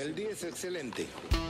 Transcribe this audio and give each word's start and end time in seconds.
El 0.00 0.14
día 0.14 0.30
es 0.30 0.44
excelente. 0.44 1.06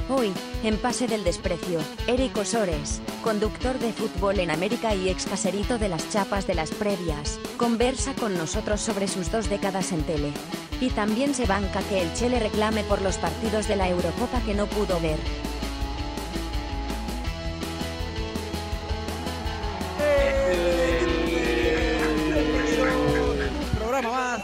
Hoy, 0.08 0.33
en 0.65 0.77
Pase 0.79 1.06
del 1.06 1.23
Desprecio, 1.23 1.79
Eric 2.08 2.37
Osores, 2.37 3.00
conductor 3.23 3.79
de 3.79 3.92
fútbol 3.92 4.41
en 4.41 4.50
América 4.50 4.92
y 4.92 5.08
ex 5.08 5.26
caserito 5.26 5.79
de 5.79 5.88
las 5.88 6.11
chapas 6.11 6.48
de 6.48 6.56
las 6.56 6.72
previas, 6.72 7.38
conversa 7.56 8.12
con 8.16 8.36
nosotros 8.36 8.80
sobre 8.80 9.06
sus 9.06 9.30
dos 9.30 9.48
décadas 9.48 9.92
en 9.92 10.02
tele. 10.02 10.32
Y 10.80 10.88
también 10.90 11.32
se 11.32 11.46
banca 11.46 11.80
que 11.82 12.02
el 12.02 12.12
Che 12.14 12.28
le 12.28 12.40
reclame 12.40 12.82
por 12.82 13.02
los 13.02 13.18
partidos 13.18 13.68
de 13.68 13.76
la 13.76 13.88
Eurocopa 13.88 14.40
que 14.40 14.54
no 14.54 14.67
pudo 14.67 15.01
ver. 15.01 15.19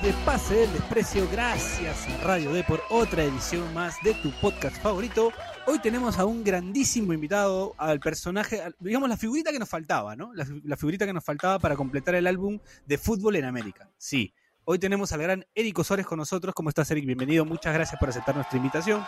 De 0.07 0.13
Pase 0.25 0.55
del 0.55 0.73
Desprecio. 0.73 1.29
Gracias 1.33 2.23
Radio 2.23 2.53
D 2.53 2.63
por 2.63 2.81
otra 2.91 3.25
edición 3.25 3.75
más 3.75 3.97
de 4.05 4.15
tu 4.15 4.31
podcast 4.41 4.77
favorito. 4.81 5.33
Hoy 5.67 5.81
tenemos 5.81 6.17
a 6.21 6.25
un 6.25 6.45
grandísimo 6.45 7.13
invitado, 7.13 7.75
al 7.77 7.99
personaje, 7.99 8.63
digamos 8.79 9.09
la 9.09 9.17
figurita 9.17 9.51
que 9.51 9.59
nos 9.59 9.69
faltaba, 9.69 10.15
¿no? 10.15 10.33
La, 10.33 10.45
fi- 10.47 10.61
la 10.65 10.77
figurita 10.77 11.07
que 11.07 11.13
nos 11.13 11.25
faltaba 11.25 11.59
para 11.59 11.75
completar 11.75 12.15
el 12.15 12.29
álbum 12.29 12.61
de 12.87 12.99
fútbol 12.99 13.35
en 13.35 13.47
América. 13.47 13.91
Sí. 13.99 14.33
Hoy 14.65 14.79
tenemos 14.79 15.11
al 15.11 15.23
gran 15.23 15.45
Eric 15.57 15.77
Osores 15.81 16.07
con 16.07 16.19
nosotros. 16.19 16.55
¿Cómo 16.55 16.69
estás, 16.69 16.89
Eric? 16.93 17.05
Bienvenido. 17.05 17.45
Muchas 17.45 17.75
gracias 17.75 17.99
por 17.99 18.09
aceptar 18.09 18.37
nuestra 18.37 18.59
invitación. 18.59 19.05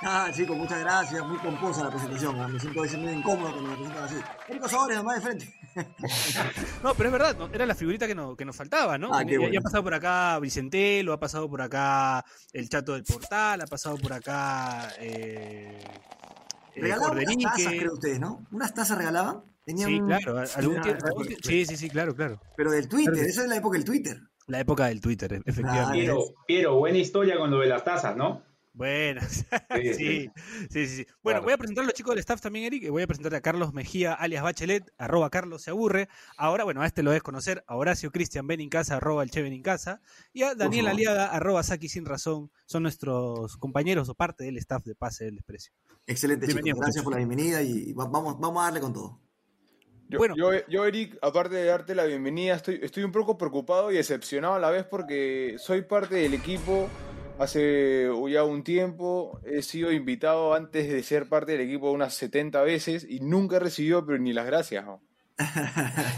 Ah, 0.00 0.30
chicos, 0.32 0.56
muchas 0.56 0.78
gracias. 0.78 1.26
Muy 1.26 1.38
pomposa 1.38 1.82
la 1.82 1.90
presentación. 1.90 2.52
Me 2.52 2.60
siento 2.60 2.78
a 2.78 2.82
veces 2.84 3.00
muy 3.00 3.12
incómodo 3.14 3.50
cuando 3.50 3.70
me 3.70 3.76
presentan 3.78 4.04
así. 4.04 4.16
Erico 4.48 4.68
Sobres, 4.68 4.96
nomás 4.96 5.16
de 5.16 5.20
frente. 5.22 5.54
No, 6.82 6.94
pero 6.94 7.08
es 7.08 7.12
verdad, 7.12 7.36
no, 7.38 7.48
era 7.52 7.66
la 7.66 7.74
figurita 7.74 8.06
que, 8.06 8.14
no- 8.14 8.36
que 8.36 8.44
nos 8.44 8.54
faltaba, 8.56 8.98
¿no? 8.98 9.14
Ah, 9.14 9.22
ya, 9.22 9.38
bueno. 9.38 9.52
ya 9.52 9.58
ha 9.60 9.62
pasado 9.62 9.82
por 9.82 9.94
acá 9.94 10.38
Vicentelo, 10.40 11.12
ha 11.12 11.20
pasado 11.20 11.48
por 11.48 11.62
acá 11.62 12.24
el 12.52 12.68
Chato 12.68 12.92
del 12.94 13.04
Portal, 13.04 13.60
ha 13.60 13.66
pasado 13.66 13.96
por 13.98 14.12
acá 14.12 14.88
eh, 15.00 15.78
eh, 16.74 16.80
Regalaban 16.80 17.18
unas 17.18 17.36
tazas, 17.38 17.72
creo 17.72 17.92
ustedes, 17.94 18.20
¿no? 18.20 18.46
¿Unas 18.50 18.74
tazas 18.74 18.98
regalaban? 18.98 19.42
Tenían 19.64 19.88
Sí, 19.88 20.00
un- 20.00 20.06
claro, 20.06 20.38
a- 20.38 20.44
algún 20.56 20.80
tiempo-. 20.82 21.24
Sí, 21.42 21.64
sí, 21.66 21.76
sí, 21.76 21.88
claro, 21.88 22.14
claro. 22.14 22.40
Pero 22.56 22.70
del 22.70 22.88
Twitter, 22.88 23.14
Claro. 23.14 23.28
esa 23.28 23.42
es 23.42 23.48
la 23.48 23.56
época 23.56 23.76
del 23.78 23.84
Twitter. 23.84 24.18
La 24.46 24.60
época 24.60 24.86
del 24.86 25.00
Twitter, 25.00 25.32
e- 25.32 25.36
Ah, 25.36 25.42
efectivamente. 25.46 25.92
Piero, 25.98 26.18
Piero, 26.46 26.76
buena 26.76 26.98
historia 26.98 27.38
con 27.38 27.50
lo 27.50 27.60
de 27.60 27.68
las 27.68 27.82
tazas, 27.82 28.14
¿no? 28.16 28.42
Bueno, 28.76 29.20
sí, 29.30 29.44
Sí, 29.94 30.30
sí, 30.68 30.86
sí. 30.86 31.06
Bueno, 31.22 31.38
Claro. 31.38 31.42
voy 31.44 31.52
a 31.52 31.56
presentar 31.58 31.84
a 31.84 31.86
los 31.86 31.94
chicos 31.94 32.10
del 32.12 32.18
staff 32.18 32.40
también, 32.40 32.64
Eric. 32.66 32.82
y 32.82 32.88
Voy 32.88 33.02
a 33.02 33.06
presentar 33.06 33.32
a 33.36 33.40
Carlos 33.40 33.72
Mejía, 33.72 34.12
alias 34.14 34.42
Bachelet, 34.42 34.92
arroba 34.98 35.30
Carlos 35.30 35.62
se 35.62 35.70
aburre. 35.70 36.08
Ahora, 36.36 36.64
bueno, 36.64 36.82
a 36.82 36.86
este 36.86 37.04
lo 37.04 37.10
debes 37.10 37.22
conocer, 37.22 37.62
a 37.68 37.76
Horacio 37.76 38.10
Cristian 38.10 38.48
Benincasa, 38.48 38.96
arroba 38.96 39.22
el 39.22 39.30
Che 39.30 39.42
Benincasa. 39.42 40.00
Y 40.32 40.42
a 40.42 40.54
Daniel. 40.56 40.88
Aliaga, 40.88 41.26
arroba 41.26 41.62
Saki 41.62 41.88
sin 41.88 42.04
razón. 42.04 42.50
Son 42.66 42.82
nuestros 42.82 43.56
compañeros 43.58 44.08
o 44.08 44.14
parte 44.14 44.42
del 44.44 44.58
staff 44.58 44.84
de 44.84 44.96
Pase 44.96 45.24
del 45.26 45.36
Desprecio. 45.36 45.72
Excelente, 46.06 46.48
chicos. 46.48 46.62
Gracias 46.80 47.04
por 47.04 47.12
la 47.12 47.18
bienvenida 47.18 47.62
y 47.62 47.92
va- 47.92 48.06
vamos, 48.06 48.38
vamos 48.40 48.60
a 48.60 48.64
darle 48.64 48.80
con 48.80 48.92
todo. 48.92 49.20
Yo, 50.08 50.18
Bueno. 50.18 50.34
yo, 50.36 50.50
yo, 50.68 50.84
Eric, 50.84 51.16
aparte 51.22 51.54
de 51.54 51.64
darte 51.64 51.94
la 51.94 52.04
bienvenida, 52.04 52.56
estoy, 52.56 52.80
estoy 52.82 53.04
un 53.04 53.12
poco 53.12 53.38
preocupado 53.38 53.90
y 53.92 53.96
decepcionado 53.96 54.54
a 54.54 54.58
la 54.58 54.70
vez 54.70 54.84
porque 54.84 55.54
soy 55.58 55.82
parte 55.82 56.16
del 56.16 56.34
equipo 56.34 56.88
hace 57.38 58.08
ya 58.30 58.44
un 58.44 58.62
tiempo. 58.64 59.40
He 59.44 59.62
sido 59.62 59.92
invitado 59.92 60.54
antes 60.54 60.88
de 60.88 61.02
ser 61.02 61.28
parte 61.28 61.52
del 61.52 61.62
equipo 61.62 61.90
unas 61.90 62.14
70 62.14 62.62
veces 62.62 63.06
y 63.08 63.20
nunca 63.20 63.56
he 63.56 63.60
recibido 63.60 64.04
pero 64.04 64.18
ni 64.18 64.32
las 64.32 64.46
gracias. 64.46 64.84
¿no? 64.84 65.02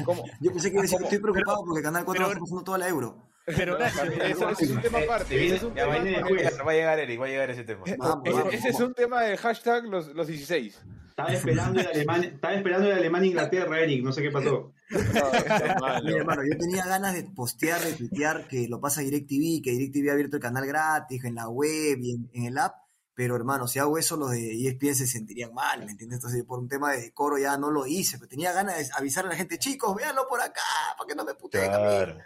¿Cómo? 0.04 0.24
Yo 0.40 0.50
pensé 0.52 0.68
que 0.70 0.74
iba 0.74 0.80
a 0.80 0.82
decir 0.82 0.98
estoy 1.02 1.18
preocupado 1.18 1.58
porque 1.66 1.82
Canal 1.82 2.04
4 2.04 2.18
pero- 2.22 2.28
está 2.32 2.40
pasando 2.40 2.64
toda 2.64 2.78
la 2.78 2.88
euro. 2.88 3.22
Pero 3.46 3.76
Horacio, 3.76 4.02
Eso- 4.24 4.50
ese 4.50 4.64
es 4.64 4.70
un 4.72 4.82
tema 4.82 4.98
aparte. 4.98 5.46
Es 5.54 5.62
un 5.62 5.72
ya 5.72 5.84
tema. 6.02 6.64
Va 6.64 6.72
a 6.72 6.74
llegar 6.74 6.98
Eric, 6.98 7.20
va 7.20 7.26
a 7.26 7.28
llegar 7.28 7.48
ese 7.50 7.62
tema. 7.62 7.84
Vamos, 7.96 8.26
Ese, 8.26 8.36
vamos, 8.38 8.54
ese 8.54 8.68
es 8.70 8.80
un 8.80 8.92
tema 8.92 9.22
de 9.22 9.36
hashtag 9.36 9.84
los, 9.84 10.08
los 10.08 10.26
16. 10.26 10.82
Estaba 11.10 11.32
esperando 11.32 11.80
el 11.80 11.86
alemán, 11.86 12.24
estaba 12.24 12.54
esperando 12.54 12.88
el 12.88 12.98
alemán 12.98 13.24
Inglaterra, 13.24 13.80
Eric, 13.80 14.02
no 14.02 14.12
sé 14.12 14.22
qué 14.22 14.32
pasó. 14.32 14.72
No. 14.90 15.00
Mira, 16.04 16.16
hermano, 16.18 16.42
yo 16.44 16.56
tenía 16.58 16.86
ganas 16.86 17.14
de 17.14 17.24
postear, 17.24 17.80
de 17.82 17.92
tuitear 17.94 18.46
que 18.48 18.68
lo 18.68 18.80
pasa 18.80 19.00
DirecTV, 19.00 19.62
que 19.62 19.72
DirecTV 19.72 20.10
ha 20.10 20.12
abierto 20.12 20.36
el 20.36 20.42
canal 20.42 20.66
gratis 20.66 21.24
en 21.24 21.34
la 21.34 21.48
web 21.48 21.98
y 22.00 22.12
en, 22.12 22.30
en 22.32 22.44
el 22.44 22.58
app, 22.58 22.74
pero 23.14 23.34
hermano, 23.34 23.66
si 23.66 23.78
hago 23.78 23.98
eso, 23.98 24.16
los 24.16 24.30
de 24.30 24.68
ESPN 24.68 24.94
se 24.94 25.06
sentirían 25.06 25.52
mal, 25.54 25.84
¿me 25.84 25.90
entiendes? 25.92 26.18
Entonces, 26.18 26.44
por 26.44 26.58
un 26.58 26.68
tema 26.68 26.92
de 26.92 27.00
decoro 27.00 27.38
ya 27.38 27.56
no 27.56 27.70
lo 27.70 27.86
hice, 27.86 28.18
pero 28.18 28.28
tenía 28.28 28.52
ganas 28.52 28.76
de 28.78 28.86
avisar 28.96 29.24
a 29.24 29.28
la 29.30 29.36
gente, 29.36 29.58
chicos, 29.58 29.96
véanlo 29.96 30.28
por 30.28 30.40
acá, 30.40 30.60
para 30.98 31.08
que 31.08 31.14
no 31.14 31.24
me 31.24 31.34
puteen 31.34 31.72
a 31.72 31.78
mí. 31.78 31.84
Claro. 31.84 32.18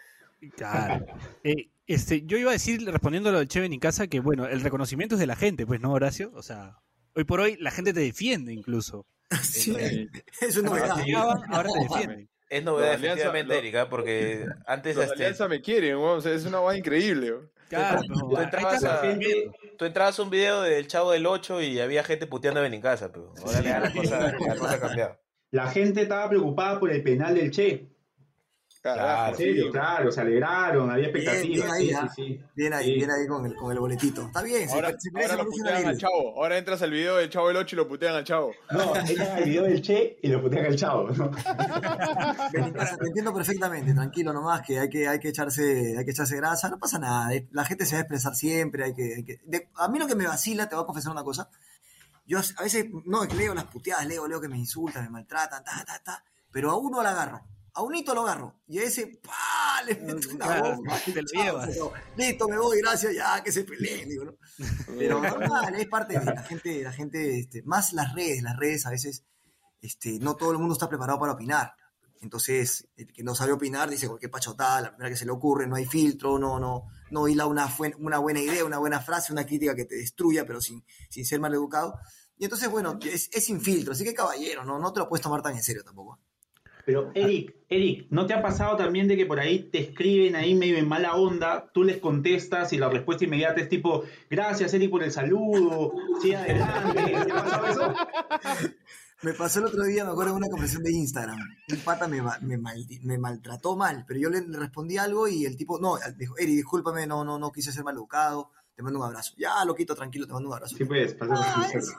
Claro. 0.57 1.07
Eh, 1.45 1.71
este, 1.87 2.23
yo 2.23 2.37
iba 2.39 2.51
a 2.51 2.55
decir, 2.55 2.85
respondiendo 2.91 3.29
a 3.29 3.33
lo 3.33 3.39
del 3.39 3.49
Che 3.49 3.61
Benincasa, 3.61 4.07
que 4.07 4.21
bueno, 4.21 4.47
el 4.47 4.61
reconocimiento 4.63 5.15
es 5.17 5.19
de 5.21 5.27
la 5.27 5.37
gente, 5.37 5.67
pues, 5.67 5.81
¿no, 5.81 5.93
Horacio? 5.93 6.31
O 6.35 6.43
sea, 6.43 6.79
hoy 7.15 7.25
por 7.25 7.41
hoy 7.41 7.57
la 7.59 7.71
gente 7.71 7.93
te 7.93 8.01
defiende 8.01 8.53
incluso. 8.53 9.07
Sí, 9.43 9.75
Eh, 9.79 10.09
es 10.41 10.57
una 10.57 10.71
novedad. 10.71 10.97
ahora 11.51 11.71
te 11.73 11.81
defienden. 11.81 12.29
Es 12.51 12.63
novedad, 12.65 12.89
Los 12.93 12.97
Alianza- 12.99 13.13
efectivamente, 13.13 13.55
los- 13.55 13.63
Eric, 13.63 13.75
¿ah? 13.77 13.89
porque 13.89 14.45
antes 14.67 14.97
Los 14.97 15.05
este, 15.07 15.15
Alianza 15.17 15.49
me 15.49 15.61
quieren, 15.63 15.97
weón, 15.97 16.19
o 16.19 16.21
sea, 16.21 16.33
es 16.35 16.45
una 16.45 16.59
vaina 16.59 16.79
increíble. 16.81 17.31
weón. 17.33 17.51
Claro, 17.69 18.01
tú, 18.03 18.37
entrabas 18.37 18.83
a, 18.85 19.03
tú 19.79 19.85
entrabas 19.85 20.19
a 20.19 20.23
un 20.25 20.31
video 20.31 20.61
del 20.63 20.89
Chavo 20.89 21.13
del 21.13 21.25
8 21.25 21.63
y 21.63 21.79
había 21.79 22.03
gente 22.03 22.27
puteando 22.27 22.59
a 22.59 22.65
Benincasa, 22.65 23.13
pero 23.13 23.33
ahora 23.47 23.61
ya 23.63 23.79
la 23.79 23.93
cosa, 23.93 24.33
la 24.33 24.57
cosa 24.57 24.75
ha 24.75 24.81
cambiado. 24.81 25.21
La 25.53 25.69
gente 25.71 26.03
estaba 26.03 26.29
preocupada 26.29 26.81
por 26.81 26.91
el 26.91 27.01
penal 27.05 27.35
del 27.37 27.53
Che. 27.53 27.90
Serio, 29.37 29.71
claro, 29.71 30.11
se 30.11 30.23
alegraron, 30.23 30.91
había 30.91 31.09
Bien, 31.09 31.17
expectativas. 31.17 31.79
bien 31.79 31.97
ahí, 31.99 32.09
sí, 32.09 32.09
sí, 32.17 32.23
sí. 32.39 32.45
Bien 32.55 32.73
ahí, 32.73 32.85
Sí. 32.87 32.95
bien 32.95 33.11
ahí 33.11 33.27
con 33.29 33.45
el, 33.45 33.55
con 33.55 33.71
el 33.73 33.79
boletito. 33.79 34.23
Está 34.23 34.43
bien, 34.43 34.69
Ahora, 34.71 34.95
se 34.99 35.11
ahora 35.15 35.29
la 35.29 35.35
lo 35.37 35.43
la 35.43 35.45
putean 35.51 35.87
al 35.87 35.99
chavo. 35.99 36.35
Ahora 36.43 36.57
entras 36.57 36.81
al 36.81 36.91
video 36.91 37.17
del 37.17 37.29
chavo 37.29 37.49
del 37.49 37.59
8 37.59 37.77
y 37.77 37.79
lo 37.79 37.87
putean 37.89 38.15
al 38.15 38.25
chavo. 38.25 38.53
No, 38.71 38.95
era 39.07 39.39
el 39.39 39.45
video 39.45 39.65
del 39.65 39.83
Che 39.83 40.19
y 40.23 40.29
lo 40.29 40.41
putean 40.41 40.65
al 40.65 40.77
chavo. 40.77 41.11
¿no? 41.11 41.31
Te 42.53 43.07
entiendo 43.07 43.35
perfectamente, 43.35 43.93
tranquilo 43.93 44.33
nomás, 44.33 44.63
que 44.63 44.79
hay 44.79 44.89
que, 44.89 45.07
hay 45.07 45.19
que 45.19 45.29
echarse, 45.29 45.97
hay 45.99 46.05
que 46.05 46.11
echarse 46.13 46.37
grasa, 46.37 46.71
no 46.71 46.79
pasa 46.79 46.99
nada, 46.99 47.35
eh, 47.35 47.49
la 47.53 47.65
gente 47.67 47.85
se 47.85 47.97
va 47.97 47.99
a 47.99 48.03
expresar 48.03 48.35
siempre, 48.35 48.85
hay 48.85 48.95
que, 48.95 49.15
hay 49.17 49.25
que- 49.25 49.41
de- 49.45 49.69
a 49.77 49.89
mí 49.89 49.99
lo 49.99 50.07
que 50.07 50.15
me 50.15 50.27
vacila, 50.27 50.69
te 50.69 50.75
voy 50.75 50.85
a 50.85 50.87
confesar 50.87 51.13
una 51.13 51.23
cosa, 51.25 51.49
yo 52.27 52.39
a 52.39 52.63
veces, 52.63 52.87
no, 53.05 53.25
leo 53.25 53.55
las 53.55 53.65
puteadas, 53.65 54.07
leo, 54.07 54.27
leo 54.27 54.41
que 54.41 54.49
me 54.49 54.57
insultan, 54.59 55.05
me 55.05 55.11
maltratan, 55.11 55.63
ta, 55.65 55.85
ta, 55.87 56.01
ta, 56.03 56.25
pero 56.51 56.71
a 56.71 56.79
uno 56.79 57.03
lo 57.03 57.09
agarro, 57.09 57.41
a 57.75 57.83
un 57.83 57.95
hito 57.95 58.15
lo 58.15 58.23
agarro, 58.23 58.61
y 58.67 58.79
a 58.79 58.83
ese, 58.85 59.21
pa, 59.23 59.83
le 59.87 59.95
meto 59.97 60.29
una 60.31 60.45
Claro, 60.47 60.77
bomba, 60.77 60.99
te 61.05 61.23
lo 61.23 61.29
chao, 61.29 61.43
llevas. 61.45 61.69
pero, 61.69 61.93
listo, 62.17 62.49
me 62.49 62.59
voy, 62.59 62.79
gracias, 62.81 63.15
ya, 63.15 63.43
que 63.43 63.53
se 63.53 63.65
peleen, 63.65 64.09
digo, 64.09 64.25
¿no? 64.25 64.35
Pero 64.99 65.21
normal, 65.23 65.75
es 65.75 65.87
parte 65.89 66.19
de 66.19 66.25
la 66.25 66.43
gente, 66.43 66.83
la 66.83 66.93
gente, 66.93 67.39
este, 67.41 67.63
más 67.63 67.93
las 67.93 68.15
redes, 68.15 68.43
las 68.43 68.57
redes 68.57 68.87
a 68.87 68.91
veces, 68.91 69.25
este, 69.81 70.19
no 70.19 70.37
todo 70.37 70.53
el 70.53 70.59
mundo 70.59 70.75
está 70.75 70.89
preparado 70.89 71.19
para 71.19 71.33
opinar. 71.33 71.73
Entonces, 72.23 72.87
el 72.97 73.11
que 73.13 73.23
no 73.23 73.35
sabe 73.35 73.53
opinar 73.53 73.89
dice 73.89 74.07
cualquier 74.07 74.31
pachotada, 74.31 74.83
la 74.83 74.91
primera 74.91 75.09
que 75.09 75.17
se 75.17 75.25
le 75.25 75.31
ocurre, 75.33 75.67
no 75.67 75.77
hay 75.77 75.87
filtro, 75.87 76.39
no, 76.39 76.61
no, 76.61 76.85
no 77.11 77.27
hila 77.27 77.47
una, 77.47 77.67
una 77.99 78.19
buena 78.19 78.41
idea, 78.41 78.63
una 78.65 78.77
buena 78.77 79.01
frase, 79.01 79.33
una 79.33 79.47
crítica 79.47 79.75
que 79.75 79.87
te 79.87 79.95
destruya, 79.97 80.45
pero 80.45 80.61
sin, 80.61 80.85
sin 81.09 81.25
ser 81.25 81.41
mal 81.41 81.55
educado. 81.55 81.99
Y 82.37 82.45
entonces, 82.45 82.69
bueno, 82.71 82.99
es, 83.03 83.31
es 83.33 83.45
sin 83.47 83.59
filtro, 83.63 83.93
así 83.95 84.05
que 84.05 84.13
caballero, 84.13 84.65
no, 84.65 84.79
no 84.79 84.93
te 84.93 85.01
lo 85.01 85.09
puedes 85.09 85.23
tomar 85.23 85.41
tan 85.41 85.55
en 85.57 85.63
serio 85.63 85.83
tampoco. 85.83 86.21
Pero 86.91 87.13
Eric, 87.15 87.55
Eric, 87.69 88.07
¿no 88.11 88.27
te 88.27 88.35
ha 88.35 88.43
pasado 88.43 88.77
también 88.77 89.07
de 89.07 89.17
que 89.17 89.25
por 89.27 89.39
ahí 89.39 89.61
te 89.71 89.79
escriben 89.79 90.35
ahí 90.35 90.57
medio 90.57 90.77
en 90.77 90.89
mala 90.89 91.15
onda, 91.15 91.71
tú 91.73 91.85
les 91.85 91.99
contestas 91.99 92.73
y 92.73 92.79
la 92.79 92.89
respuesta 92.89 93.25
inmediata 93.25 93.61
es 93.61 93.69
tipo, 93.69 94.03
gracias 94.29 94.75
Eric 94.75 94.91
por 94.91 95.05
el 95.05 95.13
saludo, 95.13 95.93
sí 96.21 96.35
adelante, 96.35 97.05
¿te 97.05 97.31
ha 97.31 97.45
pasado 97.45 97.67
eso? 97.69 97.95
Me 99.23 99.35
pasó 99.35 99.61
el 99.61 99.67
otro 99.67 99.85
día, 99.85 100.05
me 100.05 100.11
acuerdo, 100.11 100.33
en 100.33 100.39
una 100.39 100.49
conversación 100.49 100.83
de 100.83 100.93
Instagram. 100.93 101.39
Un 101.71 101.79
pata 101.81 102.09
me, 102.09 103.19
maltrató 103.19 103.77
mal, 103.77 104.05
pero 104.09 104.19
yo 104.19 104.31
le, 104.31 104.41
respondí 104.41 104.97
algo 104.97 105.29
y 105.29 105.45
el 105.45 105.57
tipo, 105.57 105.79
no, 105.79 105.97
dijo, 106.17 106.37
Eri, 106.39 106.57
discúlpame, 106.57 107.07
no, 107.07 107.23
no, 107.23 107.39
no 107.39 107.53
quise 107.53 107.71
ser 107.71 107.85
mal 107.85 107.95
educado, 107.95 108.51
te 108.75 108.83
mando 108.83 108.99
un 108.99 109.05
abrazo. 109.05 109.35
Ya, 109.37 109.65
loquito, 109.65 109.95
tranquilo, 109.95 110.27
te 110.27 110.33
mando 110.33 110.49
un 110.49 110.55
abrazo. 110.55 110.75
Sí, 110.77 110.87
pues, 110.87 111.15
Ah, 111.21 111.69
es- 111.73 111.95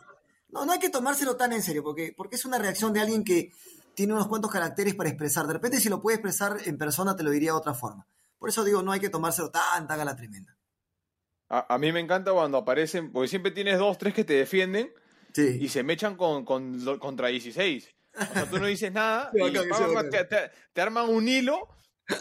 no, 0.50 0.66
no 0.66 0.74
hay 0.74 0.80
que 0.80 0.90
tomárselo 0.90 1.38
tan 1.38 1.54
en 1.54 1.62
serio, 1.62 1.82
porque, 1.82 2.14
porque 2.18 2.36
es 2.36 2.44
una 2.44 2.58
reacción 2.58 2.92
de 2.92 3.00
alguien 3.00 3.24
que 3.24 3.52
tiene 3.96 4.14
unos 4.14 4.28
cuantos 4.28 4.52
caracteres 4.52 4.96
para 4.96 5.10
expresar. 5.10 5.48
De 5.48 5.54
repente, 5.54 5.80
si 5.80 5.90
lo 5.90 6.02
puede 6.02 6.16
expresar 6.16 6.58
en 6.66 6.78
persona, 6.78 7.16
te 7.16 7.24
lo 7.24 7.30
diría 7.32 7.52
de 7.52 7.58
otra 7.58 7.74
forma. 7.74 8.08
Por 8.38 8.50
eso 8.50 8.64
digo, 8.64 8.82
no 8.82 8.92
hay 8.92 9.00
que 9.00 9.10
tomárselo 9.10 9.52
tan, 9.52 9.88
tan 9.88 10.00
a 10.00 10.06
la 10.06 10.16
tremenda. 10.16 10.58
A, 11.50 11.76
a 11.76 11.78
mí 11.78 11.92
me 11.92 12.00
encanta 12.00 12.32
cuando 12.32 12.58
aparecen, 12.58 13.12
porque 13.12 13.28
siempre 13.28 13.52
tienes 13.52 13.78
dos, 13.78 13.98
tres 13.98 14.14
que 14.14 14.24
te 14.24 14.34
defienden 14.34 14.92
Sí. 15.34 15.58
y 15.62 15.70
se 15.70 15.84
mechan 15.84 16.16
con, 16.18 16.44
con, 16.44 16.84
contra 17.00 17.28
16. 17.30 17.90
O 18.14 18.34
sea, 18.34 18.46
tú 18.50 18.60
no 18.60 18.66
dices 18.66 18.92
nada 18.92 19.32
Sí, 19.34 19.40
y 19.42 19.56
sí, 19.56 20.10
te, 20.12 20.26
te- 20.26 20.52
te 20.74 20.82
arman 20.82 21.08
un 21.10 21.28
hilo 21.28 21.70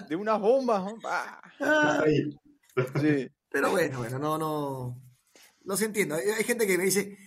de 0.08 0.14
unas 0.16 0.38
bombas. 0.40 0.92
Ah, 1.04 2.04
pero 3.50 3.70
bueno, 3.70 3.98
bueno, 3.98 4.18
no, 4.18 4.38
no. 4.38 5.02
Los 5.64 5.82
entiendo. 5.82 6.14
Hay 6.14 6.44
gente 6.44 6.66
que 6.66 6.78
me 6.78 6.84
dice, 6.84 7.18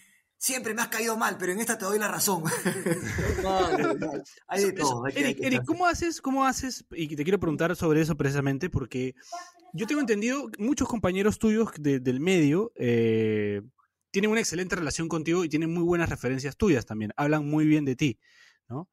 siempre 0.43 0.73
me 0.73 0.81
has 0.81 0.89
caído 0.89 1.15
mal, 1.15 1.37
pero 1.39 1.53
en 1.53 1.59
esta 1.61 1.77
te 1.77 1.85
doy 1.85 1.97
la 1.97 2.09
razón. 2.09 2.43
Hay 4.47 4.65
de 4.65 4.71
todo. 4.73 5.05
hay 5.05 5.13
que- 5.13 5.19
Eric, 5.21 5.39
que. 5.61 5.65
¿cómo 5.65 5.85
haces, 5.87 6.21
cómo 6.21 6.45
haces? 6.45 6.85
Y 6.91 7.15
te 7.15 7.23
quiero 7.23 7.39
preguntar 7.39 7.73
sobre 7.77 8.01
eso 8.01 8.17
precisamente 8.17 8.69
porque 8.69 9.15
yo 9.73 9.87
tengo 9.87 10.01
entendido, 10.01 10.49
muchos 10.57 10.85
compañeros 10.87 11.39
tuyos 11.39 11.69
de- 11.79 11.99
del 12.01 12.19
medio 12.19 12.73
eh, 12.75 13.61
tienen 14.11 14.31
una 14.31 14.41
excelente 14.41 14.75
relación 14.75 15.07
contigo 15.07 15.45
y 15.45 15.49
tienen 15.49 15.73
muy 15.73 15.83
buenas 15.83 16.09
referencias 16.09 16.57
tuyas 16.57 16.85
también. 16.85 17.13
Hablan 17.15 17.47
muy 17.49 17.65
bien 17.65 17.85
de 17.85 17.95
ti, 17.95 18.19
¿no? 18.67 18.89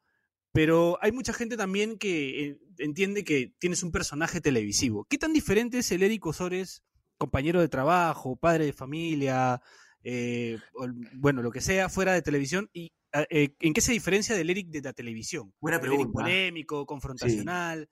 Pero 0.53 0.99
hay 1.03 1.11
mucha 1.13 1.33
gente 1.33 1.57
también 1.57 1.99
que 1.99 2.47
eh, 2.47 2.59
entiende 2.79 3.25
que 3.25 3.55
tienes 3.59 3.83
un 3.83 3.91
personaje 3.91 4.41
televisivo. 4.41 5.05
¿Qué 5.11 5.19
tan 5.19 5.33
diferente 5.33 5.79
es 5.79 5.91
el 5.91 6.05
Eric 6.05 6.25
Osores, 6.27 6.85
compañero 7.19 7.61
de 7.61 7.69
trabajo, 7.69 8.37
padre 8.37 8.67
de 8.67 8.73
familia, 8.73 9.61
eh, 10.05 10.59
o, 10.75 10.87
bueno, 11.15 11.43
lo 11.43 11.51
que 11.51 11.61
sea, 11.61 11.89
fuera 11.89 12.13
de 12.13 12.23
televisión? 12.23 12.69
¿Y 12.73 12.93
eh, 13.31 13.55
en 13.61 13.73
qué 13.73 13.81
se 13.81 13.93
diferencia 13.93 14.35
del 14.37 14.51
Eric 14.51 14.69
de 14.69 14.81
la 14.83 14.93
televisión? 14.93 15.53
Buena 15.61 15.79
El 15.79 15.85
Eric 15.87 15.97
pregunta. 15.99 16.23
polémico, 16.23 16.87
confrontacional. 16.87 17.89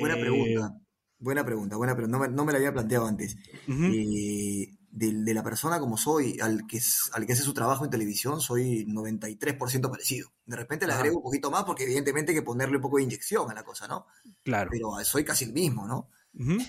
Buena 0.00 0.16
eh, 0.16 0.20
pregunta. 0.20 0.78
Buena 1.20 1.44
pregunta, 1.44 1.76
buena 1.76 1.96
pregunta. 1.96 2.16
No 2.18 2.22
me, 2.24 2.28
no 2.34 2.44
me 2.44 2.52
la 2.52 2.58
había 2.58 2.72
planteado 2.72 3.06
antes. 3.06 3.36
de, 3.66 5.12
de 5.12 5.34
la 5.34 5.42
persona 5.42 5.78
como 5.80 5.96
soy, 5.96 6.38
al 6.40 6.66
que, 6.66 6.78
es- 6.78 7.10
al 7.12 7.26
que 7.26 7.32
hace 7.34 7.42
su 7.42 7.52
trabajo 7.54 7.84
en 7.84 7.90
televisión, 7.90 8.40
soy 8.40 8.84
93% 8.86 9.90
parecido. 9.90 10.32
De 10.46 10.56
repente 10.56 10.86
le 10.86 10.92
agrego 10.92 11.18
un 11.18 11.22
poquito 11.22 11.50
más 11.50 11.64
porque 11.64 11.84
evidentemente 11.84 12.32
hay 12.32 12.38
que 12.38 12.42
ponerle 12.42 12.76
un 12.76 12.82
poco 12.82 12.96
de 12.98 13.02
inyección 13.04 13.50
a 13.50 13.54
la 13.54 13.64
cosa, 13.64 13.86
¿no? 13.88 14.06
claro. 14.44 14.70
Pero 14.72 14.92
soy 15.04 15.24
casi 15.24 15.44
el 15.44 15.52
mismo, 15.52 15.86
¿no? 15.86 16.08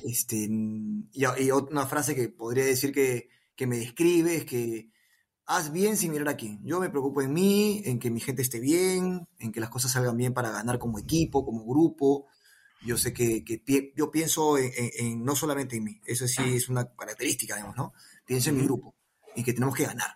Este, 0.05 0.47
y, 0.49 1.23
y 1.43 1.51
una 1.51 1.85
frase 1.85 2.15
que 2.15 2.29
podría 2.29 2.65
decir 2.65 2.91
que, 2.91 3.29
que 3.59 3.67
me 3.67 3.77
describe 3.77 4.37
es 4.37 4.45
que 4.45 4.89
haz 5.47 5.71
bien 5.73 5.97
sin 5.97 6.11
mirar 6.13 6.29
a 6.29 6.37
quién. 6.37 6.61
Yo 6.63 6.79
me 6.79 6.89
preocupo 6.89 7.21
en 7.21 7.33
mí, 7.33 7.81
en 7.83 7.99
que 7.99 8.09
mi 8.09 8.21
gente 8.21 8.41
esté 8.41 8.61
bien, 8.61 9.27
en 9.37 9.51
que 9.51 9.59
las 9.59 9.69
cosas 9.69 9.91
salgan 9.91 10.15
bien 10.15 10.33
para 10.33 10.49
ganar 10.51 10.79
como 10.79 10.97
equipo, 10.97 11.43
como 11.45 11.65
grupo. 11.65 12.27
Yo 12.85 12.97
sé 12.97 13.13
que, 13.13 13.43
que 13.43 13.59
pi- 13.59 13.91
yo 13.97 14.11
pienso 14.11 14.57
en, 14.57 14.71
en- 14.77 14.91
en- 14.99 15.25
no 15.25 15.35
solamente 15.35 15.75
en 15.75 15.83
mí, 15.83 16.01
eso 16.05 16.25
sí 16.25 16.41
es 16.55 16.69
una 16.69 16.85
característica, 16.95 17.55
digamos, 17.55 17.75
¿no? 17.75 17.91
Pienso 18.25 18.49
en 18.49 18.57
mi 18.57 18.63
grupo 18.63 18.95
y 19.35 19.43
que 19.43 19.51
tenemos 19.53 19.75
que 19.75 19.85
ganar. 19.85 20.11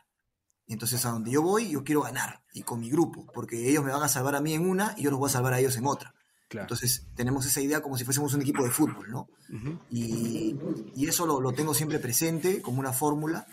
Entonces, 0.68 1.06
a 1.06 1.12
donde 1.12 1.31
yo 1.31 1.42
voy, 1.42 1.69
yo 1.72 1.84
quiero 1.84 2.01
ganar 2.04 2.44
y 2.54 2.63
con 2.63 2.80
mi 2.80 2.90
grupo, 2.90 3.28
porque 3.34 3.69
ellos 3.69 3.84
me 3.84 3.92
van 3.92 4.04
a 4.04 4.07
salvar 4.10 4.36
a 4.36 4.42
mí 4.42 4.54
en 4.54 4.69
una 4.69 4.95
y 4.98 5.04
yo 5.04 5.12
los 5.12 5.19
voy 5.19 5.30
a 5.30 5.34
salvar 5.34 5.54
a 5.54 5.60
ellos 5.60 5.75
en 5.78 5.86
otra. 5.88 6.12
Claro. 6.53 6.65
Entonces, 6.65 7.07
tenemos 7.15 7.45
esa 7.45 7.61
idea 7.61 7.81
como 7.81 7.97
si 7.97 8.05
fuésemos 8.05 8.33
un 8.35 8.41
equipo 8.41 8.63
de 8.63 8.69
fútbol, 8.69 9.09
¿no? 9.09 9.27
Ujú, 9.50 9.79
y, 9.89 10.55
y 10.95 11.07
eso 11.07 11.25
lo, 11.25 11.41
lo 11.41 11.51
tengo 11.51 11.73
siempre 11.73 11.97
presente 12.00 12.61
como 12.61 12.79
una 12.79 12.94
fórmula. 12.94 13.45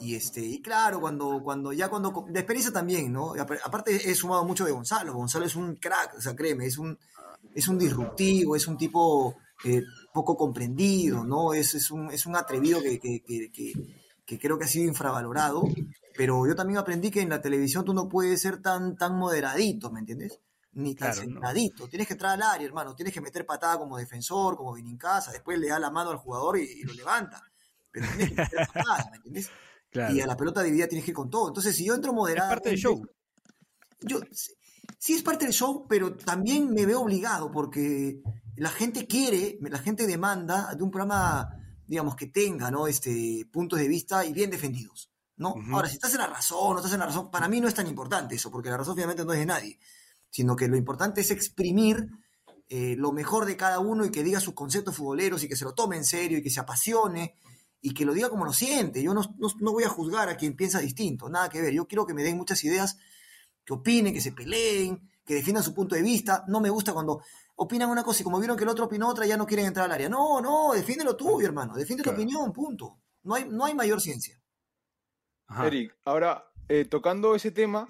Y, 0.00 0.14
este, 0.14 0.40
y 0.40 0.62
claro, 0.62 1.00
cuando, 1.00 1.42
cuando 1.42 1.72
ya 1.72 1.88
cuando... 1.88 2.24
De 2.28 2.38
experiencia 2.38 2.72
también, 2.72 3.12
¿no? 3.12 3.34
Aparte 3.64 4.10
he 4.10 4.14
sumado 4.14 4.44
mucho 4.44 4.64
de 4.64 4.70
Gonzalo. 4.70 5.12
Gonzalo 5.12 5.44
es 5.44 5.56
un 5.56 5.74
crack, 5.74 6.14
o 6.16 6.20
sea, 6.20 6.36
créeme, 6.36 6.66
es 6.66 6.78
un, 6.78 6.96
es 7.54 7.66
un 7.66 7.76
disruptivo, 7.76 8.54
es 8.54 8.68
un 8.68 8.78
tipo 8.78 9.36
eh, 9.64 9.82
poco 10.14 10.36
comprendido, 10.36 11.24
¿no? 11.24 11.52
Es, 11.52 11.74
es, 11.74 11.90
un, 11.90 12.12
es 12.12 12.26
un 12.26 12.36
atrevido 12.36 12.80
que, 12.80 13.00
que, 13.00 13.24
que, 13.26 13.50
que, 13.50 13.72
que 14.24 14.38
creo 14.38 14.56
que 14.56 14.66
ha 14.66 14.68
sido 14.68 14.86
infravalorado. 14.86 15.62
Pero 16.16 16.46
yo 16.46 16.54
también 16.54 16.78
aprendí 16.78 17.10
que 17.10 17.20
en 17.20 17.28
la 17.28 17.40
televisión 17.40 17.84
tú 17.84 17.92
no 17.92 18.08
puedes 18.08 18.40
ser 18.40 18.62
tan, 18.62 18.96
tan 18.96 19.16
moderadito, 19.16 19.90
¿me 19.90 20.00
entiendes? 20.00 20.40
Ni 20.72 20.94
tan 20.94 21.12
Claro, 21.12 21.26
no. 21.28 21.32
centradito. 21.34 21.88
Tienes 21.88 22.06
que 22.06 22.12
entrar 22.14 22.32
al 22.34 22.42
área, 22.42 22.66
hermano. 22.66 22.94
Tienes 22.94 23.12
que 23.14 23.20
meter 23.20 23.44
patada 23.46 23.78
como 23.78 23.96
defensor, 23.96 24.56
como 24.56 24.76
casa 24.98 25.32
Después 25.32 25.58
le 25.58 25.68
da 25.68 25.78
la 25.78 25.90
mano 25.90 26.10
al 26.10 26.18
jugador 26.18 26.58
y, 26.58 26.62
y 26.64 26.82
lo 26.84 26.92
levanta. 26.92 27.42
Pero 27.90 28.06
tienes 28.08 28.28
que 28.30 28.34
meter 28.36 28.68
patada, 28.74 29.08
¿me 29.10 29.16
entiendes? 29.16 29.50
claro. 29.90 30.14
Y 30.14 30.20
a 30.20 30.26
la 30.26 30.36
pelota 30.36 30.62
dividida 30.62 30.86
tienes 30.86 31.04
que 31.04 31.10
ir 31.12 31.16
con 31.16 31.30
todo. 31.30 31.48
Entonces, 31.48 31.74
si 31.74 31.84
yo 31.86 31.94
entro 31.94 32.10
Es 32.12 32.16
moderado. 32.16 32.50
parte 32.50 32.68
del 32.70 32.78
show. 32.78 33.02
Yo, 34.00 34.20
sí- 34.98 35.14
es 35.14 35.22
parte 35.22 35.44
del 35.44 35.54
show, 35.54 35.86
pero 35.88 36.14
también 36.16 36.70
me 36.72 36.86
veo 36.86 37.00
obligado 37.00 37.50
porque 37.50 38.20
la 38.56 38.70
gente 38.70 39.06
quiere, 39.06 39.58
la 39.62 39.78
gente 39.78 40.06
demanda 40.06 40.74
de 40.74 40.82
un 40.82 40.90
programa, 40.90 41.48
digamos, 41.86 42.14
que 42.16 42.26
tenga, 42.26 42.70
¿no? 42.70 42.86
Este, 42.86 43.46
puntos 43.52 43.78
de 43.78 43.88
vista 43.88 44.24
y 44.24 44.32
bien 44.32 44.50
defendidos, 44.50 45.10
¿no? 45.36 45.54
Ahora, 45.72 45.88
si 45.88 45.94
estás 45.94 46.12
en 46.14 46.18
la 46.20 46.26
razón, 46.26 46.72
no 46.72 46.78
estás 46.78 46.92
en 46.92 47.00
la 47.00 47.06
razón, 47.06 47.30
para 47.30 47.48
mí 47.48 47.60
no 47.60 47.68
es 47.68 47.74
tan 47.74 47.86
importante 47.86 48.34
eso, 48.36 48.50
porque 48.50 48.70
la 48.70 48.76
razón 48.76 48.94
finalmente 48.94 49.24
no 49.24 49.32
es 49.32 49.38
de 49.38 49.46
nadie, 49.46 49.78
sino 50.30 50.56
que 50.56 50.68
lo 50.68 50.76
importante 50.76 51.20
es 51.20 51.30
exprimir 51.30 52.08
eh, 52.68 52.94
lo 52.98 53.12
mejor 53.12 53.46
de 53.46 53.56
cada 53.56 53.78
uno 53.80 54.04
y 54.04 54.10
que 54.10 54.22
diga 54.22 54.40
sus 54.40 54.54
conceptos 54.54 54.96
futboleros 54.96 55.42
y 55.42 55.48
que 55.48 55.56
se 55.56 55.64
lo 55.64 55.72
tome 55.74 55.96
en 55.96 56.04
serio 56.04 56.38
y 56.38 56.42
que 56.42 56.50
se 56.50 56.60
apasione 56.60 57.34
y 57.80 57.94
que 57.94 58.04
lo 58.04 58.12
diga 58.12 58.28
como 58.28 58.44
lo 58.44 58.52
siente. 58.52 59.02
Yo 59.02 59.14
no, 59.14 59.22
no- 59.38 59.48
no 59.60 59.72
voy 59.72 59.84
a 59.84 59.88
juzgar 59.88 60.28
a 60.28 60.36
quien 60.36 60.54
piensa 60.56 60.80
distinto, 60.80 61.28
nada 61.28 61.48
que 61.48 61.62
ver. 61.62 61.72
Yo 61.72 61.86
quiero 61.86 62.06
que 62.06 62.12
me 62.14 62.22
den 62.22 62.36
muchas 62.36 62.62
ideas, 62.64 62.98
que 63.64 63.72
opinen, 63.72 64.12
que 64.12 64.20
se 64.20 64.32
peleen, 64.32 65.08
que 65.24 65.34
defiendan 65.34 65.62
su 65.64 65.72
punto 65.74 65.94
de 65.94 66.02
vista. 66.02 66.44
No 66.48 66.60
me 66.60 66.68
gusta 66.70 66.92
cuando 66.92 67.22
opinan 67.56 67.88
una 67.90 68.02
cosa 68.04 68.20
y 68.20 68.24
como 68.24 68.38
vieron 68.38 68.56
que 68.56 68.64
el 68.64 68.68
otro 68.70 68.84
opinó 68.84 69.08
otra, 69.08 69.26
ya 69.26 69.36
no 69.36 69.46
quieren 69.46 69.66
entrar 69.66 69.86
al 69.86 69.92
área. 69.92 70.08
No, 70.08 70.40
no, 70.40 70.72
defiéndelo 70.74 71.16
tú, 71.16 71.40
hermano. 71.40 71.74
Defiende 71.74 72.02
Claro. 72.02 72.16
tu 72.16 72.22
opinión, 72.22 72.52
punto. 72.52 72.98
No 73.22 73.34
hay, 73.34 73.46
no 73.48 73.64
hay 73.64 73.74
mayor 73.74 74.00
ciencia. 74.00 74.38
Ajá. 75.46 75.66
Eric, 75.66 75.96
ahora, 76.04 76.44
eh, 76.68 76.84
tocando 76.84 77.34
ese 77.34 77.50
tema, 77.50 77.88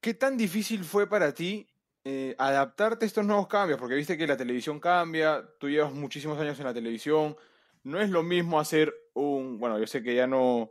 ¿qué 0.00 0.14
tan 0.14 0.36
difícil 0.36 0.84
fue 0.84 1.08
para 1.08 1.32
ti 1.34 1.68
eh, 2.04 2.34
adaptarte 2.38 3.04
a 3.04 3.08
estos 3.08 3.24
nuevos 3.26 3.48
cambios? 3.48 3.78
Porque 3.78 3.94
viste 3.94 4.16
que 4.18 4.26
la 4.26 4.36
televisión 4.36 4.80
cambia, 4.80 5.44
tú 5.58 5.68
llevas 5.68 5.92
muchísimos 5.92 6.38
años 6.38 6.58
en 6.60 6.66
la 6.66 6.74
televisión, 6.74 7.36
no 7.82 8.00
es 8.00 8.10
lo 8.10 8.22
mismo 8.22 8.60
hacer 8.60 8.94
un, 9.14 9.58
bueno, 9.58 9.78
yo 9.78 9.86
sé 9.86 10.02
que 10.02 10.14
ya 10.14 10.26
no, 10.26 10.70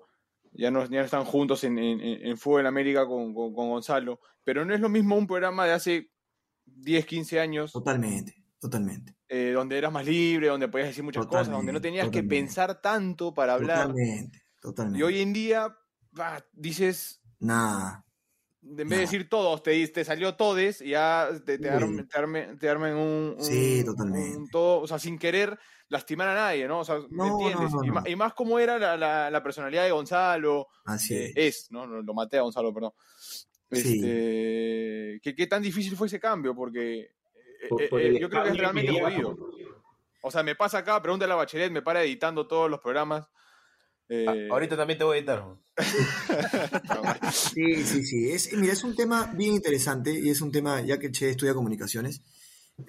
ya 0.51 0.71
no, 0.71 0.85
ya 0.85 0.99
no 0.99 1.05
están 1.05 1.25
juntos 1.25 1.63
en, 1.63 1.77
en, 1.79 1.99
en 2.01 2.37
Fútbol 2.37 2.67
América 2.67 3.05
con, 3.05 3.33
con, 3.33 3.53
con 3.53 3.69
Gonzalo, 3.69 4.19
pero 4.43 4.65
no 4.65 4.73
es 4.73 4.79
lo 4.81 4.89
mismo 4.89 5.15
un 5.17 5.27
programa 5.27 5.65
de 5.65 5.73
hace 5.73 6.11
10, 6.65 7.05
15 7.05 7.39
años, 7.39 7.75
Totalmente, 7.75 8.33
totalmente. 8.59 9.15
eh, 9.29 9.51
donde 9.53 9.77
eras 9.77 9.91
más 9.91 10.05
libre, 10.05 10.47
donde 10.47 10.67
podías 10.69 10.89
decir 10.89 11.03
muchas 11.03 11.25
cosas, 11.25 11.53
donde 11.53 11.73
no 11.73 11.81
Totalmente, 11.81 11.81
tenías 11.81 12.09
que 12.09 12.23
pensar 12.23 12.81
tanto 12.81 13.33
para 13.33 13.53
hablar. 13.53 13.97
Totalmente, 13.97 14.39
totalmente. 14.61 14.99
Y 14.99 15.01
hoy 15.03 15.21
en 15.21 15.31
día, 15.33 15.77
bah, 16.11 16.45
dices, 16.53 17.23
Nada. 17.39 18.05
En 18.69 18.75
vez 18.75 18.89
de 18.89 18.95
Nah. 18.95 19.01
decir 19.01 19.29
todos, 19.29 19.63
te, 19.63 19.87
te 19.87 20.03
salió 20.03 20.35
todes 20.35 20.81
y 20.81 20.89
ya 20.89 21.29
te, 21.45 21.57
te, 21.57 21.69
Uy. 21.69 21.75
arme- 21.75 22.07
te, 22.07 22.17
arme- 22.17 22.59
te 22.59 22.69
armen 22.69 22.93
un, 22.95 23.35
un- 23.37 23.43
Sí, 23.43 23.83
totalmente. 23.85 24.37
un 24.37 24.47
todo, 24.49 24.81
o 24.81 24.87
sea, 24.87 24.99
sin 24.99 25.17
querer 25.17 25.57
lastimar 25.89 26.27
a 26.27 26.35
nadie, 26.35 26.67
¿no? 26.67 26.79
O 26.79 26.83
sea, 26.85 26.99
¿me 26.99 27.07
No, 27.11 27.27
entiendes? 27.39 27.71
no, 27.71 27.77
no, 27.79 27.83
y, 27.83 27.87
no. 27.87 27.93
ma- 27.93 28.03
y 28.05 28.15
más 28.15 28.33
como 28.33 28.59
era 28.59 28.77
la, 28.77 28.97
la- 28.97 29.29
la 29.31 29.43
personalidad 29.43 29.83
de 29.85 29.91
Gonzalo, 29.91 30.67
Así 30.85 31.13
eh, 31.15 31.31
es. 31.35 31.63
es, 31.63 31.67
¿no? 31.71 31.87
No, 31.87 32.01
Lo 32.01 32.13
maté 32.13 32.37
a 32.37 32.41
Gonzalo, 32.41 32.73
perdón. 32.73 32.91
Sí. 33.71 33.99
Este, 34.01 35.19
¿qué, 35.21 35.35
qué 35.35 35.47
tan 35.47 35.61
difícil 35.61 35.95
fue 35.95 36.07
ese 36.07 36.19
cambio? 36.19 36.55
Porque 36.55 36.99
eh, 36.99 37.67
Por- 37.69 37.81
eh, 37.81 37.87
por 37.89 38.01
eh, 38.01 38.07
el 38.07 38.19
yo 38.19 38.29
creo 38.29 38.43
que 38.43 38.49
es 38.49 38.57
realmente 38.57 38.91
que 38.93 39.01
jodido. 39.01 39.37
O 40.21 40.31
sea, 40.31 40.43
me 40.43 40.55
pasa 40.55 40.79
acá, 40.79 41.01
pregúntale 41.01 41.31
a 41.33 41.37
Bachelet, 41.37 41.71
me 41.71 41.81
para 41.81 42.03
editando 42.03 42.47
todos 42.47 42.69
los 42.69 42.79
programas. 42.79 43.27
Eh, 44.09 44.25
Ah, 44.27 44.33
Ahorita 44.53 44.75
también 44.77 44.97
te 44.97 45.03
voy 45.05 45.15
a 45.15 45.19
editar. 45.19 45.43
Sí, 47.31 47.83
sí, 47.83 48.03
sí. 48.05 48.31
Es, 48.31 48.51
mira, 48.53 48.73
es 48.73 48.83
un 48.83 48.95
tema 48.95 49.31
bien 49.35 49.53
interesante 49.55 50.11
y 50.11 50.29
es 50.29 50.41
un 50.41 50.51
tema, 50.51 50.81
ya 50.81 50.97
que 50.99 51.11
Che 51.11 51.29
estudia 51.31 51.53
comunicaciones. 51.53 52.21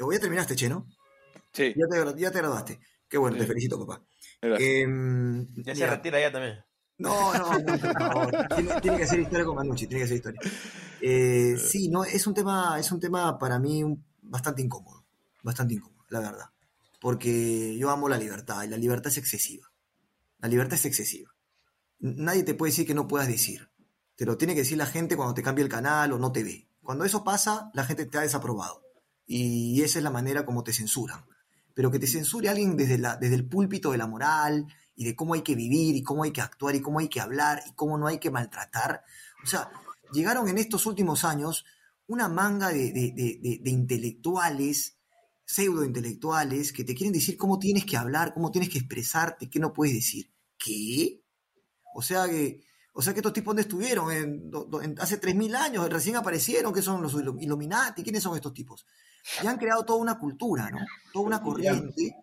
O 0.01 0.13
ya 0.13 0.19
terminaste, 0.21 0.55
Che, 0.57 0.69
¿no? 0.69 0.87
Sí, 1.53 1.75
Ya 1.77 1.87
te, 1.89 2.21
ya 2.21 2.31
te 2.31 2.39
graduaste. 2.39 2.81
Qué 3.09 3.17
bueno, 3.19 3.37
te 3.37 3.47
felicito, 3.47 3.79
papá. 3.87 4.03
Em, 4.43 5.47
Ya 5.65 5.75
se 5.75 5.87
retira 5.87 6.21
ya 6.21 6.31
también. 6.31 6.59
No, 6.99 7.33
no, 7.33 7.59
no, 7.59 7.65
por 7.79 7.79
favor. 7.79 8.49
Tiene, 8.57 8.81
tiene 8.81 8.97
que 8.99 9.05
hacer 9.05 9.21
historia 9.21 9.45
con 9.45 9.55
Manucci, 9.57 9.87
tiene 9.87 10.01
que 10.01 10.05
hacer 10.05 10.17
historia. 10.17 10.41
Eh, 11.01 11.57
sí, 11.57 11.89
no, 11.89 12.05
es 12.05 12.27
un 12.27 12.35
tema, 12.35 12.77
es 12.79 12.91
un 12.91 12.99
tema 13.01 13.39
para 13.39 13.59
mí 13.59 13.85
un- 13.85 14.05
bastante 14.21 14.63
incómodo, 14.63 15.07
bastante 15.43 15.75
incómodo, 15.75 16.05
la 16.11 16.21
verdad. 16.21 16.47
Porque 17.01 17.77
yo 17.79 17.89
amo 17.91 18.09
la 18.09 18.19
libertad 18.19 18.65
y 18.65 18.69
la 18.69 18.77
libertad 18.77 19.13
es 19.13 19.19
excesiva. 19.19 19.68
La 20.38 20.49
libertad 20.49 20.75
es 20.78 20.85
excesiva. 20.85 21.35
Nadie 22.00 22.42
te 22.45 22.54
puede 22.54 22.71
decir 22.73 22.87
que 22.87 22.95
no 22.95 23.09
puedas 23.09 23.28
decir. 23.28 23.71
Te 24.16 24.25
lo 24.25 24.37
tiene 24.37 24.54
que 24.54 24.61
decir 24.61 24.78
la 24.78 24.87
gente 24.87 25.16
cuando 25.16 25.35
te 25.35 25.42
cambia 25.42 25.62
el 25.62 25.68
canal 25.68 26.12
o 26.12 26.18
no 26.18 26.33
te 26.33 26.42
ve. 26.45 26.68
Cuando 26.83 27.04
eso 27.04 27.25
pasa, 27.25 27.71
la 27.75 27.85
gente 27.85 28.07
te 28.07 28.18
ha 28.18 28.23
desaprobado. 28.23 28.83
Y 29.26 29.83
esa 29.83 29.99
es 29.99 30.04
la 30.04 30.11
manera 30.11 30.45
como 30.47 30.62
te 30.64 30.73
censuran. 30.73 31.25
Pero 31.75 31.90
que 31.90 31.99
te 31.99 32.07
censure 32.07 32.49
alguien 32.49 32.76
desde, 32.76 32.99
la, 32.99 33.16
desde 33.16 33.35
el 33.37 33.47
púlpito 33.49 33.92
de 33.92 33.99
la 33.99 34.07
moral 34.07 34.66
y 34.97 35.04
de 35.04 35.14
cómo 35.14 35.35
hay 35.35 35.42
que 35.42 35.54
vivir 35.54 35.95
y 35.95 36.02
cómo 36.02 36.25
hay 36.25 36.33
que 36.33 36.40
actuar 36.40 36.75
y 36.75 36.80
cómo 36.80 36.99
hay 36.99 37.09
que 37.09 37.21
hablar 37.21 37.62
y 37.68 37.73
cómo 37.75 37.99
no 37.99 38.07
hay 38.07 38.18
que 38.18 38.30
maltratar. 38.30 39.04
O 39.45 39.47
sea, 39.47 39.71
llegaron 40.12 40.49
en 40.49 40.59
estos 40.59 40.87
últimos 40.87 41.25
años 41.25 41.64
una 42.07 42.28
manga 42.28 42.68
de- 42.71 42.92
de- 42.92 43.12
de- 43.14 43.61
de 43.62 43.71
intelectuales, 43.71 44.98
pseudo 45.50 45.83
intelectuales, 45.83 46.75
que 46.75 46.85
te 46.85 46.95
quieren 46.95 47.12
decir 47.14 47.38
cómo 47.38 47.59
tienes 47.59 47.87
que 47.87 47.97
hablar, 47.97 48.35
cómo 48.35 48.50
tienes 48.50 48.69
que 48.69 48.78
expresarte, 48.78 49.49
qué 49.49 49.59
no 49.59 49.73
puedes 49.73 49.95
decir. 49.95 50.31
¿Qué? 50.59 51.23
O 51.95 52.02
sea 52.02 52.28
que, 52.28 52.61
o 52.93 53.00
sea 53.00 53.14
que 53.14 53.21
estos 53.21 53.33
tipos 53.33 53.52
dónde 53.52 53.62
estuvieron 53.62 54.12
en, 54.12 54.50
en- 54.83 55.00
hace 55.00 55.19
3.000 55.19 55.57
años, 55.57 55.88
recién 55.88 56.17
aparecieron, 56.17 56.75
que 56.75 56.83
son 56.83 57.00
los 57.00 57.14
Illu- 57.14 57.40
Illuminati, 57.40 58.02
¿quiénes 58.02 58.23
son 58.23 58.37
estos 58.37 58.52
tipos? 58.52 58.85
Y 59.43 59.47
han 59.47 59.57
creado 59.57 59.85
toda 59.87 59.99
una 60.00 60.19
cultura, 60.19 60.71
¿no? 60.71 60.78
Toda 61.14 61.26
una 61.26 61.43
corriente 61.43 62.14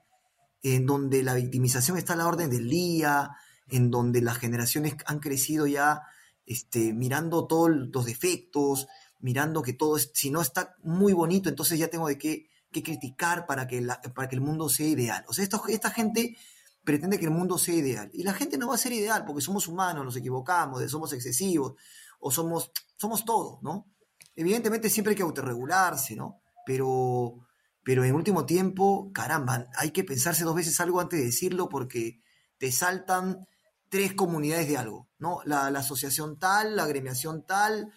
en 0.62 0.86
donde 0.86 1.24
la 1.24 1.34
victimización 1.34 1.98
está 1.98 2.14
a 2.14 2.18
la 2.18 2.28
orden 2.28 2.50
del 2.52 2.70
día, 2.70 3.32
en 3.68 3.90
donde 3.90 4.22
las 4.22 4.38
generaciones 4.38 4.96
han 5.08 5.20
crecido 5.20 5.66
ya 5.66 6.02
este, 6.46 6.94
mirando 6.94 7.48
todos 7.48 7.72
los 7.72 8.06
defectos, 8.06 8.88
mirando 9.20 9.64
que 9.64 9.74
todo, 9.74 9.98
es, 9.98 10.12
si 10.14 10.30
no 10.30 10.42
está 10.42 10.76
muy 10.84 11.14
bonito, 11.14 11.50
entonces 11.50 11.80
ya 11.80 11.88
tengo 11.88 12.08
de 12.08 12.18
qué, 12.20 12.48
qué 12.76 12.84
criticar 12.84 13.46
para 13.46 13.68
que, 13.68 13.82
para 14.14 14.28
que 14.28 14.36
el 14.36 14.42
mundo 14.42 14.68
sea 14.68 14.86
ideal. 14.86 15.24
O 15.30 15.34
sea, 15.34 15.46
esta, 15.46 15.62
esta 15.70 15.92
gente 15.92 16.36
pretende 16.84 17.18
que 17.18 17.24
el 17.24 17.32
mundo 17.32 17.58
sea 17.58 17.74
ideal. 17.74 18.10
Y 18.14 18.24
la 18.24 18.34
gente 18.34 18.58
no 18.58 18.68
va 18.68 18.76
a 18.76 18.78
ser 18.78 18.92
ideal 18.92 19.24
porque 19.26 19.42
somos 19.42 19.70
humanos, 19.70 20.04
nos 20.04 20.18
equivocamos, 20.18 20.84
somos 20.92 21.14
excesivos 21.14 21.76
o 22.20 22.32
somos, 22.32 22.72
somos 22.98 23.24
todo, 23.24 23.60
¿no? 23.62 23.88
Evidentemente 24.36 24.90
siempre 24.90 25.12
hay 25.12 25.16
que 25.16 25.24
autorregularse, 25.24 26.18
¿no? 26.18 26.42
Pero, 26.66 27.48
pero 27.82 28.04
en 28.04 28.14
último 28.14 28.46
tiempo, 28.46 29.10
caramba, 29.14 29.68
hay 29.78 29.92
que 29.92 30.04
pensarse 30.04 30.44
dos 30.44 30.56
veces 30.56 30.78
algo 30.82 31.00
antes 31.00 31.18
de 31.18 31.28
decirlo 31.28 31.70
porque 31.70 32.22
te 32.58 32.74
saltan 32.74 33.48
tres 33.88 34.16
comunidades 34.16 34.68
de 34.68 34.76
algo, 34.76 35.08
¿no? 35.18 35.40
La, 35.46 35.72
la 35.72 35.80
asociación 35.80 36.38
tal, 36.38 36.76
la 36.76 36.84
agremiación 36.84 37.46
tal, 37.46 37.94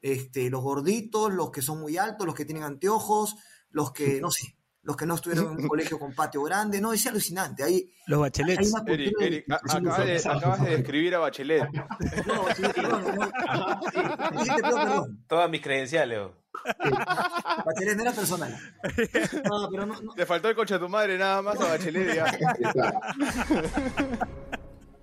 este, 0.00 0.48
los 0.48 0.62
gorditos, 0.62 1.34
los 1.34 1.50
que 1.50 1.60
son 1.60 1.82
muy 1.82 1.98
altos, 1.98 2.26
los 2.26 2.34
que 2.34 2.46
tienen 2.46 2.64
anteojos, 2.64 3.36
los 3.72 3.92
que, 3.92 4.20
no 4.20 4.30
sé, 4.30 4.56
los 4.82 4.96
que 4.96 5.06
no 5.06 5.14
estuvieron 5.14 5.52
en 5.52 5.62
un 5.62 5.68
colegio 5.68 5.98
con 5.98 6.14
patio 6.14 6.42
grande, 6.42 6.80
no, 6.80 6.92
es 6.92 7.06
alucinante. 7.06 7.62
Hay, 7.62 7.92
Los 8.06 8.18
hay 8.18 8.22
bachelets. 8.22 8.72
una 8.72 8.82
Eric, 8.92 9.16
de 9.18 9.30
discriminación 9.30 9.88
acabas 9.88 10.06
de, 10.06 10.30
acabas 10.30 10.64
de 10.64 10.70
describir 10.76 11.14
a 11.14 11.18
Bachelet. 11.18 11.68
No, 12.26 12.44
sí, 12.56 12.62
perdón, 12.74 13.04
no, 13.16 13.22
sí, 13.92 14.00
sí 14.44 14.48
te 14.56 14.62
pido 14.62 14.76
perdón. 14.76 15.24
Todas 15.28 15.50
mis 15.50 15.60
credenciales. 15.60 16.18
oh. 16.18 16.34
Bachelet 17.64 17.96
no 17.96 18.02
era 18.02 18.12
personal. 18.12 18.58
No, 19.48 19.68
pero 19.70 19.86
no, 19.86 20.00
no, 20.02 20.14
Te 20.14 20.26
faltó 20.26 20.48
el 20.48 20.54
coche 20.56 20.74
a 20.74 20.78
tu 20.80 20.88
madre 20.88 21.16
nada 21.16 21.42
más 21.42 21.60
a 21.60 21.68
Bachelet 21.68 22.14
ya. 22.14 22.26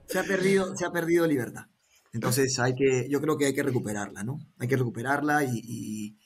se 0.07 0.19
ha 0.19 0.23
perdido, 0.23 0.75
se 0.75 0.85
ha 0.85 0.91
perdido 0.91 1.25
libertad. 1.27 1.63
Entonces 2.11 2.57
hay 2.59 2.73
que, 2.73 3.07
yo 3.09 3.21
creo 3.21 3.38
que 3.38 3.45
hay 3.45 3.53
que 3.53 3.61
recuperarla, 3.63 4.23
¿no? 4.23 4.39
Hay 4.57 4.67
que 4.67 4.77
recuperarla 4.77 5.43
y, 5.43 5.51
y- 5.63 6.19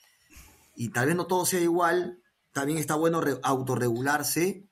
y 0.76 0.90
tal 0.90 1.06
vez 1.08 1.16
no 1.16 1.28
todo 1.28 1.46
sea 1.46 1.60
igual. 1.60 2.20
También 2.54 2.78
está 2.80 2.96
bueno 2.96 3.20
re- 3.20 3.40
autorregularse, 3.44 4.70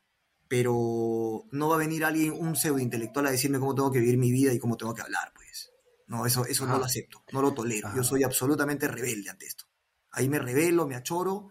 pero 0.48 1.46
no 1.52 1.70
va 1.70 1.76
a 1.76 1.80
venir 1.80 2.06
alguien, 2.06 2.34
un 2.34 2.56
pseudo 2.56 2.80
intelectual 2.80 3.28
a 3.28 3.32
decirme 3.32 3.60
cómo 3.60 3.76
tengo 3.76 3.92
que 3.92 4.00
vivir 4.00 4.18
mi 4.18 4.32
vida 4.32 4.54
y 4.54 4.60
cómo 4.60 4.78
tengo 4.78 4.94
que 4.94 5.02
hablar, 5.02 5.32
pues. 5.36 5.72
No, 6.08 6.26
eso, 6.26 6.46
eso 6.46 6.66
no 6.66 6.78
lo 6.78 6.86
acepto, 6.86 7.24
no 7.32 7.42
lo 7.42 7.54
tolero. 7.54 7.90
Yo 7.96 8.04
soy 8.04 8.24
absolutamente 8.24 8.88
rebelde 8.88 9.30
ante 9.30 9.46
esto. 9.46 9.66
Ahí 10.12 10.28
me 10.28 10.40
rebelo, 10.40 10.86
me 10.88 10.96
achoro, 10.96 11.50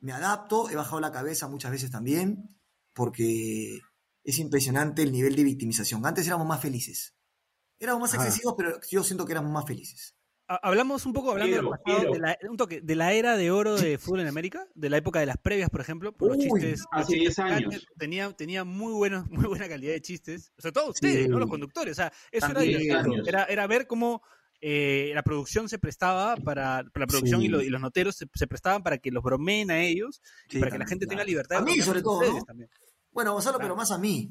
me 0.00 0.12
adapto, 0.12 0.70
he 0.70 0.76
bajado 0.76 1.00
la 1.00 1.12
cabeza 1.12 1.46
muchas 1.48 1.70
veces 1.72 1.90
también, 1.90 2.58
porque 2.94 3.80
es 4.24 4.38
impresionante 4.38 5.02
el 5.02 5.12
nivel 5.12 5.36
de 5.36 5.44
victimización. 5.44 6.04
Antes 6.06 6.26
éramos 6.26 6.46
más 6.46 6.60
felices. 6.60 7.14
Éramos 7.78 8.00
más 8.00 8.14
Ajá. 8.14 8.24
excesivos, 8.24 8.54
pero 8.56 8.80
yo 8.90 9.04
siento 9.04 9.24
que 9.26 9.32
éramos 9.32 9.52
más 9.52 9.66
felices. 9.66 10.16
Ha- 10.48 10.60
Hablamos 10.62 11.04
un 11.06 11.12
poco, 11.12 11.30
hablando 11.32 11.54
del 11.56 11.64
Quiero, 11.64 11.82
pasado, 11.84 12.12
de 12.14 12.18
la, 12.20 12.38
un 12.50 12.56
toque, 12.56 12.80
de 12.80 12.94
la 12.96 13.12
era 13.12 13.36
de 13.36 13.50
oro 13.50 13.76
de 13.76 13.98
fútbol 13.98 14.20
en 14.20 14.28
América, 14.28 14.66
de 14.74 14.88
la 14.90 14.96
época 14.96 15.20
de 15.20 15.26
las 15.26 15.36
previas, 15.36 15.68
por 15.70 15.80
ejemplo, 15.82 16.12
por 16.12 16.28
los 16.28 16.38
Uy, 16.38 16.44
chistes. 16.60 16.84
hace 16.90 17.16
los 17.16 17.26
chistes 17.26 17.36
10 17.36 17.38
años. 17.38 17.86
Tenía, 17.98 18.32
tenía 18.32 18.64
muy, 18.64 18.92
buenos, 18.94 19.28
muy 19.30 19.44
buena 19.46 19.68
calidad 19.68 19.92
de 19.92 20.00
chistes. 20.00 20.52
Sobre 20.58 20.72
todo 20.72 20.90
ustedes, 20.90 21.24
Sí. 21.24 21.28
¿no? 21.28 21.38
Los 21.38 21.50
conductores. 21.50 21.92
O 21.92 21.94
sea, 21.96 22.12
eso 22.32 22.46
era 22.46 22.54
También. 23.02 23.22
Era, 23.26 23.44
era 23.44 23.66
ver 23.66 23.86
cómo 23.86 24.22
eh, 24.60 25.12
la 25.14 25.22
producción 25.22 25.68
se 25.68 25.78
prestaba 25.78 26.34
para, 26.36 26.82
para 26.92 27.04
la 27.04 27.06
producción 27.06 27.40
Sí. 27.40 27.46
y, 27.46 27.48
lo- 27.48 27.62
y 27.62 27.68
los 27.68 27.80
noteros 27.80 28.16
se, 28.16 28.26
se 28.34 28.46
prestaban 28.46 28.82
para 28.82 28.98
que 28.98 29.10
los 29.12 29.22
bromeen 29.22 29.70
a 29.70 29.80
ellos 29.82 30.20
y 30.48 30.54
Sí, 30.54 30.58
para 30.58 30.72
que 30.72 30.78
la 30.78 30.84
también, 30.84 30.88
gente 30.88 31.06
tenga 31.06 31.16
claro. 31.22 31.28
libertad 31.28 31.56
de 31.56 31.62
A 31.62 31.74
mí, 31.76 31.80
sobre 31.82 32.02
todo, 32.02 32.22
¿no? 32.38 32.42
también. 32.44 32.68
Bueno, 33.12 33.32
Gonzalo, 33.34 33.58
Claro. 33.58 33.74
pero 33.74 33.76
más 33.76 33.90
a 33.92 33.98
mí. 33.98 34.30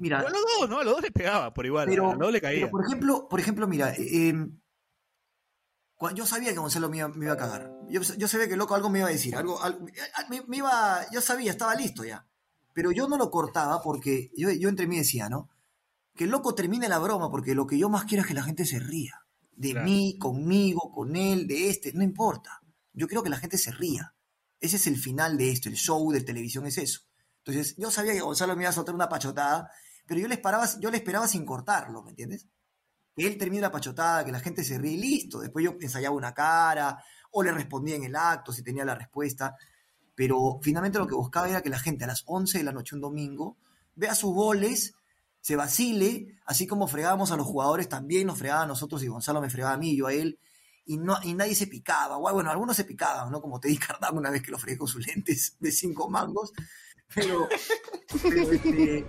Mira, 0.00 0.18
A 0.18 0.22
los 0.24 0.32
dos, 0.58 0.68
¿no? 0.68 0.80
A 0.80 0.84
los 0.84 0.92
dos 0.94 1.02
les 1.02 1.12
pegaba 1.12 1.54
por 1.54 1.64
igual. 1.64 1.86
pero, 1.88 2.08
a 2.08 2.10
los 2.14 2.18
dos 2.18 2.32
le 2.32 2.40
caía. 2.40 2.58
pero, 2.62 2.70
por 2.70 2.84
ejemplo, 2.84 3.28
por 3.30 3.40
ejemplo, 3.40 3.66
mira, 3.68 3.94
eh, 3.94 4.34
cua- 4.34 4.50
yo 6.14 6.26
sabía 6.26 6.52
que 6.52 6.58
Gonzalo 6.58 6.88
me 6.88 6.98
iba, 6.98 7.08
me 7.08 7.24
iba 7.26 7.34
a 7.34 7.38
cagar. 7.38 7.72
Yo, 7.88 8.00
yo 8.02 8.28
sabía 8.28 8.46
que 8.46 8.52
el 8.54 8.58
loco 8.58 8.74
algo 8.74 8.90
me 8.90 8.98
iba 9.00 9.08
a 9.08 9.12
decir, 9.12 9.34
algo, 9.36 9.60
algo- 9.62 9.88
eh, 9.88 9.92
me, 10.28 10.42
me 10.46 10.58
iba, 10.58 11.06
yo 11.10 11.20
sabía, 11.20 11.50
estaba 11.50 11.74
listo 11.74 12.04
ya. 12.04 12.26
Pero 12.72 12.92
yo 12.92 13.08
no 13.08 13.16
lo 13.16 13.30
cortaba 13.30 13.80
porque 13.82 14.30
yo, 14.36 14.50
yo 14.50 14.68
entre 14.68 14.86
mí 14.86 14.98
decía, 14.98 15.28
¿no? 15.28 15.48
Que 16.14 16.24
el 16.24 16.30
loco 16.30 16.54
termine 16.54 16.88
la 16.88 16.98
broma 16.98 17.30
porque 17.30 17.54
lo 17.54 17.66
que 17.66 17.78
yo 17.78 17.88
más 17.88 18.04
quiero 18.04 18.22
es 18.22 18.28
que 18.28 18.34
la 18.34 18.42
gente 18.42 18.64
se 18.66 18.78
ría. 18.78 19.22
De 19.52 19.70
Claro. 19.70 19.86
mí, 19.86 20.18
conmigo, 20.18 20.92
con 20.92 21.16
él, 21.16 21.46
de 21.46 21.70
este, 21.70 21.92
no 21.94 22.02
importa. 22.02 22.60
Yo 22.92 23.06
quiero 23.08 23.22
que 23.22 23.30
la 23.30 23.38
gente 23.38 23.56
se 23.56 23.70
ría. 23.72 24.14
Ese 24.60 24.76
es 24.76 24.86
el 24.86 24.98
final 24.98 25.38
de 25.38 25.50
esto, 25.50 25.68
el 25.70 25.76
show 25.76 26.10
de 26.12 26.20
televisión 26.22 26.66
es 26.66 26.76
eso. 26.78 27.00
Entonces, 27.38 27.74
yo 27.78 27.90
sabía 27.90 28.12
que 28.12 28.20
Gonzalo 28.20 28.54
me 28.56 28.62
iba 28.64 28.70
a 28.70 28.72
soltar 28.74 28.94
una 28.94 29.08
pachotada, 29.08 29.70
pero 30.06 30.20
yo 30.20 30.28
le 30.28 30.34
esperaba, 30.34 30.68
yo 30.80 30.90
le 30.90 30.96
esperaba 30.98 31.26
sin 31.28 31.46
cortarlo, 31.46 32.02
¿me 32.02 32.10
entiendes? 32.10 32.46
Que 33.16 33.26
él 33.26 33.38
termine 33.38 33.62
la 33.62 33.72
pachotada, 33.72 34.24
que 34.24 34.32
la 34.32 34.40
gente 34.40 34.62
se 34.62 34.78
ríe 34.78 34.92
y 34.92 34.96
listo. 34.98 35.40
Después 35.40 35.64
yo 35.64 35.76
ensayaba 35.80 36.14
una 36.14 36.34
cara, 36.34 37.02
o 37.30 37.42
le 37.42 37.50
respondía 37.50 37.96
en 37.96 38.04
el 38.04 38.14
acto 38.14 38.52
si 38.52 38.62
tenía 38.62 38.84
la 38.84 38.94
respuesta. 38.94 39.56
Pero 40.14 40.58
finalmente 40.62 40.98
lo 40.98 41.06
que 41.06 41.14
buscaba 41.14 41.48
era 41.48 41.62
que 41.62 41.70
la 41.70 41.78
gente 41.78 42.04
a 42.04 42.08
las 42.08 42.22
11 42.26 42.58
de 42.58 42.64
la 42.64 42.72
noche 42.72 42.94
un 42.94 43.00
domingo 43.00 43.56
vea 43.94 44.14
sus 44.14 44.32
goles, 44.32 44.94
se 45.40 45.56
vacile, 45.56 46.38
así 46.46 46.66
como 46.66 46.86
fregábamos 46.86 47.32
a 47.32 47.36
los 47.36 47.46
jugadores, 47.46 47.88
también 47.88 48.26
nos 48.26 48.38
fregaba 48.38 48.62
a 48.62 48.66
nosotros 48.66 49.02
y 49.02 49.08
Gonzalo 49.08 49.40
me 49.40 49.50
fregaba 49.50 49.74
a 49.74 49.78
mí, 49.78 49.96
yo 49.96 50.06
a 50.06 50.12
él, 50.12 50.38
y, 50.84 50.98
no, 50.98 51.16
y 51.22 51.34
nadie 51.34 51.54
se 51.54 51.66
picaba. 51.66 52.16
Bueno, 52.16 52.50
algunos 52.50 52.76
se 52.76 52.84
picaban, 52.84 53.30
¿no? 53.30 53.40
Como 53.40 53.58
Teddy 53.58 53.76
Cardano 53.76 54.18
una 54.18 54.30
vez 54.30 54.42
que 54.42 54.50
lo 54.50 54.58
fregué 54.58 54.78
con 54.78 54.88
sus 54.88 55.06
lentes 55.06 55.56
de 55.58 55.72
cinco 55.72 56.08
mangos. 56.08 56.52
Pero, 57.14 57.48
pero, 58.22 58.50
este, 58.50 59.06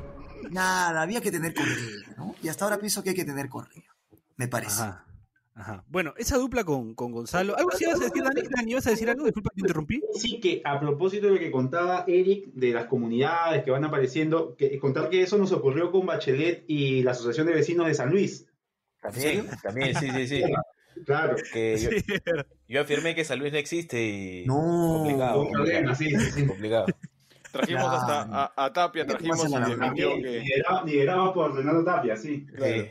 nada, 0.51 1.01
había 1.01 1.21
que 1.21 1.31
tener 1.31 1.53
correa, 1.53 2.15
¿no? 2.17 2.35
Y 2.41 2.49
hasta 2.49 2.65
ahora 2.65 2.77
pienso 2.77 3.03
que 3.03 3.09
hay 3.09 3.15
que 3.15 3.25
tener 3.25 3.49
correa, 3.49 3.95
me 4.37 4.47
parece. 4.47 4.81
Ajá. 4.81 5.03
Ajá. 5.57 5.83
Bueno, 5.87 6.13
esa 6.17 6.37
dupla 6.37 6.63
con, 6.63 6.93
con 6.93 7.11
Gonzalo. 7.11 7.57
¿Algo 7.57 7.71
sí 7.71 7.85
ibas 7.85 7.99
a 7.99 8.03
decir, 8.03 8.23
Dani? 8.23 8.41
Dani, 8.47 8.71
¿ibas 8.71 8.85
a 8.85 8.91
decir 8.91 9.09
algo? 9.09 9.25
Disculpa 9.25 9.49
que 9.49 9.55
te 9.55 9.61
interrumpí. 9.61 10.01
Sí, 10.13 10.39
que 10.39 10.61
a 10.63 10.79
propósito 10.79 11.25
de 11.25 11.33
lo 11.33 11.39
que 11.39 11.49
contaba 11.49 12.05
Eric 12.07 12.53
de 12.53 12.71
las 12.73 12.85
comunidades 12.85 13.63
que 13.63 13.71
van 13.71 13.83
apareciendo, 13.83 14.55
que, 14.55 14.77
contar 14.77 15.09
que 15.09 15.23
eso 15.23 15.39
nos 15.39 15.51
ocurrió 15.51 15.91
con 15.91 16.05
Bachelet 16.05 16.63
y 16.67 17.01
la 17.01 17.11
Asociación 17.11 17.47
de 17.47 17.53
Vecinos 17.53 17.87
de 17.87 17.95
San 17.95 18.11
Luis. 18.11 18.45
También, 19.01 19.47
también, 19.63 19.95
sí, 19.95 20.09
sí, 20.11 20.27
sí. 20.27 20.43
Claro. 21.05 21.35
Que 21.53 21.77
yo, 21.77 21.91
Sí, 21.91 22.03
yo 22.67 22.81
afirmé 22.81 23.13
que 23.13 23.23
San 23.23 23.37
Luis 23.37 23.51
no 23.51 23.59
existe 23.59 24.03
y. 24.03 24.45
No. 24.45 24.95
Complicado. 24.97 25.41
Un 25.41 25.51
problema, 25.51 25.93
sí, 25.93 26.09
sí, 26.09 26.31
sí. 26.31 26.47
Complicado. 26.47 26.87
Trajimos 27.51 27.85
hasta 27.85 28.21
a, 28.23 28.65
a 28.65 28.73
Tapia, 28.73 29.05
trajimos 29.05 29.45
y 29.45 29.95
que... 29.95 30.17
liderado, 30.17 30.85
liderado 30.85 31.33
por 31.33 31.55
Renato 31.55 31.83
Tapia, 31.83 32.15
sí. 32.15 32.45
Claro. 32.47 32.87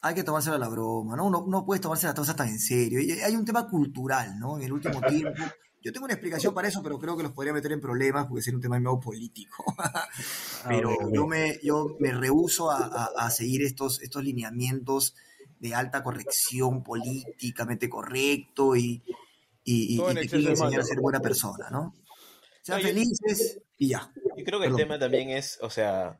Hay 0.00 0.14
que 0.14 0.22
tomársela 0.22 0.58
la 0.58 0.68
broma, 0.68 1.16
¿no? 1.16 1.26
Uno 1.26 1.44
no 1.48 1.64
puede 1.66 1.80
tomarse 1.80 2.06
las 2.06 2.14
cosas 2.14 2.36
tan 2.36 2.48
en 2.48 2.60
serio. 2.60 3.00
Y 3.00 3.10
hay 3.12 3.34
un 3.34 3.44
tema 3.44 3.68
cultural, 3.68 4.38
¿no? 4.38 4.56
En 4.58 4.64
el 4.64 4.72
último 4.72 5.00
tiempo. 5.06 5.42
Yo 5.80 5.92
tengo 5.92 6.04
una 6.04 6.14
explicación 6.14 6.54
para 6.54 6.68
eso, 6.68 6.82
pero 6.82 6.98
creo 6.98 7.16
que 7.16 7.22
los 7.22 7.32
podría 7.32 7.52
meter 7.52 7.72
en 7.72 7.80
problemas 7.80 8.26
porque 8.26 8.42
sería 8.42 8.56
un 8.56 8.62
tema 8.62 8.78
medio 8.78 8.98
político. 9.00 9.64
pero 10.68 10.90
ok, 10.92 11.04
ok. 11.06 11.14
yo 11.14 11.26
me, 11.26 11.58
yo 11.62 11.96
me 12.00 12.12
rehuso 12.12 12.70
a, 12.70 12.84
a- 12.84 13.10
a 13.16 13.30
seguir 13.30 13.62
estos, 13.62 14.00
estos 14.02 14.22
lineamientos 14.24 15.14
de 15.60 15.74
alta 15.74 16.02
corrección 16.02 16.82
políticamente 16.84 17.88
correcto 17.88 18.76
y, 18.76 19.02
y, 19.64 19.94
y- 19.94 19.94
y 19.94 19.96
que 19.96 20.20
exceso 20.20 20.30
quieren 20.30 20.50
enseñar 20.50 20.80
a 20.80 20.84
ser 20.84 21.00
buena 21.00 21.20
persona, 21.20 21.68
¿no? 21.70 21.94
Sean 22.62 22.78
No, 22.80 22.82
yo- 22.82 22.88
felices 22.88 23.60
y 23.78 23.88
ya. 23.88 24.12
Yo 24.36 24.44
creo 24.44 24.60
que 24.60 24.66
el 24.66 24.76
tema 24.76 24.98
también 24.98 25.30
es, 25.30 25.58
o 25.62 25.70
sea, 25.70 26.18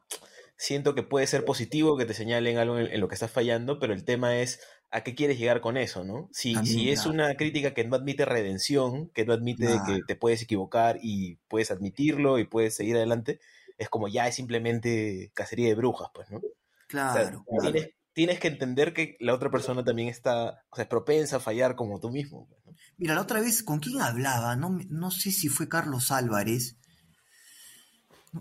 siento 0.58 0.94
que 0.94 1.02
puede 1.02 1.26
ser 1.26 1.44
positivo 1.44 1.96
que 1.96 2.04
te 2.04 2.14
señalen 2.14 2.58
algo 2.58 2.78
en, 2.78 2.86
en 2.92 3.00
lo 3.00 3.08
que 3.08 3.14
estás 3.14 3.30
fallando, 3.30 3.78
pero 3.78 3.94
el 3.94 4.04
tema 4.04 4.36
es 4.38 4.60
a 4.90 5.02
qué 5.02 5.14
quieres 5.14 5.38
llegar 5.38 5.60
con 5.60 5.76
eso, 5.76 6.04
¿no? 6.04 6.28
Si, 6.32 6.54
si 6.66 6.90
es 6.90 7.06
una 7.06 7.34
crítica 7.36 7.74
que 7.74 7.84
no 7.84 7.96
admite 7.96 8.24
redención, 8.24 9.10
que 9.10 9.24
no 9.24 9.32
admite 9.34 9.82
que 9.82 10.00
te 10.06 10.16
puedes 10.16 10.42
equivocar 10.42 10.98
y 11.02 11.36
puedes 11.48 11.70
admitirlo 11.70 12.38
y 12.38 12.44
puedes 12.44 12.74
seguir 12.74 12.96
adelante, 12.96 13.40
es 13.78 13.88
como 13.88 14.08
ya 14.08 14.26
es 14.28 14.34
simplemente 14.34 15.30
cacería 15.34 15.68
de 15.68 15.74
brujas, 15.74 16.08
pues, 16.14 16.30
¿no? 16.30 16.38
O 16.38 17.10
sea, 17.10 17.22
Claro. 17.22 17.44
tienes, 17.60 17.90
tienes 18.14 18.40
que 18.40 18.48
entender 18.48 18.94
que 18.94 19.16
la 19.20 19.34
otra 19.34 19.50
persona 19.50 19.84
también 19.84 20.08
está, 20.08 20.64
o 20.70 20.76
sea, 20.76 20.84
es 20.84 20.88
propensa 20.88 21.36
a 21.36 21.40
fallar 21.40 21.76
como 21.76 22.00
tú 22.00 22.10
mismo. 22.10 22.46
pues, 22.48 22.60
¿no? 22.64 22.72
Mira, 22.96 23.14
la 23.14 23.20
otra 23.22 23.40
vez, 23.40 23.62
¿con 23.62 23.78
quién 23.78 24.00
hablaba? 24.00 24.56
No, 24.56 24.78
no 24.88 25.10
sé 25.10 25.30
si 25.30 25.48
fue 25.48 25.68
Carlos 25.68 26.10
Álvarez. 26.10 26.78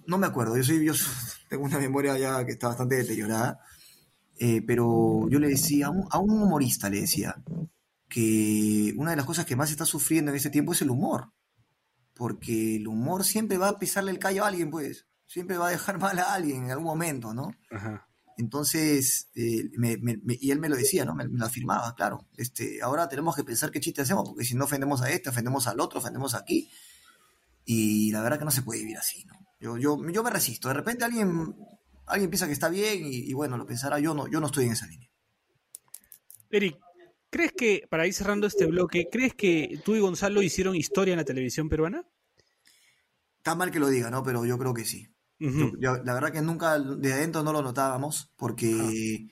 No, 0.06 0.18
me 0.18 0.28
acuerdo, 0.28 0.58
yo, 0.58 0.64
soy, 0.64 0.86
yo 0.86 0.94
tengo 1.50 1.64
una 1.66 1.80
memoria 1.80 2.18
ya 2.18 2.46
que 2.46 2.52
está 2.54 2.68
bastante 2.70 2.96
deteriorada. 2.96 3.60
Eh, 4.40 4.62
pero 4.62 5.28
yo 5.30 5.40
le 5.40 5.48
decía, 5.48 5.88
a 5.88 5.90
un, 5.90 6.06
a 6.12 6.20
un 6.20 6.30
humorista 6.42 6.90
le 6.90 7.02
decía, 7.02 7.36
que 8.08 8.94
una 8.98 9.12
de 9.12 9.18
las 9.18 9.26
cosas 9.26 9.46
que 9.46 9.56
más 9.56 9.72
está 9.72 9.86
sufriendo 9.86 10.32
en 10.32 10.38
este 10.38 10.50
tiempo 10.50 10.74
es 10.74 10.82
el 10.82 10.90
humor. 10.90 11.32
Porque 12.14 12.78
el 12.78 12.88
humor 12.88 13.24
siempre 13.24 13.58
va 13.58 13.70
a 13.70 13.80
pisarle 13.80 14.12
el 14.12 14.20
callo 14.20 14.44
a 14.44 14.48
alguien, 14.48 14.70
pues. 14.72 15.06
Siempre 15.28 15.58
va 15.58 15.68
a 15.68 15.72
dejar 15.72 16.00
mal 16.00 16.18
a 16.20 16.34
alguien 16.34 16.66
en 16.66 16.72
algún 16.72 16.86
momento, 16.86 17.34
¿no? 17.34 17.52
Ajá. 17.72 18.08
Entonces, 18.38 19.30
eh, 19.36 19.70
me- 19.78 19.98
me- 19.98 20.18
me- 20.24 20.38
y 20.40 20.52
él 20.52 20.60
me 20.60 20.70
lo 20.70 20.76
decía, 20.76 21.06
¿no? 21.06 21.16
Me, 21.16 21.28
me 21.28 21.40
lo 21.40 21.46
afirmaba, 21.46 21.96
claro. 21.96 22.28
Este, 22.38 22.82
ahora 22.84 23.10
tenemos 23.10 23.36
que 23.36 23.44
pensar 23.44 23.72
qué 23.72 23.80
chiste 23.80 24.02
hacemos, 24.04 24.30
porque 24.30 24.46
si 24.46 24.54
no 24.56 24.66
ofendemos 24.66 25.02
a 25.02 25.10
este, 25.10 25.30
ofendemos 25.30 25.66
al 25.68 25.80
otro, 25.80 26.00
ofendemos 26.00 26.36
aquí. 26.36 26.70
Y 27.66 28.12
la 28.12 28.22
verdad 28.22 28.40
que 28.40 28.46
no 28.46 28.52
se 28.52 28.62
puede 28.62 28.80
vivir 28.82 28.98
así, 28.98 29.26
¿no? 29.26 29.34
Yo, 29.60 29.78
yo, 29.78 29.98
yo 30.10 30.24
me 30.24 30.30
resisto. 30.30 30.68
De 30.68 30.74
repente 30.74 31.06
alguien, 31.06 31.56
alguien 32.06 32.30
piensa 32.30 32.48
que 32.48 32.54
está 32.54 32.70
bien 32.70 33.06
y, 33.06 33.30
y 33.30 33.34
bueno, 33.34 33.58
lo 33.58 33.66
pensará. 33.66 34.00
Yo 34.00 34.14
no, 34.14 34.28
yo 34.28 34.40
no 34.40 34.48
estoy 34.48 34.66
en 34.66 34.74
esa 34.74 34.88
línea. 34.88 35.10
Eric, 36.50 36.78
¿crees 37.30 37.52
que, 37.52 37.88
para 37.90 38.08
ir 38.08 38.14
cerrando 38.14 38.48
este 38.48 38.66
bloque, 38.66 39.10
¿crees 39.12 39.34
que 39.34 39.82
tú 39.84 39.96
y 39.96 40.00
Gonzalo 40.00 40.42
hicieron 40.42 40.76
historia 40.76 41.14
en 41.14 41.18
la 41.18 41.26
televisión 41.26 41.70
peruana? 41.70 42.06
Está 43.38 43.56
mal 43.56 43.72
que 43.72 43.80
lo 43.80 43.90
diga, 43.90 44.10
¿no? 44.10 44.24
Pero 44.24 44.46
yo 44.46 44.58
creo 44.58 44.74
que 44.74 44.86
sí. 44.86 45.08
Yo, 45.40 45.98
la 46.04 46.14
verdad 46.16 46.32
que 46.32 46.42
nunca 46.42 46.80
de 46.80 47.14
adentro 47.14 47.44
no 47.44 47.54
lo 47.54 47.62
notábamos 47.62 48.32
porque, 48.38 49.28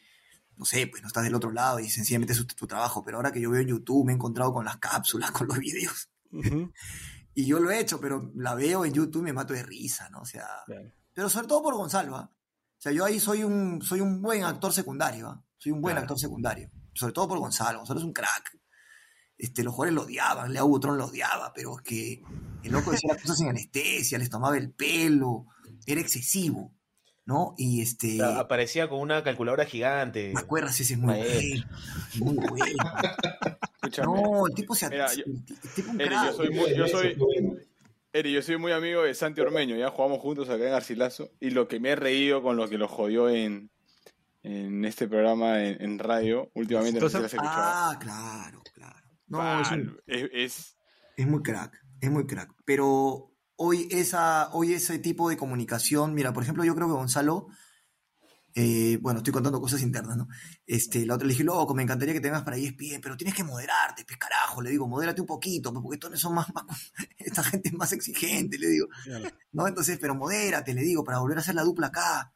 no 0.55 0.63
sé, 0.63 0.85
pues 0.85 1.01
no 1.01 1.07
estás 1.07 1.23
del 1.23 1.33
otro 1.33 1.51
lado 1.51 1.79
y 1.79 1.89
sencillamente 1.89 2.33
es 2.33 2.45
tu, 2.45 2.55
tu 2.55 2.67
trabajo. 2.67 3.03
Pero 3.03 3.17
ahora 3.17 3.31
que 3.31 3.41
yo 3.41 3.49
veo 3.49 3.61
en 3.61 3.69
YouTube 3.69 4.05
me 4.05 4.11
he 4.11 4.15
encontrado 4.15 4.53
con 4.53 4.65
las 4.65 4.77
cápsulas, 4.77 5.31
con 5.31 5.47
los 5.47 5.57
videos. 5.57 6.09
Ujú. 6.31 6.71
Y 7.35 7.45
yo 7.45 7.59
lo 7.59 7.69
he 7.69 7.79
hecho, 7.79 7.99
pero 7.99 8.31
la 8.35 8.55
veo 8.55 8.85
en 8.85 8.93
YouTube 8.93 9.21
y 9.21 9.25
me 9.25 9.33
mato 9.33 9.53
de 9.53 9.61
risa, 9.63 10.09
¿no? 10.09 10.21
O 10.21 10.25
sea, 10.25 10.47
pero 11.13 11.29
sobre 11.29 11.47
todo 11.47 11.61
por 11.61 11.75
Gonzalo, 11.75 12.15
¿ah? 12.15 12.31
O 12.31 12.81
sea, 12.81 12.91
yo 12.91 13.03
ahí 13.05 13.19
soy 13.19 13.43
un, 13.43 13.81
soy 13.81 13.99
un 14.01 14.21
buen 14.21 14.43
actor 14.43 14.71
secundario, 14.73 15.27
¿ah? 15.29 15.45
Soy 15.57 15.71
un 15.73 15.81
buen 15.81 15.93
Claro. 15.93 16.03
actor 16.05 16.19
secundario. 16.19 16.69
Sobre 16.93 17.13
todo 17.13 17.27
por 17.27 17.39
Gonzalo. 17.39 17.79
Gonzalo 17.79 17.99
es 17.99 18.05
un 18.05 18.13
crack. 18.13 18.57
Este, 19.37 19.63
los 19.63 19.73
jugadores 19.73 19.95
lo 19.95 20.03
odiaban, 20.03 20.53
Leo 20.53 20.65
Butrón 20.67 20.97
lo 20.97 21.05
odiaba, 21.07 21.51
pero 21.53 21.75
es 21.77 21.81
que 21.83 22.21
el 22.63 22.71
loco 22.71 22.91
decía 22.91 23.11
las 23.13 23.21
cosas 23.21 23.37
sin 23.37 23.49
anestesia, 23.49 24.17
les 24.17 24.29
tomaba 24.29 24.57
el 24.57 24.71
pelo, 24.73 25.47
era 25.85 25.99
excesivo, 25.99 26.73
¿no? 27.25 27.55
Y 27.57 27.81
este, 27.81 28.21
O 28.21 28.25
sea, 28.27 28.39
aparecía 28.39 28.87
con 28.87 28.99
una 28.99 29.23
calculadora 29.23 29.65
gigante. 29.65 30.31
me 30.33 30.39
acuerdas, 30.39 30.79
ese 30.79 30.93
es 30.93 30.99
muy 30.99 31.15
bueno, 31.15 31.65
muy 32.19 32.35
bueno. 32.47 32.83
No, 34.03 34.47
el 34.47 34.53
tipo 34.55 34.75
se 34.75 34.89
Mira, 34.89 35.13
yo- 35.13 35.23
el 35.25 35.45
tipo 35.75 35.91
un 35.91 36.01
Eri, 36.01 36.15
yo 36.15 36.33
soy 36.33 36.49
muy, 36.49 36.75
yo 36.75 36.87
soy, 36.87 37.17
Eri, 38.13 38.31
yo 38.33 38.41
soy 38.41 38.57
muy 38.57 38.71
amigo 38.71 39.03
de 39.03 39.13
Santi 39.13 39.41
Ormeño, 39.41 39.75
ya 39.75 39.89
jugamos 39.89 40.19
juntos 40.19 40.49
acá 40.49 40.63
en 40.65 40.71
Garcilaso, 40.71 41.31
y 41.39 41.51
lo 41.51 41.67
que 41.67 41.79
me 41.79 41.89
he 41.89 41.95
reído 41.95 42.41
con 42.41 42.57
lo 42.57 42.67
que 42.69 42.77
lo 42.77 42.87
jodió 42.87 43.29
en, 43.29 43.69
en 44.43 44.85
este 44.85 45.07
programa 45.07 45.63
en, 45.63 45.81
en 45.81 45.99
radio, 45.99 46.49
últimamente 46.55 46.99
no 46.99 47.09
sé 47.09 47.15
si 47.17 47.19
lo 47.19 47.25
has 47.25 47.33
escuchado. 47.33 47.55
Ah, 47.63 47.97
claro, 47.99 48.61
claro. 48.73 48.95
No, 49.27 49.61
es, 49.61 49.71
un- 49.71 49.99
es- 50.07 50.29
es- 50.33 50.77
es 51.17 51.27
muy 51.27 51.41
crack, 51.43 51.79
es 52.01 52.09
muy 52.11 52.25
crack. 52.25 52.51
Pero 52.65 53.31
hoy, 53.57 53.87
esa, 53.91 54.49
hoy 54.53 54.73
ese 54.73 54.99
tipo 54.99 55.29
de 55.29 55.37
comunicación, 55.37 56.13
mira, 56.13 56.33
por 56.33 56.43
ejemplo, 56.43 56.63
yo 56.63 56.75
creo 56.75 56.87
que 56.87 56.93
Gonzalo, 56.93 57.47
eh, 58.57 58.97
bueno, 59.01 59.19
estoy 59.19 59.33
contando 59.33 59.59
cosas 59.59 59.81
internas, 59.81 60.15
¿no? 60.15 60.27
Este, 60.65 61.05
la 61.05 61.15
otra 61.15 61.27
le 61.27 61.33
dije, 61.33 61.43
loco, 61.43 61.73
me 61.75 61.83
encantaría 61.83 62.13
que 62.13 62.21
te 62.21 62.29
vengas 62.29 62.43
para 62.43 62.55
ESPN, 62.55 63.01
pero 63.01 63.17
tienes 63.17 63.35
que 63.35 63.43
moderarte, 63.43 64.05
pues 64.05 64.17
carajo, 64.17 64.61
le 64.61 64.69
digo, 64.69 64.87
modérate 64.87 65.19
un 65.19 65.27
poquito, 65.27 65.73
pues, 65.73 65.83
porque 65.83 65.95
estos 65.95 66.19
son 66.21 66.35
más, 66.35 66.47
más- 66.53 66.65
esta 67.17 67.43
gente 67.43 67.69
es 67.69 67.75
más 67.75 67.91
exigente, 67.91 68.57
le 68.57 68.69
digo. 68.69 68.87
Claro. 69.03 69.29
¿no? 69.51 69.67
Entonces, 69.67 69.97
pero 69.99 70.15
modérate, 70.15 70.73
le 70.73 70.81
digo, 70.83 71.03
para 71.03 71.19
volver 71.19 71.37
a 71.37 71.41
hacer 71.41 71.55
la 71.55 71.63
dupla 71.63 71.87
acá. 71.87 72.31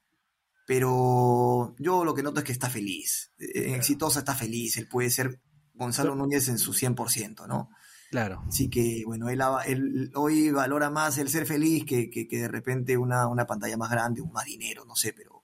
Pero 0.66 1.74
yo 1.80 2.06
lo 2.06 2.14
que 2.14 2.22
noto 2.22 2.40
es 2.42 2.46
que 2.46 2.52
está 2.52 2.70
feliz. 2.70 3.32
Eh, 3.40 3.74
Exitosa 3.76 4.20
está 4.20 4.36
feliz. 4.36 4.78
Él 4.78 4.88
puede 4.88 5.10
ser 5.10 5.42
Gonzalo 5.74 6.14
Núñez 6.14 6.48
en 6.48 6.60
su 6.60 6.74
100%, 6.74 7.48
¿no? 7.48 7.72
Claro. 8.10 8.44
Así 8.48 8.70
que, 8.70 9.04
bueno, 9.06 9.30
él, 9.30 10.12
hoy 10.16 10.50
valora 10.52 10.90
más 10.90 11.18
el 11.20 11.30
ser 11.30 11.46
feliz 11.46 11.86
que, 11.86 12.10
que- 12.10 12.28
que 12.28 12.38
de 12.40 12.48
repente 12.48 12.98
una, 12.98 13.28
una 13.28 13.46
pantalla 13.46 13.78
más 13.78 13.92
grande, 13.92 14.22
un 14.22 14.32
más 14.32 14.46
dinero, 14.46 14.84
no 14.86 14.96
sé, 14.96 15.14
pero... 15.14 15.44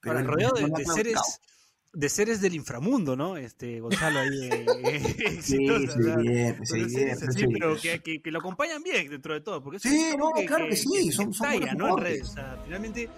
pero 0.00 0.18
él- 0.20 0.26
rodeado 0.26 0.54
de, 0.54 0.84
seres 0.84 1.40
de 1.92 2.08
seres 2.08 2.40
del 2.40 2.54
inframundo, 2.54 3.14
¿no? 3.16 3.36
Este 3.36 3.80
Gonzalo 3.80 4.18
ahí 4.20 4.48
eh, 4.50 5.38
Sí, 5.42 5.66
pero 7.52 7.76
que, 7.80 8.00
que- 8.20 8.30
lo 8.30 8.38
acompañan 8.38 8.82
bien 8.82 9.08
dentro 9.08 9.34
de 9.34 9.40
todo, 9.40 9.62
porque 9.62 9.78
Sí, 9.78 10.12
no, 10.18 10.30
claro 10.46 10.66
que 10.68 10.76
sí, 10.76 11.10
son- 11.12 11.32
son 11.34 11.48
buenos 11.50 11.66
¿no? 11.66 11.70
En 11.72 11.78
jugadores. 11.78 12.12
redes, 12.12 12.28
o 12.28 12.32
sea, 12.32 12.60
finalmente, 12.64 13.08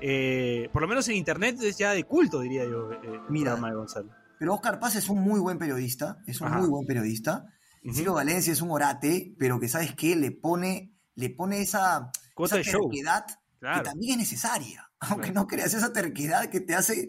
eh, 0.00 0.68
por 0.72 0.82
lo 0.82 0.88
menos 0.88 1.08
en 1.08 1.16
internet 1.16 1.56
es 1.62 1.76
ya 1.78 1.92
de 1.92 2.04
culto, 2.04 2.40
diría 2.40 2.64
yo, 2.64 2.92
eh, 2.92 2.98
el 3.04 3.20
Mira. 3.30 3.52
programa 3.52 3.70
de 3.70 3.76
Gonzalo. 3.76 4.10
Pero 4.38 4.54
Oscar 4.54 4.78
Paz 4.80 4.96
es 4.96 5.08
un 5.08 5.20
muy 5.20 5.40
buen 5.40 5.58
periodista, 5.58 6.18
es 6.26 6.40
un 6.40 6.48
Ajá. 6.48 6.58
muy 6.58 6.68
buen 6.68 6.86
periodista. 6.86 7.46
Ciro 7.92 8.14
Valencia 8.14 8.52
es 8.52 8.62
un 8.62 8.70
orate, 8.70 9.34
pero 9.38 9.60
que 9.60 9.68
sabes 9.68 9.94
qué, 9.94 10.16
le 10.16 10.30
pone, 10.30 10.94
le 11.14 11.30
pone 11.30 11.60
esa, 11.60 12.10
esa 12.38 12.56
terquedad 12.62 13.24
Claro. 13.60 13.82
que 13.82 13.88
también 13.90 14.12
es 14.12 14.18
necesaria. 14.30 14.90
Aunque 15.00 15.32
Claro. 15.32 15.40
no 15.42 15.46
creas, 15.46 15.72
esa 15.74 15.92
terquedad 15.92 16.50
que 16.50 16.60
te 16.60 16.74
hace, 16.74 17.08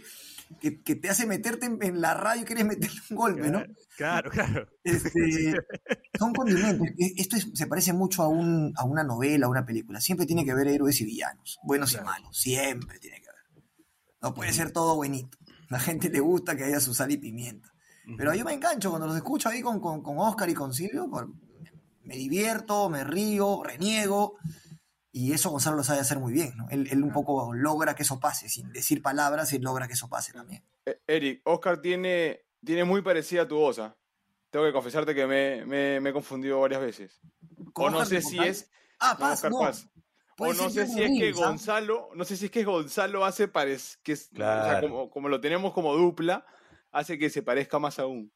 que, 0.60 0.82
que 0.82 0.96
te 0.96 1.10
hace 1.10 1.26
meterte 1.26 1.66
en, 1.66 1.78
en 1.82 2.00
la 2.02 2.14
radio 2.14 2.42
y 2.44 2.46
quieres 2.46 2.66
meterle 2.66 3.00
un 3.10 3.18
golpe, 3.18 3.50
¿no? 3.52 3.64
Claro, 3.98 4.30
claro. 4.32 4.68
Este, 4.84 5.54
son 6.20 6.34
condimentos. 6.34 6.88
Esto 6.98 7.36
es- 7.38 7.50
se 7.54 7.68
parece 7.68 7.92
mucho 7.94 8.24
a, 8.24 8.28
un, 8.30 8.74
a 8.78 8.84
una 8.86 9.04
novela, 9.04 9.46
a 9.48 9.50
una 9.50 9.66
película. 9.66 10.00
Siempre 10.02 10.26
tiene 10.26 10.46
que 10.46 10.52
haber 10.52 10.68
héroes 10.68 11.00
y 11.02 11.06
villanos, 11.06 11.58
buenos 11.64 11.94
y 11.94 11.98
malos. 12.02 12.38
Siempre 12.38 13.00
tiene 13.00 13.20
que 13.22 13.28
haber. 13.30 13.64
No 14.22 14.34
puede 14.34 14.52
ser 14.54 14.72
todo 14.72 14.96
buenito. 14.96 15.38
La 15.70 15.80
gente 15.80 16.10
le 16.10 16.20
gusta 16.22 16.56
que 16.56 16.64
haya 16.66 16.80
su 16.80 16.94
sal 16.94 17.12
y 17.12 17.18
pimienta. 17.18 17.70
Pero 18.18 18.34
yo 18.34 18.46
me 18.46 18.54
engancho 18.54 18.90
cuando 18.90 19.08
los 19.08 19.16
escucho 19.16 19.50
ahí 19.50 19.62
con, 19.62 19.80
con, 19.80 20.02
con 20.02 20.18
Oscar 20.20 20.50
y 20.50 20.54
con 20.54 20.74
Silvio. 20.74 21.10
por- 21.10 21.30
me 22.04 22.16
divierto, 22.16 22.88
me 22.90 23.04
río, 23.04 23.64
reniego. 23.64 24.38
Y 25.12 25.32
eso 25.34 25.50
Gonzalo 25.50 25.78
lo 25.78 25.84
sabe 25.84 26.02
hacer 26.02 26.20
muy 26.20 26.34
bien. 26.34 26.54
¿no? 26.56 26.68
Él, 26.70 26.88
él 26.92 27.02
un 27.04 27.12
poco 27.12 27.54
logra 27.54 27.96
que 27.96 28.04
eso 28.04 28.20
pase. 28.20 28.48
Sin 28.50 28.72
decir 28.72 29.02
palabras, 29.02 29.52
él 29.54 29.62
logra 29.64 29.88
que 29.88 29.94
eso 29.94 30.08
pase 30.10 30.34
también. 30.34 30.64
Eh, 30.86 31.00
Eric, 31.08 31.42
Oscar 31.46 31.82
tiene, 31.82 32.42
tiene 32.64 32.84
muy 32.84 33.02
parecida 33.02 33.48
tu 33.48 33.56
voz. 33.56 33.80
¿ah? 33.80 33.96
Tengo 34.52 34.66
que 34.66 34.74
confesarte 34.74 35.16
que 35.16 35.26
me, 35.26 35.66
me- 35.66 36.00
me 36.00 36.10
he 36.12 36.14
confundido 36.14 36.60
varias 36.60 36.82
veces. 36.82 37.20
¿Con 37.74 37.94
O 37.96 38.00
no 38.00 38.06
sé 38.06 38.22
si 38.22 38.38
es. 38.40 38.70
Ah, 39.00 39.14
no, 39.14 39.20
Paz, 39.20 39.34
Oscar 39.34 39.52
no. 39.52 39.60
Paz. 39.60 39.90
O 40.38 40.54
no 40.54 40.70
sé 40.70 40.86
si 40.86 41.02
es 41.02 41.18
que 41.18 41.30
¿ah? 41.30 41.34
Gonzalo, 41.48 42.10
no 42.14 42.26
sé 42.26 42.36
si 42.38 42.46
es 42.46 42.52
que 42.52 42.66
Gonzalo 42.66 43.24
hace 43.26 43.48
parez, 43.48 43.98
que 44.04 44.12
es, 44.12 44.30
o 44.34 44.36
sea, 44.36 44.64
Claro. 44.64 44.90
como, 44.90 45.10
como 45.10 45.30
lo 45.30 45.40
tenemos 45.40 45.72
como 45.74 45.96
dupla, 45.96 46.46
hace 46.96 47.18
que 47.18 47.30
se 47.30 47.42
parezca 47.44 47.78
más 47.80 48.00
aún. 48.00 48.32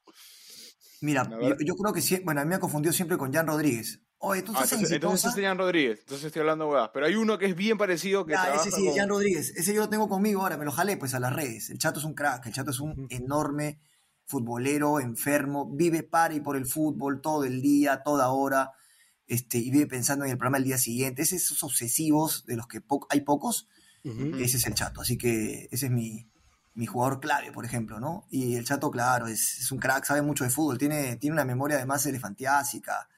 Mira, 1.02 1.24
yo, 1.66 1.76
creo 1.76 1.94
que 1.94 2.02
sí, 2.02 2.20
bueno, 2.26 2.42
a 2.42 2.44
mí 2.44 2.50
me 2.50 2.56
ha 2.56 2.60
confundido 2.60 2.92
siempre 2.94 3.18
con 3.18 3.32
Jan 3.34 3.48
Rodríguez. 3.48 4.02
Oye, 4.22 4.42
Ah, 4.42 4.44
en 4.44 4.48
entonces, 4.50 4.72
entonces 4.92 4.92
Exitosa? 4.92 5.30
es 5.40 5.46
Jan 5.46 5.58
Rodríguez, 5.58 6.00
entonces 6.02 6.26
estoy 6.26 6.42
hablando 6.42 6.68
huevadas. 6.68 6.92
Pero 6.94 7.06
hay 7.06 7.16
uno 7.16 7.38
que 7.38 7.46
es 7.46 7.56
bien 7.56 7.78
parecido 7.78 8.26
que 8.26 8.34
trabaja 8.34 8.56
ese 8.68 8.72
sí, 8.76 8.86
con- 8.88 8.96
Jan 8.98 9.08
Rodríguez. 9.10 9.54
Ese 9.56 9.74
yo 9.74 9.80
lo 9.82 9.90
tengo 9.90 10.10
conmigo 10.10 10.42
ahora, 10.42 10.58
me 10.58 10.66
lo 10.66 10.72
jalé 10.74 10.98
pues 10.98 11.14
a 11.14 11.20
las 11.22 11.32
redes. 11.34 11.70
El 11.70 11.78
chato 11.78 12.00
es 12.00 12.06
un 12.06 12.14
crack, 12.16 12.46
el 12.48 12.54
chato 12.54 12.72
es 12.72 12.82
un 12.82 13.08
enorme 13.10 13.80
futbolero, 14.26 15.00
enfermo, 15.00 15.72
vive 15.74 16.04
para 16.04 16.34
y 16.36 16.42
por 16.42 16.58
el 16.58 16.66
fútbol 16.66 17.22
todo 17.22 17.46
el 17.46 17.62
día, 17.62 18.02
toda 18.04 18.30
hora, 18.32 18.72
este, 19.26 19.58
y 19.58 19.72
vive 19.72 19.88
pensando 19.88 20.26
en 20.26 20.32
el 20.32 20.38
programa 20.38 20.58
el 20.58 20.66
día 20.66 20.78
siguiente. 20.78 21.22
Es 21.22 21.32
esos 21.32 21.64
obsesivos 21.64 22.46
de 22.46 22.58
los 22.58 22.68
que 22.68 22.82
po- 22.82 23.08
hay 23.10 23.22
pocos, 23.22 23.70
ese 24.04 24.58
es 24.58 24.66
el 24.68 24.74
chato. 24.76 25.00
Así 25.02 25.18
que 25.18 25.68
ese 25.72 25.86
es 25.86 25.92
mi, 25.92 26.29
mi 26.80 26.86
jugador 26.86 27.20
clave, 27.20 27.52
por 27.52 27.66
ejemplo, 27.66 28.00
¿no? 28.00 28.26
Y 28.32 28.56
el 28.56 28.64
chato, 28.64 28.90
claro, 28.90 29.28
es, 29.28 29.60
es 29.60 29.70
un 29.74 29.80
crack, 29.80 30.06
sabe 30.06 30.22
mucho 30.22 30.46
de 30.46 30.50
fútbol, 30.50 30.78
tiene, 30.78 31.18
tiene 31.18 31.34
una 31.34 31.44
memoria 31.44 31.76
además 31.76 32.06
elefantiásica. 32.06 33.10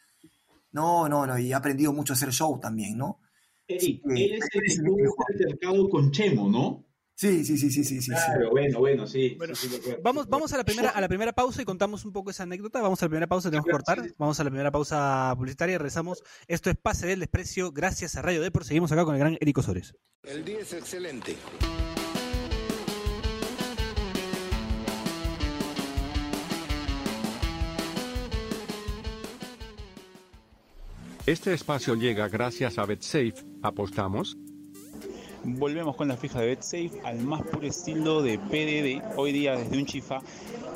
No, 0.71 1.07
no, 1.07 1.27
no, 1.27 1.37
y 1.37 1.53
ha 1.53 1.57
aprendido 1.57 1.93
mucho 1.93 2.13
a 2.13 2.15
hacer 2.15 2.31
show 2.31 2.59
también, 2.59 2.97
¿no? 2.97 3.19
Eric, 3.67 3.81
Sí, 3.81 4.01
él 4.03 4.33
es 4.33 4.49
el 4.55 4.63
es 4.65 4.75
que 4.77 4.81
mejor. 4.81 5.25
este 5.29 5.89
con 5.91 6.11
Chemo, 6.11 6.49
¿no? 6.49 6.87
Sí, 7.13 7.45
sí, 7.45 7.55
sí, 7.55 7.69
sí, 7.69 7.83
sí, 7.83 8.01
sí. 8.01 8.01
sí. 8.01 8.09
Claro, 8.09 8.49
bueno, 8.49 8.79
bueno, 8.79 9.05
sí. 9.05 9.35
Bueno, 9.37 9.53
sí. 9.53 9.69
Vamos, 10.01 10.27
vamos 10.27 10.51
a 10.53 10.57
la 10.57 10.63
primera, 10.63 10.89
a 10.89 10.99
la 10.99 11.07
primera 11.07 11.31
pausa 11.31 11.61
y 11.61 11.65
contamos 11.65 12.03
un 12.03 12.11
poco 12.13 12.31
esa 12.31 12.43
anécdota. 12.43 12.81
Vamos 12.81 12.99
a 13.03 13.05
la 13.05 13.09
primera 13.09 13.27
pausa, 13.27 13.51
tenemos 13.51 13.67
que 13.67 13.73
cortar. 13.73 14.01
Vamos 14.17 14.39
a 14.39 14.43
la 14.43 14.49
primera 14.49 14.71
pausa 14.71 15.31
publicitaria 15.37 15.75
y 15.75 15.77
regresamos. 15.77 16.23
Esto 16.47 16.71
es 16.71 16.77
Pase 16.77 17.05
del 17.05 17.19
Desprecio, 17.19 17.71
gracias 17.71 18.15
a 18.15 18.23
Radio 18.23 18.41
Depor. 18.41 18.65
Seguimos 18.65 18.91
acá 18.91 19.05
con 19.05 19.13
el 19.13 19.19
gran 19.19 19.37
Eric 19.39 19.59
Osores. 19.59 19.93
El 20.23 20.43
día 20.43 20.61
es 20.61 20.73
excelente. 20.73 21.35
Este 31.31 31.53
espacio 31.53 31.95
llega 31.95 32.27
gracias 32.27 32.77
a 32.77 32.85
BetSafe. 32.85 33.35
¿Apostamos? 33.61 34.37
Volvemos 35.45 35.95
con 35.95 36.09
la 36.09 36.17
fija 36.17 36.41
de 36.41 36.47
BetSafe 36.47 36.91
al 37.05 37.19
más 37.19 37.41
puro 37.43 37.65
estilo 37.65 38.21
de 38.21 38.37
PDD, 38.37 39.17
hoy 39.17 39.31
día 39.31 39.55
desde 39.55 39.77
un 39.77 39.85
chifa. 39.85 40.19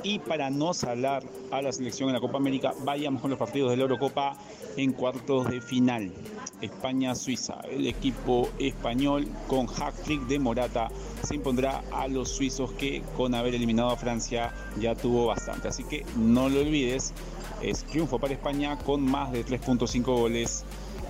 Y 0.01 0.19
para 0.19 0.49
no 0.49 0.73
salar 0.73 1.23
a 1.51 1.61
la 1.61 1.73
selección 1.73 2.07
en 2.07 2.13
la 2.13 2.21
Copa 2.21 2.37
América, 2.37 2.73
vayamos 2.85 3.21
con 3.21 3.31
los 3.31 3.37
partidos 3.37 3.71
de 3.71 3.75
la 3.75 3.83
Eurocopa 3.83 4.37
en 4.77 4.93
cuartos 4.93 5.49
de 5.49 5.59
final. 5.59 6.13
España-Suiza. 6.61 7.59
El 7.69 7.85
equipo 7.85 8.47
español 8.57 9.27
con 9.47 9.67
hat-trick 9.67 10.21
de 10.27 10.39
Morata 10.39 10.87
se 11.21 11.35
impondrá 11.35 11.83
a 11.91 12.07
los 12.07 12.29
suizos 12.29 12.71
que 12.71 13.03
con 13.17 13.35
haber 13.35 13.55
eliminado 13.55 13.89
a 13.89 13.97
Francia 13.97 14.53
ya 14.79 14.95
tuvo 14.95 15.25
bastante. 15.25 15.67
Así 15.67 15.83
que 15.83 16.05
no 16.15 16.47
lo 16.47 16.61
olvides, 16.61 17.13
es 17.61 17.83
triunfo 17.85 18.19
para 18.19 18.33
España 18.33 18.77
con 18.77 19.03
más 19.03 19.31
de 19.31 19.45
3.5 19.45 20.03
goles 20.03 20.63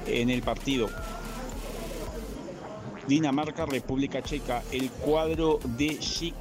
en 0.07 0.29
el 0.29 0.41
partido. 0.41 0.87
Dinamarca, 3.07 3.65
República 3.65 4.21
Checa, 4.21 4.63
el 4.71 4.89
cuadro 4.89 5.59
de 5.77 5.99
Chic 5.99 6.35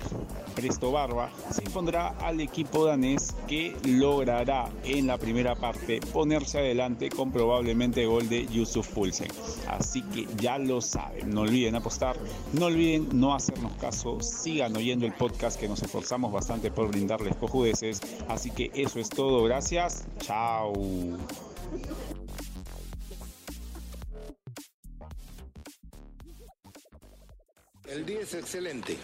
Presto 0.54 0.92
Barba 0.92 1.30
se 1.50 1.64
impondrá 1.64 2.08
al 2.20 2.40
equipo 2.40 2.84
danés 2.84 3.34
que 3.48 3.76
logrará 3.84 4.70
en 4.84 5.06
la 5.06 5.18
primera 5.18 5.54
parte 5.56 6.00
ponerse 6.12 6.58
adelante 6.58 7.08
con 7.08 7.32
probablemente 7.32 8.06
gol 8.06 8.28
de 8.28 8.46
Yusuf 8.46 8.88
Pulsen. 8.88 9.28
Así 9.68 10.02
que 10.02 10.26
ya 10.36 10.58
lo 10.58 10.80
saben, 10.80 11.30
no 11.30 11.42
olviden 11.42 11.74
apostar, 11.74 12.16
no 12.52 12.66
olviden 12.66 13.08
no 13.12 13.34
hacernos 13.34 13.72
caso, 13.74 14.20
sigan 14.20 14.76
oyendo 14.76 15.06
el 15.06 15.12
podcast 15.12 15.58
que 15.58 15.68
nos 15.68 15.82
esforzamos 15.82 16.32
bastante 16.32 16.70
por 16.70 16.88
brindarles 16.88 17.36
cojudeces. 17.36 18.00
Así 18.28 18.50
que 18.50 18.70
eso 18.74 19.00
es 19.00 19.08
todo, 19.08 19.42
gracias, 19.42 20.06
chao. 20.20 20.72
El 28.04 28.08
día 28.08 28.20
es 28.20 28.34
excelente. 28.34 28.98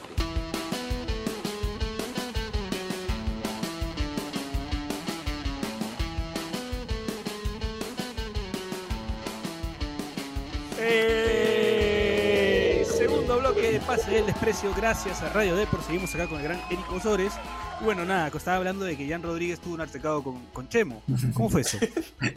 Eh, 10.79 12.85
segundo 12.85 13.39
bloque 13.39 13.73
de 13.73 13.81
pase 13.81 14.11
del 14.11 14.27
desprecio, 14.27 14.71
gracias 14.77 15.23
a 15.23 15.31
Radio 15.31 15.57
Depor. 15.57 15.83
Seguimos 15.83 16.15
acá 16.15 16.29
con 16.29 16.37
el 16.37 16.45
gran 16.45 16.61
Eric 16.71 16.93
Osores. 16.93 17.33
Y 17.81 17.85
bueno, 17.85 18.05
nada, 18.05 18.27
estaba 18.27 18.59
hablando 18.59 18.85
de 18.85 18.99
que 18.99 19.09
Jan 19.09 19.23
Rodríguez 19.23 19.61
tuvo 19.61 19.77
un 19.77 19.81
altercado 19.81 20.23
con, 20.23 20.45
con 20.53 20.69
Chemo. 20.69 21.03
¿Cómo 21.33 21.49
fue 21.49 21.63
eso? 21.63 21.79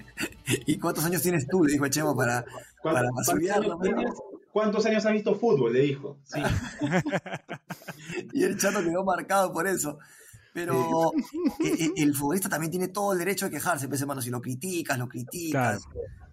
¿Y 0.66 0.78
cuántos 0.78 1.04
años 1.04 1.22
tienes 1.22 1.46
tú? 1.46 1.66
Le 1.66 1.74
dijo 1.74 1.84
a 1.84 1.90
Chemo 1.90 2.16
para, 2.16 2.46
para 2.82 3.02
¿Cuántos, 3.02 3.16
basurearlo, 3.16 3.74
años 3.74 3.82
tienes? 3.82 4.33
¿Cuántos 4.54 4.86
años 4.86 5.04
has 5.04 5.14
visto 5.14 5.34
fútbol? 5.34 5.74
Le 5.74 5.82
dijo. 5.82 6.20
Sí. 6.24 6.40
Y 8.34 8.44
el 8.44 8.60
chato 8.60 8.84
quedó 8.84 9.04
marcado 9.04 9.52
por 9.52 9.68
eso. 9.68 9.98
Pero 10.54 11.12
eh, 11.64 11.74
eh, 11.80 11.92
el 11.96 12.14
futbolista 12.14 12.48
también 12.48 12.70
tiene 12.70 12.90
todo 12.90 13.14
el 13.14 13.20
derecho 13.20 13.46
de 13.46 13.52
quejarse, 13.52 13.88
pues, 13.88 14.02
hermano. 14.02 14.22
Si 14.22 14.30
lo 14.30 14.40
criticas, 14.40 15.00
lo 15.00 15.08
criticas. 15.08 15.84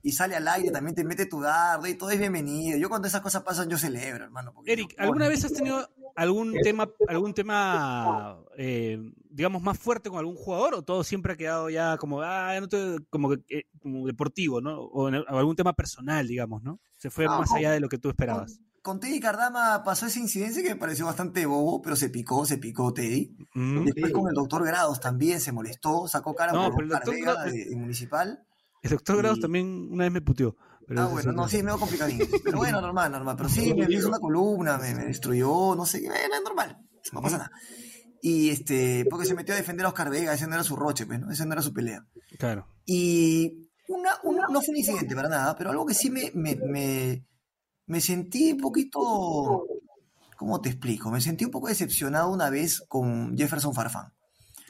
Y 0.03 0.13
sale 0.13 0.37
al 0.37 0.47
aire, 0.49 0.71
también 0.71 0.95
te 0.95 1.05
mete 1.05 1.25
tu 1.25 1.41
dardo 1.41 1.87
y 1.87 1.95
todo 1.95 2.11
es 2.11 2.19
bienvenido. 2.19 2.77
Yo 2.77 2.91
cuando 2.91 3.09
esas 3.09 3.23
cosas 3.23 3.43
pasan, 3.43 3.71
yo 3.71 3.79
celebro, 3.79 4.25
hermano. 4.25 4.53
Eric, 4.67 4.95
¿alguna 4.99 5.29
vez 5.29 5.45
has 5.45 5.53
tenido 5.55 5.89
algún 6.17 6.55
tema, 6.63 6.89
algún 7.09 7.35
tema, 7.35 8.39
eh, 8.57 8.99
digamos, 9.31 9.63
más 9.63 9.79
fuerte 9.79 10.11
con 10.11 10.19
algún 10.19 10.37
jugador 10.37 10.75
o 10.75 10.83
todo 10.83 11.05
siempre 11.05 11.33
ha 11.33 11.37
quedado 11.37 11.71
ya 11.71 11.97
como, 11.99 12.21
ah, 12.23 12.59
no 12.61 12.69
te- 12.69 12.99
como, 13.11 13.33
eh, 13.35 13.65
como 13.81 14.07
deportivo, 14.07 14.61
¿no? 14.61 14.81
O, 14.81 15.09
en- 15.09 15.25
algún 15.29 15.57
tema 15.57 15.73
personal, 15.73 16.27
digamos, 16.27 16.63
¿no? 16.63 16.81
Se 16.97 17.11
fue 17.11 17.27
Ah, 17.29 17.39
más 17.39 17.53
allá 17.53 17.73
de 17.73 17.81
lo 17.81 17.89
que 17.89 17.99
tú 17.99 18.09
esperabas. 18.11 18.61
Con 18.83 18.99
Teddy 18.99 19.21
Cardama 19.21 19.83
pasó 19.85 20.07
ese 20.07 20.21
incidencia 20.21 20.63
que 20.63 20.71
me 20.71 20.77
pareció 20.77 21.05
bastante 21.05 21.45
bobo, 21.45 21.83
pero 21.83 21.97
se 21.97 22.09
picó, 22.09 22.47
se 22.47 22.57
picó 22.59 22.95
Teddy. 22.95 23.37
Mm. 23.55 23.85
Después 23.85 24.13
con 24.13 24.29
el 24.29 24.35
doctor 24.35 24.65
Grados 24.65 25.01
también 25.01 25.41
se 25.41 25.53
molestó, 25.53 26.09
sacó 26.09 26.35
cara 26.35 26.53
No, 26.53 26.71
por 26.71 26.83
el 26.83 26.85
un 26.85 26.89
doctor 26.97 27.15
Grados- 27.21 27.53
de, 27.53 27.65
de 27.67 27.77
municipal. 27.77 28.43
El 28.83 28.91
doctor 28.93 29.19
Grados 29.19 29.41
también 29.41 29.89
una 29.93 30.05
vez 30.05 30.13
me 30.13 30.23
puteó. 30.23 30.57
Pero 30.91 31.03
Ah, 31.03 31.07
bueno, 31.07 31.31
es 31.31 31.37
no, 31.37 31.49
sí, 31.49 31.63
medio 31.63 31.79
complicadín. 31.79 32.19
Pero 32.45 32.59
bueno, 32.59 32.81
normal, 32.81 33.13
normal. 33.13 33.37
Pero 33.37 33.49
sí, 33.49 33.73
me 33.75 33.87
hizo 33.95 34.09
una 34.09 34.19
columna, 34.19 34.77
me, 34.77 34.93
me 34.97 35.05
destruyó, 35.05 35.77
no 35.77 35.87
sé, 35.87 36.01
bueno, 36.01 36.35
es 36.35 36.43
normal, 36.43 36.79
no 37.13 37.23
pasa 37.23 37.39
nada. 37.39 37.53
Y 38.21 38.51
este, 38.51 39.07
porque 39.09 39.25
se 39.25 39.35
metió 39.37 39.55
a 39.55 39.57
defender 39.57 39.87
a 39.87 39.91
Oscar 39.91 40.11
Vega, 40.11 40.35
ese 40.35 40.49
no 40.49 40.55
era 40.55 40.65
su 40.65 40.75
roche, 40.75 41.07
pues, 41.07 41.21
¿no? 41.21 41.31
Ese 41.31 41.47
no 41.47 41.53
era 41.53 41.63
su 41.63 41.73
pelea. 41.73 42.05
Claro. 42.39 42.67
Y 42.85 43.71
una, 43.87 44.11
una- 44.25 44.49
no 44.49 44.61
fue 44.61 44.73
un 44.73 44.79
incidente 44.79 45.15
para 45.15 45.29
nada, 45.29 45.55
pero 45.57 45.71
algo 45.71 45.87
que 45.87 45.95
sí 45.95 46.11
me, 46.11 46.33
me, 46.35 46.57
me, 46.57 47.25
me 47.87 48.01
sentí 48.01 48.51
un 48.53 48.59
poquito, 48.59 49.65
¿cómo 50.37 50.61
te 50.61 50.71
explico? 50.71 51.09
Me 51.13 51.21
sentí 51.21 51.45
un 51.45 51.53
poco 51.53 51.69
decepcionado 51.69 52.31
una 52.33 52.51
vez 52.51 52.83
con 52.89 53.37
Jefferson 53.39 53.73
Farfán. 53.75 54.13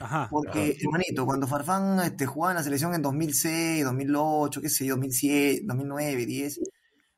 Ajá. 0.01 0.29
Porque, 0.31 0.79
hermanito, 0.81 1.27
cuando 1.27 1.47
Farfán 1.47 2.01
este, 2.01 2.27
jugaba 2.27 2.53
en 2.53 2.57
la 2.57 2.63
selección 2.63 2.95
en 2.95 3.03
2006, 3.03 3.85
2008, 3.85 4.61
qué 4.63 4.69
sé 4.71 4.87
yo, 4.87 4.95
2007, 4.95 5.63
2009, 5.67 6.27
10, 6.27 6.61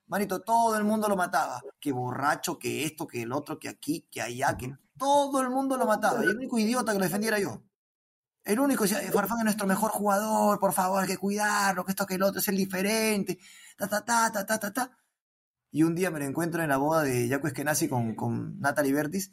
manito, 0.09 0.41
todo 0.41 0.77
el 0.77 0.85
mundo 0.85 1.09
lo 1.09 1.17
mataba. 1.17 1.63
Que 1.81 1.93
borracho, 1.93 2.59
que 2.59 2.85
esto, 2.85 3.07
que 3.07 3.23
el 3.23 3.33
otro, 3.33 3.59
que 3.59 3.69
aquí, 3.69 4.07
que 4.11 4.21
allá, 4.21 4.57
que 4.57 4.75
todo 4.99 5.41
el 5.41 5.51
mundo 5.51 5.77
lo 5.77 5.87
mataba. 5.87 6.25
Y 6.25 6.29
el 6.29 6.37
único 6.37 6.59
idiota 6.59 6.93
que 6.93 6.99
lo 6.99 7.05
defendiera 7.05 7.39
yo. 7.39 7.63
El 8.45 8.59
único 8.59 8.83
decía, 8.83 9.01
"Eh, 9.01 9.13
Farfán 9.13 9.39
es 9.39 9.45
nuestro 9.45 9.69
mejor 9.69 9.93
jugador, 9.93 10.59
por 10.59 10.73
favor, 10.73 11.03
hay 11.03 11.09
que 11.09 11.17
cuidarlo, 11.17 11.85
que 11.85 11.93
esto, 11.93 12.05
que 12.05 12.17
el 12.17 12.23
otro 12.25 12.41
es 12.41 12.49
el 12.49 12.57
diferente, 12.57 13.39
ta, 13.77 13.87
ta, 13.89 14.05
ta, 14.05 14.33
ta, 14.33 14.45
ta, 14.45 14.59
ta, 14.59 14.73
ta. 14.73 14.99
Y 15.71 15.85
un 15.85 15.95
día 15.95 16.11
me 16.11 16.19
lo 16.19 16.25
encuentro 16.25 16.63
en 16.63 16.69
la 16.69 16.77
boda 16.77 17.03
de 17.03 17.29
Jaco 17.29 17.47
Eskenazi 17.47 17.89
con, 17.89 18.15
con 18.17 18.59
Natalie 18.61 18.93
Bertis. 18.93 19.33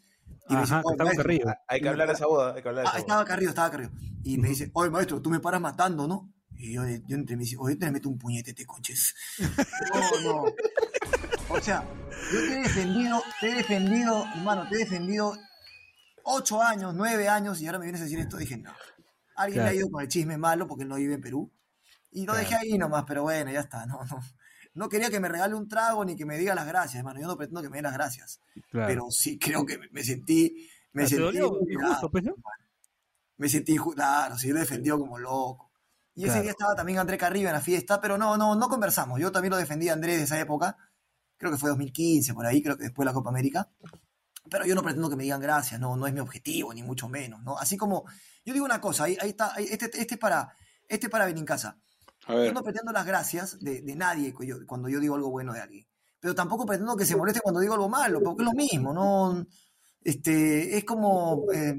Y 0.50 0.54
me 0.56 0.62
dice, 0.62 0.74
Ajá, 0.74 0.82
"Oye, 0.84 0.94
estaba 0.94 1.08
maestro, 1.08 1.24
Carrillo. 1.24 1.46
Hay 1.68 1.82
que 1.82 1.89
hablar 1.89 2.08
de 2.08 2.13
esa 2.13 2.26
boda, 2.28 2.54
hay 2.56 2.62
que 2.63 2.70
hablar 2.70 2.84
de 2.84 2.88
Ah, 2.88 2.92
esa 2.92 2.98
boda. 2.98 3.00
estaba 3.02 3.26
Carrillo, 3.26 3.50
estaba 3.50 3.72
Carrillo. 3.72 3.92
Y 4.24 4.38
me 4.38 4.50
dice, 4.50 4.70
oye, 4.74 4.89
maestro, 4.89 5.22
tú 5.22 5.30
me 5.30 5.39
paras 5.39 5.62
matando, 5.62 6.08
¿no? 6.08 6.34
Y 6.58 6.74
yo, 6.74 6.84
yo 6.86 7.15
entre 7.15 7.38
mis 7.38 7.56
oye, 7.58 7.76
te 7.76 7.89
meto 7.92 8.10
un 8.10 8.18
puñete, 8.18 8.54
te 8.54 8.65
conches. 8.65 9.15
No, 10.24 10.44
no. 10.44 10.44
O 11.52 11.60
sea, 11.62 11.84
yo 12.32 12.39
te 12.39 12.54
he 12.60 12.63
defendido, 12.63 13.22
te 13.39 13.50
he 13.52 13.56
defendido, 13.56 14.26
hermano, 14.36 14.68
te 14.70 14.76
he 14.76 14.80
defendido 14.80 15.34
ocho 16.24 16.62
años, 16.62 16.94
nueve 16.94 17.28
años, 17.28 17.60
y 17.62 17.65
ahora 17.65 17.80
me 17.80 17.86
vienes 17.86 18.02
a 18.02 18.04
decir 18.04 18.20
esto. 18.20 18.38
Dije, 18.38 18.58
no. 18.58 18.72
Alguien 19.36 19.56
Claro. 19.62 19.70
le 19.72 19.78
ha 19.78 19.80
ido 19.80 19.89
con 19.89 20.02
el 20.04 20.08
chisme 20.10 20.38
malo 20.38 20.68
porque 20.68 20.84
él 20.84 20.89
no 20.89 20.96
vive 20.98 21.13
en 21.15 21.22
Perú. 21.22 21.52
Y 22.12 22.26
lo 22.26 22.34
dejé 22.36 22.56
ahí 22.56 22.78
nomás, 22.78 23.04
pero 23.08 23.24
bueno, 23.24 23.52
ya 23.52 23.62
está. 23.62 23.86
No, 23.86 24.00
no. 24.04 24.20
No 24.80 24.88
quería 24.89 25.10
que 25.10 25.20
me 25.20 25.28
regale 25.28 25.54
un 25.56 25.68
trago 25.68 26.06
ni 26.06 26.15
que 26.15 26.26
me 26.26 26.38
diga 26.38 26.56
las 26.56 26.65
gracias, 26.65 26.96
hermano. 26.96 27.20
Yo 27.20 27.28
no 27.28 27.36
pretendo 27.38 27.62
que 27.62 27.70
me 27.70 27.78
dé 27.78 27.82
las 27.84 27.94
gracias. 27.94 28.39
Claro. 28.72 28.88
Pero 28.88 29.06
sí 29.12 29.38
creo 29.38 29.65
que 29.65 29.78
me- 29.92 30.04
sentí. 30.04 30.70
Me 30.94 31.04
Ah, 31.04 31.06
¿Te 31.06 31.10
sentí 31.10 31.24
dolió? 31.38 31.60
Injusto, 31.70 32.10
pues, 32.10 32.24
¿no? 32.24 32.34
me 33.38 33.48
sentí, 33.50 33.78
claro, 33.78 34.38
sí, 34.38 34.50
lo 34.50 34.60
defendió 34.60 34.98
como 34.98 35.18
loco. 35.20 35.72
Y 36.15 36.26
ese 36.26 36.42
día 36.42 36.52
estaba 36.52 36.76
también 36.76 36.98
André 37.00 37.18
Carrillo 37.18 37.48
en 37.48 37.54
la 37.54 37.62
fiesta, 37.62 38.02
pero 38.02 38.18
no, 38.18 38.36
no, 38.38 38.56
no 38.56 38.68
conversamos. 38.68 39.20
Yo 39.20 39.32
también 39.32 39.52
lo 39.52 39.58
defendí 39.58 39.88
a 39.89 39.94
Andrés 39.94 40.18
de 40.18 40.24
esa 40.24 40.39
época. 40.39 40.76
Creo 41.38 41.52
que 41.52 41.58
fue 41.58 41.70
2015, 41.70 42.34
por 42.34 42.46
ahí, 42.46 42.62
creo 42.62 42.76
que 42.78 42.84
después 42.84 43.04
de 43.06 43.10
la 43.12 43.13
Copa 43.13 43.30
América. 43.30 43.70
Pero 44.50 44.65
yo 44.65 44.76
no 44.76 44.82
pretendo 44.84 45.10
que 45.10 45.15
me 45.15 45.24
digan 45.24 45.39
gracias, 45.39 45.80
no, 45.80 45.96
no 45.96 46.08
es 46.08 46.13
mi 46.13 46.20
objetivo, 46.20 46.74
ni 46.74 46.84
mucho 46.84 47.08
menos, 47.08 47.42
¿no? 47.44 47.58
Así 47.58 47.78
como, 47.78 48.04
yo 48.46 48.54
digo 48.54 48.65
una 48.65 48.82
cosa, 48.82 49.04
ahí, 49.06 49.18
ahí 49.22 49.30
está, 49.30 49.54
ahí- 49.56 49.68
este, 49.70 49.86
este 49.86 50.15
es 50.15 50.20
para, 50.20 50.54
este 50.88 51.06
es 51.08 51.12
para 51.12 51.26
Benincasa. 51.26 51.78
A 52.30 52.46
Yo 52.46 52.54
no 52.54 52.63
pretendo 52.63 52.92
las 52.92 53.06
gracias 53.06 53.60
de, 53.60 53.82
de 53.82 53.96
nadie 53.96 54.34
yo- 54.42 54.65
cuando 54.68 54.88
yo 54.89 55.00
digo 55.00 55.15
algo 55.15 55.30
bueno 55.32 55.54
de 55.54 55.62
alguien. 55.62 55.88
Pero 56.20 56.36
tampoco 56.36 56.65
pretendo 56.65 56.96
que 56.96 57.06
se 57.06 57.15
moleste 57.15 57.42
cuando 57.42 57.60
digo 57.62 57.74
algo 57.74 57.89
malo, 57.89 58.22
porque 58.22 58.44
es 58.44 58.46
lo 58.46 58.54
mismo, 58.54 58.94
¿no? 58.94 59.46
Este, 60.04 60.78
es 60.78 60.84
como, 60.86 61.46
eh, 61.54 61.76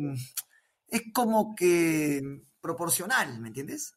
es 0.89 1.03
como 1.15 1.55
que 1.55 2.23
proporcional, 2.61 3.39
¿me 3.41 3.49
entiendes? 3.49 3.95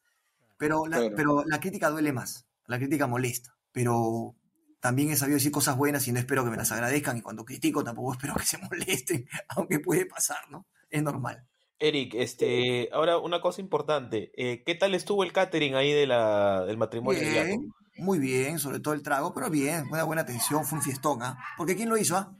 Pero 0.58 0.86
la, 0.86 0.98
Claro. 0.98 1.16
pero 1.16 1.44
la 1.44 1.60
crítica 1.60 1.90
duele 1.90 2.12
más, 2.12 2.46
la 2.66 2.78
crítica 2.78 3.06
molesta, 3.06 3.56
pero 3.72 4.34
también 4.80 5.10
he 5.10 5.16
sabido 5.16 5.36
decir 5.36 5.50
cosas 5.50 5.76
buenas 5.76 6.06
y 6.08 6.12
no 6.12 6.18
espero 6.18 6.44
que 6.44 6.50
me 6.50 6.56
las 6.56 6.70
agradezcan 6.72 7.16
y 7.16 7.22
cuando 7.22 7.44
critico 7.44 7.82
tampoco 7.82 8.12
espero 8.18 8.34
que 8.36 8.46
se 8.46 8.58
molesten, 8.58 9.26
aunque 9.48 9.80
puede 9.80 10.06
pasar, 10.06 10.48
¿no? 10.50 10.66
Es 10.90 11.02
normal. 11.02 11.46
Eric, 11.88 12.14
este, 12.14 12.88
ahora 12.92 13.18
una 13.18 13.40
cosa 13.40 13.60
importante. 13.60 14.32
eh, 14.36 14.62
¿Qué 14.64 14.74
tal 14.74 14.94
estuvo 14.94 15.24
el 15.24 15.32
catering 15.32 15.74
ahí 15.74 15.92
de 15.92 16.06
la, 16.06 16.64
del 16.64 16.76
matrimonio? 16.76 17.20
Bien, 17.20 17.72
muy 17.96 18.18
bien, 18.18 18.58
sobre 18.58 18.80
todo 18.80 18.94
el 18.94 19.02
trago, 19.02 19.32
pero 19.34 19.50
bien, 19.50 19.84
una 19.90 20.04
buena 20.04 20.22
atención, 20.22 20.64
fue 20.64 20.78
un 20.78 20.84
fiestón, 20.84 21.22
¿ah? 21.22 21.38
Porque 21.56 21.76
¿quién 21.76 21.88
lo 21.88 21.96
hizo, 21.96 22.16
ah? 22.16 22.36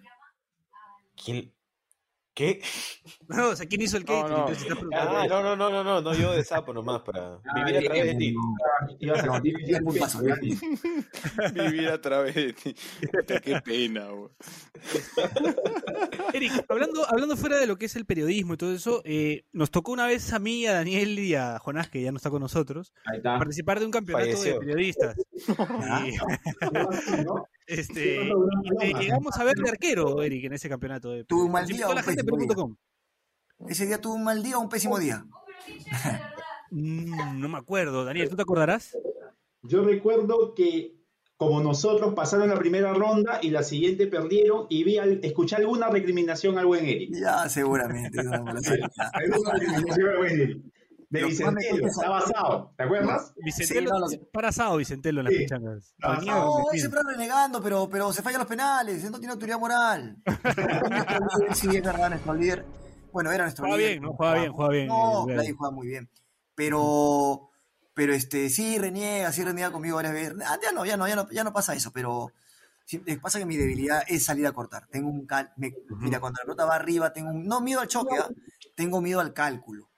¿Quién? 1.23 1.54
¿Qué? 2.35 2.61
No, 3.29 3.49
o 3.51 3.57
sea, 3.57 3.65
¿quién 3.67 3.81
hizo 3.81 3.97
el 3.97 4.05
No, 4.05 4.23
catering? 4.23 4.39
no. 4.39 4.47
Preguntando. 4.67 5.19
Ah, 5.19 5.27
no, 5.27 5.43
no, 5.43 5.57
no, 5.57 5.71
no, 5.71 5.83
no, 5.85 6.01
no, 6.03 6.15
yo 6.15 6.33
de 6.33 6.45
sapo 6.45 6.75
nomás 6.75 7.01
para 7.03 7.39
vivir 7.55 7.77
a 7.77 7.83
través 7.83 8.07
de 8.07 8.15
ti. 8.17 8.33
No, 8.33 9.15
¿no? 9.15 9.41
vivir 11.55 11.89
a 11.89 12.01
través 12.01 12.35
de 12.35 12.53
ti. 12.53 12.75
Qué 13.43 13.61
pena, 13.65 14.09
güey. 14.11 14.31
Eric, 16.35 16.53
hablando, 16.69 17.07
hablando 17.09 17.37
fuera 17.37 17.57
de 17.59 17.67
lo 17.67 17.77
que 17.77 17.87
es 17.87 17.97
el 17.97 18.05
periodismo 18.05 18.55
y 18.55 18.57
todo 18.57 18.75
eso, 18.75 19.01
eh, 19.05 19.45
nos 19.53 19.71
tocó 19.71 19.93
una 19.93 20.07
vez 20.07 20.33
a 20.33 20.39
mí, 20.39 20.67
a 20.67 20.75
Daniel 20.75 21.19
y 21.19 21.35
a 21.35 21.59
Jonás, 21.59 21.89
que 21.89 22.03
ya 22.03 22.11
no 22.11 22.19
está 22.19 22.29
con 22.31 22.41
nosotros, 22.43 22.93
participar 23.23 23.81
de 23.81 23.87
un 23.87 23.93
campeonato 23.93 24.31
Falleció. 24.31 24.55
de 24.55 24.59
periodistas. 24.61 25.17
Y, 27.64 27.64
este, 27.67 28.29
y 28.83 28.93
te 28.93 29.01
llegamos 29.01 29.37
a 29.39 29.45
ver 29.45 29.55
de 29.55 29.71
arquero, 29.71 30.23
Eric, 30.23 30.45
en 30.45 30.53
ese 30.53 30.69
campeonato. 30.69 31.11
De 31.11 31.25
Tuve 31.25 31.45
un 31.45 31.53
mal 31.53 31.67
día 31.67 31.89
la 31.95 32.03
gente 32.03 32.23
día. 32.23 32.55
¿Ese 33.69 33.87
día 33.87 34.01
tuvo 34.01 34.15
un 34.15 34.25
mal 34.25 34.43
día 34.43 34.59
o 34.59 34.61
un 34.61 34.69
pésimo 34.69 34.99
día? 34.99 35.25
Mm, 36.71 37.41
no 37.41 37.49
me 37.49 37.59
acuerdo. 37.59 38.05
Daniel, 38.05 38.29
¿tú 38.29 38.37
te 38.37 38.43
acordarás? 38.43 38.97
Yo 39.63 39.83
recuerdo 39.83 40.55
que 40.55 40.95
como 41.37 41.61
nosotros 41.61 42.15
pasaron 42.15 42.49
la 42.49 42.59
primera 42.59 42.93
ronda 42.95 43.39
y 43.43 43.51
la 43.51 43.63
siguiente 43.63 44.07
perdieron 44.07 44.67
y 44.69 44.85
vi 44.85 44.99
al- 44.99 45.21
escuché 45.25 45.57
alguna 45.57 45.89
recriminación 45.89 46.59
al 46.59 46.67
buen 46.67 46.85
Eric. 46.87 47.11
Ya, 47.13 47.49
seguramente. 47.49 48.23
no. 48.23 48.31
Alguna 49.13 49.53
recriminación 49.53 50.09
al 50.11 50.17
buen 50.19 50.41
Eric. 50.41 50.63
De 51.21 51.25
Vicentelo, 51.25 51.87
está 51.87 52.09
basado, 52.09 52.73
¿te 52.77 52.83
acuerdas? 52.83 53.33
Vicentelo, 53.37 53.91
no, 53.99 54.07
para 54.33 54.49
asado 54.49 54.77
Vicentelo 54.77 55.21
en 55.21 55.25
las 55.25 55.35
Sí. 55.35 55.41
pichangas. 55.41 55.95
No, 55.99 56.13
él 56.13 56.19
Vicente. 56.73 56.79
siempre 56.79 57.01
renegando, 57.07 57.63
pero, 57.63 57.89
pero 57.89 58.13
se 58.13 58.23
fallan 58.23 58.41
los 58.41 58.49
penales, 58.49 59.05
él 59.05 59.11
no 59.11 59.19
tiene 59.19 59.33
autoridad 59.33 59.59
moral. 59.59 60.17
Es 61.51 61.83
verdad, 61.83 62.11
nuestro 62.11 62.35
líder. 62.35 62.65
Bueno, 63.13 63.31
era 63.33 63.45
nuestro 63.45 63.63
Juega 63.65 63.77
líder. 63.77 63.91
bien, 63.93 64.03
¿no? 64.03 64.13
Juega 64.15 64.35
bien, 64.35 64.53
juega 64.53 64.71
bien, 64.73 64.87
No, 64.89 65.25
Vladi. 65.27 65.53
juega 65.53 65.75
muy 65.75 65.87
bien. 65.87 66.11
Pero, 66.57 67.51
pero 67.95 68.13
este, 68.13 68.49
sí 68.49 68.79
reniega, 68.79 69.31
sí 69.33 69.45
reniega 69.45 69.71
conmigo 69.71 69.97
varias 69.97 70.15
veces. 70.15 70.35
Ah, 70.47 70.59
ya 70.63 70.73
no, 70.73 70.85
ya 70.85 70.97
no, 70.97 71.07
ya 71.07 71.17
no, 71.17 71.31
ya 71.31 71.45
no 71.45 71.53
pasa 71.53 71.75
eso, 71.75 71.93
pero 71.93 72.33
sí, 72.85 73.03
eh, 73.07 73.19
pasa 73.21 73.39
que 73.39 73.47
mi 73.47 73.57
debilidad 73.57 74.03
es 74.09 74.25
salir 74.25 74.47
a 74.47 74.53
cortar. 74.53 74.87
Tengo 74.89 75.09
un 75.11 75.27
cal, 75.27 75.53
me- 75.57 75.73
mira, 76.01 76.19
cuando 76.21 76.39
la 76.41 76.45
pelota 76.45 76.65
va 76.65 76.75
arriba, 76.77 77.13
tengo 77.13 77.31
un, 77.31 77.47
no 77.47 77.61
miedo 77.61 77.81
al 77.81 77.89
choque, 77.89 78.17
¿ah? 78.21 78.29
tengo 78.75 79.01
miedo 79.01 79.21
al 79.21 79.33
cálculo. 79.33 79.89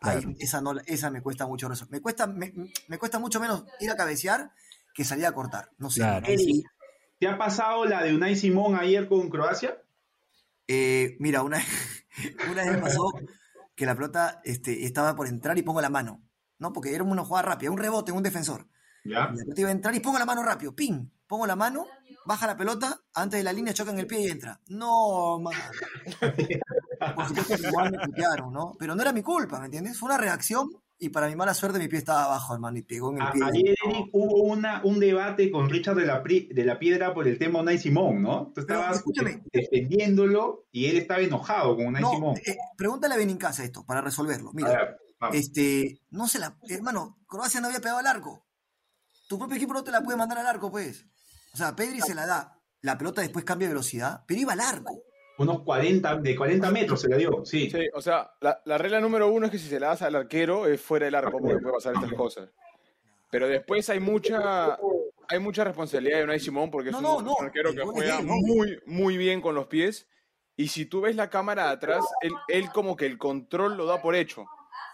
Ahí, 0.00 0.36
esa, 0.38 0.60
no, 0.60 0.78
esa 0.86 1.10
me 1.10 1.22
cuesta 1.22 1.46
mucho 1.46 1.68
resolver. 1.68 1.92
Me 1.92 2.00
cuesta, 2.00 2.26
me, 2.26 2.52
me 2.88 2.98
cuesta 2.98 3.18
mucho 3.18 3.38
menos 3.38 3.64
ir 3.80 3.90
a 3.90 3.96
cabecear 3.96 4.52
que 4.94 5.04
salir 5.04 5.26
a 5.26 5.32
cortar. 5.32 5.70
No 5.78 5.90
sé. 5.90 6.00
Claro. 6.00 6.26
¿Te 7.18 7.28
ha 7.28 7.36
pasado 7.36 7.84
la 7.84 8.02
de 8.02 8.14
Unai 8.14 8.34
Simón 8.34 8.76
ayer 8.76 9.06
con 9.06 9.28
Croacia? 9.28 9.82
Eh, 10.66 11.16
mira, 11.18 11.42
una, 11.42 11.58
una 12.50 12.62
vez 12.64 12.72
me 12.72 12.78
pasó 12.78 13.12
que 13.74 13.86
la 13.86 13.94
pelota 13.94 14.40
este, 14.44 14.86
estaba 14.86 15.14
por 15.14 15.26
entrar 15.26 15.58
y 15.58 15.62
pongo 15.62 15.80
la 15.80 15.90
mano. 15.90 16.22
¿No? 16.58 16.72
Porque 16.72 16.94
era 16.94 17.04
una 17.04 17.24
jugada 17.24 17.48
rápida, 17.48 17.70
un 17.70 17.78
rebote, 17.78 18.12
un 18.12 18.22
defensor. 18.22 18.68
¿Ya? 19.04 19.30
Y 19.32 19.36
la 19.36 19.44
pelota 19.44 19.60
iba 19.60 19.68
a 19.70 19.72
entrar 19.72 19.94
y 19.94 20.00
pongo 20.00 20.18
la 20.18 20.26
mano 20.26 20.42
rápido. 20.42 20.74
¡Pim! 20.74 21.10
Pongo 21.26 21.46
la 21.46 21.56
mano, 21.56 21.86
baja 22.26 22.46
la 22.46 22.56
pelota, 22.56 23.00
antes 23.14 23.38
de 23.38 23.44
la 23.44 23.52
línea 23.52 23.72
choca 23.72 23.92
en 23.92 23.98
el 24.00 24.06
pie 24.06 24.20
y 24.20 24.26
entra. 24.28 24.60
No, 24.66 25.38
man. 25.38 25.54
Por 27.14 27.28
supuesto 27.28 27.68
igual 27.68 27.90
me 27.90 27.98
putearon, 28.06 28.52
¿no? 28.52 28.72
Pero 28.78 28.94
no 28.94 29.02
era 29.02 29.12
mi 29.12 29.22
culpa, 29.22 29.58
¿me 29.58 29.66
entiendes? 29.66 29.98
Fue 29.98 30.08
una 30.08 30.18
reacción 30.18 30.70
y 31.02 31.08
para 31.08 31.28
mi 31.28 31.34
mala 31.34 31.54
suerte 31.54 31.78
mi 31.78 31.88
pie 31.88 31.98
estaba 31.98 32.24
abajo, 32.24 32.52
hermano, 32.52 32.76
y 32.76 32.82
pegó 32.82 33.10
en 33.10 33.22
el 33.22 33.32
pie. 33.32 33.42
Ayer, 33.42 33.74
Eric, 33.86 34.10
hubo 34.12 34.42
una, 34.42 34.82
un 34.84 35.00
debate 35.00 35.50
con 35.50 35.70
Richard 35.70 35.96
de 35.96 36.04
la, 36.04 36.22
de 36.22 36.64
la 36.64 36.78
Piedra 36.78 37.14
por 37.14 37.26
el 37.26 37.38
tema 37.38 37.60
Unai 37.60 37.78
Simón, 37.78 38.20
¿no? 38.20 38.52
Tú 38.54 38.60
estabas 38.60 39.02
defendiéndolo 39.50 40.66
y 40.70 40.86
él 40.86 40.98
estaba 40.98 41.20
enojado 41.20 41.76
con 41.76 41.86
Unai 41.86 42.02
No, 42.02 42.10
Simón. 42.10 42.36
eh, 42.36 42.56
pregúntale 42.76 43.14
a 43.14 43.16
Benincasa 43.16 43.64
esto, 43.64 43.84
para 43.84 44.02
resolverlo. 44.02 44.52
Mira, 44.52 44.70
ver, 44.70 45.34
este, 45.34 46.02
no 46.10 46.28
se 46.28 46.38
la, 46.38 46.58
hermano, 46.68 47.18
Croacia 47.26 47.60
no 47.60 47.68
había 47.68 47.80
pegado 47.80 47.98
al 47.98 48.06
arco. 48.06 48.44
Tu 49.26 49.38
propio 49.38 49.56
equipo 49.56 49.72
no 49.72 49.82
te 49.82 49.90
la 49.90 50.02
puede 50.02 50.18
mandar 50.18 50.38
al 50.38 50.46
arco, 50.46 50.70
pues. 50.70 51.06
O 51.54 51.56
sea, 51.56 51.74
Pedri 51.74 52.00
se 52.02 52.14
la 52.14 52.26
da, 52.26 52.58
la 52.82 52.98
pelota 52.98 53.22
después 53.22 53.44
cambia 53.44 53.68
de 53.68 53.74
velocidad, 53.74 54.24
pero 54.26 54.40
iba 54.40 54.52
al 54.52 54.60
arco. 54.60 55.02
Unos 55.38 55.62
40, 55.62 56.16
de 56.16 56.36
40 56.36 56.70
metros 56.70 57.00
se 57.00 57.08
la 57.08 57.16
dio, 57.16 57.44
sí. 57.44 57.70
Sí, 57.70 57.88
o 57.94 58.02
sea, 58.02 58.32
la, 58.40 58.60
la 58.64 58.76
regla 58.76 59.00
número 59.00 59.28
uno 59.28 59.46
es 59.46 59.52
que 59.52 59.58
si 59.58 59.68
se 59.68 59.80
la 59.80 59.88
das 59.88 60.02
al 60.02 60.14
arquero 60.14 60.66
es 60.66 60.80
fuera 60.80 61.06
del 61.06 61.14
arco 61.14 61.38
porque 61.38 61.56
puede 61.56 61.74
pasar 61.74 61.94
estas 61.94 62.12
cosas. 62.12 62.50
Pero 63.30 63.48
después 63.48 63.88
hay 63.88 64.00
mucha 64.00 64.78
hay 65.28 65.38
mucha 65.38 65.62
responsabilidad 65.64 66.18
de 66.18 66.24
Unai 66.24 66.40
Simón 66.40 66.70
porque 66.70 66.90
es 66.90 66.92
No, 66.92 66.98
un, 66.98 67.04
no, 67.04 67.16
un 67.18 67.24
no, 67.24 67.34
arquero 67.40 67.72
que 67.72 67.82
juega 67.82 68.20
muy, 68.20 68.80
muy 68.86 69.16
bien 69.16 69.40
con 69.40 69.54
los 69.54 69.66
pies. 69.66 70.08
Y 70.56 70.68
si 70.68 70.84
tú 70.84 71.00
ves 71.00 71.16
la 71.16 71.30
cámara 71.30 71.66
de 71.66 71.70
atrás, 71.70 72.04
él, 72.20 72.32
él 72.48 72.68
como 72.70 72.96
que 72.96 73.06
el 73.06 73.16
control 73.16 73.76
lo 73.76 73.86
da 73.86 74.02
por 74.02 74.14
hecho, 74.14 74.44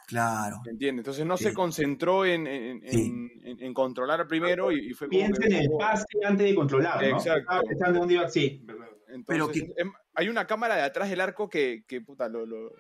Claro. 0.07 0.61
¿me 0.65 0.71
entiendes? 0.71 1.01
Entonces 1.03 1.27
no 1.27 1.37
Sí. 1.37 1.45
se 1.45 1.53
concentró 1.55 2.25
en, 2.25 2.47
en- 2.47 2.85
en- 2.85 2.91
Sí. 2.93 3.31
en- 3.45 3.61
en 3.63 3.75
controlar 3.75 4.27
primero 4.29 4.71
y, 4.73 4.91
y 4.91 4.95
fue 4.95 5.09
como 5.09 5.19
Piensa 5.21 5.43
que- 5.43 5.49
en 5.49 5.55
el 5.63 5.71
pase 5.79 6.05
antes 6.25 6.47
de 6.47 6.55
controlar, 6.55 7.01
¿no? 7.03 7.17
Exacto. 7.17 7.41
Estaba 7.41 7.63
pensando 7.63 7.99
dónde 8.01 8.15
iba, 8.15 8.29
sí. 8.29 8.65
Entonces, 9.09 9.25
Pero 9.27 9.49
que- 9.51 9.73
em, 9.77 9.93
hay 10.15 10.29
una 10.29 10.47
cámara 10.47 10.77
de 10.77 10.83
atrás 10.83 11.11
del 11.11 11.21
arco 11.21 11.49
que, 11.49 11.85
que 11.89 12.01
puta, 12.01 12.29
lo, 12.29 12.47
lo- 12.47 12.73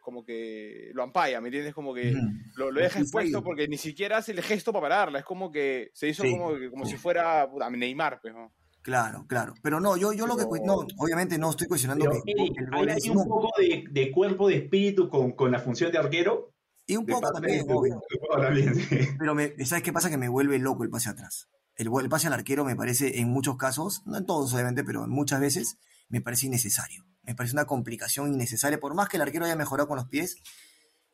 como 0.00 0.24
que 0.24 0.90
lo 0.94 1.04
ampalla, 1.04 1.40
¿me 1.40 1.48
entiendes? 1.48 1.72
Como 1.74 1.94
que 1.94 2.10
Ujú. 2.10 2.20
lo, 2.56 2.70
lo 2.72 2.80
deja 2.80 2.98
expuesto 2.98 3.38
sí. 3.38 3.44
porque 3.44 3.68
ni 3.68 3.78
siquiera 3.78 4.16
hace 4.16 4.32
el 4.32 4.42
gesto 4.42 4.72
para 4.72 4.88
pararla. 4.88 5.20
Es 5.20 5.24
como 5.24 5.52
que 5.52 5.90
se 5.94 6.08
hizo 6.08 6.24
Sí. 6.24 6.32
como, 6.32 6.50
como 6.70 6.84
Sí. 6.86 6.92
si 6.92 6.96
fuera 6.98 7.48
puta, 7.48 7.70
Neymar, 7.70 8.20
pues, 8.20 8.34
¿no? 8.34 8.52
Claro, 8.80 9.24
claro. 9.28 9.54
Pero 9.62 9.78
no, 9.78 9.96
yo, 9.96 10.12
yo 10.12 10.26
lo 10.26 10.36
que. 10.36 10.44
Pero- 10.50 10.64
No, 10.64 10.84
obviamente 10.98 11.38
no 11.38 11.50
estoy 11.50 11.68
cuestionando 11.68 12.04
Pero, 12.10 12.20
que 12.24 12.32
Eric, 12.32 12.52
el 12.58 12.74
¿hay 12.90 12.96
es 12.96 13.08
un 13.08 13.28
poco 13.28 13.50
de, 13.60 13.84
de 13.88 14.10
cuerpo 14.10 14.48
de 14.48 14.56
espíritu 14.56 15.08
con, 15.08 15.30
con 15.32 15.52
la 15.52 15.60
función 15.60 15.92
de 15.92 15.98
arquero? 15.98 16.52
Y 16.86 16.96
un 16.96 17.06
De 17.06 17.12
poco 17.12 17.32
también, 17.32 17.64
obvio. 17.70 18.02
también, 18.40 18.74
sí. 18.88 18.98
Pero 19.18 19.34
me, 19.34 19.54
¿sabes 19.64 19.84
qué 19.84 19.92
pasa? 19.92 20.10
Que 20.10 20.18
me 20.18 20.28
vuelve 20.28 20.58
loco 20.58 20.82
el 20.84 20.90
pase 20.90 21.08
atrás. 21.10 21.48
El, 21.76 21.88
el 22.00 22.08
pase 22.08 22.26
al 22.26 22.32
arquero 22.32 22.64
me 22.64 22.76
parece, 22.76 23.20
en 23.20 23.28
muchos 23.28 23.56
casos, 23.56 24.02
no 24.04 24.18
en 24.18 24.26
todos 24.26 24.52
obviamente, 24.52 24.84
pero 24.84 25.04
en 25.04 25.10
muchas 25.10 25.40
veces, 25.40 25.78
me 26.08 26.20
parece 26.20 26.46
innecesario. 26.46 27.04
Me 27.22 27.34
parece 27.34 27.54
una 27.54 27.64
complicación 27.66 28.32
innecesaria. 28.32 28.80
Por 28.80 28.94
más 28.94 29.08
que 29.08 29.16
el 29.16 29.22
arquero 29.22 29.44
haya 29.44 29.56
mejorado 29.56 29.88
con 29.88 29.96
los 29.96 30.08
pies, 30.08 30.36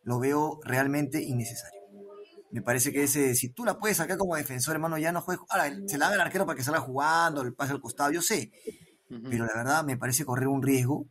lo 0.02 0.18
veo 0.18 0.58
realmente 0.64 1.22
innecesario. 1.22 1.78
Me 2.50 2.62
parece 2.62 2.92
que 2.92 3.02
ese, 3.04 3.34
si 3.34 3.50
tú 3.50 3.64
la 3.66 3.78
puedes 3.78 3.98
sacar 3.98 4.16
como 4.16 4.34
defensor, 4.34 4.74
hermano, 4.74 4.96
ya 4.96 5.12
no 5.12 5.20
juegues. 5.20 5.44
Ahora, 5.50 5.70
se 5.86 5.98
la 5.98 6.08
da 6.08 6.14
al 6.14 6.20
arquero 6.22 6.46
para 6.46 6.56
que 6.56 6.64
salga 6.64 6.80
jugando, 6.80 7.42
el 7.42 7.52
pase 7.54 7.72
al 7.72 7.80
costado, 7.80 8.10
yo 8.10 8.22
sé. 8.22 8.50
Pero 9.30 9.44
la 9.46 9.54
verdad 9.54 9.84
me 9.84 9.96
parece 9.98 10.24
correr 10.24 10.48
un 10.48 10.62
riesgo. 10.62 11.06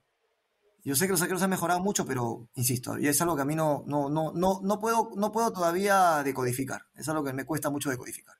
Yo 0.88 0.96
sé 0.96 1.06
que 1.06 1.12
los 1.12 1.22
arqueros 1.22 1.44
han 1.44 1.50
mejorado 1.50 1.82
mucho, 1.82 2.06
pero 2.06 2.48
insisto, 2.56 2.98
y 2.98 3.08
es 3.08 3.22
algo 3.22 3.36
que 3.36 3.42
a 3.42 3.46
mí 3.46 3.56
no, 3.56 3.84
no, 3.88 4.10
no, 4.10 4.32
no, 4.34 4.62
no, 4.64 4.80
puedo, 4.80 5.10
no 5.18 5.32
puedo 5.34 5.52
todavía 5.52 6.22
decodificar. 6.24 6.84
Es 6.96 7.10
algo 7.10 7.24
que 7.26 7.34
me 7.34 7.44
cuesta 7.46 7.70
mucho 7.70 7.90
decodificar. 7.90 8.36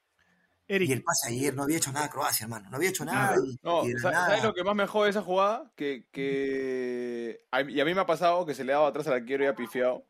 Y 0.70 0.76
el 0.76 0.82
Eric, 0.84 1.04
pase 1.06 1.30
ayer 1.30 1.54
no 1.56 1.64
había 1.64 1.78
hecho 1.78 1.92
nada 1.92 2.10
Croacia, 2.10 2.46
hermano. 2.46 2.70
No 2.70 2.78
había 2.78 2.90
hecho 2.90 3.04
nada. 3.06 3.36
y- 3.36 3.58
No, 3.64 3.84
y 3.84 3.90
de 3.90 3.94
la 3.96 4.00
sa- 4.00 4.12
nada- 4.12 4.28
¿sabes 4.28 4.44
lo 4.44 4.54
que 4.54 4.64
más 4.64 4.76
me 4.76 4.88
jode 4.88 5.06
de 5.06 5.10
esa 5.12 5.22
jugada? 5.24 5.72
Que, 5.76 6.06
que... 6.12 7.40
a 7.52 7.62
Y 7.62 7.80
a 7.82 7.86
mí 7.86 7.94
me 7.94 8.02
ha 8.02 8.06
pasado 8.06 8.46
que 8.46 8.54
se 8.54 8.64
le 8.64 8.72
daba 8.74 8.88
atrás 8.88 9.08
al 9.08 9.14
arquero 9.14 9.44
y 9.44 9.48
ha 9.48 9.56
pifiado. 9.56 10.06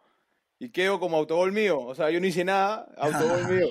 Y 0.59 0.69
quedo 0.71 0.99
como 0.99 1.17
autogol 1.17 1.51
mío. 1.51 1.79
O 1.79 1.93
sea, 1.95 2.09
yo 2.11 2.19
no 2.19 2.25
hice 2.27 2.43
nada, 2.43 2.87
autogol 2.97 3.47
mío. 3.49 3.67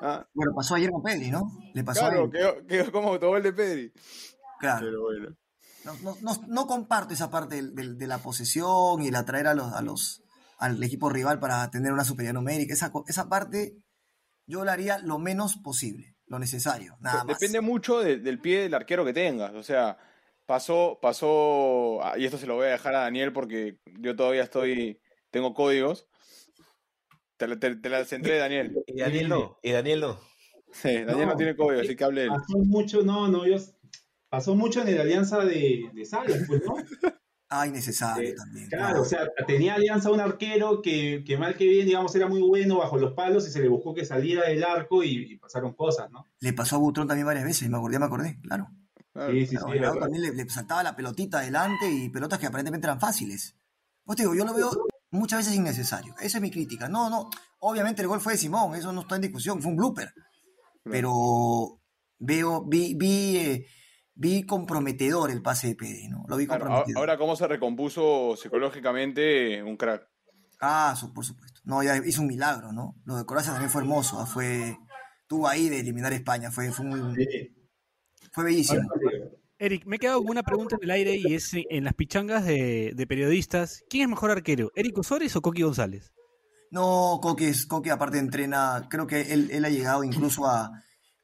Ah, 0.00 0.26
Bueno, 0.34 0.52
pasó 0.54 0.74
ayer 0.76 0.90
con 0.90 1.02
Pedri, 1.02 1.30
¿no? 1.30 1.50
Le 1.74 1.82
pasó 1.84 2.06
a 2.06 2.08
claro, 2.10 2.24
él. 2.26 2.30
quedó, 2.30 2.66
quedó 2.66 2.92
como 2.92 3.08
autogol 3.08 3.42
de 3.42 3.52
Pedri. 3.52 3.92
Claro. 4.60 4.86
Pero 4.86 5.02
bueno. 5.02 5.36
No, 5.88 5.94
no, 6.02 6.16
no- 6.22 6.44
no 6.46 6.66
comparto 6.66 7.14
esa 7.14 7.30
parte 7.30 7.56
del- 7.56 7.74
del- 7.74 7.98
de, 7.98 8.06
la 8.06 8.18
posesión 8.18 9.02
y 9.02 9.08
el 9.08 9.14
atraer 9.14 9.46
a 9.48 9.54
los, 9.54 9.72
a 9.72 9.82
los, 9.82 10.22
al 10.58 10.82
equipo 10.82 11.08
rival 11.08 11.38
para 11.40 11.70
tener 11.70 11.92
una 11.92 12.04
superioridad 12.04 12.34
numérica. 12.40 12.72
Esa, 12.74 12.92
esa 13.06 13.28
parte 13.28 13.76
yo 14.46 14.64
la 14.64 14.72
haría 14.72 14.98
lo 14.98 15.18
menos 15.18 15.56
posible, 15.56 16.16
lo 16.26 16.38
necesario, 16.38 16.96
nada 17.00 17.24
más. 17.24 17.38
Depende 17.38 17.60
mucho 17.60 18.00
de- 18.00 18.18
del 18.18 18.40
pie 18.40 18.62
del 18.62 18.74
arquero 18.74 19.04
que 19.04 19.12
tengas. 19.12 19.54
O 19.54 19.62
sea, 19.62 19.98
pasó, 20.46 20.98
pasó, 21.00 22.02
ah, 22.02 22.18
y 22.18 22.24
esto 22.24 22.38
se 22.38 22.46
lo 22.46 22.54
voy 22.56 22.66
a 22.66 22.70
dejar 22.70 22.94
a 22.94 23.00
Daniel 23.00 23.32
porque 23.32 23.78
yo 24.00 24.16
todavía 24.16 24.42
estoy, 24.42 25.00
tengo 25.30 25.54
códigos. 25.54 26.06
Te, 27.36 27.46
la- 27.46 27.58
te, 27.58 27.76
te 27.76 27.88
la 27.88 28.04
centré, 28.04 28.38
Daniel. 28.38 28.82
Y 28.86 28.98
Daniel 29.00 29.28
no, 29.28 29.58
y 29.62 29.70
Daniel 29.72 30.00
no. 30.00 30.18
Sí, 30.72 30.88
Daniel 31.02 31.26
no, 31.26 31.32
No, 31.32 31.36
tiene 31.36 31.56
código, 31.56 31.80
así 31.80 31.96
que 31.96 32.04
hable 32.04 32.24
él. 32.24 32.28
Pasó 32.30 32.58
mucho, 32.58 33.02
no, 33.02 33.28
no, 33.28 33.46
yo, 33.46 33.56
pasó 34.28 34.54
mucho 34.54 34.82
en 34.82 34.94
la 34.96 35.02
alianza 35.02 35.44
de, 35.44 35.90
de 35.92 36.04
Salas, 36.04 36.42
pues, 36.46 36.62
¿no? 36.64 36.76
Ah, 37.50 37.66
innecesario 37.66 38.28
Eh, 38.28 38.34
también. 38.34 38.68
Claro, 38.68 39.00
o 39.00 39.04
sea, 39.06 39.20
tenía 39.46 39.74
alianza 39.76 40.10
un 40.10 40.20
arquero 40.20 40.82
que, 40.82 41.24
que 41.26 41.38
mal 41.38 41.56
que 41.56 41.66
bien, 41.66 41.86
digamos, 41.86 42.14
era 42.14 42.28
muy 42.28 42.42
bueno 42.42 42.76
bajo 42.76 42.98
los 42.98 43.14
palos 43.14 43.48
y 43.48 43.50
se 43.50 43.62
le 43.62 43.68
buscó 43.68 43.94
que 43.94 44.04
saliera 44.04 44.46
del 44.46 44.62
arco 44.62 45.02
y, 45.02 45.32
y 45.32 45.36
pasaron 45.38 45.72
cosas, 45.72 46.10
¿no? 46.10 46.26
Le 46.40 46.52
pasó 46.52 46.76
a 46.76 46.78
Butrón 46.78 47.08
también 47.08 47.26
varias 47.26 47.46
veces, 47.46 47.70
me 47.70 47.78
acordé, 47.78 47.98
me 47.98 48.04
acordé, 48.04 48.38
claro. 48.42 48.68
Claro. 49.14 49.32
Sí, 49.32 49.46
sí, 49.46 49.56
Claro, 49.56 49.72
sí. 49.72 49.78
verdad. 49.78 49.94
también 49.98 50.22
le, 50.24 50.34
le 50.34 50.50
saltaba 50.50 50.82
la 50.82 50.94
pelotita 50.94 51.38
adelante 51.38 51.90
y 51.90 52.10
pelotas 52.10 52.38
que 52.38 52.46
aparentemente 52.48 52.86
eran 52.86 53.00
fáciles. 53.00 53.56
Pues 54.04 54.16
te 54.16 54.24
digo, 54.24 54.34
yo 54.34 54.44
lo 54.44 54.52
veo 54.52 54.70
muchas 55.12 55.38
veces 55.38 55.54
innecesario. 55.54 56.14
Esa 56.20 56.36
es 56.36 56.42
mi 56.42 56.50
crítica. 56.50 56.86
No, 56.86 57.08
no, 57.08 57.30
obviamente 57.60 58.02
el 58.02 58.08
gol 58.08 58.20
fue 58.20 58.34
de 58.34 58.38
Simón, 58.40 58.74
eso 58.74 58.92
no 58.92 59.00
está 59.00 59.14
en 59.16 59.22
discusión, 59.22 59.62
fue 59.62 59.70
un 59.70 59.78
blooper. 59.78 60.12
Pero 60.84 61.80
veo, 62.18 62.64
vi, 62.66 62.94
vi, 62.94 63.36
eh, 63.38 63.66
vi 64.20 64.42
comprometedor 64.44 65.30
el 65.30 65.40
pase 65.42 65.68
de 65.68 65.76
Pedri, 65.76 66.08
¿no? 66.08 66.24
Lo 66.28 66.36
vi 66.36 66.46
comprometedor. 66.46 66.98
ahora 66.98 67.16
cómo 67.16 67.36
se 67.36 67.46
recompuso 67.46 68.34
psicológicamente, 68.36 69.62
un 69.62 69.76
crack. 69.76 70.06
Ah, 70.60 70.94
por 71.14 71.24
supuesto. 71.24 71.60
No, 71.64 71.82
ya 71.84 71.96
hizo 72.04 72.20
un 72.22 72.26
milagro, 72.26 72.72
¿no? 72.72 72.96
Lo 73.04 73.16
de 73.16 73.24
Croacia 73.24 73.52
también 73.52 73.70
fue 73.70 73.80
hermoso, 73.82 74.18
ah, 74.18 74.26
fue, 74.26 74.76
tuvo 75.28 75.46
ahí 75.46 75.68
de 75.68 75.80
eliminar 75.80 76.12
a 76.12 76.16
España, 76.16 76.50
fue, 76.50 76.72
fue, 76.72 76.84
muy- 76.84 77.14
Sí. 77.14 77.54
fue 78.32 78.44
bellísimo. 78.44 78.82
Eric, 79.60 79.86
me 79.86 79.96
he 79.96 79.98
quedado 79.98 80.20
con 80.20 80.30
una 80.30 80.42
pregunta 80.42 80.76
en 80.76 80.82
el 80.84 80.90
aire 80.90 81.16
y 81.16 81.34
es 81.34 81.52
en 81.54 81.84
las 81.84 81.94
pichangas 81.94 82.44
de, 82.44 82.92
de 82.94 83.06
periodistas. 83.06 83.82
¿Quién 83.88 84.04
es 84.04 84.08
mejor 84.08 84.30
arquero, 84.32 84.70
Eric 84.74 84.98
Osores 84.98 85.34
o 85.36 85.42
Coqui 85.42 85.62
González? 85.62 86.12
No, 86.70 87.18
Coque, 87.22 87.48
es- 87.50 87.66
Coque 87.66 87.90
aparte 87.92 88.18
entrena, 88.18 88.86
creo 88.90 89.06
que 89.06 89.32
él, 89.32 89.50
él 89.52 89.64
ha 89.64 89.70
llegado 89.70 90.02
incluso 90.04 90.46
a, 90.46 90.70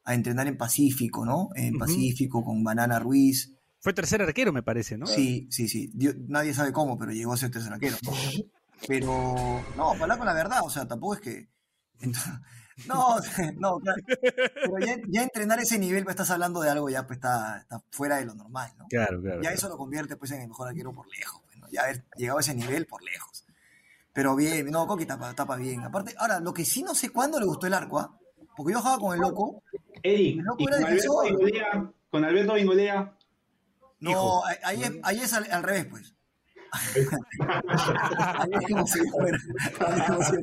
a 0.05 0.13
entrenar 0.13 0.47
en 0.47 0.57
Pacífico, 0.57 1.25
¿no? 1.25 1.49
En. 1.55 1.77
Pacífico 1.77 2.43
con 2.43 2.63
Banana 2.63 2.99
Ruiz. 2.99 3.53
Fue 3.79 3.93
tercer 3.93 4.21
arquero, 4.21 4.53
me 4.53 4.63
parece, 4.63 4.97
¿no? 4.97 5.05
Sí, 5.05 5.47
sí, 5.51 5.67
sí. 5.67 5.91
Nadie 6.27 6.53
sabe 6.53 6.71
cómo, 6.71 6.97
pero 6.97 7.11
llegó 7.11 7.33
a 7.33 7.37
ser 7.37 7.51
tercer 7.51 7.73
arquero. 7.73 7.97
Pero, 8.87 9.63
no, 9.75 9.91
para 9.91 10.03
hablar 10.03 10.17
con 10.17 10.27
la 10.27 10.33
verdad, 10.33 10.59
o 10.63 10.69
sea, 10.69 10.87
tampoco 10.87 11.15
es 11.15 11.21
que... 11.21 11.49
No, 12.87 13.15
no, 13.57 13.79
claro. 13.79 14.01
pero 14.05 14.79
ya, 14.85 14.97
ya 15.07 15.23
entrenar 15.23 15.57
ese 15.61 15.79
nivel, 15.79 16.03
pues 16.03 16.15
estás 16.15 16.31
hablando 16.31 16.59
de 16.59 16.69
algo 16.69 16.89
ya 16.89 17.07
pues 17.07 17.19
está, 17.19 17.59
está 17.59 17.81
fuera 17.89 18.17
de 18.17 18.25
lo 18.25 18.35
normal, 18.35 18.69
¿no? 18.77 18.87
Claro, 18.89 19.21
claro. 19.21 19.37
Ya 19.37 19.41
claro. 19.43 19.55
eso 19.55 19.69
lo 19.69 19.77
convierte 19.77 20.17
pues 20.17 20.31
en 20.31 20.41
el 20.41 20.49
mejor 20.49 20.67
arquero 20.67 20.91
por 20.91 21.07
lejos, 21.07 21.41
pues, 21.45 21.57
¿no? 21.57 21.69
Ya 21.69 21.83
haber 21.83 22.03
llegado 22.17 22.37
a 22.39 22.41
ese 22.41 22.53
nivel 22.53 22.85
por 22.85 23.01
lejos. 23.01 23.45
Pero 24.11 24.35
bien, 24.35 24.69
no, 24.71 24.87
Coqui 24.87 25.05
tapa, 25.05 25.33
tapa 25.33 25.55
bien. 25.55 25.85
Aparte, 25.85 26.15
ahora, 26.17 26.41
lo 26.41 26.53
que 26.53 26.65
sí 26.65 26.83
no 26.83 26.93
sé 26.95 27.11
cuándo 27.11 27.39
le 27.39 27.45
gustó 27.45 27.65
el 27.67 27.73
arco, 27.73 27.99
¿ah? 27.99 28.19
Porque 28.55 28.73
yo 28.73 28.79
jugaba 28.79 28.99
con 28.99 29.13
el 29.15 29.21
loco. 29.21 29.63
Eric, 30.03 30.39
El 30.39 30.45
loco 30.45 30.57
y 30.59 30.65
era 30.67 30.77
con 30.77 30.85
Alberto. 30.85 31.21
Bengolea, 31.23 31.91
con 32.09 32.25
Alberto 32.25 32.53
Bengolea, 32.53 33.13
No, 33.99 34.11
Hijo. 34.11 34.43
ahí, 34.63 34.83
es, 34.83 34.91
ahí 35.03 35.19
es 35.19 35.33
al, 35.33 35.51
al 35.51 35.63
revés, 35.63 35.85
pues. 35.89 36.11
ahí 37.39 38.49
es 38.51 38.67
como 38.69 38.85
si 38.87 38.99
fuera, 39.09 39.37
si 39.39 40.35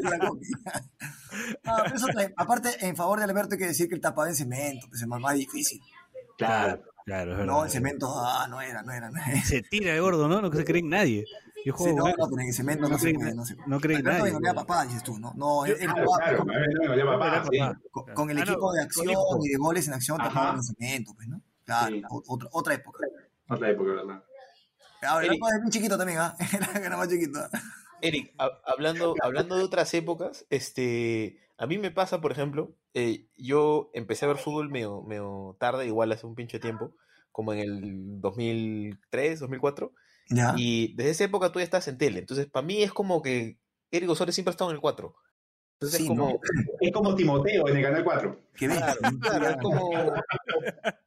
pero 1.62 1.94
eso 1.94 2.07
aparte, 2.37 2.87
en 2.87 2.96
favor 2.96 3.18
de 3.18 3.25
Alberto 3.25 3.55
hay 3.55 3.59
que 3.59 3.66
decir 3.66 3.88
que 3.88 3.94
él 3.94 4.01
tapaba 4.01 4.29
en 4.29 4.35
cemento, 4.35 4.87
pues 4.88 5.03
es 5.03 5.09
más, 5.09 5.20
más 5.20 5.35
difícil. 5.35 5.81
Claro, 6.38 6.83
claro, 7.05 7.33
es 7.33 7.38
verdad. 7.38 7.53
No, 7.53 7.64
en 7.64 7.70
cemento, 7.70 8.12
ah, 8.16 8.46
no 8.48 8.61
era, 8.61 8.83
no 8.83 8.92
era, 8.92 9.11
no 9.11 9.20
era. 9.22 9.42
Se 9.42 9.62
tira 9.62 9.92
de 9.92 10.01
gordo, 10.01 10.27
¿no? 10.29 10.40
No 10.40 10.51
se 10.53 10.64
cree 10.64 10.81
en 10.81 10.88
nadie. 10.88 11.25
Yo 11.64 11.75
Sí, 11.77 11.85
juego 11.85 11.96
no, 11.96 12.03
con 12.03 12.11
él. 12.11 12.16
no, 12.18 12.29
pero 12.31 12.42
en 12.42 12.53
cemento 12.53 12.83
no, 12.83 12.88
No 12.90 12.98
se 12.98 13.14
puede, 13.14 13.35
no 13.35 13.44
se 13.44 13.57
no 13.66 13.81
creen 13.81 14.01
Alberto 14.07 14.25
nadie, 14.25 14.38
güey. 14.38 14.55
papá, 14.55 14.85
dices 14.85 15.03
tú, 15.03 15.18
¿no? 15.18 15.33
No, 15.37 15.64
él, 15.64 15.72
él 15.72 15.79
claro, 15.88 16.05
jugaba 16.07 16.25
claro, 16.25 16.38
con- 16.38 16.51
Alberto 16.51 16.81
Bengolea, 16.81 17.05
papá, 17.05 17.44
sí. 17.51 17.59
con, 17.90 18.14
con 18.14 18.31
el 18.31 18.38
Ah, 18.38 18.44
no, 18.44 18.51
equipo 18.53 18.72
de 18.72 18.83
acción 18.83 19.07
y 19.42 19.48
de 19.48 19.57
goles 19.59 19.88
en 19.88 19.94
acción 19.94 20.20
Ajá. 20.20 20.29
tapaban 20.31 20.57
en 20.57 20.62
cemento, 20.64 21.12
pues, 21.14 21.29
¿no? 21.29 21.40
Claro, 21.64 21.94
Sí. 21.96 22.03
otra, 22.11 22.48
otra 22.53 22.75
época. 22.75 22.98
Otra 23.48 23.70
época, 23.70 23.90
¿verdad? 23.92 24.25
Ahora, 25.03 25.27
Eric. 25.27 25.40
era 25.44 25.61
muy 25.62 25.70
chiquito 25.70 25.98
también, 25.98 26.18
¿ah? 26.18 26.37
Era, 26.79 26.87
era 26.87 26.96
más 26.96 27.09
chiquito. 27.09 27.40
Eric, 28.01 28.35
ha- 28.38 28.61
hablando, 28.66 29.14
hablando 29.22 29.57
de 29.57 29.64
otras 29.64 29.92
épocas, 29.94 30.44
este, 30.51 31.38
a 31.59 31.66
mí 31.66 31.79
me 31.79 31.90
pasa, 31.90 32.20
por 32.20 32.33
ejemplo, 32.33 32.75
eh, 32.94 33.29
yo 33.37 33.90
empecé 33.94 34.25
a 34.25 34.29
ver 34.29 34.37
fútbol 34.38 34.68
medio, 34.70 35.03
medio 35.03 35.57
tarde, 35.61 35.87
igual 35.87 36.11
hace 36.12 36.27
un 36.27 36.35
pinche 36.35 36.59
tiempo, 36.59 36.92
como 37.31 37.53
en 37.53 37.59
el 37.61 38.20
2003, 38.20 39.40
2004, 39.40 39.92
Ya. 40.30 40.54
y 40.56 40.94
desde 40.94 41.11
esa 41.11 41.24
época 41.24 41.52
tú 41.52 41.58
ya 41.58 41.64
estás 41.64 41.88
en 41.88 41.98
tele, 41.98 42.20
entonces 42.20 42.46
para 42.46 42.64
mí 42.66 42.82
es 42.82 42.92
como 42.92 43.20
que 43.22 43.58
Eric 43.90 44.08
Osores 44.11 44.35
siempre 44.35 44.50
ha 44.50 44.52
estado 44.52 44.70
en 44.70 44.76
el 44.76 44.80
4. 44.80 45.14
Entonces 45.74 45.98
Sí, 45.98 46.04
es 46.04 46.08
como, 46.08 46.28
¿no? 46.30 46.40
Es 46.80 46.92
como 46.92 47.14
Timoteo 47.14 47.68
en 47.68 47.76
el 47.76 47.82
Canal 47.82 48.04
4. 48.04 48.40
Que 48.56 48.68
ves. 48.68 48.78
claro, 48.78 49.00
claro, 49.20 49.48
es 49.50 49.56
como, 49.56 49.90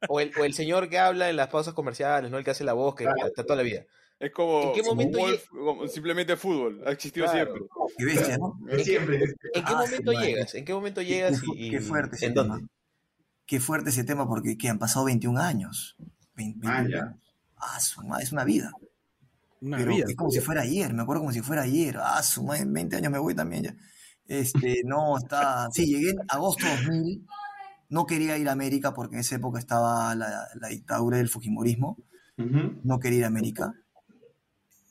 o 0.08 0.20
el, 0.20 0.32
o 0.38 0.44
el 0.44 0.54
señor 0.54 0.88
que 0.88 0.98
habla 0.98 1.30
en 1.30 1.36
las 1.36 1.48
pausas 1.48 1.74
comerciales, 1.74 2.30
¿no? 2.30 2.38
El 2.38 2.44
que 2.44 2.50
hace 2.50 2.62
la 2.64 2.74
voz, 2.74 2.94
que 2.94 3.04
Claro. 3.04 3.26
está 3.26 3.42
toda 3.42 3.56
la 3.56 3.62
vida. 3.62 3.84
Es 4.18 4.32
como, 4.32 4.62
¿En 4.68 4.72
qué 4.74 4.80
como 4.80 4.94
momento 4.94 5.18
Wolf, 5.18 5.48
como 5.48 5.88
simplemente 5.88 6.36
fútbol. 6.36 6.82
Ha 6.86 6.90
existido 6.92 7.26
Claro. 7.26 7.54
siempre. 7.54 7.68
Que 7.98 8.04
bestia, 8.04 8.38
¿no? 8.38 8.58
Siempre. 8.84 9.16
¿En 9.54 9.64
qué 9.64 9.72
Ah, 9.72 9.76
momento 9.82 10.12
llegas? 10.12 10.54
¿En 10.54 10.64
qué 10.64 10.74
momento 10.74 11.02
llegas 11.02 11.40
Qué, 11.40 11.46
y, 11.54 11.70
qué 11.70 11.80
fuerte 11.80 12.16
ese 12.16 12.26
en 12.26 12.34
tema. 12.34 12.46
dónde? 12.56 12.68
Qué 13.46 13.60
fuerte 13.60 13.90
ese 13.90 14.04
tema 14.04 14.26
porque 14.28 14.56
que 14.58 14.68
han 14.68 14.78
pasado 14.78 15.04
21 15.06 15.38
años. 15.38 15.96
20 16.34 16.66
Ah, 16.66 16.80
21 16.82 16.88
ya. 16.98 17.04
años. 17.04 17.20
Ah, 17.58 18.18
es 18.20 18.32
una 18.32 18.44
vida. 18.44 18.72
Una 19.60 19.78
pero 19.78 19.94
vida. 19.94 20.04
es 20.08 20.16
como 20.16 20.30
si 20.30 20.40
fuera 20.40 20.62
ayer, 20.62 20.92
me 20.92 21.02
acuerdo 21.02 21.22
como 21.22 21.32
si 21.32 21.40
fuera 21.40 21.62
ayer. 21.62 21.98
Ah, 22.00 22.22
su 22.22 22.44
madre, 22.44 22.62
en 22.62 22.72
20 22.72 22.96
años 22.96 23.12
me 23.12 23.18
voy 23.18 23.34
también 23.34 23.64
ya. 23.64 23.76
Este, 24.26 24.82
no, 24.84 25.16
está. 25.18 25.68
Sí, 25.72 25.86
llegué 25.86 26.10
en 26.10 26.18
agosto 26.28 26.66
2000. 26.66 27.26
No 27.88 28.04
quería 28.04 28.36
ir 28.36 28.48
a 28.48 28.52
América 28.52 28.92
porque 28.92 29.14
en 29.16 29.20
esa 29.20 29.36
época 29.36 29.58
estaba 29.58 30.14
la, 30.14 30.48
la 30.60 30.68
dictadura 30.68 31.18
del 31.18 31.28
Fujimorismo. 31.28 31.96
No 32.36 32.98
quería 32.98 33.18
ir 33.20 33.24
a 33.24 33.28
América. 33.28 33.72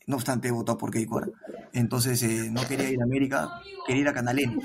No 0.08 0.18
obstante, 0.18 0.52
votado 0.52 0.78
por 0.78 0.91
Keiko 0.91 1.15
ahora. 1.15 1.28
Entonces, 1.74 2.22
eh, 2.24 2.50
no 2.52 2.65
quería 2.68 2.89
ir 2.89 3.02
a 3.02 3.06
América, 3.06 3.62
quería 3.88 4.04
ir 4.04 4.08
a 4.08 4.13
Canalén. 4.13 4.60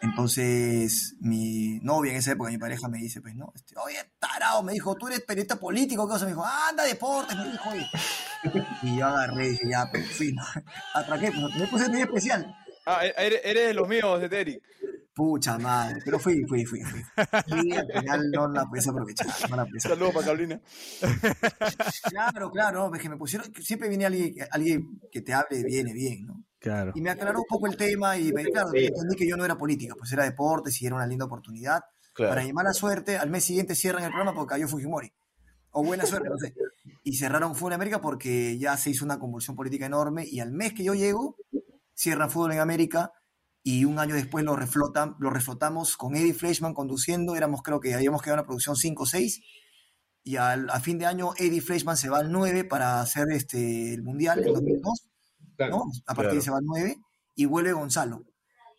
Entonces, 0.00 1.16
mi 1.20 1.80
novia 1.82 2.12
en 2.12 2.18
esa 2.18 2.32
época, 2.32 2.50
mi 2.50 2.58
pareja, 2.58 2.88
me 2.88 2.98
dice, 2.98 3.20
pues, 3.20 3.34
no, 3.34 3.52
este, 3.54 3.74
oye, 3.78 3.98
tarao, 4.18 4.62
me 4.62 4.72
dijo, 4.72 4.94
tú 4.96 5.08
eres 5.08 5.22
periodista 5.22 5.56
político, 5.56 6.06
¿qué 6.06 6.12
cosa? 6.12 6.24
Me 6.24 6.32
dijo, 6.32 6.44
anda, 6.44 6.84
deportes, 6.84 7.36
me 7.36 7.50
dijo. 7.50 7.70
Y, 8.82 8.98
yo 8.98 9.06
agarré 9.06 9.58
y 9.60 9.70
ya, 9.70 9.88
pues, 9.90 10.08
fui, 10.16 10.32
¿no? 10.34 10.42
Atraqué, 10.94 11.32
pues, 11.32 11.56
me 11.56 11.66
puse 11.66 11.88
muy 11.88 12.02
especial. 12.02 12.54
Ah, 12.86 13.04
eres, 13.04 13.40
eres 13.44 13.68
de 13.68 13.74
los 13.74 13.88
míos, 13.88 14.20
de 14.20 14.40
Eric. 14.40 14.62
Pucha 15.14 15.58
madre, 15.58 16.00
pero 16.04 16.18
fui, 16.18 16.44
fui, 16.44 16.64
fui, 16.64 16.82
fui. 16.82 17.00
Y 17.46 17.72
al 17.72 17.86
final 17.86 18.30
no 18.32 18.48
la 18.48 18.64
pude 18.66 18.80
aprovechar, 18.84 19.28
no 19.48 19.56
la 19.56 19.64
pude 19.64 19.78
Saludos 19.78 20.12
para 20.12 20.26
Carolina. 20.26 20.60
Claro, 22.10 22.50
claro, 22.50 22.92
es 22.92 23.00
que 23.00 23.08
me 23.08 23.16
pusieron, 23.16 23.54
siempre 23.62 23.88
viene 23.88 24.06
alguien, 24.06 24.34
alguien 24.50 25.00
que 25.12 25.20
te 25.20 25.32
hable, 25.32 25.62
viene 25.62 25.92
bien, 25.92 26.26
¿no? 26.26 26.44
Claro. 26.58 26.92
Y 26.96 27.00
me 27.00 27.10
aclaró 27.10 27.38
un 27.38 27.44
poco 27.48 27.68
el 27.68 27.76
tema 27.76 28.16
y 28.16 28.32
me, 28.32 28.42
claro, 28.44 28.70
entendí 28.74 29.14
que 29.14 29.28
yo 29.28 29.36
no 29.36 29.44
era 29.44 29.56
política, 29.56 29.94
pues 29.96 30.12
era 30.12 30.24
deportes 30.24 30.82
y 30.82 30.86
era 30.86 30.96
una 30.96 31.06
linda 31.06 31.26
oportunidad. 31.26 31.84
Claro. 32.12 32.30
Para 32.30 32.44
mi 32.44 32.52
mala 32.52 32.72
suerte, 32.72 33.16
al 33.16 33.30
mes 33.30 33.44
siguiente 33.44 33.76
cierran 33.76 34.02
el 34.02 34.10
programa 34.10 34.34
porque 34.34 34.54
cayó 34.54 34.66
Fujimori. 34.66 35.12
O 35.70 35.84
buena 35.84 36.06
suerte, 36.06 36.28
no 36.28 36.38
sé. 36.38 36.54
Y 37.04 37.16
cerraron 37.16 37.54
Fútbol 37.54 37.72
en 37.72 37.76
América 37.76 38.00
porque 38.00 38.58
ya 38.58 38.76
se 38.76 38.90
hizo 38.90 39.04
una 39.04 39.18
convulsión 39.20 39.54
política 39.54 39.86
enorme 39.86 40.24
y 40.26 40.40
al 40.40 40.50
mes 40.50 40.72
que 40.72 40.82
yo 40.82 40.94
llego, 40.94 41.36
cierran 41.94 42.30
Fútbol 42.30 42.52
en 42.52 42.60
América 42.60 43.12
y 43.66 43.86
un 43.86 43.98
año 43.98 44.14
después 44.14 44.44
lo, 44.44 44.54
reflotan, 44.56 45.16
lo 45.18 45.30
reflotamos 45.30 45.96
con 45.96 46.14
Eddie 46.14 46.34
Fleischman 46.34 46.74
conduciendo, 46.74 47.34
éramos 47.34 47.62
creo 47.62 47.80
que 47.80 47.94
habíamos 47.94 48.20
quedado 48.20 48.34
en 48.34 48.40
una 48.40 48.46
producción 48.46 48.76
5 48.76 49.02
o 49.02 49.06
6 49.06 49.40
y 50.22 50.36
al, 50.36 50.68
a 50.68 50.80
fin 50.80 50.98
de 50.98 51.06
año 51.06 51.32
Eddie 51.38 51.62
Fleischman 51.62 51.96
se 51.96 52.10
va 52.10 52.18
al 52.18 52.30
9 52.30 52.64
para 52.64 53.00
hacer 53.00 53.24
este, 53.32 53.94
el 53.94 54.02
Mundial 54.02 54.44
en 54.46 54.52
2002. 54.52 55.08
¿no? 55.70 55.84
A 56.06 56.14
partir 56.14 56.32
de 56.32 56.36
ahí 56.38 56.42
se 56.42 56.50
va 56.50 56.58
al 56.58 56.64
9 56.66 56.98
y 57.34 57.46
vuelve 57.46 57.72
Gonzalo. 57.72 58.26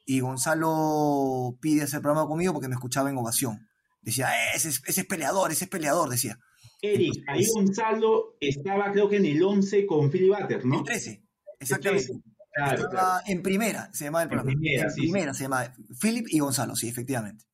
Y 0.06 0.20
Gonzalo 0.20 1.58
pide 1.60 1.82
hacer 1.82 2.02
programa 2.02 2.28
conmigo 2.28 2.54
porque 2.54 2.68
me 2.68 2.76
escuchaba 2.76 3.10
en 3.10 3.18
ovación. 3.18 3.68
Decía, 4.02 4.30
"Eh, 4.30 4.52
ese 4.56 4.70
es, 4.70 4.84
ese 4.86 5.02
es 5.02 5.08
peleador, 5.08 5.52
ese 5.52 5.66
es 5.66 5.70
peleador, 5.70 6.10
decía. 6.10 6.38
Eric, 6.80 7.24
ahí 7.28 7.44
Gonzalo 7.52 8.36
estaba 8.40 8.92
creo 8.92 9.10
que 9.10 9.18
en 9.18 9.26
el 9.26 9.42
11 9.42 9.88
con 9.88 10.12
Philly 10.12 10.30
Butter, 10.30 10.64
¿no? 10.64 10.78
El 10.78 10.84
13, 10.84 11.24
exactamente. 11.60 12.06
Claro, 12.06 12.35
claro. 12.56 13.20
en 13.28 13.42
primera, 13.44 13.90
se 13.94 14.06
llamaba 14.06 14.24
el 14.24 14.28
En 14.28 14.30
programa. 14.30 14.52
En 14.52 14.60
primera, 14.60 14.94
primera, 14.94 15.34
sí, 15.34 15.38
sí. 15.38 15.38
se 15.38 15.44
llamaba. 15.44 15.74
Philip 16.02 16.26
y 16.30 16.40
Gonzalo, 16.40 16.76
sí, 16.76 16.88
efectivamente. 16.90 17.46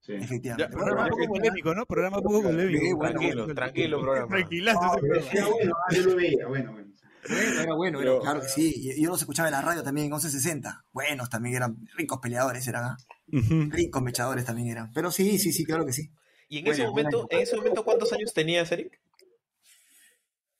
Sí. 0.00 0.12
Efectivamente. 0.12 0.70
Ya, 0.70 0.78
Programa 0.78 1.08
poco 1.08 1.26
polémico, 1.28 1.74
¿no? 1.74 1.86
Programa 1.86 2.18
poco 2.20 2.42
polémico. 2.42 2.84
Sí, 2.84 2.92
bueno, 2.92 3.12
Tranquilo, 3.18 3.42
bueno. 3.44 3.54
tranquilo 3.54 4.00
programa. 4.02 4.28
Tranquilazo 4.28 4.80
Ah, 4.82 4.96
era 5.32 5.46
bueno, 5.48 5.74
yo 5.90 6.02
lo 6.02 6.16
veía, 6.16 6.46
bueno, 6.46 6.72
bueno. 6.72 6.84
Bueno, 7.26 7.60
era 7.62 7.74
bueno, 7.74 8.00
era- 8.02 8.18
claro 8.20 8.40
que 8.42 8.48
sí. 8.48 8.72
Y 8.76 9.02
Yo 9.02 9.08
los 9.08 9.20
escuchaba 9.20 9.48
en 9.48 9.52
la 9.54 9.62
radio 9.62 9.82
también 9.82 10.04
en 10.04 10.10
1160. 10.10 10.84
Buenos 10.92 11.30
también 11.30 11.54
eran, 11.56 11.76
ricos 11.96 12.18
peleadores 12.20 12.68
eran, 12.68 12.84
¿ah? 12.84 12.96
Ujú. 13.32 13.70
ricos 13.70 14.02
mechadores 14.02 14.44
también 14.44 14.68
eran. 14.68 14.92
Pero 14.92 15.10
sí, 15.10 15.38
sí, 15.38 15.52
sí, 15.52 15.64
claro 15.64 15.86
que 15.86 15.94
sí. 15.94 16.10
Y 16.50 16.58
en 16.58 16.66
ese 16.66 16.86
momento, 16.86 17.26
en 17.30 17.40
ese 17.40 17.56
momento, 17.56 17.82
¿cuántos 17.82 18.12
años 18.12 18.34
tenías, 18.34 18.70
Eric? 18.72 19.00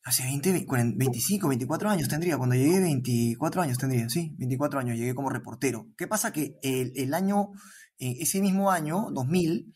Hace 0.05 0.25
20, 0.25 0.67
40, 0.67 0.97
25, 0.99 1.49
24 1.49 1.89
años 1.89 2.09
tendría. 2.09 2.37
Cuando 2.37 2.55
llegué, 2.55 2.79
24 2.81 3.63
años 3.63 3.79
tendría, 3.79 4.07
sí, 4.11 4.35
24 4.39 4.81
años. 4.81 4.99
Llegué 4.99 5.15
como 5.15 5.31
reportero. 5.31 5.87
¿Qué 5.97 6.07
pasa? 6.07 6.31
Que 6.31 6.59
el, 6.63 6.93
el 6.95 7.15
año, 7.15 7.53
eh, 7.99 8.17
ese 8.21 8.43
mismo 8.43 8.71
año, 8.71 9.09
2000, 9.13 9.73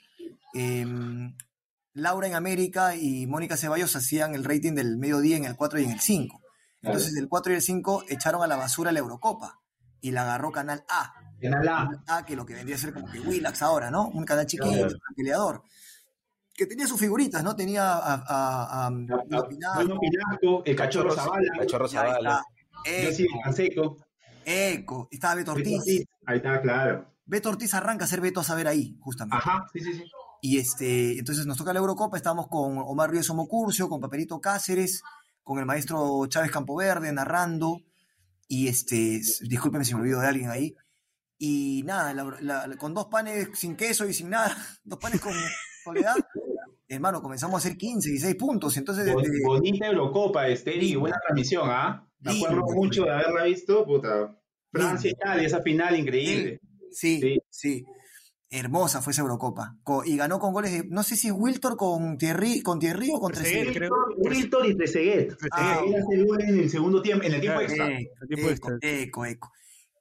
em, 0.52 1.34
Laura 1.94 2.28
en 2.28 2.34
América 2.34 2.94
y 2.94 3.26
Mónica 3.26 3.56
Ceballos 3.56 3.96
hacían 3.96 4.34
el 4.34 4.44
rating 4.44 4.74
del 4.74 4.98
mediodía 4.98 5.38
en 5.38 5.46
el 5.46 5.56
4 5.56 5.80
y 5.80 5.84
en 5.84 5.92
el 5.92 6.00
5. 6.00 6.42
Entonces, 6.82 7.16
el 7.16 7.28
4 7.28 7.52
y 7.52 7.56
el 7.56 7.62
5 7.62 8.04
echaron 8.08 8.42
a 8.42 8.46
la 8.46 8.56
basura 8.56 8.92
la 8.92 8.98
Eurocopa 8.98 9.60
y 10.00 10.10
la 10.10 10.22
agarró 10.22 10.52
Canal 10.52 10.84
A. 10.90 11.12
En 11.40 11.54
Alá. 11.54 11.76
Canal 11.76 12.04
A, 12.06 12.24
que 12.24 12.36
lo 12.36 12.44
que 12.44 12.54
vendría 12.54 12.76
a 12.76 12.78
ser 12.78 12.92
como 12.92 13.10
que 13.10 13.20
Willax 13.20 13.62
ahora, 13.62 13.90
¿no? 13.90 14.08
Un 14.08 14.24
canal 14.24 14.46
chiquito, 14.46 14.68
un 14.68 15.14
peleador. 15.16 15.62
Que 16.58 16.66
tenía 16.66 16.88
sus 16.88 16.98
figuritas, 16.98 17.44
¿no? 17.44 17.54
Tenía 17.54 17.84
a, 17.94 18.14
a, 18.14 18.86
a- 18.88 18.90
Pinasco, 18.90 19.78
Bruno 19.78 19.98
Pinasco, 20.00 20.62
el 20.64 20.74
Cachorro 20.74 21.14
Zavala, 21.14 21.52
Cachorro 21.56 21.88
Zavala. 21.88 22.44
Canseco, 23.44 23.96
Eco, 24.44 25.08
estaba 25.10 25.36
Beto 25.36 25.52
Ortiz. 25.52 25.82
Ahí 26.26 26.38
está, 26.38 26.60
claro. 26.60 27.14
Beto 27.26 27.50
Ortiz 27.50 27.74
arranca 27.74 28.06
a 28.06 28.08
ser 28.08 28.20
Beto 28.20 28.40
a 28.40 28.44
saber 28.44 28.66
ahí, 28.66 28.96
justamente. 29.00 29.36
Ajá, 29.36 29.66
sí, 29.72 29.80
sí, 29.80 29.92
sí. 29.94 30.04
Y 30.40 30.58
este, 30.58 31.18
entonces 31.18 31.46
nos 31.46 31.58
toca 31.58 31.72
la 31.72 31.78
Eurocopa, 31.78 32.16
estábamos 32.16 32.48
con 32.48 32.78
Omar 32.78 33.10
Ríos 33.10 33.26
Somocurcio, 33.26 33.88
con 33.88 34.00
Paperito 34.00 34.40
Cáceres, 34.40 35.02
con 35.44 35.58
el 35.60 35.66
maestro 35.66 36.26
Chávez 36.26 36.50
Campoverde 36.50 37.12
narrando, 37.12 37.82
y 38.48 38.66
este, 38.68 39.20
discúlpeme 39.42 39.84
si 39.84 39.94
me 39.94 40.00
olvido 40.00 40.20
de 40.20 40.26
alguien 40.26 40.50
ahí. 40.50 40.74
Y 41.38 41.82
nada, 41.84 42.12
la- 42.14 42.66
la- 42.66 42.76
con 42.76 42.94
dos 42.94 43.06
panes 43.06 43.50
sin 43.54 43.76
queso 43.76 44.06
y 44.08 44.14
sin 44.14 44.30
nada, 44.30 44.56
dos 44.84 44.98
panes 44.98 45.20
con 45.20 45.34
soledad, 45.84 46.16
hermano, 46.88 47.20
comenzamos 47.22 47.54
a 47.54 47.58
hacer 47.58 47.76
15, 47.76 48.08
16 48.10 48.34
puntos. 48.36 48.76
Entonces, 48.76 49.12
Bon- 49.12 49.24
este, 49.24 49.38
Bonita 49.44 49.86
Eurocopa, 49.86 50.48
este, 50.48 50.74
y 50.76 50.80
Lindo. 50.80 51.00
buena 51.00 51.16
transmisión, 51.24 51.68
¿ah? 51.70 52.08
Me 52.20 52.32
Lindo. 52.32 52.46
acuerdo 52.48 52.66
mucho 52.74 53.04
de 53.04 53.10
haberla 53.12 53.44
visto, 53.44 53.84
puta. 53.84 54.34
Francia, 54.72 55.10
Italia, 55.10 55.46
esa 55.46 55.62
final 55.62 55.98
increíble. 55.98 56.60
Sí, 56.90 57.20
Sí. 57.20 57.38
sí. 57.50 57.84
Hermosa 58.50 59.02
fue 59.02 59.10
esa 59.12 59.20
Eurocopa. 59.22 59.76
Co- 59.82 60.04
y 60.06 60.16
ganó 60.16 60.38
con 60.38 60.54
goles 60.54 60.72
de, 60.72 60.84
no 60.88 61.02
sé 61.02 61.16
si 61.16 61.28
es 61.28 61.34
Wiltor 61.36 61.76
con 61.76 62.16
Thierry, 62.16 62.62
con 62.62 62.78
Thierry 62.78 63.10
o 63.12 63.20
con 63.20 63.30
Trezeguet, 63.32 63.76
creo. 63.76 63.90
Wiltor 64.16 64.66
y 64.66 64.74
Trezeguet. 64.74 65.36
Ah, 65.52 65.80
Él 65.86 65.94
hace 65.94 66.14
en 66.50 66.58
el 66.60 66.70
segundo 66.70 67.02
tiempo, 67.02 67.26
en 67.26 67.34
el 67.34 67.40
tiempo 67.42 67.60
extra. 67.60 67.90
Eco, 68.30 68.70
eco, 68.80 69.24
eco. 69.26 69.52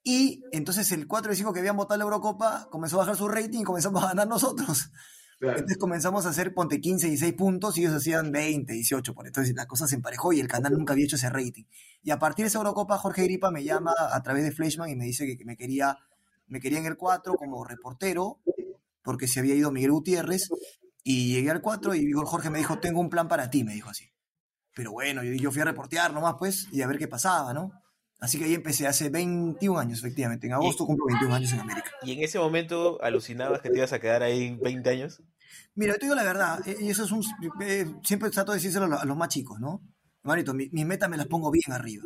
Y 0.03 0.41
entonces 0.53 0.89
el 0.93 1.07
4 1.07 1.33
y 1.33 1.35
5 1.35 1.51
que 1.51 1.59
habían 1.59 1.75
votado 1.75 1.97
la 1.97 2.05
Eurocopa 2.05 2.69
comenzó 2.71 2.95
a 2.95 2.99
bajar 2.99 3.17
su 3.17 3.27
rating 3.27 3.59
y 3.59 3.63
comenzamos 3.63 4.01
a 4.01 4.07
ganar 4.07 4.27
nosotros. 4.29 4.91
Claro. 5.39 5.57
Entonces 5.57 5.77
comenzamos 5.77 6.25
a 6.25 6.29
hacer 6.29 6.53
ponte 6.53 6.81
15, 6.81 7.07
16 7.07 7.33
puntos 7.33 7.77
y 7.77 7.81
ellos 7.81 7.93
hacían 7.93 8.31
20, 8.31 8.73
18. 8.73 9.13
Por 9.13 9.27
entonces 9.27 9.55
la 9.55 9.67
cosa 9.67 9.87
se 9.87 9.95
emparejó 9.95 10.33
y 10.33 10.39
el 10.39 10.47
canal 10.47 10.73
nunca 10.73 10.93
había 10.93 11.05
hecho 11.05 11.15
ese 11.15 11.29
rating. 11.29 11.65
Y 12.01 12.11
a 12.11 12.17
partir 12.17 12.43
de 12.43 12.47
esa 12.47 12.57
Eurocopa, 12.57 12.97
Jorge 12.97 13.23
Gripa 13.23 13.51
me 13.51 13.63
llama 13.63 13.93
a 14.11 14.23
través 14.23 14.43
de 14.43 14.51
Fleshman 14.51 14.89
y 14.89 14.95
me 14.95 15.05
dice 15.05 15.37
que, 15.37 15.45
me 15.45 15.55
quería 15.55 15.97
me 16.47 16.59
quería 16.59 16.79
en 16.79 16.85
el 16.85 16.97
4 16.97 17.35
como 17.35 17.63
reportero, 17.65 18.39
porque 19.03 19.27
se 19.27 19.39
había 19.39 19.55
ido 19.55 19.71
Miguel 19.71 19.91
Gutiérrez. 19.91 20.49
Y 21.03 21.33
llegué 21.33 21.51
al 21.51 21.61
4 21.61 21.95
y 21.95 22.11
Jorge 22.13 22.49
me 22.49 22.57
dijo, 22.57 22.79
tengo 22.79 22.99
un 22.99 23.09
plan 23.09 23.27
para 23.27 23.49
ti, 23.49 23.63
me 23.63 23.73
dijo 23.73 23.89
así. 23.89 24.09
Pero 24.73 24.91
bueno, 24.91 25.23
yo, 25.23 25.33
yo 25.33 25.51
fui 25.51 25.61
a 25.61 25.65
reportear 25.65 26.13
nomás, 26.13 26.35
pues, 26.37 26.67
y 26.71 26.81
a 26.81 26.87
ver 26.87 26.97
qué 26.97 27.07
pasaba, 27.07 27.53
¿no? 27.53 27.71
Así 28.19 28.37
que 28.39 28.45
ahí 28.45 28.53
empecé 28.55 28.87
hace 28.87 29.09
21 29.09 29.77
años, 29.79 29.99
efectivamente. 29.99 30.47
En 30.47 30.53
agosto 30.53 30.85
cumplo 30.85 31.05
21 31.07 31.35
años 31.35 31.53
en 31.53 31.59
América. 31.59 31.91
¿Y 32.01 32.13
en 32.13 32.23
ese 32.23 32.39
momento 32.39 32.97
alucinabas 33.03 33.61
que 33.61 33.69
te 33.69 33.77
ibas 33.77 33.93
a 33.93 33.99
quedar 33.99 34.23
ahí 34.23 34.55
20 34.55 34.89
años? 34.89 35.21
Mira, 35.75 35.93
te 35.95 36.01
digo 36.05 36.15
la 36.15 36.23
verdad, 36.23 36.67
eh, 36.67 36.75
y 36.79 36.89
eso 36.89 37.03
es 37.05 37.11
un. 37.11 37.23
eh, 37.61 37.85
siempre 38.03 38.29
trato 38.31 38.51
de 38.51 38.57
decírselo 38.57 38.85
a 38.85 38.87
lo- 38.87 38.99
a 38.99 39.05
los 39.05 39.15
más 39.17 39.29
chicos, 39.29 39.59
¿no? 39.59 39.81
Hermanito, 40.23 40.53
mi- 40.53 40.69
mis 40.71 40.85
metas 40.85 41.09
me 41.09 41.17
las 41.17 41.27
pongo 41.27 41.51
bien 41.51 41.71
arriba. 41.71 42.03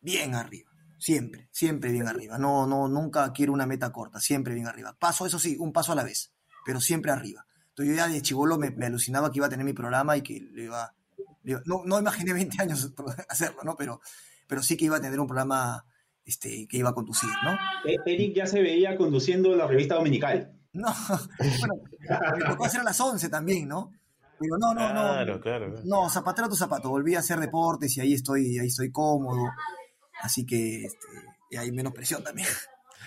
Bien 0.00 0.34
arriba. 0.34 0.70
Siempre, 0.98 1.48
siempre 1.52 1.92
bien 1.92 2.08
arriba. 2.08 2.38
No, 2.38 2.66
no, 2.66 2.88
nunca 2.88 3.30
quiero 3.32 3.52
una 3.52 3.66
meta 3.66 3.90
corta, 3.92 4.20
siempre 4.20 4.54
bien 4.54 4.66
arriba. 4.66 4.96
Paso, 4.98 5.26
eso 5.26 5.38
sí, 5.38 5.56
un 5.58 5.72
paso 5.72 5.92
a 5.92 5.94
la 5.94 6.04
vez, 6.04 6.32
pero 6.64 6.80
siempre 6.80 7.10
arriba. 7.12 7.46
Entonces 7.68 7.94
yo 7.94 7.96
ya 7.96 8.08
de 8.08 8.20
chivolo 8.22 8.58
me, 8.58 8.70
me 8.70 8.86
alucinaba 8.86 9.30
que 9.30 9.38
iba 9.38 9.46
a 9.46 9.50
tener 9.50 9.64
mi 9.64 9.72
programa 9.74 10.16
y 10.16 10.22
que 10.22 10.40
lo 10.40 10.62
iba, 10.62 10.94
Digo, 11.42 11.60
No, 11.64 11.82
no 11.86 11.98
imaginé 11.98 12.32
20 12.34 12.60
años 12.62 12.92
hacerlo, 13.28 13.62
¿no? 13.64 13.76
Pero, 13.76 14.00
pero 14.50 14.62
sí 14.64 14.76
que 14.76 14.86
iba 14.86 14.96
a 14.96 15.00
tener 15.00 15.20
un 15.20 15.28
programa 15.28 15.86
este, 16.24 16.66
que 16.68 16.76
iba 16.76 16.90
a 16.90 16.92
conducir, 16.92 17.30
¿no? 17.44 17.52
E- 17.88 17.96
Eric 18.04 18.34
ya 18.34 18.46
se 18.46 18.60
veía 18.60 18.96
conduciendo 18.96 19.54
la 19.54 19.68
revista 19.68 19.94
dominical. 19.94 20.52
No, 20.72 20.92
bueno, 21.38 21.82
me 22.36 22.44
tocó 22.44 22.64
hacer 22.64 22.80
a 22.80 22.84
las 22.84 23.00
11 23.00 23.28
también, 23.28 23.68
¿no? 23.68 23.92
Pero 24.40 24.58
no, 24.58 24.74
no, 24.74 24.88
no. 24.88 25.00
Claro, 25.00 25.40
claro. 25.40 25.74
No, 25.84 26.10
zapatero 26.10 26.46
a 26.46 26.50
tu 26.50 26.56
zapato. 26.56 26.88
Volví 26.90 27.14
a 27.14 27.20
hacer 27.20 27.38
deportes 27.38 27.96
y 27.96 28.00
ahí 28.00 28.14
estoy, 28.14 28.58
ahí 28.58 28.66
estoy 28.66 28.90
cómodo. 28.90 29.50
Así 30.20 30.44
que 30.44 30.84
este, 30.86 31.06
y 31.50 31.56
hay 31.56 31.70
menos 31.70 31.92
presión 31.92 32.24
también. 32.24 32.48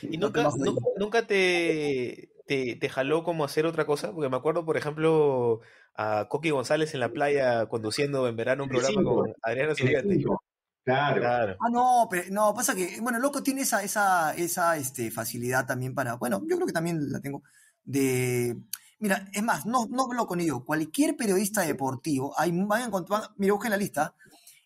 ¿Y 0.02 0.18
No 0.18 0.32
te 0.32 0.44
nunca, 0.44 0.86
nunca, 0.98 1.28
te, 1.28 2.30
te, 2.48 2.76
te 2.76 2.90
jaló 2.90 3.24
como 3.24 3.44
hacer 3.44 3.66
otra 3.66 3.86
cosa? 3.86 4.14
Porque 4.14 4.30
me 4.30 4.38
acuerdo, 4.38 4.64
por 4.64 4.78
ejemplo, 4.78 5.60
a 5.96 6.28
Coqui 6.30 6.52
González 6.52 6.94
en 6.94 7.00
la 7.02 7.10
playa 7.10 7.66
conduciendo 7.66 8.28
en 8.28 8.36
verano 8.36 8.64
un 8.64 8.70
programa 8.70 9.04
con 9.04 9.34
Adriana 9.42 9.74
cinco. 9.76 10.42
Claro. 10.84 11.22
Claro. 11.22 11.56
Ah, 11.62 11.70
no, 11.72 12.08
pero 12.10 12.24
no, 12.32 12.54
pasa 12.54 12.76
que, 12.76 13.00
bueno, 13.00 13.18
Loco 13.20 13.42
tiene 13.42 13.62
esa, 13.62 13.82
esa, 13.84 14.34
esa 14.36 14.76
este, 14.76 15.12
facilidad 15.12 15.66
también 15.66 15.96
para, 15.96 16.16
bueno, 16.16 16.42
yo 16.46 16.56
creo 16.58 16.68
que 16.68 16.74
también 16.74 17.10
la 17.10 17.22
tengo, 17.22 17.42
de, 17.86 18.58
mira, 19.00 19.30
es 19.32 19.42
más, 19.44 19.66
no, 19.66 19.86
no 19.90 20.12
Loco 20.14 20.36
ni 20.36 20.46
yo, 20.46 20.66
cualquier 20.66 21.16
periodista 21.16 21.62
deportivo, 21.62 22.34
hay, 22.38 22.52
vayan 22.52 22.92
con, 22.92 23.06
van- 23.06 23.30
mira, 23.38 23.54
busquen 23.54 23.72
la 23.72 23.78
lista, 23.78 24.14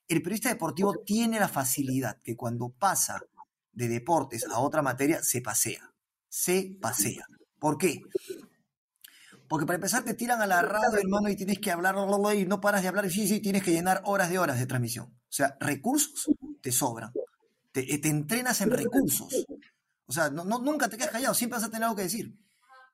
el 0.08 0.22
periodista 0.24 0.50
deportivo 0.50 0.96
tiene 1.06 1.40
la 1.40 1.50
facilidad 1.50 2.18
que 2.24 2.36
cuando 2.36 2.70
pasa 2.70 3.22
de 3.74 3.88
deportes 3.88 4.46
a 4.52 4.60
otra 4.60 4.82
materia, 4.82 5.24
se 5.24 5.42
pasea, 5.42 5.94
se 6.30 6.78
pasea. 6.82 7.28
¿Por 7.60 7.78
qué? 7.78 8.02
Porque 9.50 9.66
para 9.66 9.76
empezar 9.76 10.04
te 10.04 10.14
tiran 10.14 10.42
a 10.42 10.46
la 10.48 10.62
radio, 10.62 11.00
hermano, 11.00 11.30
y 11.30 11.36
tienes 11.36 11.60
que 11.60 11.72
hablar, 11.72 11.96
y 12.36 12.46
no 12.46 12.62
paras 12.62 12.82
de 12.82 12.88
hablar, 12.90 13.06
y 13.06 13.10
sí, 13.12 13.28
sí, 13.28 13.40
tienes 13.42 13.64
que 13.64 13.72
llenar 13.72 14.02
horas 14.06 14.30
de 14.30 14.40
horas 14.40 14.60
de 14.60 14.68
transmisión. 14.68 15.17
O 15.30 15.34
sea, 15.38 15.58
recursos 15.60 16.26
te 16.62 16.72
sobran. 16.72 17.12
Te, 17.72 17.94
eh, 17.94 17.98
te 18.00 18.10
entrenas 18.10 18.62
en 18.62 18.72
recursos. 18.72 19.46
O 20.06 20.14
sea, 20.14 20.30
no, 20.30 20.46
no- 20.46 20.60
nunca 20.60 20.90
te 20.90 20.98
quedas 20.98 21.12
callado, 21.12 21.34
siempre 21.34 21.58
vas 21.60 21.68
a 21.68 21.70
tener 21.70 21.84
algo 21.84 21.96
que 21.98 22.04
decir. 22.04 22.34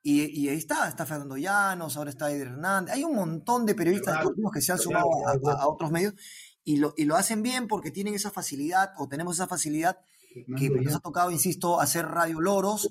Y, 0.01 0.23
y 0.41 0.49
ahí 0.49 0.57
está, 0.57 0.89
está 0.89 1.05
Fernando 1.05 1.37
Llanos, 1.37 1.95
ahora 1.95 2.09
está 2.09 2.29
Eder 2.31 2.47
Hernández. 2.47 2.93
Hay 2.95 3.03
un 3.05 3.15
montón 3.15 3.65
de 3.65 3.75
periodistas 3.75 4.17
deportivos 4.19 4.51
que 4.51 4.61
se 4.61 4.71
han 4.73 4.79
sumado 4.79 5.07
a, 5.27 5.31
a- 5.31 5.61
a 5.61 5.67
otros 5.67 5.91
medios 5.91 6.13
y 6.65 6.77
lo, 6.77 6.93
y 6.97 7.05
lo 7.05 7.15
hacen 7.15 7.41
bien 7.43 7.67
porque 7.67 7.91
tienen 7.91 8.13
esa 8.15 8.31
facilidad 8.31 8.91
o 8.97 9.07
tenemos 9.07 9.35
esa 9.37 9.47
facilidad 9.47 9.97
que 10.57 10.69
nos 10.69 10.95
ha 10.95 10.99
tocado, 10.99 11.29
insisto, 11.31 11.79
hacer 11.79 12.05
radio 12.07 12.41
loros 12.41 12.89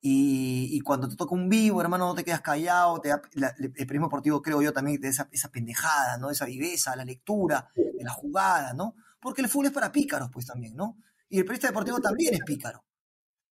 y, 0.00 0.80
cuando 0.80 1.08
te 1.08 1.16
toca 1.16 1.34
un 1.34 1.48
vivo, 1.48 1.80
hermano, 1.80 2.06
no 2.06 2.14
te 2.14 2.24
quedas 2.24 2.40
callado, 2.40 3.00
te 3.00 3.08
da- 3.08 3.22
la- 3.34 3.54
el 3.58 3.72
periodismo 3.72 4.06
deportivo 4.06 4.40
creo 4.40 4.62
yo 4.62 4.72
también 4.72 5.00
de 5.00 5.08
esa, 5.08 5.28
esa 5.32 5.48
pendejada, 5.50 6.16
¿no? 6.18 6.30
Esa 6.30 6.44
viveza, 6.46 6.94
la 6.96 7.04
lectura, 7.04 7.68
de 7.74 8.04
la 8.04 8.12
jugada, 8.12 8.72
¿no? 8.74 8.94
Porque 9.20 9.42
el 9.42 9.48
fútbol 9.48 9.66
es 9.66 9.72
para 9.72 9.90
pícaros, 9.90 10.30
pues 10.32 10.46
también, 10.46 10.76
¿no? 10.76 10.96
Y 11.28 11.38
el 11.38 11.44
periodista 11.44 11.68
deportivo 11.68 11.98
también 12.00 12.34
es 12.34 12.40
pícaro. 12.44 12.84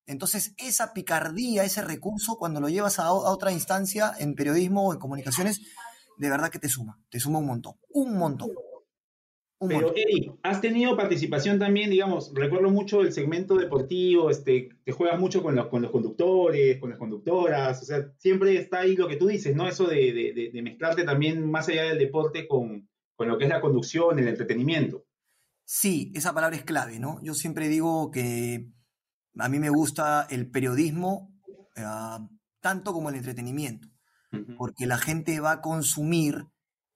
Entonces, 0.05 0.53
esa 0.57 0.93
picardía, 0.93 1.65
ese 1.65 1.81
recurso, 1.81 2.37
cuando 2.37 2.61
lo 2.61 2.69
llevas 2.69 2.97
a, 2.99 3.07
a 3.07 3.11
otra 3.11 3.51
instancia 3.51 4.13
en 4.17 4.35
periodismo 4.35 4.87
o 4.87 4.93
en 4.93 4.99
comunicaciones, 4.99 5.59
de 6.17 6.29
verdad 6.29 6.49
que 6.49 6.59
te 6.59 6.69
suma, 6.69 6.97
te 7.09 7.19
suma 7.19 7.39
un 7.39 7.45
montón, 7.47 7.75
un 7.89 8.17
montón. 8.17 8.49
Un 9.59 9.69
Pero. 9.69 9.91
Eric, 9.95 10.33
has 10.43 10.61
tenido 10.61 10.95
participación 10.95 11.57
también, 11.57 11.89
digamos, 11.89 12.31
recuerdo 12.35 12.69
mucho 12.69 13.01
el 13.01 13.11
segmento 13.11 13.55
deportivo, 13.55 14.29
este, 14.29 14.69
te 14.83 14.91
juegas 14.91 15.19
mucho 15.19 15.41
con 15.41 15.55
los, 15.55 15.65
con 15.67 15.81
los 15.81 15.89
conductores, 15.91 16.79
con 16.79 16.91
las 16.91 16.99
conductoras, 16.99 17.81
o 17.81 17.85
sea, 17.85 18.11
siempre 18.19 18.55
está 18.57 18.81
ahí 18.81 18.95
lo 18.95 19.07
que 19.07 19.15
tú 19.15 19.25
dices, 19.27 19.55
¿no? 19.55 19.67
Eso 19.67 19.87
de, 19.87 20.13
de- 20.13 20.33
de- 20.33 20.51
de 20.53 20.61
mezclarte 20.61 21.03
también 21.03 21.49
más 21.49 21.67
allá 21.69 21.85
del 21.85 21.97
deporte 21.97 22.47
con, 22.47 22.87
con 23.15 23.27
lo 23.27 23.37
que 23.39 23.45
es 23.45 23.49
la 23.49 23.59
conducción, 23.61 24.19
el 24.19 24.27
entretenimiento. 24.27 25.05
Sí, 25.65 26.11
esa 26.15 26.33
palabra 26.35 26.55
es 26.55 26.63
clave, 26.63 26.99
¿no? 26.99 27.19
Yo 27.23 27.33
siempre 27.33 27.67
digo 27.67 28.11
que 28.11 28.67
a 29.39 29.49
mí 29.49 29.57
me 29.59 29.69
gusta 29.71 30.27
el 30.29 30.49
periodismo 30.51 31.33
ah, 31.77 32.27
tanto 32.61 32.93
como 32.93 33.09
el 33.09 33.15
entretenimiento, 33.15 33.87
porque 34.57 34.85
la 34.85 34.97
gente 34.99 35.39
va 35.39 35.51
a 35.53 35.61
consumir, 35.61 36.45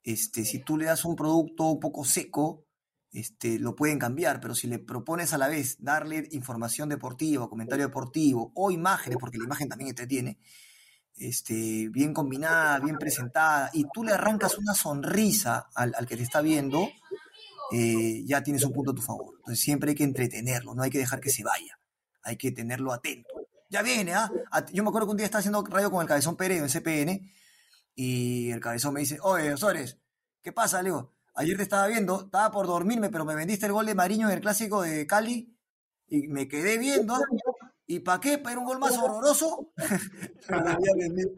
este, 0.02 0.44
si 0.44 0.60
tú 0.60 0.76
le 0.76 0.86
das 0.86 1.04
un 1.04 1.16
producto 1.16 1.64
un 1.64 1.80
poco 1.80 2.04
seco, 2.04 2.66
este, 3.12 3.58
lo 3.58 3.76
pueden 3.76 3.98
cambiar, 3.98 4.40
pero 4.40 4.54
si 4.54 4.66
le 4.66 4.78
propones 4.78 5.32
a 5.32 5.38
la 5.38 5.48
vez 5.48 5.76
darle 5.80 6.28
información 6.32 6.88
deportiva, 6.88 7.48
comentario 7.48 7.86
deportivo 7.86 8.52
o 8.54 8.70
imágenes, 8.70 9.18
porque 9.20 9.38
la 9.38 9.44
imagen 9.44 9.68
también 9.68 9.90
entretiene, 9.90 10.38
este, 11.14 11.88
bien 11.90 12.14
combinada, 12.14 12.80
bien 12.80 12.96
presentada, 12.96 13.70
y 13.74 13.84
tú 13.92 14.02
le 14.02 14.12
arrancas 14.12 14.56
una 14.56 14.74
sonrisa 14.74 15.68
al, 15.74 15.94
al 15.96 16.06
que 16.06 16.16
te 16.16 16.22
está 16.22 16.40
viendo, 16.40 16.88
eh, 17.70 18.22
ya 18.24 18.42
tienes 18.42 18.64
un 18.64 18.72
punto 18.72 18.90
a 18.90 18.94
tu 18.94 19.02
favor. 19.02 19.34
Entonces 19.36 19.62
siempre 19.62 19.90
hay 19.90 19.94
que 19.94 20.04
entretenerlo, 20.04 20.74
no 20.74 20.82
hay 20.82 20.90
que 20.90 20.98
dejar 20.98 21.20
que 21.20 21.30
se 21.30 21.44
vaya, 21.44 21.78
hay 22.22 22.36
que 22.36 22.50
tenerlo 22.50 22.92
atento. 22.92 23.28
Ya 23.68 23.82
viene, 23.82 24.14
¿ah? 24.14 24.30
Yo 24.72 24.82
me 24.82 24.90
acuerdo 24.90 25.08
que 25.08 25.12
un 25.12 25.16
día 25.16 25.26
estaba 25.26 25.40
haciendo 25.40 25.64
radio 25.64 25.90
con 25.90 26.02
el 26.02 26.08
Cabezón 26.08 26.36
Pérez 26.36 26.60
en 26.60 26.68
CPN 26.68 27.32
y 27.94 28.50
el 28.50 28.60
Cabezón 28.60 28.94
me 28.94 29.00
dice, 29.00 29.18
oye, 29.22 29.52
Osores, 29.52 29.98
¿qué 30.42 30.52
pasa? 30.52 30.82
Le 30.82 30.90
digo, 30.90 31.12
ayer 31.34 31.56
te 31.56 31.62
estaba 31.62 31.86
viendo, 31.86 32.22
estaba 32.24 32.50
por 32.50 32.66
dormirme, 32.66 33.10
pero 33.10 33.24
me 33.24 33.34
vendiste 33.34 33.66
el 33.66 33.72
gol 33.72 33.86
de 33.86 33.94
Mariño 33.94 34.28
en 34.28 34.34
el 34.34 34.40
Clásico 34.40 34.82
de 34.82 35.06
Cali 35.06 35.56
y 36.08 36.28
me 36.28 36.48
quedé 36.48 36.78
viendo. 36.78 37.14
¿Y 37.86 38.00
para 38.00 38.20
qué? 38.20 38.38
¿Para 38.38 38.58
un 38.58 38.64
gol 38.64 38.78
más 38.78 38.96
horroroso? 38.96 39.72
pero, 40.46 40.60
lo 40.60 40.70
había 40.70 40.92
vendido, 40.96 41.30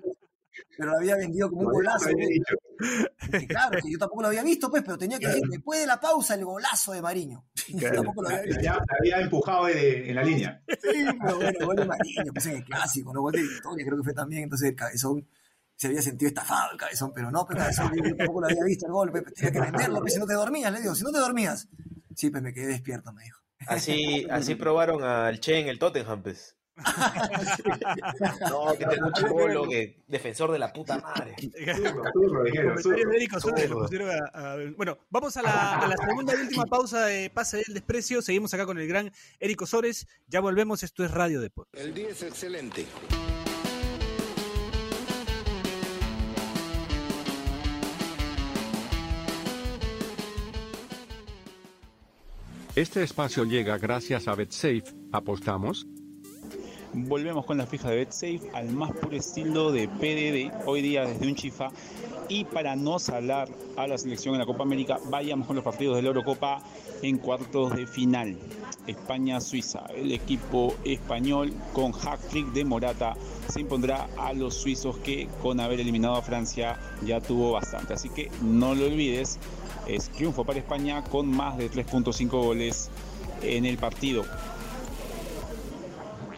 pero 0.77 0.91
lo 0.91 0.99
había 0.99 1.17
vendido 1.17 1.51
como 1.51 1.63
un 1.63 1.73
golazo. 1.73 2.11
Y 2.11 3.47
claro, 3.47 3.79
que 3.83 3.91
yo 3.91 3.99
tampoco 3.99 4.23
lo 4.23 4.29
había 4.29 4.43
visto, 4.43 4.71
pues, 4.71 4.83
pero 4.83 4.99
tenía 4.99 5.19
que 5.19 5.27
decir, 5.27 5.43
después 5.49 5.81
de 5.81 5.87
la 5.87 6.01
pausa, 6.01 6.35
el 6.35 6.45
golazo 6.45 6.93
de 6.93 7.03
Mariño. 7.03 7.47
Yo 7.69 7.93
tampoco 7.93 8.23
lo 8.23 8.29
había 8.29 8.43
visto. 8.43 8.61
Ya 8.61 8.79
había 9.01 9.21
empujado 9.21 9.67
de- 9.67 10.11
en 10.11 10.15
la 10.15 10.23
línea. 10.23 10.63
Sí, 10.69 11.05
pero 11.25 11.37
bueno, 11.37 11.67
gol 11.67 11.77
de 11.77 11.85
Mariño, 11.87 12.33
pues 12.33 12.47
en 12.47 12.57
el 12.57 12.65
clásico, 12.65 13.13
¿no? 13.15 13.23
Gol 13.23 13.33
de 13.33 13.43
Victoria, 13.43 13.87
creo 13.87 13.99
que 13.99 14.05
fue 14.05 14.13
también. 14.15 14.43
Entonces 14.45 14.71
el 14.71 14.77
cabezón 14.77 15.27
se 15.77 15.89
había 15.89 16.03
sentido 16.03 16.29
estafado 16.29 16.73
el 16.73 16.79
cabezón, 16.79 17.13
pero 17.15 17.31
no, 17.31 17.45
pues 17.47 17.59
cabezón, 17.59 17.93
yo, 17.95 18.17
tampoco 18.17 18.41
lo 18.41 18.47
había 18.47 18.65
visto 18.65 18.87
el 18.87 18.93
gol, 18.93 19.11
pues, 19.11 19.25
tenía 19.35 19.53
que 19.53 19.61
venderlo, 19.61 20.01
pues 20.01 20.15
si 20.15 20.19
no 20.19 20.27
te 20.27 20.35
dormías, 20.35 20.73
le 20.73 20.81
digo, 20.81 20.95
si 20.95 21.05
no 21.05 21.13
te 21.13 21.19
dormías. 21.19 21.69
Sí, 22.15 22.31
pues 22.31 22.43
me 22.43 22.53
quedé 22.53 22.67
despierto, 22.67 23.13
me 23.13 23.25
dijo. 23.25 23.41
Así, 23.67 24.27
así 24.31 24.55
probaron 24.55 25.03
al 25.03 25.41
Che 25.41 25.59
en 25.59 25.69
el 25.69 25.79
Tottenham, 25.79 26.23
pues. 26.23 26.57
No, 28.51 28.73
que 28.77 28.85
tengo 28.85 29.07
un 29.07 29.13
chivolo 29.13 29.69
que 29.69 30.03
defensor 30.09 30.51
de 30.51 30.59
la 30.59 30.73
puta 30.73 30.99
madre. 30.99 31.37
Bueno, 34.77 34.99
vamos 35.11 35.37
a 35.37 35.43
la, 35.43 35.79
a 35.79 35.87
la 35.89 35.97
segunda 35.97 36.35
y 36.35 36.41
última 36.41 36.67
pausa 36.67 37.07
de 37.07 37.31
Pase 37.31 37.59
del 37.59 37.75
Desprecio. 37.75 38.23
Seguimos 38.23 38.53
acá 38.55 38.67
con 38.67 38.79
el 38.79 38.89
gran 38.89 39.13
Eric 39.39 39.63
Osores. 39.63 40.09
Ya 40.27 40.41
volvemos, 40.41 40.83
esto 40.83 41.05
es 41.05 41.11
Radio 41.13 41.41
Deportes. 41.41 41.81
El 41.81 41.95
día 41.95 42.09
es 42.09 42.23
excelente. 42.23 42.87
Este 52.77 53.05
espacio 53.05 53.45
llega 53.45 53.79
gracias 53.79 54.27
a 54.27 54.35
BetSafe. 54.35 54.83
¿Apostamos? 55.13 55.87
Volvemos 56.93 57.47
con 57.47 57.57
la 57.57 57.69
fija 57.69 57.89
de 57.89 57.99
BetSafe 57.99 58.51
al 58.53 58.69
más 58.71 58.91
puro 58.91 59.17
estilo 59.17 59.71
de 59.71 59.87
PDD, 59.87 60.67
hoy 60.67 60.83
día 60.83 61.07
desde 61.07 61.29
un 61.29 61.37
chifa. 61.37 61.69
Y 62.29 62.47
para 62.47 62.75
no 62.75 62.99
salar 62.99 63.49
a 63.77 63.87
la 63.87 63.97
selección 63.97 64.35
en 64.35 64.41
la 64.41 64.47
Copa 64.47 64.65
América, 64.65 64.99
vayamos 65.09 65.47
con 65.47 65.55
los 65.55 65.65
partidos 65.65 65.95
de 65.95 66.03
la 66.03 66.09
Eurocopa 66.09 66.65
en 67.01 67.19
cuartos 67.19 67.77
de 67.77 67.87
final. 67.87 68.37
España-Suiza. 68.89 69.87
El 69.95 70.11
equipo 70.11 70.75
español 70.85 71.55
con 71.73 71.93
hat-trick 71.93 72.53
de 72.55 72.65
Morata 72.65 73.15
se 73.49 73.61
impondrá 73.61 74.09
a 74.19 74.33
los 74.33 74.55
suizos 74.55 74.97
que 74.99 75.29
con 75.41 75.61
haber 75.61 75.79
eliminado 75.79 76.17
a 76.17 76.23
Francia 76.23 76.77
ya 77.07 77.21
tuvo 77.21 77.53
bastante. 77.53 77.95
Así 77.95 78.09
que 78.09 78.31
no 78.43 78.75
lo 78.75 78.87
olvides, 78.87 79.39
es 79.87 80.09
triunfo 80.11 80.45
para 80.45 80.59
España 80.59 81.03
con 81.05 81.29
más 81.29 81.57
de 81.57 81.71
3.5 81.71 82.29
goles 82.29 82.91
en 83.43 83.65
el 83.65 83.79
partido. 83.79 84.25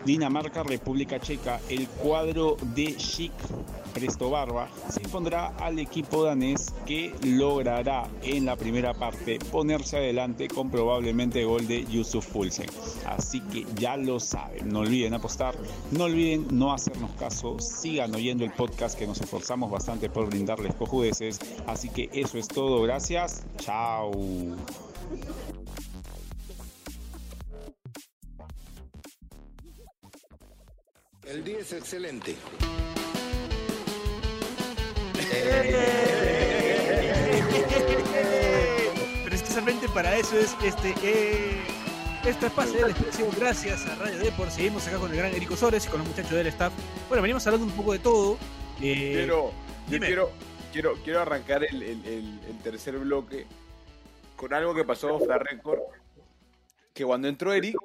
Dinamarca, 0.06 0.62
República 0.62 1.18
Checa, 1.18 1.60
el 1.68 1.88
cuadro 1.88 2.56
de 2.74 2.96
Chic 2.96 3.32
Presto 3.92 4.30
Barba 4.30 4.68
se 4.88 5.02
impondrá 5.02 5.48
al 5.58 5.80
equipo 5.80 6.22
danés 6.22 6.72
que 6.86 7.12
logrará 7.24 8.08
en 8.22 8.44
la 8.44 8.54
primera 8.54 8.94
parte 8.94 9.40
ponerse 9.50 9.96
adelante 9.96 10.46
con 10.46 10.70
probablemente 10.70 11.44
gol 11.44 11.66
de 11.66 11.84
Yusuf 11.86 12.26
Pulsen. 12.28 12.68
Así 13.06 13.40
que 13.40 13.66
ya 13.74 13.96
lo 13.96 14.20
saben, 14.20 14.68
no 14.68 14.80
olviden 14.80 15.14
apostar, 15.14 15.56
no 15.90 16.04
olviden 16.04 16.46
no 16.52 16.72
hacernos 16.72 17.10
caso, 17.12 17.58
sigan 17.58 18.14
oyendo 18.14 18.44
el 18.44 18.52
podcast 18.52 18.96
que 18.96 19.08
nos 19.08 19.20
esforzamos 19.20 19.72
bastante 19.72 20.08
por 20.08 20.28
brindarles 20.28 20.74
cojudeces. 20.74 21.40
Así 21.66 21.88
que 21.88 22.10
eso 22.12 22.38
es 22.38 22.46
todo, 22.46 22.80
gracias, 22.82 23.44
chao. 23.56 24.12
Es 31.66 31.72
excelente. 31.72 32.36
precisamente 39.24 39.88
para 39.88 40.16
eso 40.16 40.38
es 40.38 40.56
este. 40.64 40.94
Eh, 41.02 41.60
esto 42.24 42.46
es 42.46 42.52
Pase 42.52 42.76
del 42.78 42.90
Expresión, 42.90 43.28
gracias 43.38 43.86
a 43.86 43.94
Radio 43.96 44.18
Deport. 44.18 44.50
Seguimos 44.50 44.86
acá 44.88 44.98
con 44.98 45.10
el 45.10 45.16
gran 45.16 45.32
Eric 45.34 45.50
Osores 45.50 45.86
y 45.86 45.88
con 45.88 45.98
los 46.00 46.08
muchachos 46.08 46.32
del 46.32 46.46
staff. 46.48 46.72
Bueno, 47.08 47.22
venimos 47.22 47.46
hablando 47.46 47.66
un 47.66 47.72
poco 47.72 47.92
de 47.92 47.98
todo. 48.00 48.36
Eh, 48.80 49.12
Quiero, 49.14 49.52
yo 49.88 49.98
quiero, 50.00 50.30
quiero, 50.72 50.94
quiero 51.04 51.20
arrancar 51.20 51.64
el, 51.64 51.82
el- 51.82 52.04
el- 52.04 52.40
el 52.48 52.58
tercer 52.62 52.98
bloque 52.98 53.46
con 54.34 54.52
algo 54.52 54.74
que 54.74 54.84
pasó 54.84 55.14
off 55.14 55.22
the 55.26 55.38
record. 55.38 55.78
Que 56.92 57.04
cuando 57.04 57.28
entró 57.28 57.52
Eric, 57.52 57.76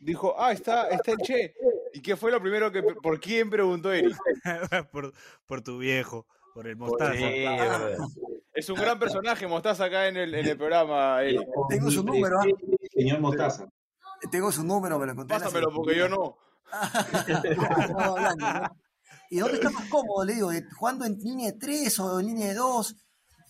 dijo, 0.00 0.34
ah, 0.38 0.52
está, 0.52 0.88
está 0.88 1.12
el 1.12 1.18
Che. 1.18 1.54
¿Y 1.92 2.00
qué 2.02 2.16
fue 2.16 2.30
lo 2.30 2.40
primero 2.40 2.70
que, 2.72 2.82
por 2.82 3.20
quién 3.20 3.50
preguntó 3.50 3.92
Eric? 3.92 4.16
por, 4.92 5.12
por 5.46 5.62
tu 5.62 5.78
viejo, 5.78 6.26
por 6.54 6.66
el 6.66 6.76
mostaza. 6.76 7.14
Es 8.52 8.68
un 8.68 8.76
gran 8.76 8.98
personaje, 8.98 9.46
Mostaza, 9.46 9.84
acá 9.84 10.08
en 10.08 10.16
el, 10.16 10.34
en 10.34 10.46
el 10.46 10.56
programa, 10.56 11.22
Eric. 11.22 11.46
Tengo 11.68 11.90
su 11.90 12.02
número, 12.02 12.40
¿ah? 12.40 12.46
Señor 12.92 13.20
Mostaza. 13.20 13.68
Tengo 14.30 14.50
su 14.50 14.64
número, 14.64 14.98
me 14.98 15.06
lo 15.06 15.14
la 15.14 15.24
Pásamelo 15.26 15.70
porque 15.72 15.96
yo 15.96 16.08
no. 16.08 16.36
Estamos 17.26 18.18
hablando, 18.18 18.52
¿no? 18.52 18.76
¿Y 19.30 19.38
dónde 19.38 19.54
está 19.58 19.70
más 19.70 19.88
cómodo? 19.88 20.24
Le 20.24 20.34
digo, 20.34 20.50
¿de- 20.50 20.64
¿jugando 20.76 21.04
en 21.04 21.18
línea 21.18 21.52
de 21.52 21.58
3 21.58 21.98
o 22.00 22.20
en 22.20 22.26
línea 22.26 22.48
de 22.48 22.54
2? 22.54 22.96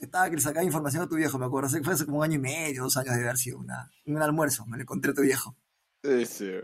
Estaba 0.01 0.29
que 0.29 0.37
le 0.37 0.43
sacaba 0.43 0.65
información 0.65 1.03
a 1.05 1.09
tu 1.09 1.15
viejo, 1.17 1.39
me 1.39 1.47
acuerdo. 1.47 1.69
Hace- 1.69 1.83
Fue 1.83 1.95
hace 1.95 2.05
como 2.05 2.19
un 2.19 2.25
año 2.25 2.35
y 2.35 2.39
medio, 2.41 2.83
dos 2.83 2.97
años 2.97 3.15
de 3.15 3.23
haber 3.23 3.37
sido 3.37 3.59
una, 3.59 3.91
un 4.07 4.21
almuerzo. 4.21 4.67
Me 4.67 4.77
lo 4.77 4.83
encontré 4.83 5.13
a 5.13 5.15
tu 5.15 5.23
viejo. 5.23 5.57
Ese, 6.03 6.63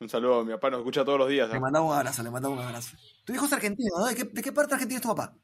un 0.00 0.08
saludo, 0.08 0.44
mi 0.44 0.52
papá 0.52 0.70
nos 0.70 0.80
escucha 0.80 1.04
todos 1.04 1.18
los 1.18 1.28
días. 1.28 1.48
Le 1.48 1.56
¿ah? 1.56 1.60
mandaba 1.60 1.86
un 1.86 1.94
abrazo, 1.96 2.22
le 2.22 2.30
mandaba 2.30 2.54
un 2.54 2.60
abrazo. 2.60 2.96
Tu 3.24 3.32
viejo 3.32 3.46
es 3.46 3.52
argentino, 3.52 3.90
¿no? 3.98 4.06
¿De 4.06 4.14
qué, 4.14 4.24
de 4.24 4.42
qué 4.42 4.52
parte 4.52 4.70
de 4.70 4.74
Argentina 4.74 4.96
es 4.98 5.02
tu 5.02 5.08
papá? 5.14 5.34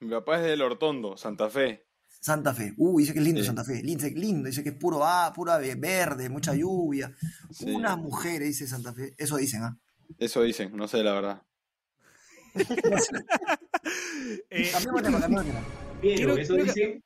Mi 0.00 0.10
papá 0.10 0.36
es 0.36 0.42
del 0.42 0.62
Hortondo, 0.62 1.16
Santa 1.16 1.48
Fe. 1.48 1.86
Santa 2.20 2.52
Fe. 2.52 2.74
Uy, 2.76 3.02
dice 3.04 3.12
que 3.12 3.20
es 3.20 3.24
lindo 3.24 3.40
Sí. 3.40 3.46
Santa 3.46 3.64
Fe. 3.64 3.82
Lindo, 3.82 4.04
dice- 4.04 4.18
lindo, 4.18 4.46
dice 4.48 4.62
que 4.64 4.70
es 4.70 4.74
puro 4.74 5.00
ah, 5.04 5.32
pura 5.34 5.58
ve- 5.58 5.76
verde, 5.76 6.28
mucha 6.28 6.54
lluvia. 6.54 7.14
Sí. 7.50 7.70
Unas 7.72 7.96
mujeres, 7.98 8.48
dice 8.48 8.66
Santa 8.66 8.92
Fe. 8.92 9.14
Eso 9.16 9.36
dicen, 9.36 9.62
¿ah? 9.62 9.78
Eso 10.18 10.42
dicen, 10.42 10.76
no 10.76 10.88
sé 10.88 11.02
la 11.02 11.12
verdad. 11.12 11.42
Eh, 14.50 14.70
Quiero- 16.00 16.36
eso 16.36 16.54
quiero 16.54 16.72
que- 16.74 16.80
dice. 16.80 17.02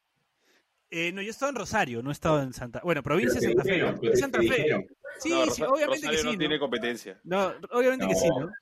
eh, 0.91 1.13
no, 1.13 1.23
yo 1.23 1.31
estaba 1.31 1.51
en 1.51 1.57
Rosario, 1.57 2.03
no 2.03 2.11
estaba 2.11 2.43
en 2.43 2.53
Santa. 2.53 2.81
Bueno, 2.85 3.03
provincia 3.03 3.41
de 3.41 3.47
Santa 3.49 3.63
Fe. 3.65 4.17
Santa 4.17 4.39
Fe. 4.41 4.87
Sí, 5.21 5.31
No, 5.31 5.47
sí, 5.51 5.63
obviamente 5.63 6.07
Rosario 6.07 6.11
que 6.11 6.17
sí. 6.19 6.25
no 6.27 6.33
¿no? 6.33 6.39
tiene 6.39 6.59
competencia. 6.59 7.21
No, 7.25 7.53
obviamente 7.73 8.07
que 8.09 8.15
sí, 8.15 8.29
No. 8.29 8.41
¿no? 8.41 8.53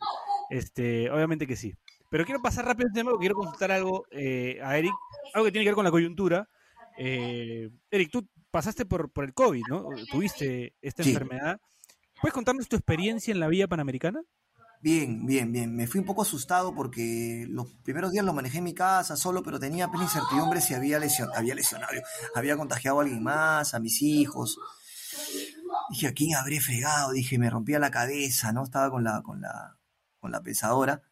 Este, 0.51 1.11
obviamente 1.11 1.47
que 1.47 1.57
sí. 1.57 1.75
Pero 2.11 2.25
quiero 2.27 2.43
pasar 2.43 2.67
rápido 2.67 2.89
el 2.89 2.93
tema 2.95 3.11
porque 3.11 3.23
quiero 3.23 3.37
consultar 3.37 3.73
algo 3.73 4.05
eh, 4.11 4.61
a 4.63 4.77
Eric, 4.77 4.93
algo 5.35 5.47
que 5.47 5.53
tiene 5.53 5.65
que 5.65 5.71
ver 5.71 5.75
con 5.77 5.85
la 5.85 5.91
coyuntura. 5.91 6.49
Eh, 6.99 7.71
Eric, 7.91 8.11
tú 8.11 8.29
pasaste 8.51 8.85
por, 8.85 9.11
por 9.11 9.25
el 9.25 9.33
COVID, 9.33 9.63
¿no? 9.71 9.89
Tuviste 10.11 10.75
esta 10.83 11.03
Sí. 11.03 11.11
enfermedad. 11.11 11.59
¿Puedes 12.21 12.35
contarnos 12.35 12.69
tu 12.69 12.77
experiencia 12.77 13.33
en 13.33 13.41
la 13.41 13.49
vía 13.49 13.67
panamericana? 13.67 14.21
Bien, 14.83 15.25
bien, 15.25 15.53
bien. 15.53 15.75
Me 15.75 15.87
fui 15.87 16.01
un 16.01 16.07
poco 16.07 16.23
asustado 16.23 16.75
porque 16.75 17.47
los 17.49 17.69
primeros 17.83 18.13
días 18.13 18.25
lo 18.25 18.33
manejé 18.35 18.59
en 18.59 18.65
mi 18.65 18.75
casa 18.75 19.17
solo, 19.17 19.43
pero 19.43 19.59
tenía 19.59 19.89
plena 19.89 20.05
incertidumbre 20.05 20.61
si 20.61 20.75
había, 20.75 20.99
lesion, 20.99 21.31
había 21.35 21.55
lesionado, 21.55 21.93
había 22.35 22.57
contagiado 22.57 22.99
a 22.99 23.03
alguien 23.05 23.23
más, 23.23 23.73
a 23.75 23.81
mis 23.81 24.03
hijos. 24.03 24.59
Dije, 25.93 26.07
¿a 26.07 26.15
quién 26.15 26.35
habré 26.35 26.59
fregado? 26.59 27.13
Dije, 27.13 27.39
me 27.39 27.51
rompía 27.51 27.79
la 27.79 27.91
cabeza, 27.91 28.53
¿no? 28.53 28.65
Estaba 28.65 28.91
con 28.91 29.05
la, 29.05 29.23
con 29.23 29.43
la, 29.43 29.77
con 30.19 30.33
la 30.33 30.43
pesadora. 30.43 31.03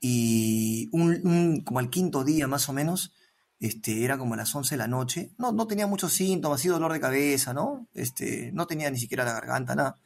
Y 0.00 0.88
un, 0.92 1.60
como 1.62 1.78
al 1.78 1.90
quinto 1.90 2.24
día 2.24 2.48
más 2.48 2.68
o 2.70 2.72
menos, 2.72 3.12
este, 3.60 4.02
era 4.02 4.16
como 4.16 4.32
a 4.32 4.38
las 4.38 4.54
11 4.54 4.74
de 4.74 4.78
la 4.78 4.88
noche. 4.88 5.32
No, 5.36 5.52
no 5.52 5.66
tenía 5.66 5.86
muchos 5.86 6.14
síntomas, 6.14 6.62
sí 6.62 6.68
dolor 6.68 6.92
de 6.92 7.00
cabeza, 7.00 7.52
¿no? 7.52 7.86
Este, 7.92 8.50
no 8.52 8.66
tenía 8.66 8.90
ni 8.90 8.98
siquiera 8.98 9.24
la 9.24 9.34
garganta, 9.34 9.74
nada. 9.74 9.98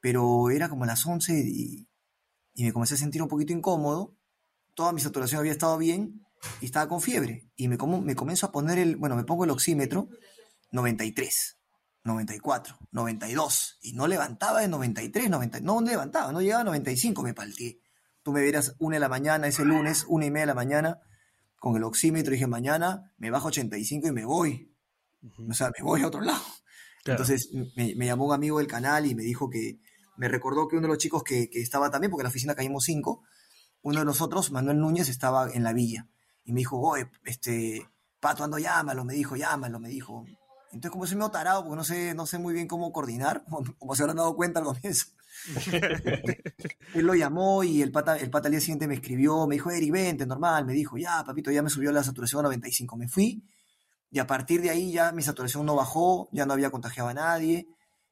Pero 0.00 0.50
era 0.50 0.70
como 0.70 0.84
a 0.84 0.86
las 0.86 1.04
11 1.04 1.38
y, 1.46 1.86
y 2.54 2.64
me 2.64 2.72
comencé 2.72 2.94
a 2.94 2.98
sentir 2.98 3.22
un 3.22 3.28
poquito 3.28 3.52
incómodo. 3.52 4.16
Toda 4.74 4.92
mi 4.92 5.02
saturación 5.02 5.40
había 5.40 5.52
estado 5.52 5.76
bien 5.76 6.26
y 6.62 6.64
estaba 6.66 6.88
con 6.88 7.02
fiebre. 7.02 7.50
Y 7.56 7.68
me, 7.68 7.76
como, 7.76 8.00
me 8.00 8.16
comienzo 8.16 8.46
a 8.46 8.52
poner 8.52 8.78
el, 8.78 8.96
bueno, 8.96 9.16
me 9.16 9.24
pongo 9.24 9.44
el 9.44 9.50
oxímetro 9.50 10.08
93, 10.70 11.58
94, 12.04 12.78
92. 12.92 13.78
Y 13.82 13.92
no 13.92 14.06
levantaba 14.06 14.60
de 14.60 14.68
93, 14.68 15.30
90, 15.30 15.60
no 15.60 15.80
levantaba, 15.80 16.32
no 16.32 16.40
llegaba 16.40 16.62
a 16.62 16.64
95, 16.64 17.22
me 17.22 17.34
palteé. 17.34 17.80
Tú 18.22 18.32
me 18.32 18.42
verás 18.42 18.76
una 18.78 18.96
de 18.96 19.00
la 19.00 19.08
mañana, 19.08 19.46
ese 19.46 19.64
lunes, 19.64 20.04
una 20.08 20.26
y 20.26 20.30
media 20.30 20.42
de 20.42 20.46
la 20.48 20.54
mañana, 20.54 21.00
con 21.58 21.76
el 21.76 21.84
oxímetro, 21.84 22.32
dije, 22.32 22.46
mañana 22.46 23.12
me 23.16 23.30
bajo 23.30 23.48
85 23.48 24.08
y 24.08 24.12
me 24.12 24.24
voy. 24.24 24.70
O 25.48 25.54
sea, 25.54 25.70
me 25.76 25.82
voy 25.82 26.02
a 26.02 26.06
otro 26.06 26.20
lado. 26.20 26.42
Claro. 27.02 27.22
Entonces 27.22 27.50
me, 27.76 27.94
me 27.96 28.06
llamó 28.06 28.26
un 28.26 28.34
amigo 28.34 28.58
del 28.58 28.66
canal 28.66 29.06
y 29.06 29.14
me 29.14 29.22
dijo 29.22 29.50
que, 29.50 29.78
me 30.16 30.28
recordó 30.28 30.68
que 30.68 30.76
uno 30.76 30.86
de 30.86 30.94
los 30.94 30.98
chicos 30.98 31.22
que, 31.22 31.50
que 31.50 31.60
estaba 31.60 31.90
también, 31.90 32.10
porque 32.10 32.22
en 32.22 32.24
la 32.24 32.30
oficina 32.30 32.54
caímos 32.54 32.84
cinco, 32.84 33.22
uno 33.82 34.00
de 34.00 34.04
nosotros, 34.04 34.50
Manuel 34.50 34.78
Núñez, 34.78 35.08
estaba 35.08 35.50
en 35.50 35.62
la 35.62 35.72
villa. 35.72 36.08
Y 36.44 36.52
me 36.52 36.60
dijo, 36.60 36.78
oye, 36.80 37.10
este, 37.24 37.88
Pato, 38.20 38.44
ando, 38.44 38.58
llámalo, 38.58 39.04
me 39.04 39.14
dijo, 39.14 39.36
llámalo, 39.36 39.78
me 39.80 39.88
dijo. 39.88 40.24
Entonces, 40.74 40.90
como 40.90 41.06
soy 41.06 41.16
medio 41.16 41.30
tarado, 41.30 41.62
porque 41.62 41.76
no 41.76 41.84
sé, 41.84 42.14
no 42.14 42.26
sé 42.26 42.38
muy 42.38 42.52
bien 42.52 42.68
cómo 42.68 42.92
coordinar, 42.92 43.44
como, 43.48 43.64
como 43.78 43.94
se 43.94 44.02
habrán 44.02 44.16
dado 44.16 44.36
cuenta 44.36 44.60
al 44.60 44.66
comienzo. 44.66 45.06
Él 46.94 47.06
lo 47.06 47.14
llamó 47.14 47.64
y 47.64 47.82
el 47.82 47.90
pata, 47.90 48.16
el 48.16 48.30
pata 48.30 48.48
al 48.48 48.52
día 48.52 48.60
siguiente 48.60 48.86
me 48.86 48.94
escribió, 48.94 49.46
me 49.46 49.54
dijo, 49.54 49.70
Eric, 49.70 49.92
vente, 49.92 50.26
normal. 50.26 50.66
Me 50.66 50.74
dijo, 50.74 50.96
ya, 50.98 51.24
papito, 51.24 51.50
ya 51.50 51.62
me 51.62 51.70
subió 51.70 51.90
la 51.92 52.04
saturación 52.04 52.40
a 52.40 52.42
95. 52.44 52.96
Me 52.96 53.08
fui 53.08 53.44
y 54.14 54.20
a 54.20 54.28
partir 54.28 54.62
de 54.62 54.70
ahí 54.70 54.92
ya 54.92 55.10
mi 55.10 55.22
saturación 55.22 55.66
no 55.66 55.74
bajó, 55.74 56.28
ya 56.30 56.46
no 56.46 56.52
había 56.52 56.70
contagiado 56.70 57.08
a 57.08 57.14
nadie, 57.14 57.66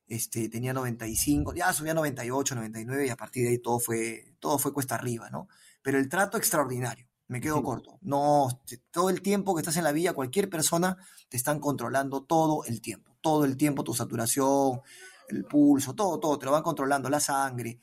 este, 0.09 0.49
tenía 0.49 0.73
95, 0.73 1.55
ya 1.55 1.73
subía 1.73 1.93
a 1.93 1.95
98, 1.95 2.57
99 2.57 3.07
y 3.07 3.09
a 3.09 3.15
partir 3.15 3.45
de 3.45 3.51
ahí 3.51 3.59
todo 3.59 3.79
fue, 3.79 4.35
todo 4.41 4.59
fue 4.59 4.73
cuesta 4.73 4.97
arriba, 4.97 5.31
¿no? 5.31 5.47
Pero 5.81 5.99
el 5.99 6.09
trato 6.09 6.39
extraordinario, 6.39 7.07
me 7.29 7.41
quedo 7.41 7.63
corto. 7.63 7.99
No, 8.03 8.49
todo 8.91 9.11
el 9.11 9.23
tiempo 9.23 9.55
que 9.55 9.61
estás 9.61 9.77
en 9.77 9.85
la 9.85 9.93
villa, 9.93 10.13
cualquier 10.13 10.51
persona 10.51 10.97
te 11.29 11.37
están 11.37 11.61
controlando 11.61 12.23
todo 12.25 12.65
el 12.65 12.81
tiempo, 12.81 13.17
todo 13.21 13.45
el 13.45 13.57
tiempo 13.57 13.85
tu 13.85 13.95
saturación, 13.95 14.81
el 15.29 15.45
pulso, 15.45 15.95
todo, 15.95 16.21
todo, 16.21 16.39
te 16.39 16.47
lo 16.47 16.53
van 16.53 16.63
controlando, 16.63 17.09
la 17.09 17.21
sangre. 17.21 17.81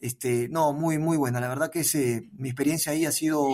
Este, 0.00 0.48
no, 0.48 0.72
muy, 0.72 0.98
muy 0.98 1.16
buena. 1.16 1.40
La 1.40 1.48
verdad 1.48 1.70
que 1.70 1.80
ese, 1.80 2.28
mi 2.32 2.48
experiencia 2.48 2.92
ahí 2.92 3.06
ha 3.06 3.12
sido, 3.12 3.48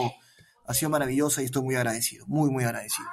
ha 0.66 0.74
sido 0.74 0.90
maravillosa 0.90 1.42
y 1.42 1.46
estoy 1.46 1.62
muy 1.62 1.74
agradecido, 1.74 2.26
muy, 2.26 2.50
muy 2.50 2.64
agradecido. 2.64 3.08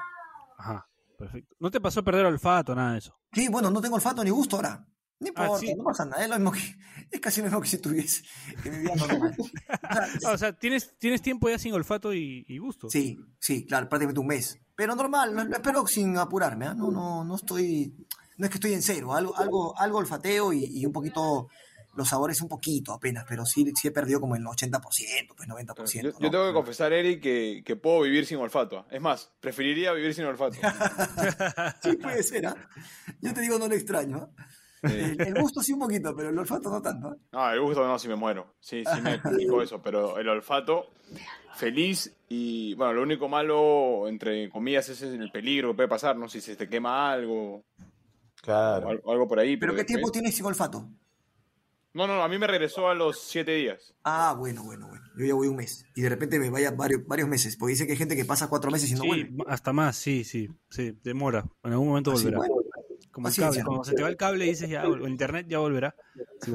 Ajá, 0.57 0.88
perfecto. 1.17 1.55
¿No 1.59 1.72
te 1.72 1.82
pasó 1.82 2.01
a 2.01 2.03
perder 2.03 2.26
olfato, 2.26 2.76
nada 2.76 2.93
de 2.93 2.99
eso? 2.99 3.17
Sí, 3.34 3.47
bueno, 3.49 3.69
no 3.72 3.82
tengo 3.82 3.95
olfato 3.95 4.24
ni 4.24 4.30
gusto 4.30 4.57
ahora. 4.57 4.86
No 5.22 5.28
Ah, 5.36 5.43
importa, 5.45 5.59
sí. 5.59 5.76
no 5.76 5.84
pasa 5.84 6.03
nada. 6.05 6.24
Es, 6.24 6.30
lo 6.30 6.36
mismo 6.36 6.51
que, 6.51 6.76
es 7.11 7.19
casi 7.22 7.39
lo 7.41 7.45
mismo 7.45 7.61
que 7.61 7.67
si 7.69 7.78
tuviese 7.78 8.24
que 8.63 8.69
mi 8.72 8.80
vida 8.80 8.95
normal. 8.95 9.36
O 9.39 9.43
sea, 9.45 10.07
Ah, 10.26 10.34
o 10.34 10.38
sea, 10.38 10.53
tienes, 10.53 10.97
tienes 10.97 11.22
tiempo 11.22 11.47
ya 11.49 11.57
sin 11.59 11.74
olfato 11.74 12.13
y, 12.13 12.43
y 12.47 12.57
gusto. 12.57 12.89
sí, 12.89 13.19
sí, 13.39 13.65
claro, 13.65 13.88
prácticamente 13.88 14.19
un 14.19 14.28
mes. 14.28 14.59
Pero 14.76 14.95
normal, 14.95 15.34
lo, 15.36 15.43
lo 15.43 15.55
espero 15.55 15.86
sin 15.88 16.17
apurarme. 16.17 16.65
¿ah? 16.65 16.74
No, 16.74 16.89
no, 16.91 17.24
no 17.24 17.36
estoy. 17.36 17.93
No 18.38 18.45
es 18.45 18.49
que 18.49 18.55
estoy 18.57 18.74
en 18.74 18.82
cero. 18.82 19.13
Algo, 19.13 19.38
algo, 19.38 19.78
algo 19.80 19.99
olfateo 19.99 20.51
y, 20.53 20.65
y 20.65 20.86
un 20.86 20.91
poquito. 20.91 21.47
Los 21.93 22.07
sabores 22.07 22.41
un 22.41 22.47
poquito 22.47 22.93
apenas, 22.93 23.26
pero 23.28 23.45
sí, 23.45 23.69
sí 23.76 23.89
he 23.89 23.91
perdido 23.91 24.22
como 24.22 24.38
el 24.38 24.43
80%, 24.45 24.80
pues 25.36 25.49
90%. 25.49 26.01
Yo, 26.01 26.11
¿no? 26.13 26.19
yo 26.22 26.32
tengo 26.32 26.47
que 26.47 26.53
confesar, 26.53 26.93
Eric, 26.93 27.22
que, 27.22 27.63
que 27.65 27.76
puedo 27.76 28.03
vivir 28.03 28.26
sin 28.26 28.38
olfato. 28.38 28.86
Es 28.89 29.01
más, 29.01 29.30
preferiría 29.41 29.91
vivir 29.91 30.13
sin 30.13 30.24
olfato. 30.24 30.55
Sí, 31.84 31.97
puede 31.97 32.24
ser, 32.24 32.45
¿ah? 32.47 32.55
Yo 33.22 33.34
te 33.34 33.41
digo, 33.41 33.59
no 33.59 33.67
lo 33.67 33.76
extraño. 33.76 34.30
¿ah? 34.38 34.45
El, 34.82 35.21
el 35.21 35.34
gusto 35.36 35.61
sí 35.61 35.73
un 35.73 35.79
poquito, 35.79 36.15
pero 36.15 36.29
el 36.29 36.38
olfato 36.38 36.69
no 36.69 36.82
tanto. 36.82 37.07
¿ah? 37.09 37.17
No, 37.32 37.51
el 37.51 37.61
gusto 37.61 37.88
no, 37.88 37.99
si 37.99 38.07
me 38.07 38.15
muero. 38.15 38.55
Sí, 38.59 38.84
sí 38.86 39.01
me 39.01 39.13
explico 39.15 39.61
eso, 39.61 39.82
pero 39.82 40.17
el 40.17 40.27
olfato, 40.29 40.88
feliz 41.55 42.15
y, 42.29 42.73
bueno, 42.75 42.93
lo 42.93 43.03
único 43.03 43.27
malo, 43.29 44.07
entre 44.07 44.49
comillas, 44.49 44.89
es 44.89 45.01
el 45.01 45.32
peligro 45.32 45.69
que 45.69 45.75
puede 45.75 45.89
pasar, 45.89 46.15
¿no? 46.17 46.27
Si 46.29 46.41
se 46.41 46.55
te 46.55 46.67
quema 46.69 47.11
algo 47.11 47.63
Claro. 48.41 48.89
algo, 48.89 49.11
algo 49.11 49.27
por 49.27 49.39
ahí. 49.39 49.57
¿Pero 49.57 49.75
qué 49.75 49.84
tiempo 49.84 50.11
tienes 50.11 50.36
sin 50.36 50.45
olfato? 50.45 50.89
No, 51.93 52.07
no, 52.07 52.15
no, 52.15 52.23
a 52.23 52.29
mí 52.29 52.38
me 52.38 52.47
regresó 52.47 52.88
a 52.88 52.95
los 52.95 53.19
siete 53.21 53.51
días. 53.53 53.93
Ah, 54.05 54.34
bueno, 54.39 54.63
bueno, 54.63 54.88
bueno. 54.88 55.03
Yo 55.17 55.25
ya 55.25 55.34
voy 55.34 55.49
un 55.49 55.57
mes. 55.57 55.86
Y 55.93 56.01
de 56.01 56.07
repente 56.07 56.39
me 56.39 56.49
vaya 56.49 56.71
varios, 56.71 57.05
varios 57.05 57.27
meses. 57.27 57.57
Porque 57.57 57.71
dice 57.71 57.86
que 57.86 57.91
hay 57.91 57.97
gente 57.97 58.15
que 58.15 58.23
pasa 58.23 58.47
cuatro 58.47 58.71
meses 58.71 58.89
y 58.91 58.93
no 58.95 59.01
Sí, 59.01 59.07
vuelve. 59.07 59.43
hasta 59.45 59.73
más, 59.73 59.97
sí, 59.97 60.23
sí, 60.23 60.47
sí, 60.69 60.97
demora. 61.03 61.43
En 61.63 61.73
algún 61.73 61.89
momento 61.89 62.13
Así, 62.13 62.23
volverá. 62.23 62.38
bueno. 62.38 62.55
Como 63.12 63.28
el 63.28 63.36
cable, 63.36 63.64
cuando 63.64 63.84
se 63.84 63.93
te 63.93 64.01
va 64.01 64.09
el 64.09 64.18
cable 64.18 64.45
dices 64.45 64.70
ya, 64.70 64.88
o 64.88 65.07
internet 65.07 65.47
ya 65.49 65.59
volverá. 65.59 65.95
Sí. 66.41 66.51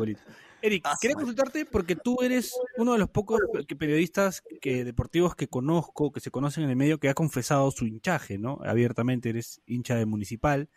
Eric, 0.62 0.82
Ah, 0.84 0.96
quería 1.00 1.14
consultarte 1.14 1.66
porque 1.66 1.96
tú 1.96 2.22
eres 2.22 2.52
uno 2.76 2.94
de 2.94 2.98
los 2.98 3.10
pocos 3.10 3.40
periodistas 3.78 4.42
que, 4.60 4.84
deportivos 4.84 5.34
que 5.36 5.48
conozco, 5.48 6.12
que 6.12 6.20
se 6.20 6.30
conocen 6.30 6.64
en 6.64 6.70
el 6.70 6.76
medio, 6.76 6.98
que 6.98 7.08
ha 7.08 7.14
confesado 7.14 7.70
su 7.70 7.86
hinchaje, 7.86 8.38
¿no? 8.38 8.58
Abiertamente, 8.64 9.28
eres 9.28 9.60
hincha 9.66 9.96
de 9.96 10.06
Municipal. 10.06 10.68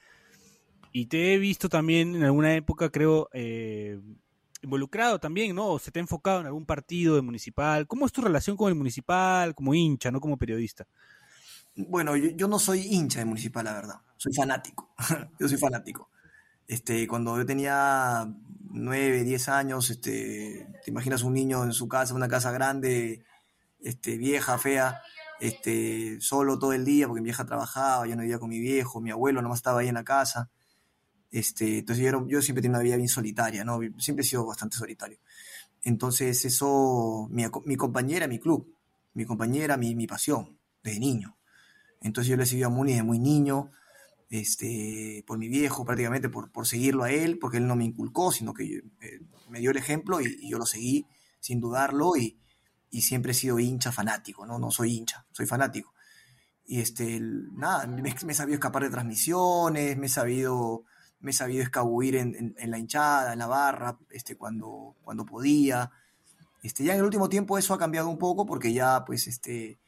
Y 0.92 1.06
te 1.06 1.34
he 1.34 1.38
visto 1.38 1.70
también 1.70 2.16
en 2.16 2.24
alguna 2.24 2.56
época, 2.56 2.90
creo, 2.90 3.30
eh, 3.32 4.00
involucrado 4.62 5.20
también, 5.20 5.56
¿no? 5.56 5.70
O 5.70 5.80
se 5.80 5.92
te 5.92 6.00
ha 6.00 6.02
enfocado 6.02 6.42
en 6.42 6.48
algún 6.48 6.66
partido 6.66 7.16
de 7.16 7.22
Municipal. 7.22 7.88
¿Cómo 7.88 8.06
es 8.06 8.12
tu 8.12 8.22
relación 8.22 8.58
con 8.58 8.70
el 8.70 8.76
Municipal 8.76 9.56
como 9.56 9.74
hincha, 9.74 10.12
no 10.12 10.20
como 10.20 10.38
periodista? 10.38 10.88
Bueno, 11.88 12.16
yo, 12.18 12.48
no 12.48 12.60
soy 12.60 12.82
hincha 12.82 13.20
de 13.20 13.26
Municipal, 13.26 13.64
la 13.66 13.74
verdad. 13.74 13.96
Soy 14.18 14.34
fanático. 14.34 14.90
yo 15.40 15.48
soy 15.48 15.58
fanático. 15.58 16.10
Este, 16.68 17.08
cuando 17.08 17.38
yo 17.38 17.46
tenía 17.46 18.28
9, 18.72 19.24
10 19.24 19.50
años, 19.50 19.90
este, 19.90 20.68
te 20.84 20.92
imaginas 20.92 21.24
un 21.24 21.34
niño 21.34 21.64
en 21.64 21.74
su 21.74 21.88
casa, 21.88 22.16
una 22.16 22.28
casa 22.30 22.52
grande, 22.52 23.24
este, 23.82 24.18
vieja, 24.18 24.58
fea, 24.60 25.02
este, 25.40 26.20
solo 26.22 26.60
todo 26.60 26.74
el 26.74 26.86
día, 26.86 27.08
porque 27.08 27.22
mi 27.22 27.26
vieja 27.28 27.46
trabajaba, 27.46 28.08
yo 28.08 28.16
no 28.16 28.24
vivía 28.24 28.40
con 28.40 28.50
mi 28.50 28.60
viejo, 28.60 29.02
mi 29.02 29.12
abuelo 29.12 29.42
nomás 29.42 29.60
estaba 29.60 29.82
ahí 29.82 29.90
en 29.90 29.96
la 29.96 30.04
casa. 30.06 30.50
Este, 31.32 31.80
entonces 31.80 32.04
yo, 32.04 32.10
era- 32.10 32.24
yo 32.28 32.42
siempre 32.42 32.62
tenía 32.62 32.78
una 32.78 32.84
vida 32.86 32.98
bien 32.98 33.10
solitaria, 33.10 33.66
¿no? 33.66 33.80
Siempre 34.00 34.24
he 34.26 34.28
sido 34.30 34.46
bastante 34.46 34.78
solitario. 34.78 35.20
Entonces 35.84 36.46
eso, 36.46 37.28
mi, 37.32 37.46
mi 37.66 37.78
compañera, 37.78 38.28
mi 38.28 38.40
club, 38.40 38.74
mi 39.16 39.26
compañera, 39.26 39.78
mi, 39.78 39.96
mi 39.96 40.08
pasión, 40.08 40.60
desde 40.84 41.00
niño. 41.02 41.38
Entonces 42.02 42.30
yo 42.30 42.38
le 42.38 42.46
seguí 42.46 42.64
a 42.64 42.70
Muni 42.70 42.92
desde 42.94 43.04
muy 43.04 43.20
niño, 43.20 43.72
este, 44.30 45.24
por 45.28 45.38
mi 45.38 45.48
viejo 45.48 45.86
prácticamente, 45.86 46.30
por, 46.30 46.52
por 46.52 46.68
seguirlo 46.68 47.04
a 47.04 47.12
él, 47.12 47.40
porque 47.40 47.58
él 47.58 47.68
no 47.68 47.76
me 47.76 47.86
inculcó, 47.86 48.32
sino 48.32 48.54
que 48.54 48.78
eh, 49.02 49.20
me 49.50 49.60
dio 49.60 49.72
el 49.72 49.78
ejemplo 49.78 50.22
y, 50.22 50.48
yo 50.50 50.58
lo 50.58 50.66
seguí 50.66 51.06
sin 51.40 51.60
dudarlo 51.60 52.16
y, 52.16 52.38
y 52.92 53.02
siempre 53.02 53.32
he 53.32 53.36
sido 53.36 53.60
hincha 53.60 53.92
fanático, 53.92 54.46
¿no? 54.46 54.60
No 54.60 54.72
soy 54.72 54.96
hincha, 54.98 55.26
soy 55.32 55.46
fanático. 55.46 55.94
Y 56.66 56.80
este, 56.82 57.20
nada, 57.22 57.88
me, 57.88 58.02
me 58.04 58.32
he 58.32 58.36
sabido 58.36 58.56
escapar 58.56 58.84
de 58.84 58.90
transmisiones, 58.92 59.98
me 59.98 60.06
he 60.06 60.10
sabido, 60.10 60.84
me 61.20 61.32
he 61.32 61.34
sabido 61.34 61.64
escabullir 61.64 62.16
en, 62.18 62.36
en- 62.36 62.56
en 62.58 62.72
la 62.72 62.78
hinchada, 62.78 63.34
en 63.34 63.40
la 63.40 63.48
barra, 63.48 63.98
este, 64.12 64.36
cuando, 64.38 64.96
cuando 65.04 65.26
podía. 65.26 65.92
Este, 66.62 66.84
ya 66.84 66.94
en 66.94 67.00
el 67.00 67.06
último 67.06 67.30
tiempo 67.30 67.58
eso 67.58 67.74
ha 67.74 67.80
cambiado 67.80 68.10
un 68.10 68.18
poco 68.20 68.46
porque 68.46 68.74
ya 68.74 69.04
pues 69.06 69.28
este, 69.28 69.80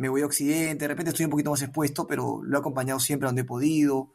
me 0.00 0.08
voy 0.08 0.22
a 0.22 0.26
Occidente, 0.26 0.84
de 0.84 0.88
repente 0.88 1.10
estoy 1.10 1.26
un 1.26 1.30
poquito 1.30 1.50
más 1.50 1.60
expuesto, 1.62 2.06
pero 2.06 2.42
lo 2.42 2.56
he 2.56 2.60
acompañado 2.60 2.98
siempre 3.00 3.26
donde 3.26 3.42
he 3.42 3.44
podido. 3.44 4.12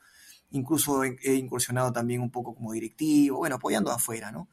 Incluso 0.51 1.03
he, 1.03 1.15
he 1.23 1.35
incursionado 1.35 1.91
también 1.91 2.21
un 2.21 2.31
poco 2.31 2.55
como 2.55 2.71
directivo, 2.73 3.37
bueno, 3.37 3.55
apoyando 3.57 3.91
afuera, 3.91 4.31
¿no? 4.31 4.49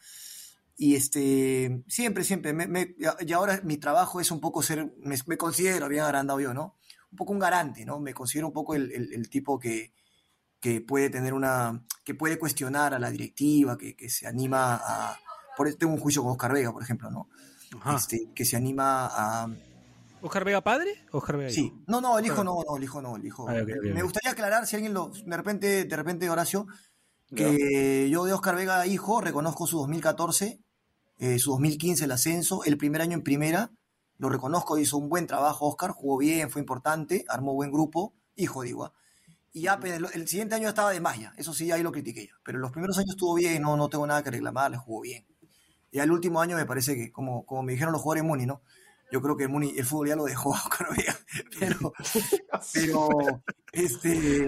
Y 0.77 0.95
este, 0.95 1.83
siempre, 1.89 2.25
siempre, 2.25 2.53
me- 2.53 2.67
me- 2.67 2.95
y 3.21 3.33
ahora 3.33 3.61
mi 3.65 3.77
trabajo 3.79 4.21
es 4.21 4.31
un 4.31 4.41
poco 4.41 4.63
ser, 4.63 4.93
me, 5.01 5.17
me 5.27 5.37
considero, 5.37 5.89
bien 5.89 6.03
agrandado 6.03 6.41
yo, 6.41 6.53
¿no? 6.55 6.77
Un 7.11 7.17
poco 7.17 7.33
un 7.33 7.39
garante, 7.39 7.85
¿no? 7.85 7.99
Me 8.01 8.15
considero 8.15 8.49
un 8.49 8.53
poco 8.53 8.75
el, 8.75 8.91
el- 8.93 9.13
el 9.13 9.29
tipo 9.31 9.59
que, 9.59 9.93
que 10.61 10.81
puede 10.81 11.09
tener 11.11 11.35
una, 11.35 11.85
que 12.05 12.15
puede 12.15 12.39
cuestionar 12.39 12.95
a 12.95 12.99
la 12.99 13.11
directiva, 13.11 13.77
que, 13.79 13.95
que 13.97 14.09
se 14.11 14.27
anima 14.27 14.75
a, 14.83 15.19
por 15.57 15.73
tengo 15.75 15.93
un 15.95 16.01
juicio 16.01 16.23
con 16.23 16.33
Oscar 16.33 16.53
Vega, 16.53 16.73
por 16.73 16.83
ejemplo, 16.83 17.11
¿no? 17.11 17.29
Este, 17.97 18.29
que 18.35 18.45
se 18.45 18.57
anima 18.57 19.07
a, 19.07 19.49
¿Oscar 20.23 20.45
Vega 20.45 20.61
padre 20.63 21.05
Oscar 21.11 21.37
Vega 21.37 21.51
Sí, 21.51 21.67
hijo? 21.67 21.83
no, 21.87 22.01
no, 22.01 22.19
el 22.19 22.27
hijo 22.27 22.45
no, 22.45 22.57
no, 22.67 22.77
el 22.77 22.85
hijo 22.85 23.03
no, 23.03 23.17
el 23.17 23.27
hijo. 23.27 23.49
Ah, 23.49 23.55
Me 23.83 24.03
gustaría 24.03 24.31
aclarar 24.31 24.67
si 24.67 24.77
alguien 24.77 24.95
lo, 24.95 25.09
de 25.09 25.37
repente, 25.37 25.85
de 25.85 25.97
repente, 25.97 26.31
Horacio, 26.31 26.67
que 27.35 28.09
yo 28.11 28.25
de 28.25 28.33
Oscar 28.33 28.57
Vega 28.57 28.87
hijo 28.87 29.21
reconozco 29.21 29.67
su 29.67 29.79
2014, 29.79 30.61
eh, 31.19 31.39
su 31.39 31.51
2015 31.53 32.05
el 32.05 32.13
ascenso, 32.13 32.65
el 32.65 32.77
primer 32.77 33.01
año 33.03 33.15
en 33.15 33.23
primera, 33.23 33.71
lo 34.19 34.29
reconozco, 34.29 34.79
hizo 34.79 34.99
un 34.99 35.09
buen 35.09 35.27
trabajo 35.27 35.67
Oscar, 35.67 35.91
jugó 35.91 36.19
bien, 36.19 36.51
fue 36.51 36.61
importante, 36.61 37.25
armó 37.29 37.55
buen 37.55 37.73
grupo, 37.73 38.15
hijo 38.37 38.63
digo. 38.63 38.93
Y 39.53 39.63
ya 39.63 39.79
el, 39.83 40.07
el 40.15 40.29
siguiente 40.29 40.55
año 40.55 40.69
estaba 40.69 40.91
de 40.93 41.01
malla, 41.01 41.35
eso 41.37 41.53
sí, 41.53 41.71
ahí 41.73 41.83
lo 41.83 41.93
critiqué 41.93 42.27
yo. 42.27 42.35
Pero 42.45 42.59
los 42.59 42.71
primeros 42.71 42.97
años 42.99 43.11
estuvo 43.11 43.35
bien, 43.35 43.63
no, 43.63 43.77
no 43.77 43.89
tengo 43.89 44.07
nada 44.07 44.23
que 44.23 44.31
reclamar, 44.31 44.71
le 44.71 44.77
jugó 44.79 45.01
bien. 45.01 45.27
Y 45.91 45.99
al 45.99 46.11
último 46.11 46.41
año 46.41 46.57
me 46.57 46.65
parece 46.65 46.95
que, 46.95 47.13
como, 47.13 47.45
como 47.45 47.63
me 47.63 47.73
dijeron 47.73 47.93
los 47.93 48.01
jugadores 48.01 48.25
Muni, 48.25 48.47
¿no? 48.47 48.63
Yo 49.13 49.23
creo 49.23 49.37
que 49.37 49.47
Muni, 49.49 49.75
el 49.77 49.85
fútbol 49.87 50.09
ya 50.09 50.17
lo 50.17 50.25
dejó 50.25 50.55
a 50.57 50.59
Oscar 50.59 50.89
Vega. 50.97 51.17
Pero, 51.61 51.93
pero 52.75 53.09
este, 53.73 54.47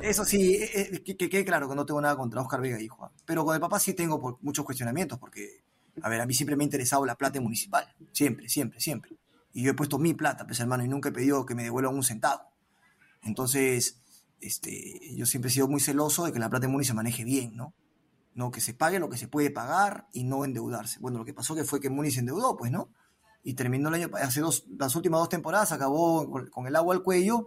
eso 0.00 0.24
sí, 0.24 0.54
eh, 0.54 0.70
eh, 0.94 1.02
que 1.04 1.16
que 1.16 1.28
quede 1.28 1.44
claro 1.44 1.68
que 1.68 1.74
no 1.74 1.84
tengo 1.86 2.00
nada 2.00 2.16
contra 2.16 2.40
Oscar 2.40 2.60
Vega, 2.60 2.80
hijo. 2.80 3.10
Pero 3.24 3.44
con 3.44 3.54
el 3.54 3.60
papá 3.60 3.80
sí 3.80 3.94
tengo 3.94 4.20
por- 4.20 4.38
muchos 4.42 4.64
cuestionamientos, 4.64 5.18
porque, 5.18 5.64
a 6.02 6.08
ver, 6.08 6.20
a 6.20 6.26
mí 6.26 6.34
siempre 6.34 6.56
me 6.56 6.64
ha 6.64 6.66
interesado 6.66 7.04
la 7.04 7.16
plata 7.16 7.40
municipal. 7.40 7.86
Siempre, 8.12 8.48
siempre, 8.48 8.80
siempre. 8.80 9.16
Y 9.52 9.62
yo 9.64 9.70
he 9.72 9.74
puesto 9.74 9.98
mi 9.98 10.14
plata, 10.14 10.46
pues 10.46 10.60
hermano, 10.60 10.84
y 10.84 10.88
nunca 10.88 11.08
he 11.08 11.12
pedido 11.12 11.44
que 11.46 11.54
me 11.54 11.64
devuelvan 11.64 11.94
un 11.94 12.04
centavo. 12.04 12.42
Entonces, 13.22 14.00
este, 14.40 15.14
yo 15.16 15.26
siempre 15.26 15.50
he 15.50 15.52
sido 15.52 15.68
muy 15.68 15.80
celoso 15.80 16.24
de 16.24 16.32
que 16.32 16.38
la 16.38 16.48
plata 16.50 16.66
de 16.66 16.72
Muni 16.72 16.84
se 16.84 16.94
maneje 16.94 17.24
bien, 17.24 17.56
¿no? 17.56 17.74
No, 18.34 18.50
que 18.50 18.60
se 18.60 18.74
pague 18.74 18.98
lo 19.00 19.08
que 19.10 19.16
se 19.18 19.28
puede 19.28 19.50
pagar 19.50 20.08
y 20.12 20.24
no 20.24 20.44
endeudarse. 20.44 21.00
Bueno, 21.00 21.18
lo 21.18 21.24
que 21.24 21.34
pasó 21.34 21.54
que 21.54 21.64
fue 21.64 21.80
que 21.80 21.90
Muni 21.90 22.10
se 22.10 22.20
endeudó, 22.20 22.56
pues, 22.56 22.70
¿no? 22.72 22.90
Y 23.46 23.54
terminó 23.54 23.90
el 23.90 23.94
año, 23.94 24.10
hace 24.14 24.40
dos, 24.40 24.64
las 24.76 24.96
últimas 24.96 25.20
dos 25.20 25.28
temporadas 25.28 25.70
acabó 25.70 26.28
con, 26.50 26.66
el 26.66 26.74
agua 26.74 26.96
al 26.96 27.04
cuello 27.04 27.46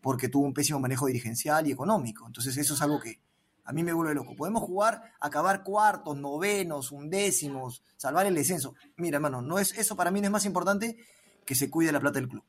porque 0.00 0.30
tuvo 0.30 0.46
un 0.46 0.54
pésimo 0.54 0.80
manejo 0.80 1.04
dirigencial 1.04 1.66
y 1.66 1.70
económico. 1.70 2.26
Entonces 2.26 2.56
eso 2.56 2.72
es 2.72 2.80
algo 2.80 2.98
que 2.98 3.20
a 3.62 3.70
mí 3.74 3.84
me 3.84 3.92
vuelve 3.92 4.14
loco. 4.14 4.34
Podemos 4.34 4.62
jugar, 4.62 5.02
acabar 5.20 5.62
cuartos, 5.62 6.16
novenos, 6.16 6.92
undécimos, 6.92 7.82
salvar 7.98 8.24
el 8.24 8.34
descenso. 8.34 8.74
Mira, 8.96 9.16
hermano, 9.16 9.42
no 9.42 9.58
es, 9.58 9.76
eso 9.76 9.94
para 9.96 10.10
mí 10.10 10.22
no 10.22 10.28
es 10.28 10.32
más 10.32 10.46
importante 10.46 10.96
que 11.44 11.54
se 11.54 11.68
cuide 11.68 11.92
la 11.92 12.00
plata 12.00 12.20
del 12.20 12.30
club. 12.30 12.42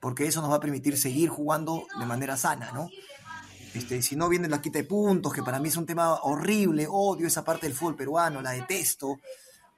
Porque 0.00 0.26
eso 0.26 0.40
nos 0.40 0.50
va 0.50 0.54
a 0.54 0.60
permitir 0.60 0.96
seguir 0.96 1.28
jugando 1.28 1.86
de 2.00 2.06
manera 2.06 2.38
sana, 2.38 2.72
¿no? 2.72 2.88
Este, 3.74 4.00
si 4.00 4.16
no 4.16 4.26
viene 4.30 4.48
la 4.48 4.62
quita 4.62 4.78
de 4.78 4.84
puntos, 4.84 5.34
que 5.34 5.42
para 5.42 5.60
mí 5.60 5.68
es 5.68 5.76
un 5.76 5.84
tema 5.84 6.14
horrible, 6.22 6.86
odio 6.88 7.26
esa 7.26 7.44
parte 7.44 7.66
del 7.66 7.76
fútbol 7.76 7.94
peruano, 7.94 8.40
la 8.40 8.52
detesto, 8.52 9.18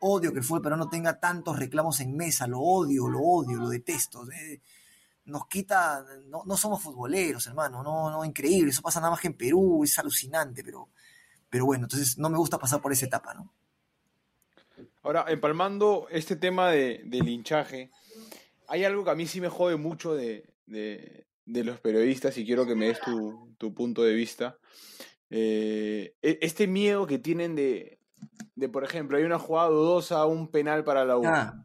odio 0.01 0.32
que 0.32 0.38
el 0.38 0.44
fútbol 0.44 0.62
peruano 0.62 0.88
tenga 0.88 1.18
tantos 1.20 1.59
reclamos 1.59 2.01
en 2.01 2.16
mesa, 2.16 2.46
lo 2.46 2.61
odio, 2.61 3.09
lo 3.09 3.20
odio, 3.20 3.59
lo 3.59 3.68
detesto. 3.68 4.24
nos 5.26 5.46
quita, 5.46 6.05
no, 6.26 6.42
no 6.44 6.57
somos 6.57 6.82
futboleros, 6.82 7.46
hermano, 7.46 7.82
no, 7.82 8.11
no, 8.11 8.24
increíble, 8.24 8.70
eso 8.70 8.82
pasa 8.82 9.01
nada 9.01 9.12
más 9.12 9.20
que 9.20 9.28
en 9.28 9.34
Perú, 9.34 9.84
es 9.84 9.98
alucinante, 9.98 10.64
pero, 10.64 10.88
pero 11.48 11.66
bueno, 11.66 11.84
entonces 11.84 12.18
no 12.18 12.28
me 12.30 12.38
gusta 12.38 12.59
pasar 12.59 12.80
por 12.80 12.92
esa 12.92 13.07
etapa, 13.07 13.34
¿no? 13.34 13.53
Ahora, 15.03 15.24
empalmando 15.28 16.09
este 16.11 16.36
tema 16.36 16.70
de, 16.70 17.03
del 17.05 17.28
hinchaje, 17.28 17.90
hay 18.66 18.84
algo 18.84 19.05
que 19.05 19.11
a 19.11 19.14
mí 19.14 19.26
sí 19.26 19.40
me 19.40 19.48
jode 19.48 19.76
mucho 19.76 20.14
de, 20.14 20.53
de- 20.66 21.26
de 21.46 21.64
los 21.64 21.80
periodistas 21.80 22.36
y 22.38 22.44
quiero 22.46 22.66
que 22.66 22.74
me 22.76 22.86
des 22.86 23.01
tu, 23.01 23.55
tu 23.59 23.74
punto 23.74 24.03
de 24.03 24.14
vista. 24.14 24.57
Eh, 25.30 26.14
e- 26.22 26.38
este 26.42 26.66
miedo 26.66 27.07
que 27.07 27.18
tienen 27.18 27.55
de, 27.55 27.98
de, 28.54 28.68
por 28.68 28.84
ejemplo, 28.84 29.16
hay 29.18 29.24
una 29.24 29.38
jugada 29.38 29.68
dudosa, 29.68 30.24
un 30.26 30.50
penal 30.50 30.84
para 30.84 31.04
la 31.04 31.16
U. 31.18 31.22
Ah, 31.26 31.64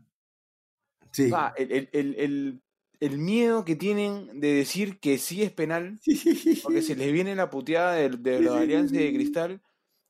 sí. 1.12 1.32
El, 1.58 1.72
el- 1.72 1.90
el- 1.94 2.16
el- 2.20 2.62
el 3.02 3.18
miedo 3.18 3.66
que 3.66 3.76
tienen 3.76 4.40
de 4.40 4.54
decir 4.54 5.00
que 5.00 5.18
sí 5.18 5.44
es 5.44 5.52
penal, 5.52 6.00
porque 6.64 6.82
se 6.82 6.96
les 6.96 7.12
viene 7.12 7.36
la 7.36 7.50
puteada 7.50 7.94
de, 7.94 8.10
de 8.10 8.42
la 8.42 8.58
Alianza 8.60 8.96
de 8.96 9.14
Cristal, 9.14 9.62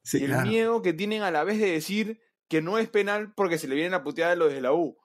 Sí, 0.03 0.19
y 0.19 0.23
el 0.25 0.29
claro. 0.29 0.47
miedo 0.47 0.81
que 0.83 0.93
tienen 0.93 1.23
a 1.23 1.31
la 1.31 1.43
vez 1.43 1.59
de 1.59 1.71
decir 1.71 2.19
que 2.47 2.61
no 2.61 2.77
es 2.77 2.87
penal 2.87 3.33
porque 3.35 3.57
se 3.57 3.67
le 3.67 3.73
viene 3.73 3.89
la 3.89 4.03
puteada 4.03 4.31
de 4.31 4.37
los 4.37 4.53
de 4.53 4.61
la 4.61 4.71
U. 4.71 4.95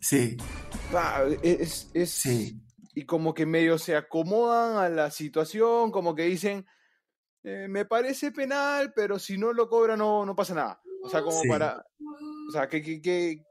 Sí, 0.00 0.36
Ah, 0.92 1.22
es, 1.42 1.90
es- 1.94 2.10
sí. 2.10 2.60
Y 2.94 3.04
como 3.04 3.34
que 3.34 3.46
medio 3.46 3.78
se 3.78 3.94
acomodan 3.94 4.76
a 4.78 4.88
la 4.88 5.12
situación, 5.12 5.92
como 5.92 6.16
que 6.16 6.22
dicen, 6.24 6.66
eh, 7.44 7.66
me 7.68 7.84
parece 7.84 8.32
penal, 8.32 8.92
pero 8.96 9.20
si 9.20 9.38
no 9.38 9.52
lo 9.52 9.68
cobra 9.68 9.96
no, 9.96 10.26
no 10.26 10.34
pasa 10.34 10.54
nada. 10.54 10.82
O 11.02 11.08
sea, 11.08 11.22
como 11.22 11.40
Sí. 11.42 11.48
para... 11.48 11.84
O 12.48 12.52
sea, 12.52 12.68
que, 12.68 12.82
que, 12.82 13.00
que- 13.00 13.44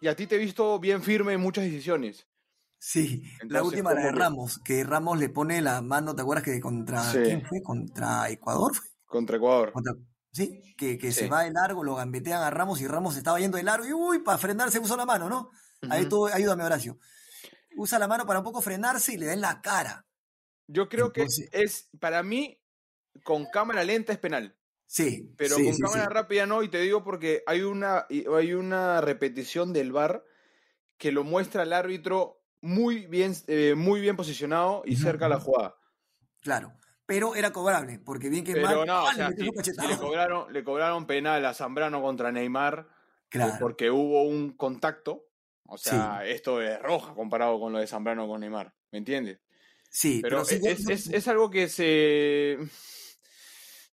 Y 0.00 0.06
a 0.08 0.14
ti 0.14 0.26
te 0.26 0.36
he 0.36 0.38
visto 0.38 0.78
bien 0.78 1.02
firme 1.02 1.32
en 1.32 1.40
muchas 1.40 1.64
decisiones. 1.64 2.26
Sí, 2.78 3.24
la 3.48 3.64
última, 3.64 3.92
la 3.92 4.02
de 4.02 4.12
Ramos, 4.12 4.60
que 4.64 4.84
Ramos 4.84 5.18
le 5.18 5.28
pone 5.28 5.60
la 5.60 5.82
mano, 5.82 6.14
¿te 6.14 6.22
acuerdas 6.22 6.44
que 6.44 6.60
contra 6.60 7.02
Sí. 7.02 7.18
quién 7.24 7.44
fue? 7.44 7.60
¿Contra 7.62 8.30
Ecuador 8.30 8.72
fue? 8.76 8.86
Contra 9.06 9.36
Ecuador. 9.36 9.72
Contra- 9.72 9.94
sí, 10.30 10.62
que, 10.76 10.96
que 10.98 11.10
Sí. 11.10 11.20
se 11.24 11.28
va 11.28 11.42
de 11.42 11.50
largo, 11.50 11.82
lo 11.82 11.96
gambetean 11.96 12.40
a 12.42 12.50
Ramos 12.50 12.80
y 12.80 12.86
Ramos 12.86 13.16
estaba 13.16 13.40
yendo 13.40 13.56
de 13.56 13.64
largo 13.64 13.84
y 13.86 13.92
uy, 13.92 14.20
para 14.20 14.38
frenarse 14.38 14.78
usó 14.78 14.96
la 14.96 15.04
mano, 15.06 15.28
¿no? 15.28 15.50
Ahí 15.90 16.02
Ujú. 16.02 16.08
tú, 16.10 16.26
ayúdame, 16.28 16.62
Horacio. 16.64 16.98
Usa 17.76 17.98
la 17.98 18.06
mano 18.06 18.24
para 18.26 18.38
un 18.40 18.44
poco 18.44 18.60
frenarse 18.60 19.14
y 19.14 19.16
le 19.16 19.26
da 19.26 19.32
en 19.32 19.40
la 19.40 19.60
cara. 19.60 20.06
Yo 20.68 20.88
creo 20.88 21.06
Entonces- 21.06 21.48
que 21.50 21.62
es, 21.62 21.88
para 21.98 22.22
mí, 22.22 22.60
con 23.24 23.46
cámara 23.46 23.82
lenta 23.82 24.12
es 24.12 24.18
penal. 24.18 24.56
Sí, 24.88 25.30
Pero 25.36 25.54
sí, 25.54 25.64
con 25.64 25.78
sí, 25.78 25.86
cámara 25.86 26.08
sí. 26.08 26.10
rápida 26.10 26.46
no, 26.46 26.62
y 26.62 26.68
te 26.68 26.80
digo 26.80 27.04
porque 27.04 27.42
hay 27.46 27.62
una, 27.62 28.06
hay 28.10 28.54
una 28.54 29.00
repetición 29.00 29.72
del 29.72 29.92
VAR 29.92 30.24
que 30.98 31.12
lo 31.12 31.24
muestra 31.24 31.64
el 31.64 31.72
árbitro 31.72 32.44
muy 32.62 33.06
bien, 33.06 33.34
eh, 33.48 33.74
muy 33.76 34.00
bien 34.00 34.16
posicionado 34.16 34.82
y 34.86 34.96
cerca 34.96 35.26
a 35.26 35.30
la 35.30 35.40
jugada. 35.40 35.76
Claro, 36.40 36.76
pero 37.06 37.34
era 37.34 37.52
cobrable, 37.52 37.98
porque 37.98 38.28
bien 38.28 38.44
que 38.44 38.54
Pero 38.54 38.56
mal, 38.56 38.86
no, 38.86 39.08
o 39.08 39.12
le 39.12 39.34
si, 39.36 39.50
si 39.76 39.96
cobraron, 39.96 40.52
le 40.52 40.64
cobraron 40.64 41.06
penal 41.06 41.44
a 41.44 41.52
Zambrano 41.54 42.00
contra 42.00 42.32
Neymar 42.32 42.88
eh, 43.38 43.52
Claro, 43.52 43.58
porque 43.58 43.90
hubo 43.90 44.22
un 44.22 44.56
contacto, 44.56 45.28
o 45.66 45.76
sea, 45.76 46.24
esto 46.26 46.62
es 46.62 46.80
roja 46.82 47.14
comparado 47.14 47.60
con 47.60 47.72
lo 47.72 47.78
de 47.78 47.86
Zambrano 47.86 48.26
con 48.26 48.40
Neymar, 48.40 48.74
¿me 48.90 48.98
entiendes? 48.98 49.40
sí, 49.90 50.24
Pero, 50.28 50.44
pero, 50.44 50.44
sí, 50.44 50.60
es, 50.64 50.86
yo- 50.86 50.90
es- 50.90 51.08
es 51.12 51.28
algo 51.28 51.50
que 51.50 51.68
se... 51.68 52.58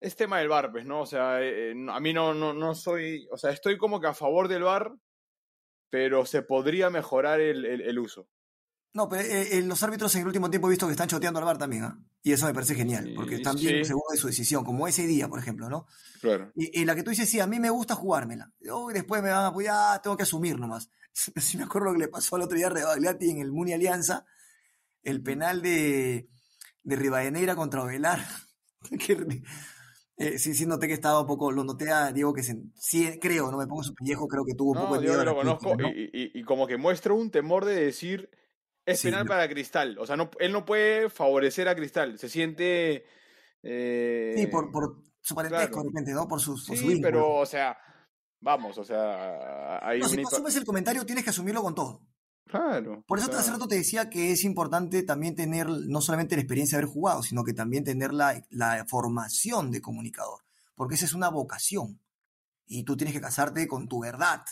Es 0.04 0.16
tema 0.16 0.38
del 0.38 0.48
VAR, 0.48 0.70
pues, 0.70 0.84
¿no? 0.84 1.00
O 1.00 1.06
sea, 1.06 1.40
eh, 1.42 1.72
eh, 1.72 1.86
a 1.90 2.00
mí 2.00 2.12
no, 2.12 2.34
no, 2.34 2.52
no 2.52 2.74
soy... 2.74 3.26
O 3.32 3.38
sea, 3.38 3.50
estoy 3.50 3.78
como 3.78 4.00
que 4.00 4.06
a 4.06 4.14
favor 4.14 4.48
del 4.48 4.62
VAR, 4.64 4.92
pero 5.90 6.26
se 6.26 6.42
podría 6.42 6.90
mejorar 6.90 7.40
el, 7.40 7.64
el- 7.64 7.80
el 7.80 7.98
uso. 7.98 8.28
No, 8.92 9.08
pero 9.08 9.22
eh, 9.22 9.60
los 9.62 9.82
árbitros 9.82 10.14
en 10.14 10.20
el 10.20 10.26
último 10.28 10.48
tiempo 10.50 10.68
he 10.68 10.70
visto 10.70 10.86
que 10.86 10.92
están 10.92 11.08
choteando 11.08 11.40
al 11.40 11.44
bar 11.44 11.58
también, 11.58 11.82
¿ah? 11.82 11.98
Y 12.22 12.30
eso 12.32 12.46
me 12.46 12.54
parece 12.54 12.76
genial, 12.76 13.12
porque 13.16 13.34
están 13.34 13.56
bien 13.56 13.78
sí. 13.78 13.86
seguros 13.86 14.12
de 14.12 14.18
su 14.18 14.28
decisión, 14.28 14.64
como 14.64 14.86
ese 14.86 15.04
día, 15.06 15.26
por 15.28 15.40
ejemplo, 15.40 15.68
¿no? 15.68 15.86
Claro. 16.20 16.52
Y, 16.54 16.80
y 16.80 16.84
la 16.84 16.94
que 16.94 17.02
tú 17.02 17.10
dices, 17.10 17.28
sí, 17.28 17.40
a 17.40 17.46
mí 17.48 17.58
me 17.58 17.70
gusta 17.70 17.96
jugármela. 17.96 18.52
Uy, 18.60 18.94
después 18.94 19.20
me 19.20 19.30
van 19.30 19.44
a 19.44 19.46
apoyar, 19.48 20.00
tengo 20.00 20.16
que 20.16 20.22
asumir 20.22 20.58
nomás. 20.58 20.90
Sí 21.36 21.56
me 21.56 21.64
acuerdo 21.64 21.88
lo 21.88 21.92
que 21.94 22.00
le 22.04 22.08
pasó 22.08 22.36
el 22.36 22.42
otro 22.42 22.56
día 22.56 22.66
a 22.66 22.70
Rebagliati 22.70 23.30
en 23.30 23.38
el 23.38 23.50
Muni 23.52 23.72
Alianza, 23.72 24.26
el 25.02 25.22
penal 25.22 25.60
de, 25.62 26.28
de 26.82 26.96
Rivadeneira 26.96 27.56
contra 27.56 27.82
Ovelar. 27.82 28.20
Que, 28.98 29.42
eh, 30.16 30.38
sí, 30.38 30.54
sí 30.54 30.66
noté 30.66 30.86
que 30.86 30.94
estaba 30.94 31.20
un 31.20 31.26
poco, 31.26 31.50
lo 31.50 31.64
noté 31.64 31.90
a 31.90 32.12
Diego 32.12 32.32
que 32.32 32.42
se, 32.42 32.56
sí, 32.76 33.18
creo, 33.20 33.50
no 33.50 33.58
me 33.58 33.66
pongo 33.66 33.82
su 33.82 33.94
pellejo, 33.94 34.28
creo 34.28 34.44
que 34.44 34.54
tuvo 34.54 34.72
un 34.72 34.78
poco 34.78 34.94
de 34.98 35.06
yo 35.06 35.12
miedo 35.12 35.22
a 35.22 35.24
lo 35.24 35.34
conozco 35.36 35.76
y, 35.94 36.04
y- 36.12 36.30
y 36.38 36.42
como 36.44 36.66
que 36.66 36.76
muestra 36.76 37.12
un 37.14 37.30
temor 37.30 37.64
de 37.64 37.74
decir 37.74 38.30
es 38.86 39.00
Sí, 39.00 39.08
penal 39.08 39.24
yo- 39.24 39.28
para 39.28 39.48
Cristal. 39.48 39.96
O 39.98 40.06
sea, 40.06 40.16
no, 40.16 40.30
él 40.38 40.52
no 40.52 40.64
puede 40.64 41.08
favorecer 41.10 41.68
a 41.68 41.74
Cristal. 41.74 42.18
Se 42.18 42.28
siente. 42.28 43.06
eh, 43.62 44.34
Sí, 44.36 44.46
por, 44.46 44.70
por 44.70 45.02
su 45.20 45.34
parentesco, 45.34 45.68
claro. 45.70 45.82
de 45.84 45.88
repente, 45.88 46.12
¿no? 46.12 46.28
Por 46.28 46.40
su, 46.40 46.52
por 46.66 46.76
Sí, 46.76 47.00
pero, 47.00 47.34
o 47.36 47.46
sea, 47.46 47.78
vamos, 48.40 48.76
o 48.76 48.84
sea, 48.84 49.78
hay 49.86 50.00
No, 50.00 50.08
si 50.08 50.16
tú 50.20 50.28
asumes 50.28 50.54
el 50.56 50.64
comentario, 50.66 51.06
tienes 51.06 51.24
que 51.24 51.30
asumirlo 51.30 51.62
con 51.62 51.74
todo. 51.74 52.06
Claro. 52.46 53.02
Por 53.06 53.18
eso 53.18 53.28
sea, 53.28 53.40
hace 53.40 53.50
rato 53.50 53.66
te 53.66 53.76
decía 53.76 54.10
que 54.10 54.30
es 54.30 54.44
importante 54.44 55.02
también 55.02 55.34
tener 55.34 55.68
no 55.68 56.00
solamente 56.00 56.36
la 56.36 56.42
experiencia 56.42 56.76
de 56.76 56.84
haber 56.84 56.92
jugado, 56.92 57.22
sino 57.22 57.42
que 57.42 57.54
también 57.54 57.84
tener 57.84 58.12
la, 58.12 58.44
la 58.50 58.84
formación 58.86 59.70
de 59.70 59.80
comunicador, 59.80 60.44
porque 60.74 60.94
esa 60.94 61.06
es 61.06 61.14
una 61.14 61.30
vocación 61.30 62.00
y 62.66 62.84
tú 62.84 62.96
tienes 62.96 63.14
que 63.14 63.20
casarte 63.20 63.66
con 63.66 63.88
tu 63.88 64.00
verdad, 64.00 64.44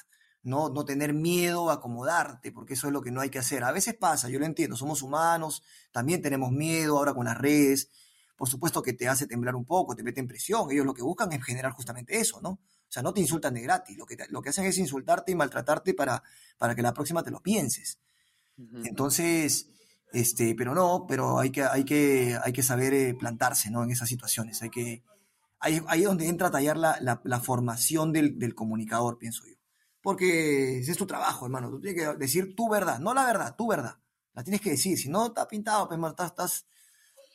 no, 0.42 0.70
no 0.70 0.84
tener 0.84 1.14
miedo 1.14 1.70
a 1.70 1.74
acomodarte, 1.74 2.50
porque 2.50 2.74
eso 2.74 2.88
es 2.88 2.92
lo 2.92 3.02
que 3.02 3.10
no 3.10 3.20
hay 3.20 3.30
que 3.30 3.38
hacer. 3.38 3.62
A 3.64 3.72
veces 3.72 3.94
pasa, 3.94 4.28
yo 4.28 4.38
lo 4.38 4.46
entiendo, 4.46 4.76
somos 4.76 5.02
humanos, 5.02 5.62
también 5.92 6.20
tenemos 6.20 6.50
miedo 6.50 6.98
ahora 6.98 7.14
con 7.14 7.26
las 7.26 7.38
redes, 7.38 7.90
por 8.36 8.48
supuesto 8.48 8.82
que 8.82 8.92
te 8.92 9.08
hace 9.08 9.26
temblar 9.26 9.54
un 9.54 9.64
poco, 9.64 9.94
te 9.94 10.02
meten 10.02 10.26
presión, 10.26 10.70
ellos 10.70 10.86
lo 10.86 10.94
que 10.94 11.02
buscan 11.02 11.32
es 11.32 11.44
generar 11.44 11.72
justamente 11.72 12.18
eso, 12.18 12.40
¿no? 12.40 12.58
O 12.92 12.94
sea, 12.94 13.02
no 13.02 13.14
te 13.14 13.20
insultan 13.22 13.54
de 13.54 13.62
gratis, 13.62 13.96
lo 13.96 14.04
que, 14.04 14.16
te- 14.16 14.28
lo 14.28 14.42
que 14.42 14.50
hacen 14.50 14.66
es 14.66 14.76
insultarte 14.76 15.32
y 15.32 15.34
maltratarte 15.34 15.94
para, 15.94 16.22
para 16.58 16.74
que 16.74 16.82
la 16.82 16.92
próxima 16.92 17.22
te 17.22 17.30
lo 17.30 17.40
pienses. 17.40 17.98
Entonces, 18.84 19.70
este, 20.12 20.54
pero 20.54 20.74
no, 20.74 21.06
pero 21.08 21.38
hay 21.38 21.50
que, 21.50 21.62
hay 21.64 21.84
que, 21.84 22.38
hay 22.44 22.52
que 22.52 22.62
saber 22.62 22.92
eh, 22.92 23.14
plantarse, 23.14 23.70
¿no? 23.70 23.82
En 23.82 23.90
esas 23.92 24.10
situaciones. 24.10 24.60
Hay 24.60 24.68
que, 24.68 25.02
ahí, 25.58 25.80
ahí 25.86 26.00
es 26.02 26.06
donde 26.06 26.26
entra 26.28 26.48
a 26.48 26.50
tallar 26.50 26.76
la, 26.76 26.98
la- 27.00 27.22
la 27.24 27.40
formación 27.40 28.12
del, 28.12 28.38
del 28.38 28.54
comunicador, 28.54 29.16
pienso 29.16 29.46
yo. 29.46 29.54
Porque 30.02 30.80
ese 30.80 30.90
es 30.92 30.98
tu 30.98 31.06
trabajo, 31.06 31.46
hermano. 31.46 31.70
Tú 31.70 31.80
tienes 31.80 31.98
que 32.02 32.14
decir 32.18 32.54
tu 32.54 32.68
verdad, 32.68 32.98
no 32.98 33.14
la 33.14 33.24
verdad, 33.24 33.54
tu 33.56 33.68
verdad. 33.68 33.96
La 34.34 34.44
tienes 34.44 34.60
que 34.60 34.70
decir. 34.72 34.98
Si 34.98 35.08
no, 35.08 35.28
está 35.28 35.48
pintado, 35.48 35.88
pues, 35.88 35.98
estás, 36.10 36.26
estás, 36.30 36.66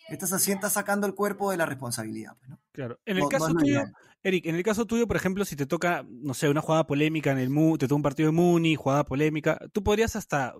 estás, 0.10 0.32
así, 0.34 0.52
estás 0.52 0.74
sacando 0.74 1.08
el 1.08 1.14
cuerpo 1.16 1.52
de 1.52 1.58
la 1.58 1.66
responsabilidad, 1.66 2.34
pues, 2.38 2.50
¿no? 2.50 2.60
Claro. 2.72 3.00
En 3.06 3.18
el 3.18 3.24
No- 3.24 3.30
caso 3.30 3.54
tuyo. 3.54 3.84
Eric, 4.24 4.46
en 4.46 4.56
el 4.56 4.64
caso 4.64 4.86
tuyo, 4.86 5.08
por 5.08 5.16
ejemplo, 5.16 5.46
si 5.46 5.56
te 5.56 5.66
toca, 5.66 6.06
no 6.10 6.34
sé, 6.34 6.50
una 6.50 6.62
jugada 6.62 6.86
polémica 6.88 7.32
en 7.32 7.38
el 7.38 7.50
Mu, 7.50 7.78
te 7.78 7.88
toca 7.88 7.96
un 7.96 8.02
partido 8.02 8.28
de 8.28 8.34
Muni, 8.34 8.76
jugada 8.76 9.04
polémica, 9.06 9.60
tú 9.74 9.84
podrías 9.84 10.16
hasta 10.16 10.54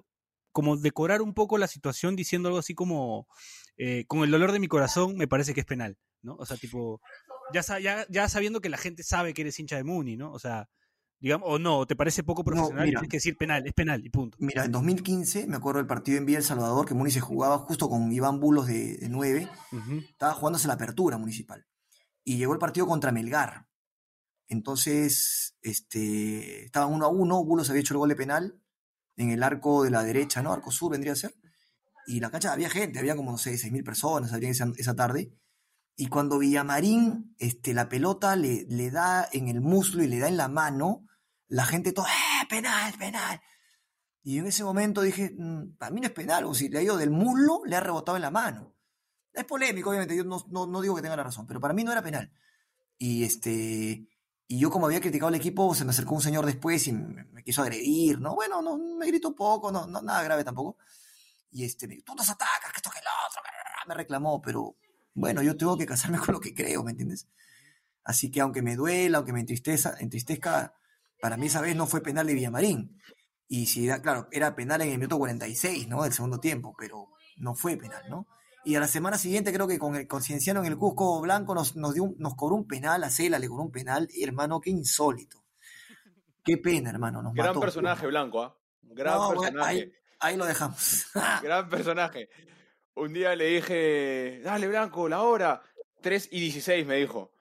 como 0.52 0.78
decorar 0.78 1.22
un 1.22 1.34
poco 1.34 1.58
la 1.58 1.68
situación 1.68 2.16
diciendo 2.16 2.50
algo 2.50 2.60
así 2.60 2.74
como, 2.74 3.28
eh, 3.78 4.06
con 4.08 4.20
el 4.24 4.32
dolor 4.32 4.52
de 4.52 4.60
mi 4.60 4.68
corazón, 4.68 5.16
me 5.16 5.28
parece 5.28 5.54
que 5.54 5.60
es 5.60 5.66
penal, 5.66 5.98
¿no? 6.24 6.36
O 6.36 6.46
sea, 6.46 6.58
tipo, 6.58 7.00
ya, 7.54 8.06
ya 8.10 8.30
sabiendo 8.30 8.60
que 8.62 8.70
la 8.70 8.78
gente 8.78 9.04
sabe 9.04 9.34
que 9.34 9.42
eres 9.42 9.60
hincha 9.60 9.76
de 9.76 9.84
Muni, 9.84 10.18
¿no? 10.18 10.32
O 10.32 10.40
sea, 10.40 10.68
digamos, 11.20 11.48
o 11.50 11.60
no, 11.60 11.86
te 11.86 11.96
parece 11.96 12.24
poco 12.24 12.44
profesional, 12.44 12.86
mira. 12.86 13.00
tienes 13.00 13.10
que 13.10 13.18
decir 13.18 13.38
penal, 13.38 13.66
es 13.66 13.74
penal 13.74 14.06
y 14.06 14.10
punto. 14.10 14.38
Mira, 14.40 14.66
en 14.66 14.72
2015, 14.72 15.48
me 15.48 15.56
acuerdo 15.56 15.80
del 15.80 15.88
partido 15.88 16.18
en 16.18 16.26
Villa 16.26 16.40
El 16.40 16.44
Salvador, 16.44 16.86
que 16.86 16.94
Muni 16.94 17.12
se 17.12 17.20
jugaba 17.22 17.58
justo 17.60 17.90
con 17.90 18.12
Iván 18.12 18.40
Bulos 18.40 18.68
de, 18.68 18.98
de 18.98 19.10
9. 19.10 19.48
Ujú. 19.72 19.98
estaba 20.10 20.34
jugándose 20.34 20.68
la 20.68 20.76
apertura 20.76 21.18
municipal. 21.18 21.66
Y 22.24 22.38
llegó 22.38 22.54
el 22.54 22.60
partido 22.60 22.88
contra 22.88 23.12
Melgar. 23.12 23.68
Entonces, 24.48 25.58
este, 25.62 26.66
estaban 26.66 26.94
uno 26.94 27.06
a 27.06 27.10
uno, 27.10 27.44
Bulos 27.44 27.70
había 27.70 27.82
hecho 27.82 27.94
el 27.94 28.00
gol 28.00 28.10
de 28.10 28.16
penal 28.16 28.62
en 29.18 29.32
el 29.32 29.44
arco 29.44 29.84
de 29.84 29.92
la 29.92 30.04
derecha, 30.04 30.42
¿no? 30.42 30.54
Arco 30.54 30.72
sur 30.72 30.92
vendría 30.92 31.14
a 31.14 31.18
ser. 31.18 31.34
Y 32.06 32.20
la 32.22 32.30
cancha 32.30 32.54
había 32.54 32.70
gente, 32.70 33.00
había 33.00 33.16
como, 33.16 33.32
no 33.32 33.38
sé, 33.38 33.54
6.000 33.56 33.84
personas 33.84 34.32
había 34.32 34.50
esa, 34.50 34.72
esa 34.78 34.96
tarde. 34.96 35.34
Y 35.98 36.08
cuando 36.08 36.38
Villamarín, 36.38 37.36
este, 37.40 37.74
la 37.74 37.90
pelota 37.90 38.36
le, 38.36 38.66
le 38.70 38.92
da 38.92 39.28
en 39.34 39.48
el 39.48 39.62
muslo 39.62 40.04
y 40.04 40.08
le 40.08 40.20
da 40.20 40.28
en 40.28 40.38
la 40.38 40.48
mano, 40.48 41.07
la 41.50 41.66
gente 41.66 41.94
toda, 41.94 42.10
¡eh, 42.10 42.48
penal, 42.50 42.94
penal! 42.98 43.42
Y 44.24 44.40
en 44.40 44.48
ese 44.48 44.64
momento 44.64 45.02
dije, 45.02 45.34
"Mm, 45.38 45.78
para 45.78 45.92
mí 45.92 46.02
no 46.02 46.08
es 46.08 46.14
penal, 46.14 46.46
o 46.46 46.54
si 46.54 46.70
le 46.70 46.80
ha 46.80 46.82
ido 46.84 46.98
del 46.98 47.12
muslo, 47.12 47.62
le 47.66 47.76
ha 47.76 47.80
rebotado 47.80 48.18
en 48.18 48.22
la 48.24 48.32
mano. 48.32 48.74
Es 49.34 49.46
polémico, 49.46 49.90
obviamente, 49.92 50.16
yo 50.18 50.24
no, 50.26 50.44
no- 50.50 50.68
no 50.68 50.82
digo 50.82 50.96
que 50.96 51.02
tenga 51.04 51.18
la 51.18 51.24
razón, 51.24 51.48
pero 51.48 51.60
para 51.62 51.74
mí 51.76 51.84
no 51.84 51.92
era 51.94 52.04
penal. 52.04 52.32
Y 52.98 53.24
este 53.24 54.08
y 54.50 54.60
yo 54.60 54.72
como 54.72 54.86
había 54.88 55.02
criticado 55.02 55.30
al 55.30 55.36
equipo, 55.36 55.76
se 55.76 55.86
me 55.86 55.92
acercó 55.92 56.16
un 56.16 56.22
señor 56.22 56.46
después 56.46 56.88
y 56.88 56.94
me, 56.94 57.26
me 57.26 57.44
quiso 57.44 57.62
agredir, 57.64 58.20
¿no? 58.22 58.36
Bueno, 58.36 58.62
no, 58.62 58.78
me 58.78 59.08
gritó 59.08 59.30
un 59.30 59.36
poco, 59.36 59.72
no, 59.72 59.88
no, 59.88 60.02
nada 60.02 60.24
grave 60.24 60.44
tampoco. 60.46 60.78
Y 61.52 61.66
este, 61.66 61.88
me 61.88 61.96
dijo, 61.96 62.06
tú 62.08 62.16
nos 62.16 62.30
atacas, 62.30 62.72
que 62.72 62.78
esto 62.78 62.90
que 62.92 63.00
lo 63.00 63.10
otro, 63.28 63.42
me 63.88 63.94
reclamó, 63.96 64.42
pero 64.42 64.76
bueno, 65.14 65.42
yo 65.42 65.58
tengo 65.58 65.78
que 65.78 65.86
casarme 65.86 66.20
con 66.20 66.34
lo 66.36 66.40
que 66.42 66.54
creo, 66.54 66.84
¿me 66.84 66.92
entiendes? 66.92 67.28
Así 68.04 68.32
que 68.32 68.42
aunque 68.42 68.62
me 68.62 68.76
duela, 68.76 69.18
aunque 69.20 69.34
me 69.34 69.42
entristezca, 69.42 70.74
para 71.22 71.38
mí 71.38 71.48
esa 71.48 71.62
vez 71.62 71.76
no 71.76 71.88
fue 71.88 72.02
penal 72.02 72.28
de 72.28 72.34
Villamarín. 72.34 73.00
Y 73.48 73.68
si 73.68 73.86
era, 73.88 74.02
claro, 74.02 74.28
era 74.32 74.56
penal 74.56 74.82
en 74.82 74.90
el 74.90 74.98
minuto 74.98 75.18
46, 75.18 75.88
¿no? 75.88 76.04
Del 76.04 76.14
segundo 76.14 76.40
tiempo, 76.40 76.74
pero 76.78 77.08
no 77.38 77.56
fue 77.56 77.78
penal, 77.78 78.04
¿no? 78.10 78.28
Y 78.66 78.76
a 78.76 78.80
la 78.82 78.88
semana 78.90 79.18
siguiente 79.18 79.54
creo 79.54 79.68
que 79.68 79.80
con 79.80 79.96
el 79.96 80.08
Concienciano 80.08 80.60
en 80.60 80.66
el 80.66 80.78
Cusco 80.78 81.22
Blanco 81.22 81.56
nos, 81.56 81.78
nos, 81.78 81.94
dio 81.94 82.04
un- 82.04 82.16
nos 82.20 82.36
cobró 82.36 82.56
un 82.56 82.68
penal, 82.68 83.04
a 83.06 83.10
Cela 83.10 83.40
le 83.40 83.48
cobró 83.48 83.64
un 83.64 83.72
penal, 83.72 84.10
hermano, 84.22 84.60
qué 84.60 84.70
insólito. 84.72 85.44
Qué 86.44 86.58
pena, 86.58 86.90
hermano, 86.90 87.22
nos 87.22 87.34
Gran 87.34 87.48
mató. 87.48 87.60
personaje, 87.62 88.08
Blanco, 88.08 88.42
¿ah? 88.44 88.58
Gran 88.82 89.16
No, 89.18 89.30
personaje. 89.30 89.70
ahí, 89.70 89.92
ahí 90.20 90.38
lo 90.38 90.46
dejamos. 90.46 91.06
Gran 91.44 91.70
personaje. 91.70 92.30
Un 92.96 93.14
día 93.14 93.36
le 93.36 93.46
dije, 93.46 94.42
dale, 94.44 94.68
Blanco, 94.68 95.08
la 95.08 95.22
hora. 95.22 95.62
3 96.08 96.30
y 96.32 96.40
16 96.40 96.88
me 96.88 96.96
dijo. 96.96 97.34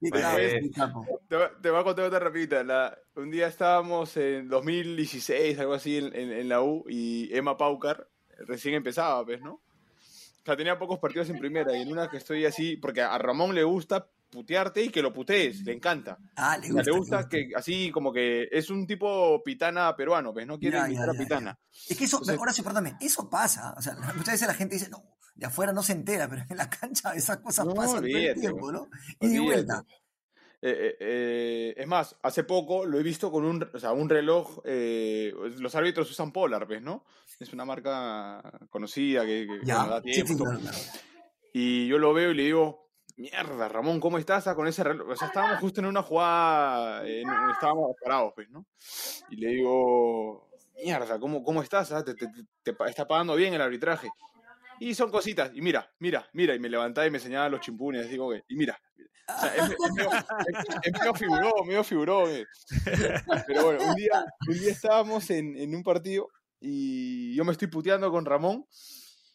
Qué 0.00 0.70
capo. 0.74 1.06
Te, 1.28 1.36
te 1.62 1.70
voy 1.70 1.80
a 1.80 1.84
contar 1.84 2.04
otra 2.06 2.18
rapidita. 2.18 2.64
La, 2.64 2.98
un 3.14 3.30
día 3.30 3.46
estábamos 3.46 4.16
en 4.16 4.48
2016, 4.48 5.58
algo 5.60 5.74
así, 5.74 5.98
en, 5.98 6.06
en- 6.14 6.32
en 6.32 6.48
la 6.48 6.60
U, 6.60 6.84
y 6.88 7.28
Emma 7.36 7.56
Paucar 7.56 8.08
recién 8.46 8.74
empezaba, 8.74 9.24
pues, 9.24 9.40
¿no? 9.42 9.62
O 10.42 10.44
sea, 10.44 10.56
tenía 10.56 10.78
pocos 10.78 10.98
partidos 10.98 11.28
en 11.30 11.38
primera, 11.38 11.76
y 11.76 11.82
en 11.82 11.92
una 11.92 12.08
que 12.08 12.16
estoy 12.16 12.46
así, 12.46 12.76
porque 12.76 13.02
a 13.02 13.16
Ramón 13.18 13.54
le 13.54 13.62
gusta 13.62 14.08
putearte 14.30 14.82
y 14.82 14.88
que 14.90 15.02
lo 15.02 15.12
putees, 15.12 15.62
le 15.64 15.72
encanta. 15.72 16.16
Ah, 16.36 16.56
le 16.56 16.68
O 16.70 16.72
sea, 16.72 16.74
gusta. 16.74 16.90
le 16.92 16.96
gusta 16.98 17.28
que 17.28 17.50
así 17.56 17.90
como 17.90 18.12
que 18.12 18.48
es 18.50 18.70
un 18.70 18.86
tipo 18.86 19.42
pitana 19.42 19.94
peruano, 19.96 20.32
pues 20.32 20.46
no 20.46 20.58
quiere 20.58 20.76
Ya, 20.78 20.88
ya, 20.88 21.02
a 21.02 21.12
ya, 21.12 21.18
pitana. 21.18 21.58
Es 21.88 21.96
que 21.98 22.04
eso, 22.04 22.16
Entonces- 22.18 22.38
ahora 22.38 22.52
sí, 22.52 22.62
perdóname, 22.62 22.96
eso 23.00 23.28
pasa. 23.28 23.74
O 23.76 23.82
sea, 23.82 23.94
muchas 24.16 24.34
veces 24.34 24.46
la 24.48 24.54
gente 24.54 24.76
dice, 24.76 24.88
no, 24.88 25.02
de 25.34 25.46
afuera 25.46 25.72
no 25.72 25.82
se 25.82 25.92
entera, 25.92 26.28
pero 26.28 26.42
en 26.48 26.56
la 26.56 26.70
cancha 26.70 27.12
esas 27.14 27.38
cosas 27.38 27.66
No, 27.66 27.74
pasan 27.74 27.96
todo 28.02 28.06
el 28.06 28.34
tiempo. 28.40 28.70
¿no? 28.72 28.88
Y 29.20 29.28
de 29.28 29.40
vuelta. 29.40 29.84
Eh, 30.62 30.76
eh, 30.78 30.96
eh, 31.00 31.74
es 31.78 31.86
más, 31.86 32.14
hace 32.22 32.44
poco 32.44 32.84
lo 32.84 33.00
he 33.00 33.02
visto 33.02 33.32
con 33.32 33.44
un, 33.44 33.66
o 33.72 33.78
sea, 33.78 33.92
un 33.92 34.08
reloj. 34.10 34.60
eh, 34.64 35.32
los 35.58 35.74
árbitros 35.74 36.10
usan 36.10 36.32
Polar, 36.32 36.66
¿ves? 36.66 36.82
¿No? 36.82 37.04
Es 37.40 37.52
una 37.52 37.64
marca 37.64 38.42
conocida 38.68 39.24
que, 39.24 39.46
que 39.46 39.66
Ya, 39.66 39.86
da 39.86 40.02
sí, 40.02 40.12
tiempo. 40.12 40.32
sí, 40.32 40.36
claro, 40.38 40.58
claro. 40.60 40.76
Y 41.54 41.88
yo 41.88 41.98
lo 41.98 42.12
veo 42.12 42.30
y 42.30 42.34
le 42.34 42.42
digo, 42.44 42.90
mierda, 43.16 43.68
Ramón, 43.68 43.98
¿cómo 43.98 44.18
estás 44.18 44.46
ah, 44.46 44.54
con 44.54 44.68
ese 44.68 44.84
reloj? 44.84 45.08
O 45.08 45.16
sea, 45.16 45.28
estábamos 45.28 45.58
justo 45.58 45.80
en 45.80 45.86
una 45.86 46.02
jugada, 46.02 47.06
en- 47.08 47.28
estábamos 47.52 47.96
parados, 48.02 48.32
pues, 48.34 48.48
¿no? 48.50 48.66
Y 49.30 49.36
le 49.36 49.48
digo, 49.48 50.50
mierda, 50.84 51.18
¿cómo, 51.18 51.42
cómo 51.42 51.62
estás? 51.62 51.90
ah? 51.92 52.04
¿Te, 52.04 52.14
te- 52.14 52.26
te- 52.62 52.72
te 52.74 52.84
está 52.90 53.08
pagando 53.08 53.34
bien 53.34 53.54
el 53.54 53.62
arbitraje? 53.62 54.08
Y 54.78 54.94
son 54.94 55.10
cositas, 55.10 55.50
y 55.54 55.60
mira, 55.62 55.90
mira, 55.98 56.28
mira, 56.34 56.54
y 56.54 56.58
me 56.58 56.68
levantaba 56.68 57.06
y 57.06 57.10
me 57.10 57.18
enseñaba 57.18 57.48
los 57.48 57.60
chimpunes, 57.60 58.08
digo, 58.10 58.34
y 58.34 58.54
mira. 58.54 58.78
O 59.28 59.40
sea, 59.40 59.54
es, 59.54 59.70
es 59.70 59.92
medio, 59.94 60.10
es- 60.10 60.76
es 60.82 60.92
medio 60.92 61.14
figurón, 61.14 61.66
medio 61.66 61.84
figurón. 61.84 62.30
eh. 62.30 62.44
Pero 63.46 63.64
bueno, 63.64 63.84
un 63.84 63.94
día, 63.94 64.24
un 64.46 64.58
día 64.58 64.72
estábamos 64.72 65.30
en, 65.30 65.56
en 65.56 65.74
un 65.74 65.82
partido 65.82 66.28
y 66.60 67.34
yo 67.34 67.44
me 67.44 67.52
estoy 67.52 67.68
puteando 67.68 68.10
con 68.10 68.24
Ramón 68.24 68.66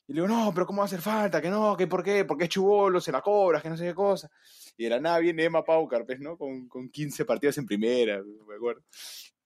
y 0.08 0.14
le 0.14 0.22
digo, 0.22 0.28
no, 0.28 0.52
pero 0.54 0.66
¿cómo 0.68 0.80
va 0.80 0.84
a 0.84 0.86
hacer 0.86 1.02
falta? 1.02 1.42
Que 1.42 1.50
no, 1.50 1.76
que 1.76 1.88
por 1.88 2.04
qué, 2.04 2.26
porque 2.26 2.44
es 2.44 2.50
chubolo, 2.52 3.02
se 3.02 3.12
la 3.12 3.22
cobras, 3.22 3.64
que 3.64 3.70
no 3.70 3.78
sé 3.78 3.86
qué 3.86 3.96
cosa. 3.96 4.30
Y 4.78 4.84
de 4.84 4.90
la 4.92 5.00
nada 5.00 5.18
viene 5.20 5.46
Emma 5.46 5.64
Paucar, 5.64 6.06
pues, 6.06 6.20
¿no? 6.20 6.38
Con, 6.38 6.68
con 6.68 6.90
15 6.90 7.26
partidos 7.26 7.58
en 7.58 7.66
primera, 7.66 8.22
me 8.48 8.56
acuerdo. 8.56 8.84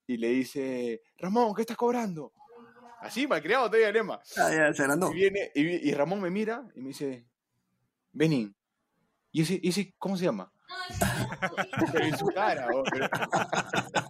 Y 0.06 0.16
le 0.18 0.28
dice, 0.28 1.00
Ramón, 1.18 1.54
¿qué 1.54 1.62
estás 1.62 1.76
cobrando? 1.78 2.32
Así, 3.00 3.26
malcriado 3.26 3.66
todavía 3.68 3.88
el 3.88 3.96
Emma. 3.96 4.20
Ah, 4.36 4.50
ya, 4.54 4.74
se 4.74 4.82
agrandó. 4.82 5.10
Y, 5.12 5.14
viene, 5.14 5.50
y, 5.54 5.62
vi- 5.64 5.80
y 5.82 5.94
Ramón 5.94 6.20
me 6.20 6.28
mira 6.30 6.62
y 6.74 6.80
me 6.82 6.88
dice, 6.88 7.26
Benín. 8.12 8.54
¿Y 9.32 9.42
ese, 9.42 9.60
ese 9.62 9.94
cómo 9.96 10.16
se 10.18 10.24
llama? 10.26 10.52
Pero 11.92 12.04
en 12.04 12.18
su 12.18 12.26
cara, 12.26 12.66
pero- 12.90 13.08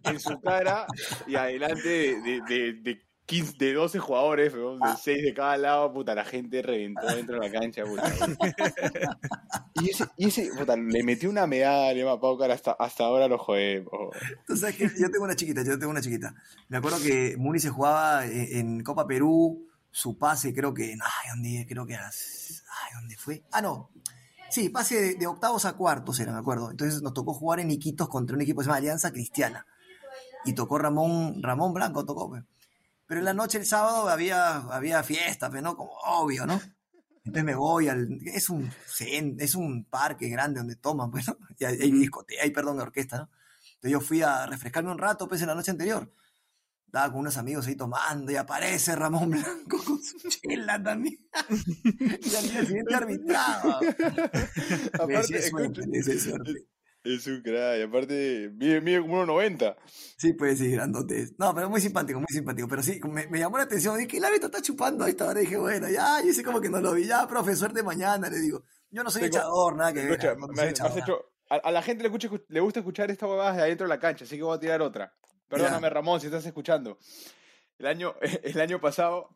en 0.05 0.18
su 0.18 0.41
cara 0.41 0.87
y 1.27 1.37
adelante 1.37 1.89
de, 1.89 2.21
de, 2.21 2.41
de, 2.49 2.73
de 2.81 3.07
15, 3.31 3.57
de 3.59 3.74
12 3.74 3.99
jugadores, 4.01 4.53
weón, 4.53 4.81
de 4.81 4.89
6 5.01 5.22
de 5.22 5.35
cada 5.35 5.57
lado, 5.57 5.93
puta, 5.93 6.16
la 6.16 6.24
gente 6.24 6.62
reventó 6.62 7.07
dentro 7.07 7.39
de 7.39 7.49
la 7.49 7.61
cancha, 7.61 7.85
puta. 7.85 8.12
Y 9.74 9.91
ese, 9.91 10.05
y 10.16 10.26
ese 10.26 10.51
puta, 10.59 10.76
le 10.76 11.03
metió 11.05 11.31
una 11.31 11.47
medalla 11.47 12.12
a 12.12 12.20
Paucar 12.20 12.51
hasta, 12.51 12.72
hasta 12.72 13.05
ahora 13.05 13.28
lo 13.28 13.39
jodemos. 13.39 13.93
Tú 14.47 14.57
sabes 14.57 14.76
que 14.76 14.91
yo 14.99 15.11
tengo 15.11 15.24
una 15.24 15.37
chiquita, 15.37 15.62
yo 15.62 15.78
tengo 15.78 15.91
una 15.93 16.03
chiquita. 16.03 16.35
Me 16.68 16.78
acuerdo 16.78 16.99
que 17.01 17.37
Muni 17.39 17.61
se 17.61 17.70
jugaba 17.70 18.26
en, 18.26 18.59
en 18.59 18.83
Copa 18.83 19.07
Perú, 19.07 19.64
su 19.91 20.18
pase 20.18 20.53
creo 20.53 20.74
que, 20.74 20.93
ay, 20.93 21.31
¿dónde? 21.31 21.66
Creo 21.68 21.87
que 21.87 21.95
era, 21.95 22.09
ay, 22.09 22.95
¿dónde 23.01 23.16
fue? 23.16 23.45
Ah, 23.53 23.62
no. 23.62 23.91
Sí, 24.51 24.68
pase 24.68 25.01
de, 25.01 25.14
de 25.14 25.26
octavos 25.28 25.64
a 25.64 25.74
cuartos 25.74 26.18
era, 26.18 26.33
me 26.33 26.41
acuerdo. 26.41 26.72
Entonces 26.72 27.01
nos 27.01 27.14
tocó 27.14 27.33
jugar 27.33 27.61
en 27.61 27.70
Iquitos 27.70 28.09
contra 28.09 28.35
un 28.35 28.43
equipo 28.43 28.61
que 28.61 28.64
se 28.64 28.68
llama 28.68 28.78
Alianza 28.78 29.12
Cristiana. 29.12 29.64
Y 30.45 30.53
tocó 30.55 30.78
Ramón, 30.78 31.41
Ramón 31.43 31.72
Blanco, 31.72 32.05
tocó. 32.05 32.37
Pero 33.11 33.22
en 33.22 33.24
la 33.24 33.34
noche 33.34 33.58
el 33.58 33.66
sábado 33.66 34.08
había, 34.08 34.58
había 34.58 35.02
fiesta, 35.02 35.50
pues, 35.50 35.64
¿no? 35.64 35.76
Como 35.76 35.90
obvio, 36.04 36.46
¿no? 36.46 36.61
Entonces 37.24 37.42
me 37.42 37.56
voy 37.56 37.88
al. 37.88 38.20
Es 38.24 38.48
un, 38.48 38.70
es 39.00 39.56
un 39.56 39.84
parque 39.84 40.28
grande 40.28 40.61
donde 40.61 40.76
toman, 40.76 41.11
pues, 41.11 41.26
¿no? 41.26 41.36
Y 41.58 41.64
hay, 41.64 41.74
hay 41.82 41.90
discoteca, 41.90 42.40
hay, 42.44 42.52
perdón, 42.52 42.78
orquesta, 42.78 43.18
¿no? 43.18 43.30
Entonces 43.64 43.90
yo 43.90 44.00
fui 44.00 44.22
a 44.22 44.46
refrescarme 44.46 44.92
un 44.92 44.98
rato, 44.98 45.26
pues, 45.26 45.40
en 45.40 45.48
la 45.48 45.56
noche 45.56 45.72
anterior. 45.72 46.08
Estaba 46.86 47.11
con 47.11 47.22
unos 47.22 47.36
amigos 47.36 47.66
ahí 47.66 47.74
tomando 47.74 48.30
y 48.30 48.36
aparece 48.36 48.94
Ramón 48.94 49.30
Blanco 49.30 49.82
con 49.84 50.00
su 50.00 50.16
chela 50.28 50.80
también. 50.80 51.18
y 51.48 52.34
al 52.36 52.48
día 52.48 52.64
siguiente 52.64 52.94
arbitraba. 52.94 53.80
Aparte, 54.92 55.36
escucha. 55.36 55.82
Es 57.05 57.26
un 57.26 57.42
crack, 57.42 57.78
y 57.78 57.82
aparte 57.82 58.51
mide, 58.55 58.80
mide 58.80 59.01
como 59.01 59.24
1.90. 59.24 59.76
Sí, 60.16 60.32
pues 60.34 60.59
sí, 60.59 60.70
grandote. 60.70 61.28
No, 61.38 61.55
pero 61.55 61.70
muy 61.70 61.80
simpático, 61.80 62.18
muy 62.18 62.26
simpático. 62.28 62.68
Pero 62.68 62.82
sí, 62.82 63.01
me, 63.09 63.26
me 63.28 63.38
llamó 63.38 63.57
la 63.59 63.64
atención. 63.64 63.96
Dije, 63.98 64.18
el 64.18 64.24
árbitro 64.24 64.46
está 64.46 64.61
chupando 64.62 65.05
a 65.05 65.09
esta 65.09 65.26
hora. 65.28 65.40
Dije, 65.40 65.57
bueno, 65.57 65.88
ya, 65.88 66.22
yo 66.24 66.32
sé 66.32 66.42
como 66.42 66.61
que 66.61 66.68
no 66.68 66.80
lo 66.80 66.92
vi. 66.92 67.07
Ya, 67.07 67.26
profesor 67.26 67.72
de 67.72 67.82
mañana, 67.82 68.28
le 68.28 68.38
digo. 68.38 68.62
Yo 68.90 69.03
no 69.05 69.11
soy 69.11 69.22
Tengo- 69.22 69.36
echador, 69.36 69.76
nada 69.76 69.92
que 69.92 70.05
ver. 70.05 70.38
No 70.38 70.48
me- 70.48 70.62
has 70.62 70.96
hecho- 70.96 71.32
a, 71.48 71.57
a 71.57 71.70
la 71.70 71.82
gente 71.82 72.03
le, 72.03 72.09
escucha- 72.11 72.30
le 72.48 72.61
gusta 72.61 72.80
escuchar 72.80 73.11
esta 73.11 73.26
huevada 73.26 73.53
de 73.57 73.62
adentro 73.62 73.86
de 73.86 73.88
la 73.88 73.98
cancha, 74.01 74.24
así 74.24 74.36
que 74.36 74.42
voy 74.42 74.57
a 74.57 74.61
tirar 74.61 74.82
otra. 74.82 75.12
Perdóname, 75.48 75.90
Ramón, 75.90 76.20
si 76.20 76.26
estás 76.26 76.44
escuchando. 76.46 76.98
El 77.78 77.86
año, 77.86 78.14
el 78.44 78.61
año 78.61 78.80
pasado, 78.80 79.34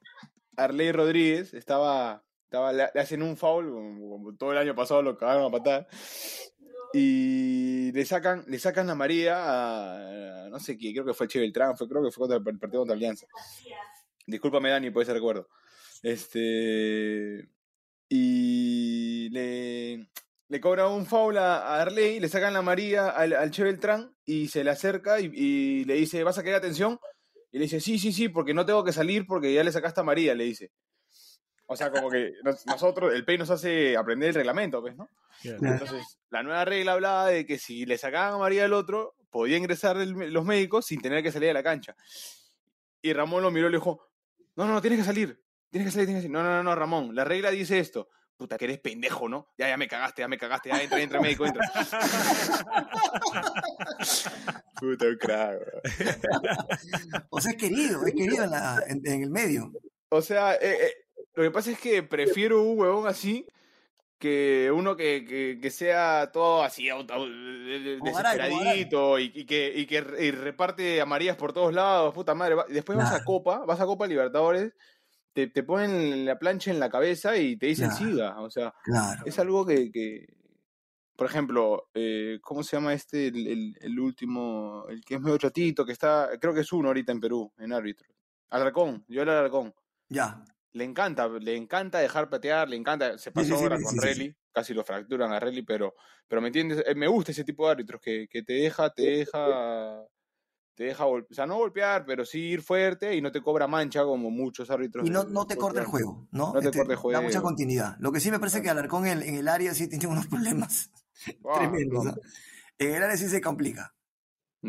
Arley 0.57 0.93
Rodríguez 0.93 1.55
estaba, 1.55 2.25
estaba 2.45 2.73
le, 2.73 2.89
le 2.95 3.01
hacen 3.01 3.23
un 3.23 3.37
foul, 3.37 3.69
como, 3.71 4.11
como 4.11 4.37
todo 4.37 4.53
el 4.53 4.59
año 4.59 4.75
pasado 4.77 5.03
lo 5.03 5.17
cagaron 5.17 5.45
a 5.47 5.51
patar, 5.51 5.89
y 6.97 7.91
le 7.91 8.05
sacan, 8.05 8.45
le 8.47 8.59
sacan 8.61 8.87
la 8.87 8.95
María 8.95 9.35
a, 9.37 10.49
no 10.49 10.61
sé 10.61 10.77
quién, 10.77 10.93
creo 10.93 11.05
que 11.05 11.13
fue 11.13 11.27
Che 11.27 11.41
Beltrán, 11.41 11.77
fue, 11.77 11.89
creo 11.89 12.05
que 12.05 12.13
fue 12.13 12.29
contra 12.29 12.37
el 12.37 12.59
partido 12.59 12.83
contra 12.83 12.95
Alianza. 12.95 13.27
Discúlpame, 14.27 14.71
Dani, 14.71 14.91
por 14.91 15.03
ese 15.03 15.13
recuerdo. 15.13 15.49
Este. 16.03 17.49
Y 18.09 19.29
le, 19.31 20.09
le 20.49 20.61
cobra 20.61 20.87
un 20.87 21.05
foul 21.05 21.37
a, 21.37 21.57
a 21.59 21.83
Arley, 21.83 22.21
le 22.21 22.29
sacan 22.29 22.55
la 22.55 22.63
María 22.63 23.09
al, 23.09 23.33
al 23.33 23.51
Che 23.51 23.65
Beltrán 23.65 24.15
y 24.25 24.47
se 24.47 24.63
le 24.63 24.71
acerca 24.71 25.19
y, 25.19 25.33
y 25.35 25.85
le 25.87 25.95
dice, 25.95 26.23
¿vas 26.23 26.39
a 26.39 26.45
querer 26.45 26.59
atención? 26.59 27.01
Y 27.51 27.59
le 27.59 27.65
dice, 27.65 27.81
sí, 27.81 27.99
sí, 27.99 28.13
sí, 28.13 28.29
porque 28.29 28.55
no 28.55 28.65
tengo 28.65 28.85
que 28.85 28.93
salir 28.93 29.27
porque 29.27 29.53
ya 29.53 29.65
le 29.65 29.73
sacaste 29.73 30.01
a 30.01 30.05
María, 30.05 30.35
le 30.35 30.45
dice. 30.45 30.71
O 31.67 31.77
sea, 31.77 31.91
como 31.91 32.11
que 32.11 32.33
nos- 32.45 32.67
nosotros, 32.67 33.13
el 33.15 33.25
PEI 33.25 33.39
nos 33.39 33.51
hace 33.51 33.97
aprender 33.97 34.29
el 34.31 34.35
reglamento, 34.35 34.81
pues, 34.83 34.95
¿no? 34.97 35.09
Entonces, 35.73 36.19
la 36.31 36.43
nueva 36.43 36.65
regla 36.65 36.93
hablaba 36.93 37.27
de 37.29 37.47
que 37.47 37.59
si 37.59 37.87
le 37.87 37.97
sacaban 37.99 38.35
a 38.35 38.39
María 38.39 38.65
al 38.67 38.73
otro, 38.75 39.15
podía 39.31 39.57
ingresar 39.57 39.97
el- 39.97 40.33
los 40.33 40.45
médicos 40.45 40.87
sin 40.87 41.01
tener 41.01 41.23
que 41.23 41.33
salir 41.33 41.49
de 41.49 41.55
la 41.55 41.63
cancha. 41.63 41.97
Y 43.03 43.13
Ramón 43.13 43.43
lo 43.43 43.51
miró 43.51 43.69
y 43.69 43.71
le 43.71 43.79
dijo, 43.79 44.09
no, 44.57 44.67
no, 44.67 44.75
no, 44.75 44.81
tienes 44.81 45.01
que 45.01 45.05
salir, 45.05 45.43
tienes 45.71 45.89
que 45.89 45.93
salir, 45.93 46.07
tienes 46.07 46.23
que 46.23 46.29
salir. 46.29 46.33
No, 46.37 46.43
no, 46.43 46.51
no, 46.57 46.63
no, 46.63 46.75
Ramón, 46.75 47.15
la 47.15 47.25
regla 47.25 47.51
dice 47.51 47.79
esto. 47.79 48.09
Puta, 48.37 48.59
que 48.59 48.65
eres 48.65 48.81
pendejo, 48.81 49.29
¿no? 49.29 49.47
Ya, 49.57 49.69
ya 49.69 49.77
me 49.77 49.87
cagaste, 49.87 50.23
ya 50.23 50.29
me 50.29 50.37
cagaste, 50.37 50.69
ya 50.69 50.83
entra, 50.83 51.01
entra, 51.01 51.21
médico, 51.21 51.47
entra. 51.47 51.63
Puta, 54.81 55.07
un 55.07 55.17
crack. 55.19 55.59
O 57.31 57.41
sea, 57.41 57.53
es 57.53 57.57
querido, 57.57 58.05
es 58.07 58.15
querido 58.15 58.45
en, 58.45 58.51
la- 58.51 58.83
en- 58.89 59.07
en 59.07 59.23
el 59.23 59.31
medio. 59.31 59.71
O 60.09 60.21
sea, 60.21 60.55
eh, 60.55 60.59
eh, 60.87 60.93
lo 61.35 61.43
que 61.43 61.51
pasa 61.51 61.71
es 61.71 61.79
que 61.81 62.03
prefiero 62.03 62.63
un 62.63 62.79
huevón 62.79 63.07
así 63.07 63.47
que 64.19 64.71
uno 64.75 64.97
que, 64.97 65.25
que, 65.27 65.59
que 65.61 65.71
sea 65.71 66.31
todo 66.33 66.63
así 66.63 66.89
auto- 66.89 67.27
desesperadito 68.03 69.19
y, 69.19 69.33
y 69.35 69.45
que, 69.45 69.73
y 69.75 69.87
que 69.87 69.97
y 70.21 70.31
reparte 70.31 71.01
amarillas 71.01 71.37
por 71.37 71.53
todos 71.53 71.75
lados, 71.75 72.15
puta 72.15 72.35
madre. 72.35 72.57
Después 72.69 72.97
vas 72.97 73.13
a. 73.13 73.25
Copa, 73.25 73.65
vas 73.67 73.81
a 73.81 73.87
Copa 73.87 74.07
Libertadores, 74.07 74.73
te, 75.33 75.49
te 75.49 75.63
ponen 75.63 76.25
la 76.25 76.39
plancha 76.39 76.71
en 76.71 76.81
la 76.81 76.89
cabeza 76.91 77.37
y 77.37 77.57
te 77.57 77.67
dicen 77.67 77.91
siga. 77.91 78.41
O 78.41 78.51
sea, 78.51 78.73
Claro. 78.85 79.23
es 79.27 79.39
algo 79.39 79.67
que, 79.67 79.91
que 79.91 80.27
por 81.17 81.27
ejemplo, 81.27 81.89
eh, 81.95 82.39
¿cómo 82.43 82.63
se 82.63 82.77
llama 82.77 82.95
este, 82.95 83.29
el, 83.29 83.47
el- 83.47 83.79
el 83.81 84.01
último, 84.01 84.87
el 84.89 85.05
que 85.05 85.15
es 85.17 85.21
medio 85.21 85.39
chatito, 85.39 85.85
que 85.85 85.93
está, 85.93 86.31
creo 86.41 86.55
que 86.55 86.61
es 86.61 86.73
uno 86.73 86.89
ahorita 86.89 87.13
en 87.13 87.21
Perú, 87.21 87.53
en 87.59 87.73
árbitro? 87.73 88.07
Alarcón, 88.51 89.05
yo 89.09 89.23
era 89.23 89.39
Alarcón 89.39 89.75
Ya. 90.09 90.43
Le 90.75 90.85
encanta, 90.85 91.29
le 91.29 91.57
encanta 91.57 91.99
dejar 92.01 92.29
patear, 92.31 92.69
le 92.69 92.77
encanta, 92.77 93.19
se 93.19 93.33
pasó 93.33 93.57
sí, 93.57 93.57
ahora 93.57 93.81
sí, 93.85 93.85
con 93.85 93.97
sí, 93.99 93.99
Relly, 93.99 94.37
casi 94.53 94.75
lo 94.75 94.85
fracturan 94.85 95.33
a 95.33 95.41
Relly, 95.41 95.63
pero, 95.63 95.95
pero 96.29 96.43
me 96.43 96.49
entiendes, 96.49 96.83
Eh, 96.87 96.95
me 96.95 97.09
gusta 97.09 97.33
ese 97.33 97.45
tipo 97.45 97.67
de 97.67 97.73
árbitros 97.73 98.01
que, 98.01 98.27
que 98.29 98.43
te 98.43 98.55
deja, 98.55 98.91
te 98.93 99.03
deja, 99.03 100.05
te 100.75 100.85
deja, 100.85 101.07
o 101.07 101.23
sea, 101.31 101.47
no 101.47 101.57
golpear, 101.59 102.05
pero 102.07 102.25
sí 102.27 102.41
ir 102.41 102.63
fuerte 102.63 103.15
y 103.17 103.23
no 103.23 103.33
te 103.33 103.43
cobra 103.43 103.67
mancha 103.69 104.05
como 104.05 104.31
muchos 104.31 104.71
árbitros. 104.71 105.07
Y 105.07 105.11
no, 105.11 105.25
no 105.25 105.47
te 105.47 105.57
corta 105.57 105.81
el 105.81 105.87
juego, 105.87 106.29
¿no? 106.33 106.55
No 106.55 106.63
te 106.63 106.67
Este, 106.67 106.79
corta 106.79 106.93
el 106.93 106.99
Da 107.11 107.21
mucha 107.21 107.41
juego. 107.41 107.43
continuidad. 107.43 107.97
Lo 107.99 108.13
que 108.13 108.21
sí 108.21 108.31
me 108.31 108.39
parece 108.39 108.63
que 108.63 108.71
Alarcón 108.71 109.07
en, 109.07 109.23
en 109.23 109.35
el 109.37 109.49
área 109.49 109.75
sí 109.75 109.89
tiene 109.89 110.07
unos 110.07 110.27
problemas 110.29 110.91
Ah, 111.45 111.75
tremendos. 111.91 112.07
¿ah? 112.07 112.15
En 112.79 112.95
el 112.95 113.03
área 113.03 113.17
sí 113.17 113.29
se 113.29 113.41
complica. 113.41 113.94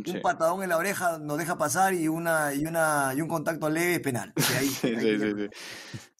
Sí. 0.03 0.11
Un 0.11 0.21
patadón 0.21 0.63
en 0.63 0.69
la 0.69 0.77
oreja 0.77 1.17
nos 1.19 1.37
deja 1.37 1.57
pasar 1.57 1.93
y 1.93 2.07
una 2.07 2.53
y 2.53 2.65
una 2.65 3.13
y 3.15 3.21
un 3.21 3.27
contacto 3.27 3.69
leve 3.69 3.99
penal. 3.99 4.33
De 4.35 4.57
ahí- 4.57 4.67
Sí, 4.81 4.87
ahí 4.87 4.99
sí, 4.99 5.17
ya- 5.19 5.25
sí, 5.25 5.33
sí. 5.37 5.49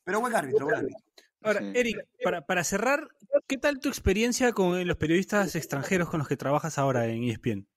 Pero 0.03 0.19
buen 0.21 0.35
árbitro, 0.35 0.65
buen 0.65 0.77
árbitro. 0.77 0.99
Ahora, 1.41 1.59
Sí. 1.59 1.71
Eric, 1.75 1.97
para, 2.23 2.41
para 2.45 2.63
cerrar, 2.63 3.07
¿qué 3.47 3.57
tal 3.57 3.79
tu 3.79 3.89
experiencia 3.89 4.51
con 4.53 4.87
los 4.87 4.97
periodistas 4.97 5.55
extranjeros 5.55 6.09
con 6.09 6.17
los 6.19 6.27
que 6.27 6.37
trabajas 6.37 6.77
ahora 6.79 7.05
en 7.05 7.23
ESPN? 7.23 7.67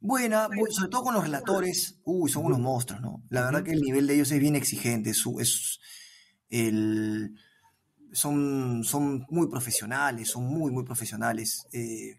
Buena, 0.00 0.48
bu- 0.48 0.70
sobre 0.70 0.90
todo 0.90 1.02
con 1.04 1.14
los 1.14 1.24
relatores, 1.24 1.98
uy, 2.04 2.30
son 2.30 2.44
unos 2.46 2.58
monstruos, 2.58 3.00
¿no? 3.02 3.22
La 3.30 3.42
verdad 3.46 3.62
que 3.62 3.72
el 3.72 3.80
nivel 3.80 4.06
de 4.06 4.14
ellos 4.14 4.30
es 4.32 4.38
bien 4.40 4.54
exigente, 4.56 5.14
su, 5.14 5.40
es 5.40 5.80
el, 6.50 7.34
son, 8.12 8.84
son 8.84 9.26
muy 9.30 9.48
profesionales, 9.48 10.28
son 10.28 10.44
muy, 10.44 10.70
muy 10.70 10.84
profesionales. 10.84 11.66
eh, 11.72 12.18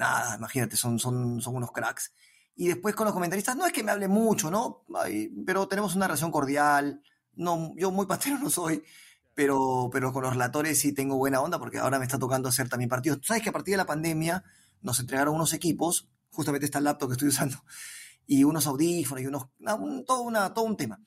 nada, 0.00 0.36
imagínate, 0.36 0.76
son, 0.76 0.98
son, 0.98 1.40
son 1.40 1.56
unos 1.56 1.72
cracks. 1.72 2.12
Y 2.56 2.68
después 2.68 2.94
con 2.94 3.04
los 3.06 3.14
comentaristas, 3.14 3.56
no 3.56 3.66
es 3.66 3.72
que 3.72 3.82
me 3.82 3.92
hable 3.92 4.08
mucho, 4.08 4.50
¿no? 4.50 4.84
Ay, 4.94 5.28
pero 5.46 5.66
tenemos 5.68 5.94
una 5.96 6.06
relación 6.08 6.30
cordial. 6.32 7.02
No, 7.34 7.72
yo 7.76 7.90
muy 7.90 8.06
patero 8.12 8.38
no 8.38 8.50
soy, 8.50 8.82
pero, 9.34 9.88
pero 9.92 10.12
con 10.12 10.22
los 10.22 10.32
relatores 10.32 10.78
sí 10.80 10.92
tengo 10.92 11.16
buena 11.16 11.40
onda 11.40 11.58
porque 11.58 11.78
ahora 11.78 11.98
me 11.98 12.04
está 12.04 12.18
tocando 12.18 12.48
hacer 12.48 12.68
también 12.68 12.88
partidos. 12.90 13.20
Tú 13.20 13.26
sabes 13.28 13.42
que 13.42 13.48
a 13.50 13.52
partir 13.52 13.72
de 13.74 13.78
la 13.78 13.86
pandemia 13.86 14.42
nos 14.82 14.98
entregaron 15.00 15.34
unos 15.34 15.52
equipos, 15.54 16.08
justamente 16.30 16.66
esta 16.66 16.80
laptop 16.80 17.08
que 17.08 17.12
estoy 17.14 17.28
usando, 17.28 17.56
y 18.26 18.44
unos 18.44 18.66
audífonos 18.66 19.22
y 19.22 19.26
unos, 19.26 19.46
una- 19.58 19.74
un- 19.74 20.04
todo, 20.04 20.22
una, 20.22 20.52
todo 20.54 20.64
un 20.64 20.76
tema. 20.76 21.00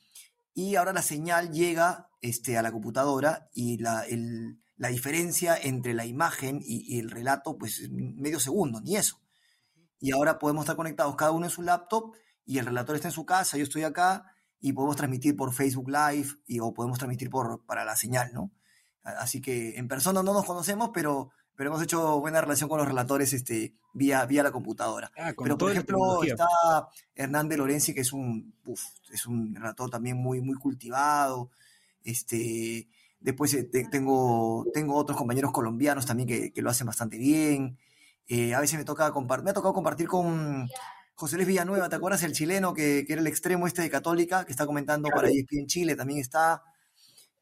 Y 0.54 0.76
ahora 0.76 0.94
la 0.94 1.02
señal 1.02 1.52
llega 1.52 2.10
este, 2.22 2.58
a 2.58 2.62
la 2.62 2.72
computadora 2.72 3.50
y 3.54 3.78
la, 3.78 4.04
el- 4.06 4.60
la 4.78 4.90
diferencia 4.90 5.56
entre 5.56 5.94
la 5.94 6.06
imagen 6.06 6.60
y, 6.64 6.96
y 6.96 7.00
el 7.00 7.10
relato, 7.10 7.58
pues 7.58 7.80
es 7.80 7.92
medio 7.92 8.40
segundo, 8.40 8.82
ni 8.82 8.96
eso. 8.96 9.22
Y 10.00 10.12
ahora 10.12 10.40
podemos 10.40 10.64
estar 10.64 10.76
conectados 10.76 11.16
cada 11.16 11.32
uno 11.32 11.46
en 11.46 11.52
su 11.52 11.62
laptop 11.62 12.14
y 12.46 12.58
el 12.58 12.66
relator 12.66 12.96
está 12.96 13.08
en 13.08 13.14
su 13.14 13.26
casa, 13.26 13.58
yo 13.58 13.64
estoy 13.64 13.84
acá 13.84 14.26
y 14.60 14.74
podemos 14.74 14.96
transmitir 14.96 15.36
por 15.36 15.54
Facebook 15.54 15.90
Live 15.90 16.30
y, 16.46 16.60
o 16.60 16.74
podemos 16.74 16.98
transmitir 16.98 17.30
por, 17.30 17.66
para 17.66 17.84
la 17.84 17.96
señal, 17.96 18.32
¿no? 18.34 18.52
Así 19.04 19.42
que 19.42 19.78
en 19.78 19.90
persona 19.90 20.24
no 20.24 20.34
nos 20.34 20.46
conocemos, 20.46 20.92
pero, 20.94 21.32
pero 21.56 21.70
hemos 21.70 21.84
hecho 21.84 22.22
buena 22.22 22.40
relación 22.40 22.70
con 22.70 22.80
los 22.80 22.88
relatores 22.88 23.34
este, 23.34 23.76
vía, 23.94 24.26
vía 24.26 24.42
la 24.42 24.52
computadora. 24.52 25.12
Ah, 25.18 25.34
Pero, 25.38 25.58
por 25.58 25.72
ejemplo, 25.72 26.24
está 26.24 26.48
Hernán 27.14 27.50
de 27.50 27.58
Lorenzi, 27.58 27.94
que 27.94 28.02
es 28.02 28.14
un, 28.14 28.56
uf, 28.66 28.82
es 29.12 29.26
un 29.26 29.54
relator 29.54 29.90
también 29.90 30.16
muy, 30.16 30.40
muy 30.40 30.56
cultivado. 30.56 31.52
Este, 32.02 32.88
después 33.24 33.54
eh, 33.56 33.64
te- 33.66 33.86
tengo, 33.90 34.66
tengo 34.74 34.96
otros 34.96 35.18
compañeros 35.18 35.52
colombianos 35.52 36.06
también 36.06 36.28
que, 36.30 36.54
que 36.54 36.62
lo 36.62 36.70
hacen 36.70 36.88
bastante 36.88 37.18
bien. 37.18 37.78
Eh, 38.28 38.54
a 38.54 38.60
veces 38.62 38.78
me, 38.80 38.86
toca 38.86 39.12
me 39.44 39.50
ha 39.52 39.54
tocado 39.54 39.74
compartir 39.74 40.08
con 40.08 40.68
José 41.16 41.36
Luis 41.38 41.48
Villanueva, 41.48 41.90
¿te 41.90 41.96
acuerdas? 41.96 42.24
El 42.24 42.34
chileno 42.34 42.74
que, 42.74 43.04
que 43.06 43.14
era 43.14 43.22
el 43.22 43.28
extremo 43.28 43.68
este 43.68 43.82
de 43.82 43.90
Católica, 43.90 44.46
que 44.46 44.52
está 44.52 44.66
comentando 44.66 45.10
para 45.10 45.30
ESPN 45.30 45.68
Chile, 45.68 45.96
también 45.96 46.20
está. 46.20 46.64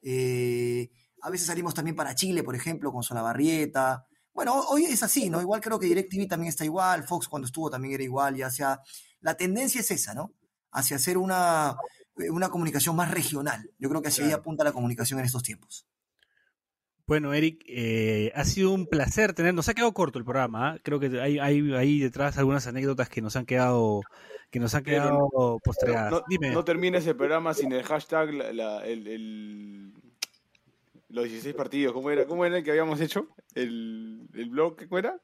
Eh, 0.01 0.89
a 1.21 1.29
veces 1.29 1.47
salimos 1.47 1.73
también 1.73 1.95
para 1.95 2.15
Chile, 2.15 2.43
por 2.43 2.55
ejemplo, 2.55 2.91
con 2.91 3.03
Solabarrieta. 3.03 4.05
Bueno, 4.33 4.59
hoy 4.69 4.85
es 4.85 5.03
así, 5.03 5.29
¿no? 5.29 5.41
Igual 5.41 5.61
creo 5.61 5.79
que 5.79 5.85
DirecTV 5.87 6.27
también 6.27 6.49
está 6.49 6.65
igual, 6.65 7.03
Fox 7.03 7.27
cuando 7.27 7.45
estuvo 7.45 7.69
también 7.69 7.93
era 7.95 8.03
igual, 8.03 8.37
y 8.37 8.41
hacia... 8.43 8.79
La 9.19 9.35
tendencia 9.37 9.81
es 9.81 9.91
esa, 9.91 10.13
¿no? 10.15 10.33
Hacia 10.71 10.95
hacer 10.95 11.17
una, 11.17 11.75
una 12.29 12.49
comunicación 12.49 12.95
más 12.95 13.11
regional. 13.11 13.69
Yo 13.79 13.89
creo 13.89 14.01
que 14.01 14.09
hacia 14.09 14.25
ahí 14.25 14.31
apunta 14.31 14.63
la 14.63 14.71
comunicación 14.71 15.19
en 15.19 15.25
estos 15.25 15.43
tiempos. 15.43 15.87
Bueno, 17.07 17.33
Eric, 17.33 17.63
eh, 17.67 18.31
ha 18.35 18.45
sido 18.45 18.71
un 18.71 18.87
placer 18.87 19.33
tener. 19.33 19.53
Nos 19.53 19.67
ha 19.67 19.73
quedado 19.73 19.93
corto 19.93 20.17
el 20.19 20.23
programa. 20.25 20.71
¿ah? 20.71 20.79
Creo 20.83 20.99
que 20.99 21.19
hay, 21.19 21.39
hay 21.39 21.73
ahí 21.73 21.99
detrás 21.99 22.37
algunas 22.37 22.67
anécdotas 22.67 23.09
que 23.09 23.21
nos 23.21 23.35
han 23.35 23.45
quedado 23.45 24.01
que 24.49 24.59
nos 24.59 24.75
han 24.75 24.83
Pero 24.83 25.01
quedado 25.03 25.59
postregadas. 25.63 26.11
No, 26.11 26.23
Dime. 26.29 26.51
no 26.51 26.63
termines 26.65 27.07
el 27.07 27.15
programa 27.15 27.53
sin 27.53 27.71
el 27.71 27.83
hashtag, 27.83 28.33
la- 28.33 28.51
la- 28.53 28.85
el, 28.85 29.07
el- 29.07 29.93
los 31.09 31.25
16 31.25 31.55
partidos. 31.55 31.93
¿Cómo 31.93 32.11
era, 32.11 32.25
¿Cómo 32.25 32.45
era 32.45 32.57
el 32.57 32.63
que 32.63 32.71
habíamos 32.71 32.99
hecho? 33.01 33.27
¿El, 33.55 34.27
el 34.33 34.49
blog? 34.49 34.77
¿Cómo 34.87 34.97
era? 34.99 35.19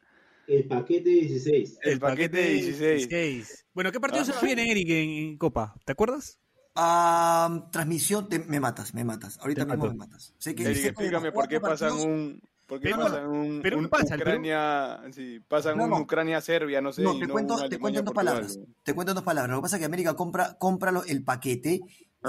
El 0.48 0.66
paquete 0.66 1.10
16. 1.10 1.80
El, 1.84 2.00
paquete 2.00 2.38
de 2.38 2.50
16. 2.54 3.10
16. 3.10 3.66
Bueno, 3.74 3.92
¿qué 3.92 4.00
partidos 4.00 4.28
Ah. 4.30 4.32
se 4.32 4.36
nos 4.38 4.44
vienen, 4.44 4.68
Eric, 4.70 4.90
en, 4.90 5.10
en 5.10 5.38
Copa? 5.38 5.76
¿Te 5.86 5.92
acuerdas? 5.92 6.40
Ah, 6.80 7.68
transmisión, 7.72 8.30
te- 8.30 8.40
me 8.40 8.60
matas, 8.60 8.94
me 8.94 9.04
matas. 9.04 9.38
Ahorita 9.40 9.62
Te 9.66 9.72
mismo 9.72 9.84
mato. 9.86 9.94
me 9.94 9.98
matas. 9.98 10.34
Sé 10.38 10.54
que, 10.54 10.64
Eric, 10.64 10.86
explícame 10.86 11.32
por 11.32 11.48
qué 11.48 11.60
cuatro 11.60 11.74
pasan 11.76 11.90
partidos- 11.90 12.06
un... 12.06 12.42
¿Por 12.68 12.80
qué 12.82 12.90
Pero- 12.90 13.04
pasan 13.04 13.28
un, 13.28 13.60
pero 13.64 13.78
un 13.78 13.84
¿qué 13.86 13.90
pasa? 13.90 14.16
Ucrania, 14.16 15.00
sí, 15.14 15.40
pasan 15.48 15.78
No, 15.78 15.86
un 15.86 15.90
no. 15.90 16.00
Ucrania-Serbia, 16.02 16.82
no 16.82 16.92
sé, 16.92 17.02
No, 17.02 17.18
te 17.18 17.26
no 17.26 17.32
cuento, 17.34 17.56
te 17.70 17.80
cuento 17.80 18.00
en 18.00 18.06
dos 18.06 18.14
palabras. 18.14 18.60
Te 18.84 18.94
cuento 18.94 19.12
en 19.12 19.16
dos 19.16 19.24
palabras. 19.24 19.50
Lo 19.52 19.58
que 19.58 19.62
pasa 19.64 19.78
es 19.78 19.80
que 19.80 19.86
América 19.86 20.14
compra, 20.16 20.56
compra 20.60 20.92
el 21.08 21.24
paquete 21.24 21.80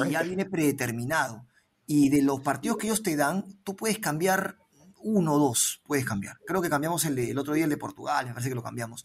y 0.07 0.11
ya 0.11 0.23
viene 0.23 0.45
predeterminado. 0.47 1.45
Y 1.87 2.09
de 2.09 2.23
los 2.23 2.41
partidos 2.41 2.79
que 2.79 2.87
ellos 2.87 3.03
te 3.03 3.17
dan, 3.17 3.45
tú 3.65 3.75
puedes 3.75 3.99
cambiar 3.99 4.57
uno 5.03 5.35
o 5.35 5.39
dos, 5.41 5.83
puedes 5.85 6.05
cambiar. 6.05 6.39
Creo 6.47 6.63
que 6.63 6.71
cambiamos 6.71 7.05
el, 7.05 7.17
de- 7.17 7.31
el 7.33 7.39
otro 7.39 7.55
día 7.55 7.65
el 7.65 7.71
de 7.71 7.77
Portugal, 7.77 8.27
me 8.27 8.33
parece 8.33 8.49
que 8.49 8.55
lo 8.55 8.63
cambiamos. 8.63 9.05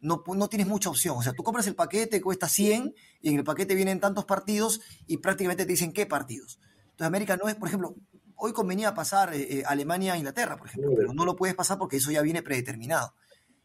No, 0.00 0.22
no 0.34 0.48
tienes 0.48 0.66
mucha 0.68 0.90
opción. 0.90 1.16
O 1.18 1.22
sea, 1.22 1.32
tú 1.32 1.42
compras 1.42 1.66
el 1.66 1.74
paquete, 1.74 2.20
cuesta 2.20 2.48
100, 2.48 2.94
y 3.22 3.30
en 3.30 3.36
el 3.36 3.44
paquete 3.44 3.74
vienen 3.74 3.98
tantos 4.00 4.24
partidos 4.24 4.80
y 5.06 5.16
prácticamente 5.18 5.64
te 5.64 5.72
dicen 5.72 5.92
qué 5.92 6.06
partidos. 6.06 6.58
Entonces, 6.82 7.06
América 7.06 7.36
no 7.36 7.48
es, 7.48 7.54
por 7.56 7.68
ejemplo, 7.68 7.94
hoy 8.36 8.52
convenía 8.52 8.94
pasar 8.94 9.32
eh, 9.34 9.58
eh, 9.60 9.62
Alemania-Inglaterra, 9.66 10.56
por 10.58 10.68
ejemplo, 10.68 10.92
pero 10.96 11.12
no 11.14 11.24
lo 11.24 11.34
puedes 11.36 11.54
pasar 11.56 11.78
porque 11.78 11.96
eso 11.96 12.10
ya 12.10 12.22
viene 12.22 12.42
predeterminado. 12.42 13.14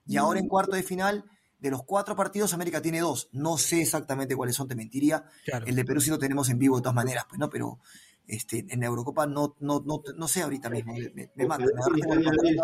Y 0.06 0.18
ahora 0.18 0.40
en 0.40 0.48
cuarto 0.48 0.76
de 0.76 0.84
final, 0.84 1.26
de 1.60 1.70
los 1.70 1.84
cuatro 1.84 2.16
partidos, 2.16 2.54
América 2.54 2.82
tiene 2.82 3.02
dos. 3.02 3.30
No 3.34 3.58
sé 3.58 3.82
exactamente 3.82 4.36
cuáles 4.36 4.56
son, 4.56 4.68
te 4.68 4.76
mentiría. 4.76 5.26
Claro. 5.46 5.66
El 5.68 5.76
de 5.76 5.86
Perú 5.86 6.02
sí 6.02 6.10
lo 6.10 6.18
tenemos 6.18 6.50
en 6.50 6.58
vivo 6.60 6.78
de 6.78 6.82
todas 6.82 6.96
maneras, 6.96 7.26
pues 7.30 7.38
no, 7.40 7.50
pero 7.50 7.80
este, 8.26 8.66
en 8.70 8.80
la 8.80 8.86
Eurocopa 8.88 9.28
no, 9.28 9.56
no, 9.60 9.82
no, 9.86 10.02
no 10.16 10.28
sé 10.28 10.42
ahorita 10.42 10.70
mismo. 10.70 10.94
Me, 10.94 11.10
me- 11.14 11.32
me 11.36 11.46
mata, 11.46 11.66
me. 11.66 12.56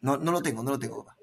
No, 0.00 0.16
no 0.18 0.32
lo 0.32 0.42
tengo, 0.42 0.62
no 0.62 0.70
lo 0.72 0.78
tengo. 0.78 1.04
papá. 1.04 1.16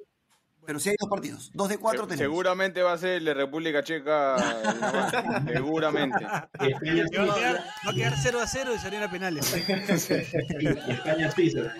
Pero 0.65 0.79
sí 0.79 0.89
hay 0.89 0.95
dos 0.99 1.09
partidos, 1.09 1.51
dos 1.53 1.69
de 1.69 1.77
cuatro 1.77 2.03
Se- 2.03 2.09
tenemos. 2.09 2.31
seguramente 2.31 2.81
va 2.83 2.93
a 2.93 2.97
ser 2.97 3.13
el 3.17 3.25
de 3.25 3.33
República 3.33 3.83
Checa. 3.83 4.35
seguramente. 5.53 6.23
España 6.59 7.03
Va 7.27 7.33
a 7.33 7.35
quedar, 7.37 7.63
va 7.87 7.91
a 7.91 7.93
quedar 7.93 8.13
0 8.21 8.39
a 8.41 8.47
0 8.47 8.71
y 8.75 8.79
salir 8.79 9.01
a 9.03 9.09
penales. 9.09 9.51
España-Suiza. 9.89 11.73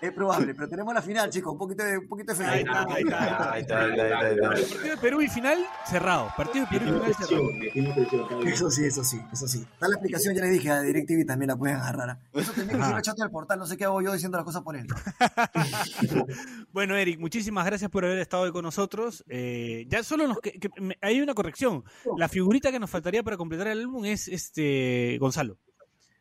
Es 0.00 0.12
probable, 0.12 0.54
pero 0.54 0.68
tenemos 0.68 0.94
la 0.94 1.02
final, 1.02 1.28
chicos, 1.30 1.52
un 1.52 1.58
poquito 1.58 1.82
de, 1.82 1.98
un 1.98 2.06
poquito 2.08 2.32
de 2.32 2.38
fe. 2.38 2.44
Ahí 2.44 2.60
está, 2.60 2.82
ahí 2.88 3.02
está. 3.02 3.52
Ahí 3.52 3.60
está, 3.62 3.80
ahí 3.82 3.90
está, 3.90 4.04
ahí 4.04 4.10
está, 4.10 4.18
ahí 4.20 4.32
está. 4.34 4.46
El 4.54 4.60
partido 4.68 4.90
de 4.90 4.96
Perú 4.98 5.20
y 5.22 5.28
final 5.28 5.66
cerrado. 5.86 6.32
Partido 6.36 6.66
de 6.70 6.78
Perú 6.78 6.86
y 6.86 7.00
final 7.00 7.14
cerrado. 7.14 8.42
Eso 8.46 8.70
sí, 8.70 8.84
eso 8.84 9.02
sí, 9.02 9.20
eso 9.32 9.48
sí. 9.48 9.58
Está 9.72 9.88
la 9.88 9.94
explicación, 9.96 10.34
ya 10.36 10.42
les 10.42 10.52
dije, 10.52 10.70
a 10.70 10.82
DirecTV 10.82 11.26
también 11.26 11.48
la 11.48 11.56
pueden 11.56 11.76
agarrar. 11.76 12.10
¿ah? 12.10 12.18
Eso 12.32 12.52
tendría 12.52 12.78
que 12.78 12.84
ser 12.86 12.96
el 12.96 13.02
chat 13.02 13.16
del 13.18 13.30
portal, 13.30 13.58
no 13.58 13.66
sé 13.66 13.76
qué 13.76 13.84
hago 13.86 14.00
yo 14.00 14.12
diciendo 14.12 14.38
las 14.38 14.44
cosas 14.44 14.62
por 14.62 14.76
él. 14.76 14.86
Bueno, 16.72 16.96
Eric, 16.96 17.18
muchísimas 17.18 17.64
gracias 17.66 17.90
por 17.90 18.04
haber 18.04 18.18
estado 18.18 18.44
hoy 18.44 18.52
con 18.52 18.62
nosotros. 18.62 19.24
Eh, 19.28 19.86
ya 19.88 20.02
solo 20.02 20.28
nos 20.28 20.38
que- 20.40 20.52
que- 20.52 20.68
me- 20.80 20.96
hay 21.00 21.20
una 21.20 21.34
corrección. 21.34 21.82
La 22.16 22.28
figurita 22.28 22.70
que 22.70 22.78
nos 22.78 22.90
faltaría 22.90 23.22
para 23.22 23.36
completar 23.36 23.66
el 23.68 23.80
álbum 23.80 24.04
es 24.04 24.28
este 24.28 25.16
Gonzalo. 25.18 25.58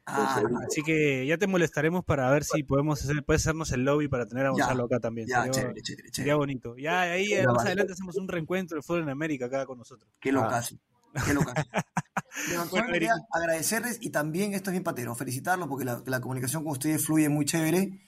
Ah, 0.10 0.42
Así 0.66 0.84
que 0.84 1.26
ya 1.28 1.38
te 1.38 1.48
molestaremos 1.48 2.06
para 2.06 2.32
ver 2.32 2.46
si 2.46 2.64
podemos 2.64 3.04
hacer, 3.04 3.24
puedes 3.26 3.42
hacernos 3.42 3.72
el 3.74 3.84
lobby 3.84 4.08
para 4.08 4.26
tener 4.26 4.46
a 4.46 4.50
Ya, 4.50 4.52
Gonzalo 4.66 4.86
acá 4.86 5.00
también. 5.02 5.28
ya, 5.28 5.44
sería, 5.44 5.52
chévere, 5.52 5.82
chévere, 5.82 6.10
sería 6.14 6.36
bonito. 6.36 6.78
Ya 6.78 7.02
ahí 7.02 7.28
Ya, 7.30 7.44
más 7.46 7.58
vale. 7.58 7.70
adelante 7.72 7.92
hacemos 7.94 8.16
un 8.16 8.28
reencuentro 8.30 8.78
de 8.78 8.84
fútbol 8.84 9.04
en 9.04 9.10
América 9.10 9.48
acá 9.48 9.66
con 9.66 9.78
nosotros. 9.78 10.10
Qué 10.22 10.32
locazo, 10.32 10.78
qué 11.26 11.34
locazo. 11.34 11.68
Bueno, 12.70 12.86
quería 12.92 13.14
agradecerles 13.34 13.98
y 14.00 14.12
también, 14.12 14.54
esto 14.54 14.70
es 14.70 14.74
bien 14.74 14.84
patero, 14.84 15.16
felicitarlos 15.16 15.68
porque 15.68 15.86
la, 15.86 16.04
la 16.06 16.22
comunicación 16.22 16.64
con 16.64 16.74
ustedes 16.74 17.04
fluye 17.04 17.30
muy 17.30 17.46
chévere. 17.46 18.00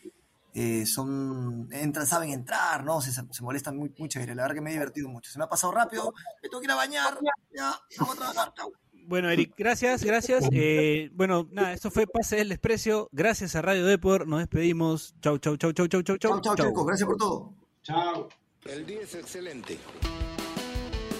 Eh, 0.53 0.85
son, 0.85 1.67
entran, 1.71 2.05
saben 2.05 2.29
entrar, 2.31 2.83
¿no? 2.83 3.01
Se, 3.01 3.11
se 3.11 3.43
molestan 3.43 3.75
muy, 3.77 3.91
muy 3.97 4.07
chévere. 4.07 4.35
La 4.35 4.43
verdad 4.43 4.55
que 4.55 4.61
me 4.61 4.69
he 4.69 4.73
divertido 4.73 5.09
mucho. 5.09 5.31
Se 5.31 5.39
me 5.39 5.45
ha 5.45 5.49
pasado 5.49 5.73
rápido, 5.73 6.13
me 6.43 6.49
tengo 6.49 6.59
que 6.61 6.65
ir 6.65 6.71
a 6.71 6.75
bañar. 6.75 7.17
Ya, 7.55 7.73
vamos 7.99 8.15
a 8.15 8.17
trabajar. 8.19 8.53
Chau. 8.55 8.71
Bueno, 9.09 9.31
Eric, 9.31 9.55
gracias, 9.57 10.03
gracias. 10.03 10.47
Eh, 10.51 11.09
bueno, 11.15 11.47
nada, 11.51 11.73
esto 11.73 11.89
fue 11.89 12.05
Pase 12.05 12.35
del 12.35 12.49
Desprecio. 12.49 13.09
Gracias 13.11 13.55
a 13.55 13.63
Radio 13.63 13.83
Depor. 13.87 14.27
Nos 14.27 14.37
despedimos. 14.37 15.15
Chau, 15.19 15.39
chau, 15.39 15.57
chau, 15.57 15.71
chau, 15.73 15.87
chau, 15.87 16.03
chau, 16.03 16.17
Chau, 16.19 16.39
chau, 16.41 16.55
chicos. 16.55 16.85
Gracias 16.85 17.07
por 17.07 17.17
todo. 17.17 17.53
Chao. 17.81 18.29
El 18.65 18.85
día 18.85 19.01
es 19.01 19.15
excelente. 19.15 19.79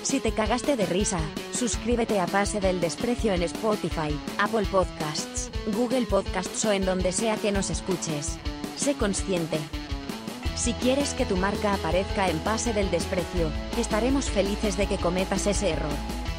Si 0.04 0.20
te 0.20 0.32
cagaste 0.32 0.76
de 0.76 0.86
risa, 0.86 1.20
suscríbete 1.52 2.20
a 2.20 2.28
Pase 2.28 2.60
del 2.60 2.80
Desprecio 2.80 3.34
en 3.34 3.42
Spotify, 3.42 4.16
Apple 4.38 4.68
Podcasts, 4.72 5.50
Google 5.76 6.06
Podcasts 6.06 6.64
o 6.66 6.72
en 6.72 6.86
donde 6.86 7.12
sea 7.12 7.38
que 7.38 7.52
nos 7.52 7.72
escuches. 7.72 8.38
Sé 8.76 8.94
consciente. 8.94 9.58
Si 10.56 10.74
quieres 10.74 11.16
que 11.16 11.26
tu 11.26 11.38
marca 11.38 11.74
aparezca 11.74 12.30
en 12.30 12.38
Pase 12.40 12.72
del 12.72 12.92
Desprecio, 12.92 13.50
estaremos 13.80 14.30
felices 14.30 14.78
de 14.78 14.86
que 14.86 14.98
cometas 14.98 15.48
ese 15.48 15.72
error. 15.72 16.29